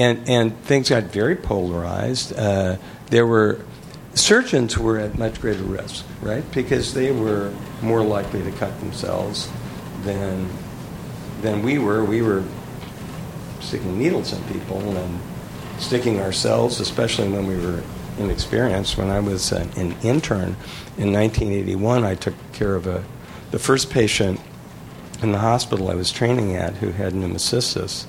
and 0.00 0.28
and 0.28 0.58
things 0.64 0.88
got 0.88 1.04
very 1.04 1.36
polarized. 1.36 2.32
Uh, 2.36 2.76
there 3.10 3.26
were 3.26 3.60
surgeons 4.14 4.78
were 4.78 4.98
at 4.98 5.18
much 5.18 5.40
greater 5.40 5.62
risk, 5.62 6.04
right? 6.22 6.44
Because 6.52 6.94
they 6.94 7.12
were 7.12 7.52
more 7.82 8.02
likely 8.02 8.42
to 8.42 8.50
cut 8.52 8.78
themselves 8.80 9.50
than 10.02 10.48
than 11.42 11.62
we 11.62 11.78
were. 11.78 12.04
We 12.04 12.22
were 12.22 12.44
sticking 13.60 13.98
needles 13.98 14.32
in 14.32 14.42
people 14.44 14.80
and 14.96 15.20
sticking 15.78 16.20
ourselves, 16.20 16.80
especially 16.80 17.28
when 17.28 17.46
we 17.46 17.56
were 17.56 17.82
inexperienced. 18.18 18.96
When 18.96 19.10
I 19.10 19.20
was 19.20 19.52
an, 19.52 19.68
an 19.76 19.94
intern 20.02 20.56
in 20.96 21.12
1981, 21.12 22.04
I 22.04 22.14
took 22.14 22.34
care 22.52 22.74
of 22.74 22.86
a 22.86 23.04
the 23.50 23.58
first 23.58 23.90
patient 23.90 24.40
in 25.22 25.32
the 25.32 25.38
hospital 25.38 25.90
I 25.90 25.94
was 25.94 26.10
training 26.10 26.56
at 26.56 26.76
who 26.76 26.92
had 26.92 27.12
pneumocystis 27.12 28.06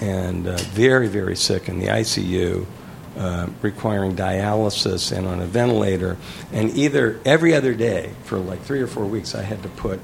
and 0.00 0.46
uh, 0.46 0.56
very, 0.56 1.08
very 1.08 1.36
sick 1.36 1.68
in 1.68 1.78
the 1.78 1.86
ICU, 1.86 2.66
uh, 3.16 3.48
requiring 3.62 4.14
dialysis 4.14 5.16
and 5.16 5.26
on 5.26 5.40
a 5.40 5.46
ventilator. 5.46 6.16
And 6.52 6.70
either 6.76 7.20
every 7.24 7.54
other 7.54 7.74
day 7.74 8.12
for 8.24 8.38
like 8.38 8.60
three 8.62 8.80
or 8.80 8.86
four 8.86 9.06
weeks, 9.06 9.34
I 9.34 9.42
had 9.42 9.62
to 9.62 9.68
put 9.68 10.00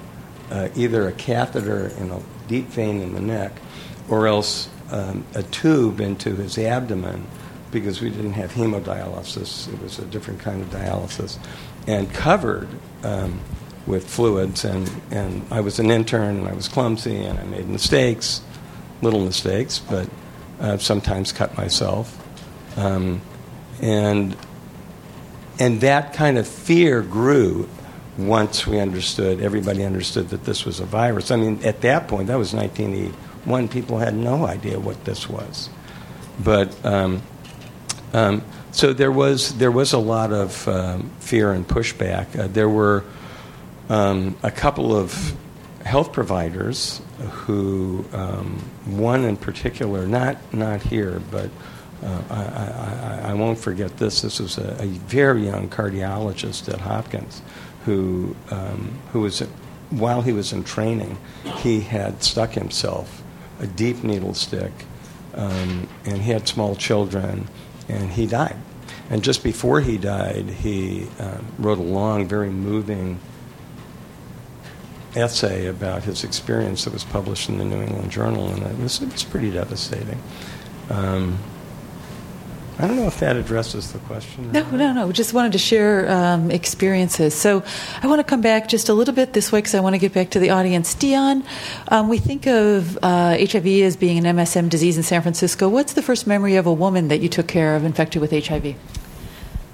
uh, 0.50 0.68
either 0.74 1.08
a 1.08 1.12
catheter 1.12 1.88
in 1.98 2.10
a 2.10 2.20
deep 2.48 2.66
vein 2.66 3.00
in 3.00 3.14
the 3.14 3.20
neck 3.20 3.52
or 4.08 4.26
else 4.26 4.68
um, 4.90 5.24
a 5.34 5.42
tube 5.42 6.00
into 6.00 6.34
his 6.34 6.58
abdomen 6.58 7.26
because 7.70 8.00
we 8.00 8.10
didn't 8.10 8.34
have 8.34 8.52
hemodialysis. 8.52 9.72
It 9.72 9.80
was 9.82 9.98
a 9.98 10.04
different 10.06 10.40
kind 10.40 10.62
of 10.62 10.68
dialysis. 10.68 11.38
And 11.86 12.12
covered 12.12 12.68
um, 13.02 13.40
with 13.86 14.08
fluids. 14.08 14.64
And, 14.64 14.90
and 15.10 15.44
I 15.50 15.60
was 15.60 15.78
an 15.78 15.90
intern 15.90 16.38
and 16.38 16.48
I 16.48 16.52
was 16.52 16.68
clumsy 16.68 17.16
and 17.16 17.38
I 17.38 17.44
made 17.44 17.68
mistakes 17.68 18.42
little 19.04 19.24
mistakes, 19.24 19.78
but 19.78 20.08
uh, 20.60 20.78
sometimes 20.78 21.32
cut 21.32 21.56
myself. 21.56 22.20
Um, 22.76 23.20
and, 23.80 24.36
and 25.58 25.80
that 25.82 26.14
kind 26.14 26.38
of 26.38 26.48
fear 26.48 27.02
grew 27.02 27.68
once 28.16 28.66
we 28.66 28.78
understood, 28.78 29.40
everybody 29.40 29.84
understood 29.84 30.28
that 30.30 30.44
this 30.44 30.64
was 30.64 30.80
a 30.80 30.84
virus. 30.84 31.30
I 31.30 31.36
mean, 31.36 31.64
at 31.64 31.80
that 31.82 32.08
point, 32.08 32.28
that 32.28 32.38
was 32.38 32.54
1981, 32.54 33.68
people 33.68 33.98
had 33.98 34.14
no 34.14 34.46
idea 34.46 34.78
what 34.78 35.04
this 35.04 35.28
was. 35.28 35.68
But 36.42 36.84
um, 36.84 37.22
um, 38.12 38.42
so 38.70 38.92
there 38.92 39.12
was, 39.12 39.56
there 39.58 39.70
was 39.70 39.92
a 39.92 39.98
lot 39.98 40.32
of 40.32 40.66
um, 40.68 41.10
fear 41.20 41.52
and 41.52 41.66
pushback. 41.66 42.38
Uh, 42.38 42.46
there 42.46 42.68
were 42.68 43.04
um, 43.88 44.36
a 44.42 44.50
couple 44.50 44.96
of 44.96 45.36
health 45.84 46.12
providers 46.12 47.00
who, 47.30 48.04
um, 48.12 48.58
one 48.86 49.24
in 49.24 49.36
particular, 49.36 50.06
not, 50.06 50.36
not 50.52 50.82
here, 50.82 51.20
but 51.30 51.50
Uh, 52.02 52.22
I, 52.28 53.28
I, 53.28 53.30
I, 53.30 53.34
won't 53.34 53.58
forget 53.58 53.96
this. 53.96 54.20
This 54.20 54.38
was 54.38 54.58
a, 54.58 54.76
a, 54.82 54.86
very 55.08 55.46
young 55.46 55.70
cardiologist 55.70 56.68
at 56.68 56.80
Hopkins 56.80 57.40
who, 57.86 58.36
um, 58.50 58.98
who 59.12 59.20
was, 59.20 59.40
while 59.88 60.20
he 60.20 60.32
was 60.32 60.52
in 60.52 60.64
training, 60.64 61.16
he 61.62 61.80
had 61.80 62.22
stuck 62.22 62.52
himself 62.52 63.22
a 63.60 63.66
deep 63.66 64.02
needle 64.04 64.34
stick, 64.34 64.72
um, 65.34 65.88
and 66.04 66.20
he 66.20 66.32
had 66.32 66.46
small 66.46 66.76
children, 66.76 67.48
and 67.88 68.10
he 68.10 68.26
died. 68.26 68.56
And 69.08 69.22
just 69.24 69.42
before 69.42 69.80
he 69.80 69.96
died, 69.96 70.46
he 70.50 71.06
um, 71.18 71.46
wrote 71.58 71.78
a 71.78 71.82
long, 71.82 72.28
very 72.28 72.50
moving 72.50 73.18
essay 75.16 75.66
about 75.66 76.04
his 76.04 76.24
experience 76.24 76.84
that 76.84 76.92
was 76.92 77.04
published 77.04 77.48
in 77.48 77.58
the 77.58 77.64
New 77.64 77.82
England 77.82 78.10
Journal, 78.10 78.48
and 78.48 78.62
it 78.62 78.78
was, 78.78 79.00
it 79.02 79.12
was 79.12 79.24
pretty 79.24 79.50
devastating. 79.50 80.20
Um, 80.90 81.38
I 82.76 82.88
don't 82.88 82.96
know 82.96 83.06
if 83.06 83.20
that 83.20 83.36
addresses 83.36 83.92
the 83.92 84.00
question. 84.00 84.50
No, 84.50 84.68
no, 84.70 84.92
no. 84.92 85.12
Just 85.12 85.32
wanted 85.32 85.52
to 85.52 85.58
share 85.58 86.10
um, 86.10 86.50
experiences. 86.50 87.32
So 87.32 87.62
I 88.02 88.08
want 88.08 88.18
to 88.18 88.24
come 88.24 88.40
back 88.40 88.68
just 88.68 88.88
a 88.88 88.94
little 88.94 89.14
bit 89.14 89.32
this 89.32 89.52
way 89.52 89.60
because 89.60 89.76
I 89.76 89.80
want 89.80 89.94
to 89.94 89.98
get 89.98 90.12
back 90.12 90.30
to 90.30 90.40
the 90.40 90.50
audience. 90.50 90.92
Dion, 90.94 91.44
um, 91.88 92.08
we 92.08 92.18
think 92.18 92.48
of 92.48 92.98
uh, 93.00 93.36
HIV 93.38 93.66
as 93.66 93.96
being 93.96 94.18
an 94.18 94.36
MSM 94.36 94.68
disease 94.68 94.96
in 94.96 95.04
San 95.04 95.22
Francisco. 95.22 95.68
What's 95.68 95.92
the 95.92 96.02
first 96.02 96.26
memory 96.26 96.56
of 96.56 96.66
a 96.66 96.72
woman 96.72 97.08
that 97.08 97.20
you 97.20 97.28
took 97.28 97.46
care 97.46 97.76
of 97.76 97.84
infected 97.84 98.20
with 98.20 98.32
HIV? 98.32 98.74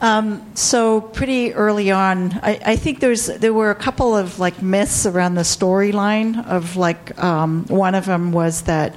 Um, 0.00 0.56
so 0.56 1.02
pretty 1.02 1.52
early 1.52 1.90
on, 1.90 2.32
I, 2.42 2.58
I, 2.64 2.76
think 2.76 3.00
there's 3.00 3.26
there 3.26 3.52
were 3.52 3.70
a 3.70 3.74
couple 3.74 4.16
of 4.16 4.38
like 4.38 4.62
myths 4.62 5.04
around 5.04 5.34
the 5.34 5.42
storyline 5.42 6.46
of 6.46 6.76
like 6.76 7.22
um, 7.22 7.66
one 7.66 7.94
of 7.94 8.06
them 8.06 8.32
was 8.32 8.62
that 8.62 8.94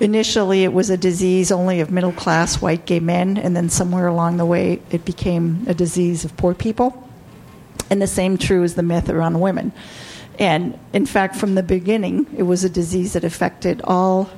initially 0.00 0.64
it 0.64 0.72
was 0.72 0.88
a 0.88 0.96
disease 0.96 1.52
only 1.52 1.80
of 1.80 1.90
middle 1.90 2.12
class 2.12 2.62
white 2.62 2.86
gay 2.86 2.98
men, 2.98 3.36
and 3.36 3.54
then 3.54 3.68
somewhere 3.68 4.06
along 4.06 4.38
the 4.38 4.46
way 4.46 4.80
it 4.90 5.04
became 5.04 5.64
a 5.66 5.74
disease 5.74 6.24
of 6.24 6.34
poor 6.38 6.54
people. 6.54 7.06
And 7.90 8.00
the 8.00 8.06
same 8.06 8.38
true 8.38 8.62
is 8.62 8.74
the 8.74 8.82
myth 8.82 9.10
around 9.10 9.38
women. 9.40 9.72
And 10.38 10.78
in 10.94 11.04
fact, 11.04 11.36
from 11.36 11.56
the 11.56 11.62
beginning, 11.62 12.26
it 12.36 12.44
was 12.44 12.64
a 12.64 12.70
disease 12.70 13.12
that 13.14 13.24
affected 13.24 13.82
all 13.84 14.30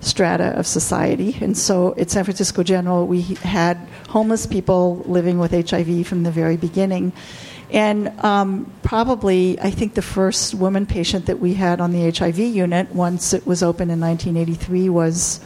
strata 0.00 0.56
of 0.58 0.66
society. 0.66 1.36
And 1.40 1.56
so 1.56 1.94
at 1.96 2.10
San 2.10 2.24
Francisco 2.24 2.62
General, 2.62 3.06
we 3.06 3.22
had 3.22 3.76
homeless 4.08 4.46
people 4.46 5.02
living 5.06 5.38
with 5.38 5.52
HIV 5.52 6.06
from 6.06 6.22
the 6.22 6.30
very 6.30 6.56
beginning. 6.56 7.12
And 7.70 8.08
um, 8.24 8.72
probably, 8.82 9.60
I 9.60 9.70
think 9.70 9.94
the 9.94 10.02
first 10.02 10.54
woman 10.54 10.86
patient 10.86 11.26
that 11.26 11.38
we 11.38 11.54
had 11.54 11.80
on 11.80 11.92
the 11.92 12.10
HIV 12.10 12.38
unit, 12.38 12.94
once 12.94 13.34
it 13.34 13.46
was 13.46 13.62
open 13.62 13.90
in 13.90 14.00
1983, 14.00 14.88
was, 14.88 15.40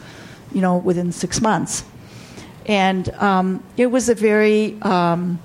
you 0.53 0.61
know, 0.61 0.77
within 0.77 1.11
six 1.11 1.41
months. 1.41 1.83
And 2.65 3.09
um, 3.15 3.61
it 3.75 3.87
was 3.87 4.07
a 4.07 4.15
very 4.15 4.81
um, 4.83 5.39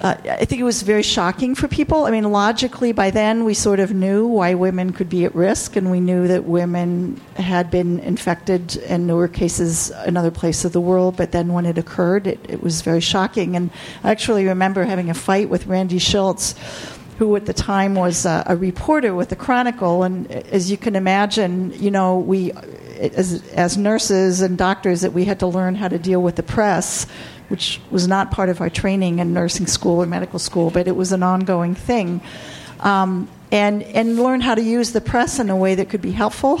uh, 0.00 0.14
I 0.24 0.44
think 0.44 0.60
it 0.60 0.64
was 0.64 0.82
very 0.82 1.02
shocking 1.02 1.54
for 1.54 1.66
people. 1.66 2.04
I 2.04 2.10
mean, 2.10 2.30
logically, 2.30 2.92
by 2.92 3.10
then 3.10 3.44
we 3.44 3.54
sort 3.54 3.80
of 3.80 3.92
knew 3.92 4.26
why 4.26 4.54
women 4.54 4.92
could 4.92 5.08
be 5.08 5.24
at 5.24 5.34
risk, 5.34 5.74
and 5.74 5.90
we 5.90 5.98
knew 6.00 6.28
that 6.28 6.44
women 6.44 7.20
had 7.34 7.70
been 7.70 7.98
infected, 8.00 8.76
and 8.86 9.08
there 9.08 9.16
were 9.16 9.28
cases 9.28 9.90
in 10.06 10.16
other 10.16 10.30
places 10.30 10.66
of 10.66 10.72
the 10.72 10.80
world. 10.80 11.16
But 11.16 11.32
then 11.32 11.52
when 11.52 11.66
it 11.66 11.78
occurred, 11.78 12.26
it, 12.26 12.38
it 12.48 12.62
was 12.62 12.82
very 12.82 13.00
shocking. 13.00 13.56
And 13.56 13.70
I 14.04 14.10
actually 14.10 14.46
remember 14.46 14.84
having 14.84 15.10
a 15.10 15.14
fight 15.14 15.48
with 15.48 15.66
Randy 15.66 15.98
Shilts, 15.98 16.54
who 17.18 17.34
at 17.34 17.46
the 17.46 17.52
time 17.52 17.96
was 17.96 18.24
a, 18.24 18.44
a 18.46 18.56
reporter 18.56 19.14
with 19.14 19.30
the 19.30 19.36
Chronicle. 19.36 20.04
And 20.04 20.30
as 20.30 20.70
you 20.70 20.76
can 20.76 20.94
imagine, 20.94 21.72
you 21.74 21.90
know, 21.90 22.18
we, 22.18 22.52
as, 22.52 23.42
as 23.48 23.76
nurses 23.76 24.40
and 24.40 24.56
doctors, 24.56 25.00
that 25.00 25.12
we 25.12 25.24
had 25.24 25.40
to 25.40 25.48
learn 25.48 25.74
how 25.74 25.88
to 25.88 25.98
deal 25.98 26.22
with 26.22 26.36
the 26.36 26.44
press 26.44 27.06
which 27.48 27.80
was 27.90 28.06
not 28.06 28.30
part 28.30 28.48
of 28.48 28.60
our 28.60 28.70
training 28.70 29.18
in 29.18 29.32
nursing 29.32 29.66
school 29.66 30.02
or 30.02 30.06
medical 30.06 30.38
school, 30.38 30.70
but 30.70 30.86
it 30.86 30.96
was 30.96 31.12
an 31.12 31.22
ongoing 31.22 31.74
thing. 31.74 32.20
Um, 32.80 33.28
and, 33.50 33.82
and 33.82 34.16
learn 34.16 34.40
how 34.40 34.54
to 34.54 34.62
use 34.62 34.92
the 34.92 35.00
press 35.00 35.38
in 35.38 35.50
a 35.50 35.56
way 35.56 35.74
that 35.74 35.88
could 35.88 36.02
be 36.02 36.12
helpful. 36.12 36.60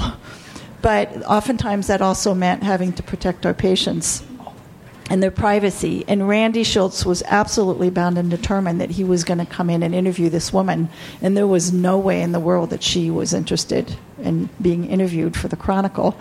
But 0.80 1.22
oftentimes 1.24 1.88
that 1.88 2.00
also 2.00 2.34
meant 2.34 2.62
having 2.62 2.92
to 2.94 3.02
protect 3.02 3.44
our 3.44 3.54
patients 3.54 4.22
and 5.10 5.22
their 5.22 5.30
privacy. 5.30 6.04
And 6.06 6.28
Randy 6.28 6.62
Shilts 6.62 7.04
was 7.04 7.22
absolutely 7.26 7.90
bound 7.90 8.18
and 8.18 8.30
determined 8.30 8.80
that 8.80 8.90
he 8.90 9.04
was 9.04 9.24
going 9.24 9.38
to 9.38 9.46
come 9.46 9.70
in 9.70 9.82
and 9.82 9.94
interview 9.94 10.28
this 10.28 10.52
woman. 10.52 10.88
And 11.22 11.36
there 11.36 11.46
was 11.46 11.72
no 11.72 11.98
way 11.98 12.20
in 12.22 12.32
the 12.32 12.40
world 12.40 12.70
that 12.70 12.82
she 12.82 13.10
was 13.10 13.32
interested 13.32 13.96
in 14.18 14.50
being 14.60 14.84
interviewed 14.84 15.36
for 15.36 15.48
the 15.48 15.56
Chronicle, 15.56 16.16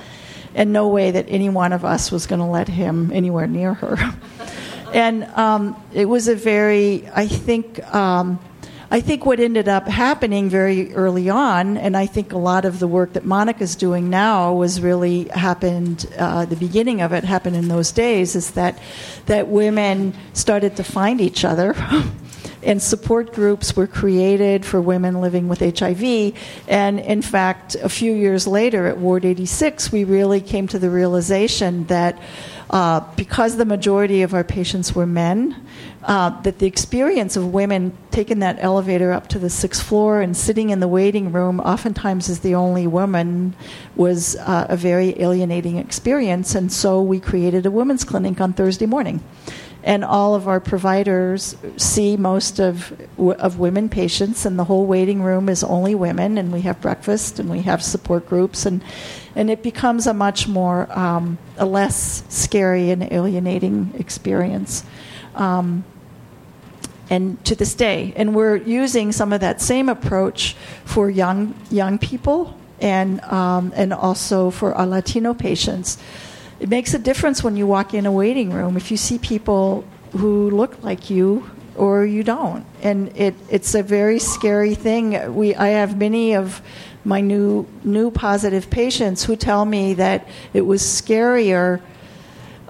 and 0.58 0.74
no 0.74 0.88
way 0.88 1.12
that 1.12 1.26
any 1.30 1.50
one 1.50 1.72
of 1.72 1.86
us 1.86 2.12
was 2.12 2.26
going 2.26 2.40
to 2.40 2.46
let 2.46 2.68
him 2.68 3.12
anywhere 3.14 3.46
near 3.46 3.76
her. 3.76 3.96
and 4.94 5.24
um, 5.36 5.82
it 5.94 6.06
was 6.06 6.28
a 6.28 6.36
very, 6.36 7.08
I 7.14 7.28
think, 7.28 7.82
um, 7.94 8.40
I 8.90 9.00
think 9.00 9.24
what 9.24 9.40
ended 9.40 9.68
up 9.68 9.88
happening 9.88 10.50
very 10.50 10.96
early 10.96 11.30
on, 11.30 11.78
and 11.78 11.96
I 11.96 12.08
think 12.08 12.34
a 12.34 12.38
lot 12.38 12.66
of 12.66 12.80
the 12.80 12.88
work 12.88 13.14
that 13.14 13.24
Monica's 13.24 13.76
doing 13.76 14.10
now 14.10 14.54
was 14.54 14.82
really 14.82 15.26
happened. 15.26 16.08
Uh, 16.18 16.46
the 16.46 16.56
beginning 16.56 17.02
of 17.02 17.14
it 17.14 17.24
happened 17.24 17.56
in 17.56 17.68
those 17.68 17.92
days. 17.92 18.36
Is 18.36 18.52
that 18.52 18.80
that 19.28 19.50
women 19.50 20.14
started 20.34 20.78
to 20.78 20.84
find 20.84 21.22
each 21.22 21.46
other. 21.46 21.76
and 22.68 22.82
support 22.82 23.34
groups 23.34 23.76
were 23.78 23.88
created 23.88 24.66
for 24.66 24.82
women 24.82 25.22
living 25.22 25.48
with 25.48 25.60
HIV. 25.62 26.34
And 26.68 27.00
in 27.00 27.22
fact, 27.22 27.76
a 27.76 27.88
few 27.88 28.14
years 28.14 28.46
later 28.46 28.88
at 28.88 28.98
Ward 28.98 29.24
86, 29.24 29.90
we 29.92 30.04
really 30.04 30.42
came 30.42 30.68
to 30.68 30.78
the 30.78 30.90
realization 30.90 31.86
that 31.86 32.20
uh, 32.70 33.00
because 33.16 33.56
the 33.56 33.64
majority 33.64 34.22
of 34.22 34.34
our 34.34 34.44
patients 34.44 34.94
were 34.94 35.06
men, 35.06 35.56
uh, 36.04 36.42
that 36.42 36.60
the 36.60 36.66
experience 36.66 37.38
of 37.38 37.54
women 37.54 37.98
taking 38.12 38.40
that 38.40 38.58
elevator 38.60 39.14
up 39.14 39.30
to 39.30 39.40
the 39.40 39.50
sixth 39.50 39.82
floor 39.82 40.20
and 40.20 40.36
sitting 40.36 40.70
in 40.70 40.82
the 40.82 40.88
waiting 40.90 41.32
room, 41.32 41.62
oftentimes 41.62 42.30
as 42.30 42.40
the 42.40 42.54
only 42.54 42.86
woman, 42.86 43.56
was 43.96 44.36
uh, 44.36 44.68
a 44.68 44.76
very 44.76 45.18
alienating 45.22 45.78
experience. 45.78 46.54
And 46.54 46.70
so 46.70 47.02
we 47.02 47.22
created 47.22 47.66
a 47.66 47.72
women's 47.72 48.04
clinic 48.04 48.42
on 48.42 48.52
Thursday 48.52 48.86
morning. 48.86 49.24
And 49.88 50.04
all 50.04 50.36
of 50.36 50.50
our 50.50 50.60
providers 50.60 51.56
see 51.78 52.18
most 52.18 52.60
of, 52.60 52.92
of 53.18 53.58
women 53.58 53.88
patients, 53.88 54.46
and 54.46 54.60
the 54.60 54.66
whole 54.66 54.86
waiting 54.86 55.24
room 55.24 55.48
is 55.48 55.64
only 55.64 55.96
women, 55.96 56.38
and 56.38 56.52
we 56.52 56.60
have 56.64 56.82
breakfast 56.82 57.40
and 57.40 57.50
we 57.50 57.62
have 57.62 57.82
support 57.82 58.28
groups, 58.28 58.66
and, 58.66 58.84
and 59.34 59.50
it 59.50 59.64
becomes 59.64 60.06
a 60.06 60.14
much 60.14 60.46
more, 60.46 60.92
um, 60.92 61.38
a 61.58 61.66
less 61.66 62.22
scary 62.28 62.90
and 62.90 63.02
alienating 63.14 63.94
experience. 63.98 64.84
Um, 65.36 65.86
and 67.10 67.42
to 67.46 67.56
this 67.56 67.74
day. 67.74 68.12
And 68.18 68.36
we're 68.36 68.58
using 68.58 69.14
some 69.14 69.32
of 69.32 69.40
that 69.40 69.62
same 69.62 69.88
approach 69.88 70.58
for 70.84 71.10
young 71.10 71.56
young 71.72 71.98
people 71.98 72.58
and 72.82 73.22
um, 73.22 73.72
and 73.74 73.94
also 73.94 74.50
for 74.52 74.76
our 74.76 74.86
Latino 74.86 75.34
patients. 75.34 75.98
It 76.60 76.70
makes 76.70 76.94
a 76.94 77.00
difference 77.00 77.44
when 77.44 77.56
you 77.56 77.68
walk 77.68 77.94
in 77.94 78.06
a 78.06 78.12
waiting 78.12 78.52
room 78.52 78.78
if 78.78 78.90
you 78.90 78.98
see 78.98 79.20
people 79.20 79.86
who 80.14 80.50
look 80.50 80.84
like 80.84 81.10
you 81.10 81.50
or 81.76 82.06
you 82.06 82.24
don't, 82.24 82.66
and 82.82 83.16
it 83.16 83.36
it's 83.50 83.76
a 83.76 83.84
very 83.84 84.18
scary 84.18 84.74
thing. 84.74 85.36
We 85.36 85.54
I 85.54 85.68
have 85.68 85.98
many 85.98 86.34
of 86.34 86.62
my 87.06 87.22
new 87.22 87.68
new 87.84 88.10
positive 88.10 88.70
patients 88.70 89.24
who 89.24 89.36
tell 89.36 89.64
me 89.66 89.94
that 89.96 90.28
it 90.54 90.62
was 90.62 90.82
scarier. 90.82 91.82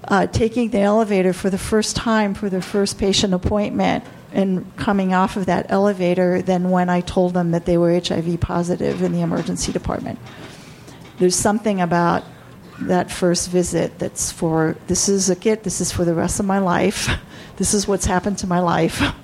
Uh, 0.10 0.26
taking 0.26 0.70
the 0.70 0.80
elevator 0.80 1.34
for 1.34 1.50
the 1.50 1.58
first 1.58 1.94
time 1.94 2.34
for 2.34 2.50
their 2.50 2.62
first 2.62 2.98
patient 2.98 3.34
appointment 3.34 4.06
and 4.32 4.74
coming 4.78 5.14
off 5.14 5.36
of 5.36 5.48
that 5.48 5.66
elevator 5.70 6.42
than 6.42 6.70
when 6.70 6.90
I 6.90 7.02
told 7.02 7.34
them 7.34 7.52
that 7.52 7.66
they 7.66 7.78
were 7.78 7.92
HIV 7.92 8.40
positive 8.40 9.02
in 9.02 9.12
the 9.12 9.20
emergency 9.20 9.74
department. 9.74 10.18
There's 11.18 11.36
something 11.36 11.82
about 11.82 12.24
that 12.82 13.12
first 13.12 13.50
visit 13.50 13.98
that's 14.00 14.32
for 14.32 14.78
this 14.88 15.10
is 15.10 15.30
a 15.30 15.36
kit, 15.36 15.64
this 15.64 15.82
is 15.82 15.92
for 15.92 16.06
the 16.06 16.14
rest 16.14 16.40
of 16.40 16.46
my 16.46 16.60
life, 16.60 17.10
this 17.58 17.74
is 17.74 17.88
what's 17.88 18.06
happened 18.06 18.38
to 18.40 18.48
my 18.48 18.60
life. 18.60 19.02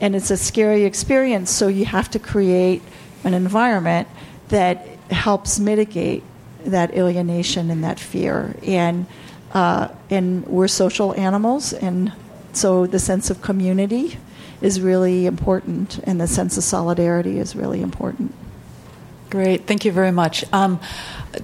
And 0.00 0.14
it's 0.14 0.30
a 0.30 0.36
scary 0.36 0.84
experience, 0.84 1.50
so 1.50 1.66
you 1.66 1.84
have 1.84 2.08
to 2.12 2.20
create 2.20 2.82
an 3.24 3.34
environment 3.34 4.06
that 4.46 4.86
helps 5.10 5.58
mitigate 5.58 6.22
that 6.64 6.94
alienation 6.94 7.68
and 7.68 7.82
that 7.82 7.98
fear. 7.98 8.54
And, 8.62 9.06
uh, 9.52 9.88
and 10.08 10.46
we're 10.46 10.68
social 10.68 11.14
animals, 11.14 11.72
and 11.72 12.12
so 12.52 12.86
the 12.86 13.00
sense 13.00 13.28
of 13.28 13.42
community 13.42 14.18
is 14.60 14.80
really 14.80 15.26
important, 15.26 15.98
and 16.04 16.20
the 16.20 16.28
sense 16.28 16.56
of 16.56 16.62
solidarity 16.62 17.38
is 17.38 17.56
really 17.56 17.82
important. 17.82 18.32
Great, 19.30 19.66
thank 19.66 19.84
you 19.84 19.92
very 19.92 20.10
much. 20.10 20.42
Um, 20.54 20.80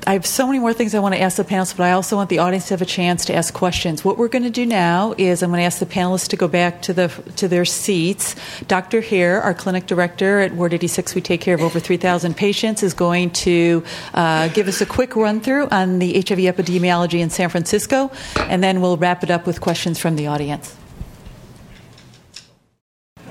I 0.07 0.15
have 0.15 0.25
so 0.25 0.47
many 0.47 0.59
more 0.59 0.73
things 0.73 0.95
I 0.95 1.01
want 1.01 1.15
to 1.15 1.21
ask 1.21 1.37
the 1.37 1.45
panelists, 1.45 1.77
but 1.77 1.85
I 1.85 1.93
also 1.93 2.17
want 2.17 2.31
the 2.31 2.39
audience 2.39 2.69
to 2.69 2.75
have 2.75 2.81
a 2.81 2.87
chance 2.87 3.27
to 3.27 3.35
ask 3.35 3.53
questions. 3.53 4.03
What 4.03 4.17
we're 4.17 4.29
going 4.29 4.45
to 4.45 4.51
do 4.51 4.65
now 4.65 5.15
is 5.19 5.43
I'm 5.43 5.51
going 5.51 5.61
to 5.61 5.65
ask 5.65 5.81
the 5.81 5.87
panelists 5.87 6.29
to 6.29 6.37
go 6.37 6.49
back 6.49 6.81
to 6.83 6.95
the 6.95 7.09
to 7.37 7.47
their 7.47 7.67
seats. 7.67 8.37
Dr. 8.69 9.03
Hare, 9.03 9.43
our 9.43 9.53
clinic 9.53 9.87
director 9.87 10.41
at 10.41 10.55
Ward 10.55 10.73
86, 10.73 11.15
we 11.15 11.21
take 11.21 11.43
care 11.43 11.55
of 11.55 11.61
over 11.61 11.79
3,000 11.79 12.35
patients, 12.35 12.83
is 12.83 12.95
going 12.95 13.31
to 13.31 13.85
uh, 14.15 14.49
give 14.49 14.67
us 14.67 14.81
a 14.81 14.87
quick 14.87 15.15
run 15.15 15.43
through 15.43 15.69
on 15.69 15.99
the 15.99 16.15
HIV 16.15 16.39
epidemiology 16.39 17.21
in 17.21 17.29
San 17.29 17.51
Francisco, 17.51 18.11
and 18.37 18.65
then 18.65 18.81
we'll 18.81 18.97
wrap 18.97 19.23
it 19.23 19.31
up 19.31 19.47
with 19.47 19.61
questions 19.61 19.99
from 19.99 20.17
the 20.17 20.27
audience. 20.27 20.75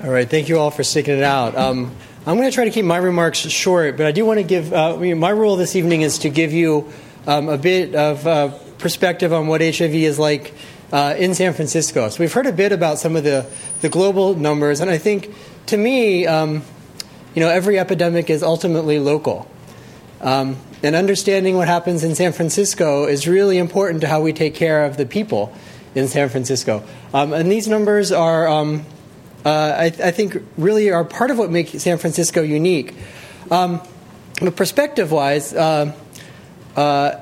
All 0.04 0.10
right, 0.10 0.28
thank 0.28 0.48
you 0.48 0.58
all 0.58 0.70
for 0.70 0.84
sticking 0.84 1.16
it 1.16 1.24
out. 1.24 1.56
Um, 1.56 1.96
I'm 2.26 2.38
going 2.38 2.48
to 2.48 2.54
try 2.54 2.64
to 2.64 2.70
keep 2.70 2.86
my 2.86 2.96
remarks 2.96 3.40
short, 3.40 3.98
but 3.98 4.06
I 4.06 4.12
do 4.12 4.24
want 4.24 4.38
to 4.38 4.44
give 4.44 4.72
uh, 4.72 4.96
my 4.96 5.30
role 5.30 5.56
this 5.56 5.76
evening 5.76 6.00
is 6.00 6.20
to 6.20 6.30
give 6.30 6.54
you 6.54 6.90
um, 7.26 7.50
a 7.50 7.58
bit 7.58 7.94
of 7.94 8.26
uh, 8.26 8.48
perspective 8.78 9.30
on 9.30 9.46
what 9.46 9.60
HIV 9.60 9.94
is 9.94 10.18
like 10.18 10.54
uh, 10.90 11.14
in 11.18 11.34
San 11.34 11.52
Francisco. 11.52 12.08
So 12.08 12.20
we've 12.20 12.32
heard 12.32 12.46
a 12.46 12.52
bit 12.52 12.72
about 12.72 12.98
some 12.98 13.14
of 13.14 13.24
the, 13.24 13.44
the 13.82 13.90
global 13.90 14.34
numbers, 14.34 14.80
and 14.80 14.90
I 14.90 14.96
think 14.96 15.34
to 15.66 15.76
me, 15.76 16.26
um, 16.26 16.62
you 17.34 17.40
know, 17.40 17.50
every 17.50 17.78
epidemic 17.78 18.30
is 18.30 18.42
ultimately 18.42 18.98
local. 18.98 19.46
Um, 20.22 20.56
and 20.82 20.96
understanding 20.96 21.56
what 21.56 21.68
happens 21.68 22.04
in 22.04 22.14
San 22.14 22.32
Francisco 22.32 23.04
is 23.04 23.28
really 23.28 23.58
important 23.58 24.00
to 24.00 24.08
how 24.08 24.22
we 24.22 24.32
take 24.32 24.54
care 24.54 24.86
of 24.86 24.96
the 24.96 25.04
people 25.04 25.54
in 25.94 26.08
San 26.08 26.30
Francisco. 26.30 26.84
Um, 27.12 27.34
and 27.34 27.52
these 27.52 27.68
numbers 27.68 28.12
are 28.12 28.48
um, 28.48 28.86
uh, 29.44 29.48
I, 29.78 29.84
I, 29.86 30.10
think 30.10 30.36
really 30.56 30.90
are 30.90 31.04
part 31.04 31.30
of 31.30 31.38
what 31.38 31.50
makes 31.50 31.70
San 31.82 31.98
Francisco 31.98 32.42
unique. 32.42 32.94
Um, 33.50 33.80
but 34.40 34.56
perspective 34.56 35.12
wise, 35.12 35.52
uh, 35.52 35.92
uh, 36.76 37.20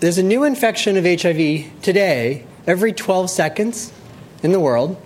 there's 0.00 0.18
a 0.18 0.22
new 0.22 0.44
infection 0.44 0.96
of 0.96 1.04
HIV 1.04 1.80
today 1.82 2.44
every 2.66 2.92
12 2.92 3.30
seconds 3.30 3.92
in 4.42 4.52
the 4.52 4.60
world, 4.60 5.00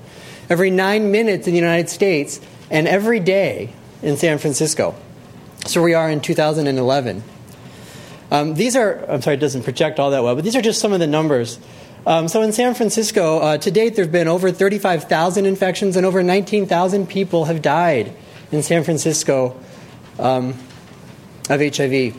every 0.49 0.71
nine 0.71 1.11
minutes 1.11 1.47
in 1.47 1.53
the 1.53 1.59
United 1.59 1.89
States, 1.89 2.41
and 2.71 2.89
every 2.89 3.21
day 3.21 3.73
in 4.03 4.17
San 4.17 4.39
Francisco. 4.39 4.95
So 5.67 5.83
we 5.83 5.95
are 5.95 6.11
in 6.11 6.21
2011. 6.21 7.23
Um, 8.31 8.55
these 8.55 8.77
are, 8.77 9.05
I'm 9.11 9.23
sorry, 9.23 9.37
it 9.37 9.41
doesn't 9.41 9.63
project 9.63 9.99
all 9.99 10.11
that 10.11 10.23
well, 10.23 10.35
but 10.35 10.45
these 10.45 10.57
are 10.57 10.63
just 10.63 10.81
some 10.81 10.93
of 10.93 11.01
the 11.01 11.07
numbers 11.07 11.59
um, 12.07 12.29
so 12.29 12.43
in 12.43 12.53
San 12.53 12.75
Francisco, 12.75 13.39
uh, 13.39 13.59
to 13.59 13.71
date, 13.71 13.97
there 13.97 14.05
have 14.05 14.13
been 14.13 14.29
over 14.29 14.51
35,000 14.51 15.47
infections 15.47 15.97
and 15.97 16.07
over 16.07 16.23
19,000 16.23 17.07
people 17.09 17.47
have 17.47 17.63
died 17.63 18.13
in 18.53 18.63
San 18.63 18.85
Francisco 18.85 19.59
um, 20.19 20.55
of 21.51 21.61
HIV. 21.61 22.17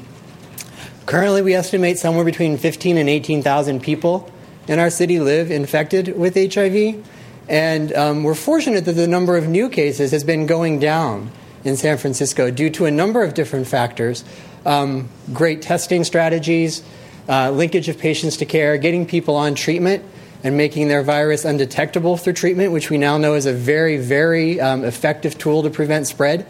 Currently, 1.05 1.41
we 1.41 1.55
estimate 1.55 1.97
somewhere 1.97 2.25
between 2.25 2.57
15 2.57 2.97
and 2.97 3.09
18,000 3.09 3.81
people 3.81 4.31
in 4.67 4.79
our 4.79 4.89
city 4.89 5.19
live 5.19 5.49
infected 5.49 6.17
with 6.17 6.35
HIV. 6.35 7.03
And 7.47 7.93
um, 7.93 8.23
we're 8.23 8.35
fortunate 8.35 8.85
that 8.85 8.93
the 8.93 9.07
number 9.07 9.35
of 9.35 9.47
new 9.47 9.69
cases 9.69 10.11
has 10.11 10.23
been 10.23 10.45
going 10.45 10.79
down 10.79 11.31
in 11.63 11.75
San 11.75 11.97
Francisco 11.97 12.51
due 12.51 12.69
to 12.69 12.85
a 12.85 12.91
number 12.91 13.23
of 13.23 13.33
different 13.33 13.67
factors 13.67 14.23
um, 14.65 15.09
great 15.33 15.61
testing 15.61 16.03
strategies, 16.03 16.83
uh, 17.29 17.51
linkage 17.51 17.87
of 17.87 17.97
patients 17.99 18.37
to 18.37 18.45
care, 18.45 18.77
getting 18.77 19.05
people 19.05 19.35
on 19.35 19.55
treatment, 19.55 20.03
and 20.43 20.57
making 20.57 20.87
their 20.87 21.03
virus 21.03 21.45
undetectable 21.45 22.17
through 22.17 22.33
treatment, 22.33 22.71
which 22.71 22.89
we 22.89 22.97
now 22.97 23.17
know 23.17 23.35
is 23.35 23.45
a 23.45 23.53
very, 23.53 23.97
very 23.97 24.59
um, 24.59 24.83
effective 24.83 25.37
tool 25.37 25.63
to 25.63 25.69
prevent 25.69 26.07
spread 26.07 26.45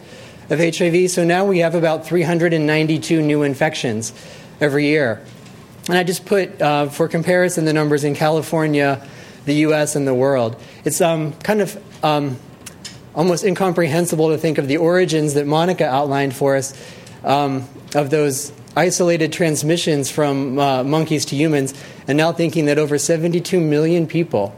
of 0.48 0.58
HIV. 0.58 1.10
So 1.10 1.24
now 1.24 1.44
we 1.44 1.58
have 1.58 1.74
about 1.74 2.06
392 2.06 3.20
new 3.20 3.42
infections 3.42 4.12
every 4.60 4.86
year. 4.86 5.20
And 5.88 5.96
I 5.96 6.04
just 6.04 6.24
put, 6.24 6.60
uh, 6.62 6.88
for 6.88 7.08
comparison, 7.08 7.64
the 7.64 7.72
numbers 7.72 8.04
in 8.04 8.14
California, 8.14 9.06
the 9.44 9.54
US, 9.54 9.96
and 9.96 10.06
the 10.06 10.14
world. 10.14 10.60
It's 10.84 11.00
um, 11.00 11.32
kind 11.40 11.60
of 11.60 12.04
um, 12.04 12.38
almost 13.14 13.44
incomprehensible 13.44 14.28
to 14.28 14.38
think 14.38 14.58
of 14.58 14.68
the 14.68 14.76
origins 14.76 15.34
that 15.34 15.46
Monica 15.46 15.86
outlined 15.86 16.34
for 16.34 16.56
us 16.56 16.74
um, 17.24 17.68
of 17.94 18.10
those 18.10 18.52
isolated 18.76 19.32
transmissions 19.32 20.10
from 20.10 20.58
uh, 20.58 20.84
monkeys 20.84 21.24
to 21.26 21.36
humans, 21.36 21.74
and 22.06 22.16
now 22.16 22.32
thinking 22.32 22.66
that 22.66 22.78
over 22.78 22.98
72 22.98 23.60
million 23.60 24.06
people 24.06 24.54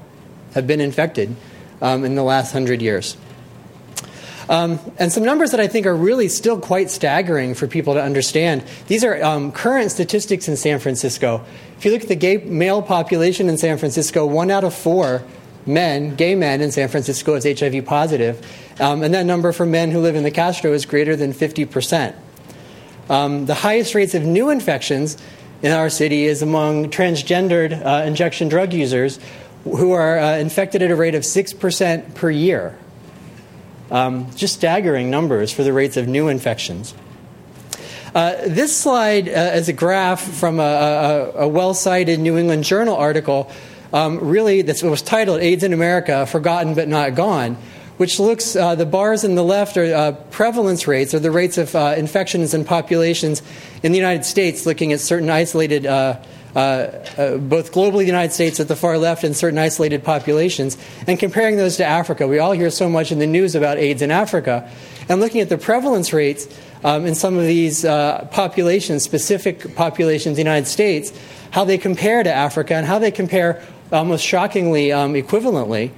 have 0.54 0.66
been 0.66 0.80
infected 0.80 1.34
um, 1.80 2.04
in 2.04 2.14
the 2.14 2.22
last 2.22 2.52
hundred 2.52 2.82
years. 2.82 3.16
Um, 4.48 4.78
and 4.98 5.12
some 5.12 5.24
numbers 5.24 5.52
that 5.52 5.60
I 5.60 5.66
think 5.66 5.86
are 5.86 5.94
really 5.94 6.28
still 6.28 6.60
quite 6.60 6.90
staggering 6.90 7.54
for 7.54 7.66
people 7.66 7.94
to 7.94 8.02
understand. 8.02 8.64
These 8.86 9.04
are 9.04 9.22
um, 9.22 9.52
current 9.52 9.90
statistics 9.90 10.48
in 10.48 10.56
San 10.56 10.78
Francisco. 10.78 11.44
If 11.78 11.84
you 11.84 11.92
look 11.92 12.02
at 12.02 12.08
the 12.08 12.16
gay 12.16 12.38
male 12.38 12.82
population 12.82 13.48
in 13.48 13.56
San 13.56 13.78
Francisco, 13.78 14.26
one 14.26 14.50
out 14.50 14.64
of 14.64 14.74
four 14.74 15.22
men, 15.64 16.16
gay 16.16 16.34
men 16.34 16.60
in 16.60 16.70
San 16.70 16.88
Francisco, 16.88 17.34
is 17.34 17.44
HIV 17.44 17.84
positive. 17.84 18.44
Um, 18.80 19.02
and 19.02 19.14
that 19.14 19.26
number 19.26 19.52
for 19.52 19.64
men 19.64 19.90
who 19.90 20.00
live 20.00 20.16
in 20.16 20.22
the 20.22 20.30
Castro 20.30 20.72
is 20.72 20.86
greater 20.86 21.16
than 21.16 21.32
50 21.32 21.64
percent. 21.66 22.16
Um, 23.12 23.44
the 23.44 23.52
highest 23.52 23.94
rates 23.94 24.14
of 24.14 24.22
new 24.22 24.48
infections 24.48 25.18
in 25.60 25.70
our 25.70 25.90
city 25.90 26.24
is 26.24 26.40
among 26.40 26.88
transgendered 26.88 27.84
uh, 27.84 28.06
injection 28.06 28.48
drug 28.48 28.72
users 28.72 29.18
who 29.64 29.92
are 29.92 30.18
uh, 30.18 30.38
infected 30.38 30.80
at 30.80 30.90
a 30.90 30.96
rate 30.96 31.14
of 31.14 31.22
6% 31.22 32.14
per 32.14 32.30
year. 32.30 32.74
Um, 33.90 34.34
just 34.34 34.54
staggering 34.54 35.10
numbers 35.10 35.52
for 35.52 35.62
the 35.62 35.74
rates 35.74 35.98
of 35.98 36.08
new 36.08 36.28
infections. 36.28 36.94
Uh, 38.14 38.32
this 38.46 38.74
slide 38.74 39.28
uh, 39.28 39.52
is 39.56 39.68
a 39.68 39.74
graph 39.74 40.22
from 40.22 40.58
a, 40.58 40.62
a, 40.62 41.30
a 41.40 41.48
well 41.48 41.74
cited 41.74 42.18
New 42.18 42.38
England 42.38 42.64
Journal 42.64 42.96
article, 42.96 43.50
um, 43.92 44.20
really, 44.20 44.62
that 44.62 44.82
was 44.82 45.02
titled 45.02 45.42
AIDS 45.42 45.62
in 45.62 45.74
America 45.74 46.24
Forgotten 46.24 46.74
but 46.74 46.88
Not 46.88 47.14
Gone 47.14 47.58
which 48.02 48.18
looks, 48.18 48.56
uh, 48.56 48.74
the 48.74 48.84
bars 48.84 49.22
in 49.22 49.36
the 49.36 49.44
left 49.44 49.76
are 49.76 49.94
uh, 49.94 50.10
prevalence 50.32 50.88
rates, 50.88 51.14
or 51.14 51.20
the 51.20 51.30
rates 51.30 51.56
of 51.56 51.72
uh, 51.76 51.94
infections 51.96 52.52
in 52.52 52.64
populations 52.64 53.42
in 53.84 53.92
the 53.92 53.96
United 53.96 54.24
States, 54.24 54.66
looking 54.66 54.92
at 54.92 54.98
certain 54.98 55.30
isolated, 55.30 55.86
uh, 55.86 56.18
uh, 56.56 56.58
uh, 56.58 57.36
both 57.36 57.70
globally, 57.70 57.98
the 57.98 58.06
United 58.06 58.32
States 58.32 58.58
at 58.58 58.66
the 58.66 58.74
far 58.74 58.98
left, 58.98 59.22
and 59.22 59.36
certain 59.36 59.56
isolated 59.56 60.02
populations, 60.02 60.76
and 61.06 61.16
comparing 61.20 61.56
those 61.56 61.76
to 61.76 61.84
Africa. 61.84 62.26
We 62.26 62.40
all 62.40 62.50
hear 62.50 62.70
so 62.70 62.88
much 62.88 63.12
in 63.12 63.20
the 63.20 63.26
news 63.28 63.54
about 63.54 63.78
AIDS 63.78 64.02
in 64.02 64.10
Africa, 64.10 64.68
and 65.08 65.20
looking 65.20 65.40
at 65.40 65.48
the 65.48 65.56
prevalence 65.56 66.12
rates 66.12 66.48
um, 66.82 67.06
in 67.06 67.14
some 67.14 67.38
of 67.38 67.44
these 67.44 67.84
populations, 67.84 69.04
specific 69.04 69.76
populations 69.76 70.32
in 70.32 70.44
the 70.44 70.50
United 70.50 70.66
States, 70.66 71.12
how 71.52 71.64
they 71.64 71.78
compare 71.78 72.24
to 72.24 72.32
Africa, 72.32 72.74
and 72.74 72.84
how 72.84 72.98
they 72.98 73.12
compare 73.12 73.62
almost 73.92 74.26
shockingly 74.26 74.90
um, 74.90 75.14
equivalently. 75.14 75.92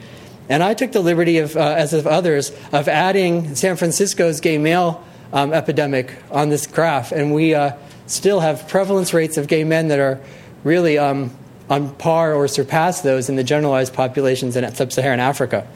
And 0.49 0.63
I 0.63 0.75
took 0.75 0.93
the 0.93 1.01
liberty 1.01 1.39
of, 1.39 1.57
uh, 1.57 1.61
as 1.61 1.93
of 1.93 2.07
others, 2.07 2.51
of 2.73 2.89
adding 2.89 3.55
San 3.55 3.77
Francisco's 3.77 4.41
gay 4.41 4.59
male 4.59 5.05
um, 5.33 5.53
epidemic 5.53 6.15
on 6.31 6.49
this 6.49 6.67
graph, 6.67 7.13
and 7.13 7.35
we 7.35 7.55
uh, 7.55 7.73
still 8.07 8.41
have 8.41 8.69
prevalence 8.69 9.15
rates 9.15 9.37
of 9.37 9.49
gay 9.49 9.65
men 9.65 9.89
that 9.89 9.99
are 9.99 10.21
really 10.63 10.99
um, 10.99 11.31
on 11.69 11.95
par 11.97 12.35
or 12.35 12.47
surpass 12.47 13.01
those 13.01 13.29
in 13.29 13.37
the 13.37 13.45
generalized 13.45 13.95
populations 13.95 14.57
in 14.57 14.75
sub-Saharan 14.75 15.21
Africa. 15.21 15.67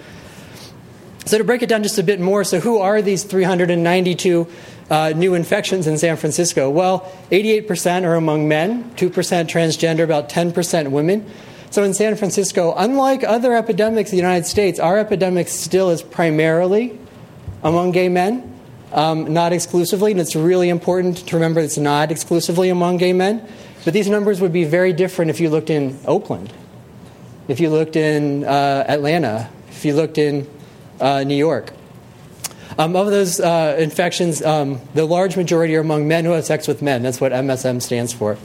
So 1.25 1.39
to 1.39 1.45
break 1.45 1.63
it 1.63 1.69
down 1.69 1.83
just 1.83 1.99
a 1.99 2.03
bit 2.03 2.21
more, 2.21 2.45
so 2.45 2.61
who 2.61 2.79
are 2.79 3.03
these 3.03 3.23
392 3.25 4.47
uh, 4.91 5.13
new 5.15 5.35
infections 5.35 5.87
in 5.87 5.99
San 5.99 6.17
Francisco? 6.17 6.71
Well, 6.71 7.01
88% 7.31 8.05
are 8.05 8.15
among 8.15 8.49
men, 8.49 8.91
2% 8.95 9.11
transgender, 9.47 10.05
about 10.05 10.31
10% 10.31 10.91
women. 10.91 11.29
So 11.71 11.83
in 11.83 11.93
San 11.93 12.17
Francisco, 12.17 12.73
unlike 12.77 13.25
other 13.25 13.55
epidemics 13.55 14.11
in 14.11 14.17
the 14.17 14.23
United 14.23 14.47
States, 14.47 14.81
our 14.81 14.99
epidemic 14.99 15.49
still 15.49 15.91
is 15.91 16.03
primarily 16.03 16.99
among 17.63 17.93
gay 17.93 18.09
men, 18.09 18.59
um, 18.93 19.35
not 19.35 19.53
exclusively, 19.53 20.13
and 20.13 20.21
it's 20.21 20.35
really 20.35 20.71
important 20.71 21.19
to 21.29 21.37
remember 21.37 21.61
it's 21.61 21.77
not 21.77 22.11
exclusively 22.11 22.71
among 22.71 22.97
gay 22.97 23.13
men. 23.13 23.47
But 23.85 23.93
these 23.93 24.09
numbers 24.09 24.41
would 24.41 24.53
be 24.53 24.65
very 24.65 24.93
different 24.95 25.31
if 25.31 25.41
you 25.41 25.51
looked 25.51 25.69
in 25.69 25.99
Oakland, 26.07 26.53
if 27.49 27.61
you 27.61 27.69
looked 27.69 27.97
in 27.97 28.45
uh, 28.45 28.85
Atlanta, 28.89 29.51
if 29.71 29.85
you 29.85 29.95
looked 29.95 30.17
in 30.17 30.49
uh, 31.01 31.23
New 31.25 31.37
York. 31.37 31.73
Um, 32.79 32.97
of 32.97 33.09
those 33.09 33.41
uh, 33.41 33.77
infections, 33.79 34.43
um, 34.43 34.81
the 34.95 35.05
large 35.05 35.37
majority 35.37 35.77
are 35.77 35.81
among 35.81 36.09
men 36.09 36.25
who 36.25 36.31
have 36.33 36.45
sex 36.45 36.67
with 36.67 36.81
men. 36.81 37.03
That's 37.03 37.21
what 37.21 37.33
MSM 37.33 37.83
stands 37.83 38.13
for. 38.13 38.39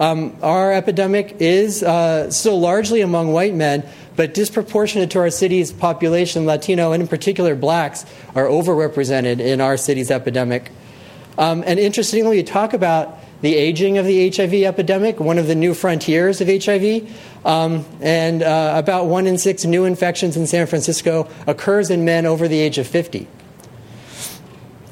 Um, 0.00 0.36
our 0.42 0.72
epidemic 0.72 1.36
is 1.38 1.82
uh, 1.82 2.30
still 2.30 2.58
largely 2.58 3.00
among 3.00 3.32
white 3.32 3.54
men, 3.54 3.86
but 4.16 4.34
disproportionate 4.34 5.10
to 5.10 5.20
our 5.20 5.30
city's 5.30 5.72
population, 5.72 6.46
Latino 6.46 6.92
and 6.92 7.02
in 7.02 7.08
particular 7.08 7.54
blacks 7.54 8.04
are 8.34 8.46
overrepresented 8.46 9.40
in 9.40 9.60
our 9.60 9.76
city's 9.76 10.10
epidemic. 10.10 10.70
Um, 11.38 11.62
and 11.66 11.78
interestingly, 11.78 12.38
we 12.38 12.42
talk 12.42 12.72
about 12.74 13.18
the 13.42 13.56
aging 13.56 13.98
of 13.98 14.06
the 14.06 14.30
HIV 14.30 14.54
epidemic, 14.54 15.18
one 15.18 15.36
of 15.36 15.46
the 15.46 15.54
new 15.54 15.74
frontiers 15.74 16.40
of 16.40 16.48
HIV. 16.48 17.10
Um, 17.44 17.84
and 18.00 18.42
uh, 18.42 18.74
about 18.76 19.06
one 19.06 19.26
in 19.26 19.36
six 19.36 19.64
new 19.64 19.84
infections 19.84 20.36
in 20.36 20.46
San 20.46 20.66
Francisco 20.66 21.28
occurs 21.46 21.90
in 21.90 22.04
men 22.04 22.24
over 22.24 22.46
the 22.46 22.58
age 22.58 22.78
of 22.78 22.86
50. 22.86 23.26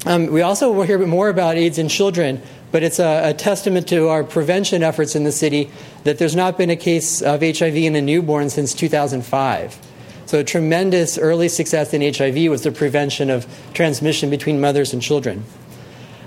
Um, 0.05 0.27
we 0.27 0.41
also 0.41 0.71
will 0.71 0.83
hear 0.83 0.99
more 1.05 1.29
about 1.29 1.55
AIDS 1.55 1.77
in 1.77 1.87
children, 1.87 2.41
but 2.71 2.83
it's 2.83 2.99
a, 2.99 3.29
a, 3.29 3.33
testament 3.33 3.87
to 3.89 4.07
our 4.07 4.23
prevention 4.23 4.83
efforts 4.83 5.15
in 5.15 5.23
the 5.23 5.31
city 5.31 5.69
that 6.03 6.17
there's 6.17 6.35
not 6.35 6.57
been 6.57 6.69
a 6.69 6.75
case 6.75 7.21
of 7.21 7.41
HIV 7.41 7.75
in 7.75 7.95
a 7.95 8.01
newborn 8.01 8.49
since 8.49 8.73
2005. 8.73 9.79
So, 10.25 10.39
a 10.39 10.43
tremendous 10.43 11.17
early 11.17 11.49
success 11.49 11.93
in 11.93 12.01
HIV 12.01 12.49
was 12.49 12.63
the 12.63 12.71
prevention 12.71 13.29
of 13.29 13.45
transmission 13.73 14.29
between 14.29 14.61
mothers 14.61 14.93
and 14.93 15.01
children. 15.01 15.43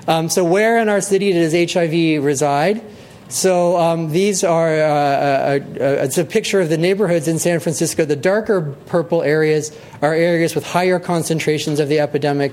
Um, 0.07 0.29
so, 0.29 0.45
where 0.45 0.79
in 0.79 0.89
our 0.89 1.01
city 1.01 1.33
does 1.33 1.53
HIV 1.53 2.23
reside? 2.23 2.85
So 3.29 3.77
um, 3.79 4.11
these 4.11 4.45
are, 4.45 4.69
uh, 4.69 4.85
uh, 4.85 5.59
uh, 5.59 6.05
it's 6.05 6.19
a 6.19 6.25
picture 6.25 6.61
of 6.61 6.69
the 6.69 6.77
neighborhoods 6.77 7.27
in 7.27 7.39
San 7.39 7.59
Francisco. 7.59 8.05
The 8.05 8.17
darker 8.17 8.77
purple 8.87 9.23
areas 9.23 9.77
are 10.03 10.15
areas 10.15 10.55
with 10.55 10.65
higher 10.65 11.01
concentrations 11.01 11.81
of 11.81 11.89
the 11.89 12.01
epidemic, 12.01 12.53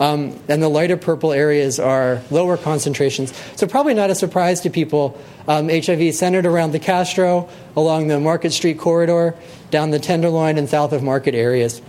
um, 0.00 0.38
and 0.48 0.62
the 0.62 0.68
lighter 0.68 0.96
purple 0.96 1.32
areas 1.32 1.78
are 1.78 2.22
lower 2.30 2.56
concentrations. 2.56 3.32
So, 3.56 3.66
probably 3.66 3.94
not 3.94 4.10
a 4.10 4.14
surprise 4.14 4.60
to 4.62 4.70
people. 4.70 5.18
Um, 5.48 5.68
HIV 5.68 6.14
centered 6.14 6.46
around 6.46 6.72
the 6.72 6.78
Castro, 6.78 7.48
along 7.76 8.08
the 8.08 8.20
Market 8.20 8.52
Street 8.52 8.78
corridor, 8.78 9.34
down 9.70 9.90
the 9.90 9.98
Tenderloin, 9.98 10.58
and 10.58 10.68
south 10.68 10.92
of 10.92 11.02
Market 11.02 11.34
areas 11.34 11.82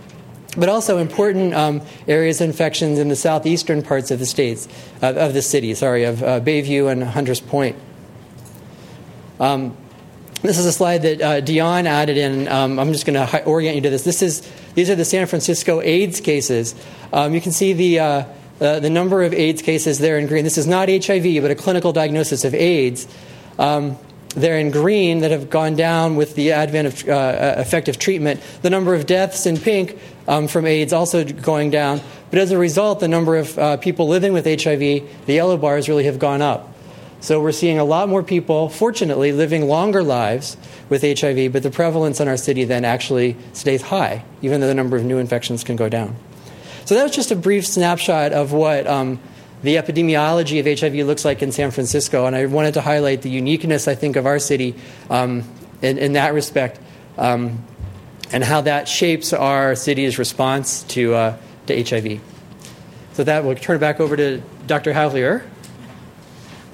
but 0.56 0.68
also 0.68 0.98
important 0.98 1.52
um, 1.52 1.82
areas 2.06 2.40
of 2.40 2.48
infections 2.48 2.98
in 2.98 3.08
the 3.08 3.16
southeastern 3.16 3.82
parts 3.82 4.12
of 4.12 4.18
the 4.18 4.26
states 4.26 4.68
of 5.02 5.34
the 5.34 5.42
city. 5.42 5.74
Sorry, 5.74 6.04
of 6.04 6.22
uh, 6.22 6.40
Bayview 6.40 6.90
and 6.90 7.02
Hunters 7.02 7.40
Point. 7.40 7.76
Um, 9.40 9.76
this 10.48 10.58
is 10.58 10.66
a 10.66 10.72
slide 10.72 11.02
that 11.02 11.20
uh, 11.22 11.40
Dion 11.40 11.86
added 11.86 12.18
in. 12.18 12.48
Um, 12.48 12.78
I'm 12.78 12.92
just 12.92 13.06
going 13.06 13.14
to 13.14 13.44
orient 13.44 13.76
you 13.76 13.82
to 13.82 13.90
this. 13.90 14.02
This 14.02 14.20
is 14.22 14.48
these 14.74 14.90
are 14.90 14.94
the 14.94 15.04
San 15.04 15.26
Francisco 15.26 15.80
AIDS 15.80 16.20
cases. 16.20 16.74
Um, 17.12 17.34
you 17.34 17.40
can 17.40 17.52
see 17.52 17.72
the 17.72 17.98
uh, 17.98 18.24
uh, 18.60 18.80
the 18.80 18.90
number 18.90 19.22
of 19.22 19.32
AIDS 19.32 19.62
cases 19.62 19.98
there 19.98 20.18
in 20.18 20.26
green. 20.26 20.44
This 20.44 20.58
is 20.58 20.66
not 20.66 20.88
HIV, 20.88 21.42
but 21.42 21.50
a 21.50 21.54
clinical 21.54 21.92
diagnosis 21.92 22.44
of 22.44 22.54
AIDS. 22.54 23.08
Um, 23.58 23.96
they're 24.36 24.58
in 24.58 24.70
green 24.70 25.20
that 25.20 25.30
have 25.30 25.48
gone 25.48 25.76
down 25.76 26.16
with 26.16 26.34
the 26.34 26.52
advent 26.52 26.88
of 26.88 27.08
uh, 27.08 27.12
uh, 27.12 27.54
effective 27.58 27.98
treatment. 27.98 28.40
The 28.62 28.70
number 28.70 28.94
of 28.94 29.06
deaths 29.06 29.46
in 29.46 29.56
pink 29.56 29.98
um, 30.26 30.48
from 30.48 30.66
AIDS 30.66 30.92
also 30.92 31.24
going 31.24 31.70
down. 31.70 32.00
But 32.30 32.40
as 32.40 32.50
a 32.50 32.58
result, 32.58 33.00
the 33.00 33.08
number 33.08 33.36
of 33.36 33.56
uh, 33.58 33.76
people 33.76 34.08
living 34.08 34.32
with 34.32 34.44
HIV, 34.44 34.78
the 34.78 35.34
yellow 35.34 35.56
bars, 35.56 35.88
really 35.88 36.04
have 36.04 36.18
gone 36.18 36.42
up. 36.42 36.73
So 37.24 37.40
we're 37.40 37.52
seeing 37.52 37.78
a 37.78 37.84
lot 37.84 38.10
more 38.10 38.22
people, 38.22 38.68
fortunately, 38.68 39.32
living 39.32 39.66
longer 39.66 40.02
lives 40.02 40.58
with 40.90 41.00
HIV, 41.00 41.54
but 41.54 41.62
the 41.62 41.70
prevalence 41.70 42.20
in 42.20 42.28
our 42.28 42.36
city 42.36 42.64
then 42.64 42.84
actually 42.84 43.38
stays 43.54 43.80
high, 43.80 44.26
even 44.42 44.60
though 44.60 44.66
the 44.66 44.74
number 44.74 44.94
of 44.98 45.04
new 45.04 45.16
infections 45.16 45.64
can 45.64 45.74
go 45.74 45.88
down. 45.88 46.16
So 46.84 46.94
that 46.94 47.02
was 47.02 47.12
just 47.12 47.30
a 47.30 47.36
brief 47.36 47.66
snapshot 47.66 48.34
of 48.34 48.52
what 48.52 48.86
um, 48.86 49.20
the 49.62 49.76
epidemiology 49.76 50.60
of 50.60 50.78
HIV 50.78 51.06
looks 51.06 51.24
like 51.24 51.40
in 51.40 51.50
San 51.50 51.70
Francisco, 51.70 52.26
and 52.26 52.36
I 52.36 52.44
wanted 52.44 52.74
to 52.74 52.82
highlight 52.82 53.22
the 53.22 53.30
uniqueness, 53.30 53.88
I 53.88 53.94
think, 53.94 54.16
of 54.16 54.26
our 54.26 54.38
city 54.38 54.74
um, 55.08 55.44
in, 55.80 55.96
in, 55.96 56.12
that 56.12 56.34
respect, 56.34 56.78
um, 57.16 57.64
and 58.32 58.44
how 58.44 58.60
that 58.60 58.86
shapes 58.86 59.32
our 59.32 59.74
city's 59.76 60.18
response 60.18 60.82
to, 60.88 61.14
uh, 61.14 61.36
to 61.68 61.84
HIV. 61.84 62.20
So 63.14 63.24
that 63.24 63.44
we'll 63.44 63.54
turn 63.54 63.76
it 63.76 63.78
back 63.78 63.98
over 63.98 64.14
to 64.14 64.42
Dr. 64.66 64.92
Havlir. 64.92 65.44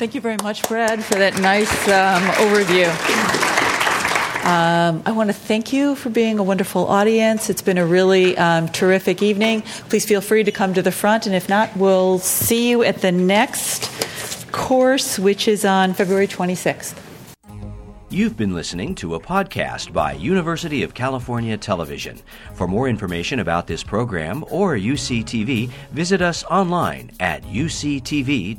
Thank 0.01 0.15
you 0.15 0.23
very 0.23 0.39
much, 0.43 0.67
Brad, 0.67 1.05
for 1.05 1.17
that 1.17 1.39
nice 1.43 1.71
um, 1.87 2.23
overview. 2.41 2.89
Um, 4.47 5.03
I 5.05 5.13
want 5.13 5.29
to 5.29 5.35
thank 5.35 5.75
you 5.75 5.95
for 5.95 6.09
being 6.09 6.39
a 6.39 6.43
wonderful 6.43 6.87
audience. 6.87 7.51
It's 7.51 7.61
been 7.61 7.77
a 7.77 7.85
really 7.85 8.35
um, 8.39 8.69
terrific 8.69 9.23
evening. 9.23 9.61
Please 9.91 10.07
feel 10.07 10.23
free 10.23 10.43
to 10.43 10.51
come 10.51 10.73
to 10.73 10.81
the 10.81 10.91
front, 10.91 11.27
and 11.27 11.35
if 11.35 11.51
not, 11.51 11.77
we'll 11.77 12.19
see 12.19 12.71
you 12.71 12.83
at 12.83 13.03
the 13.03 13.13
next 13.13 13.91
course, 14.53 15.19
which 15.19 15.47
is 15.47 15.67
on 15.67 15.93
February 15.93 16.27
26th. 16.27 16.99
You've 18.09 18.39
been 18.39 18.55
listening 18.55 18.95
to 18.95 19.17
a 19.17 19.21
podcast 19.21 19.93
by 19.93 20.13
University 20.13 20.83
of 20.83 20.95
California 20.95 21.59
Television. 21.59 22.19
For 22.55 22.67
more 22.67 22.89
information 22.89 23.41
about 23.41 23.67
this 23.67 23.85
program 23.85 24.47
or 24.49 24.77
UCTV, 24.77 25.69
visit 25.93 26.23
us 26.23 26.43
online 26.45 27.11
at 27.21 27.43
uctv.tv. 27.43 28.57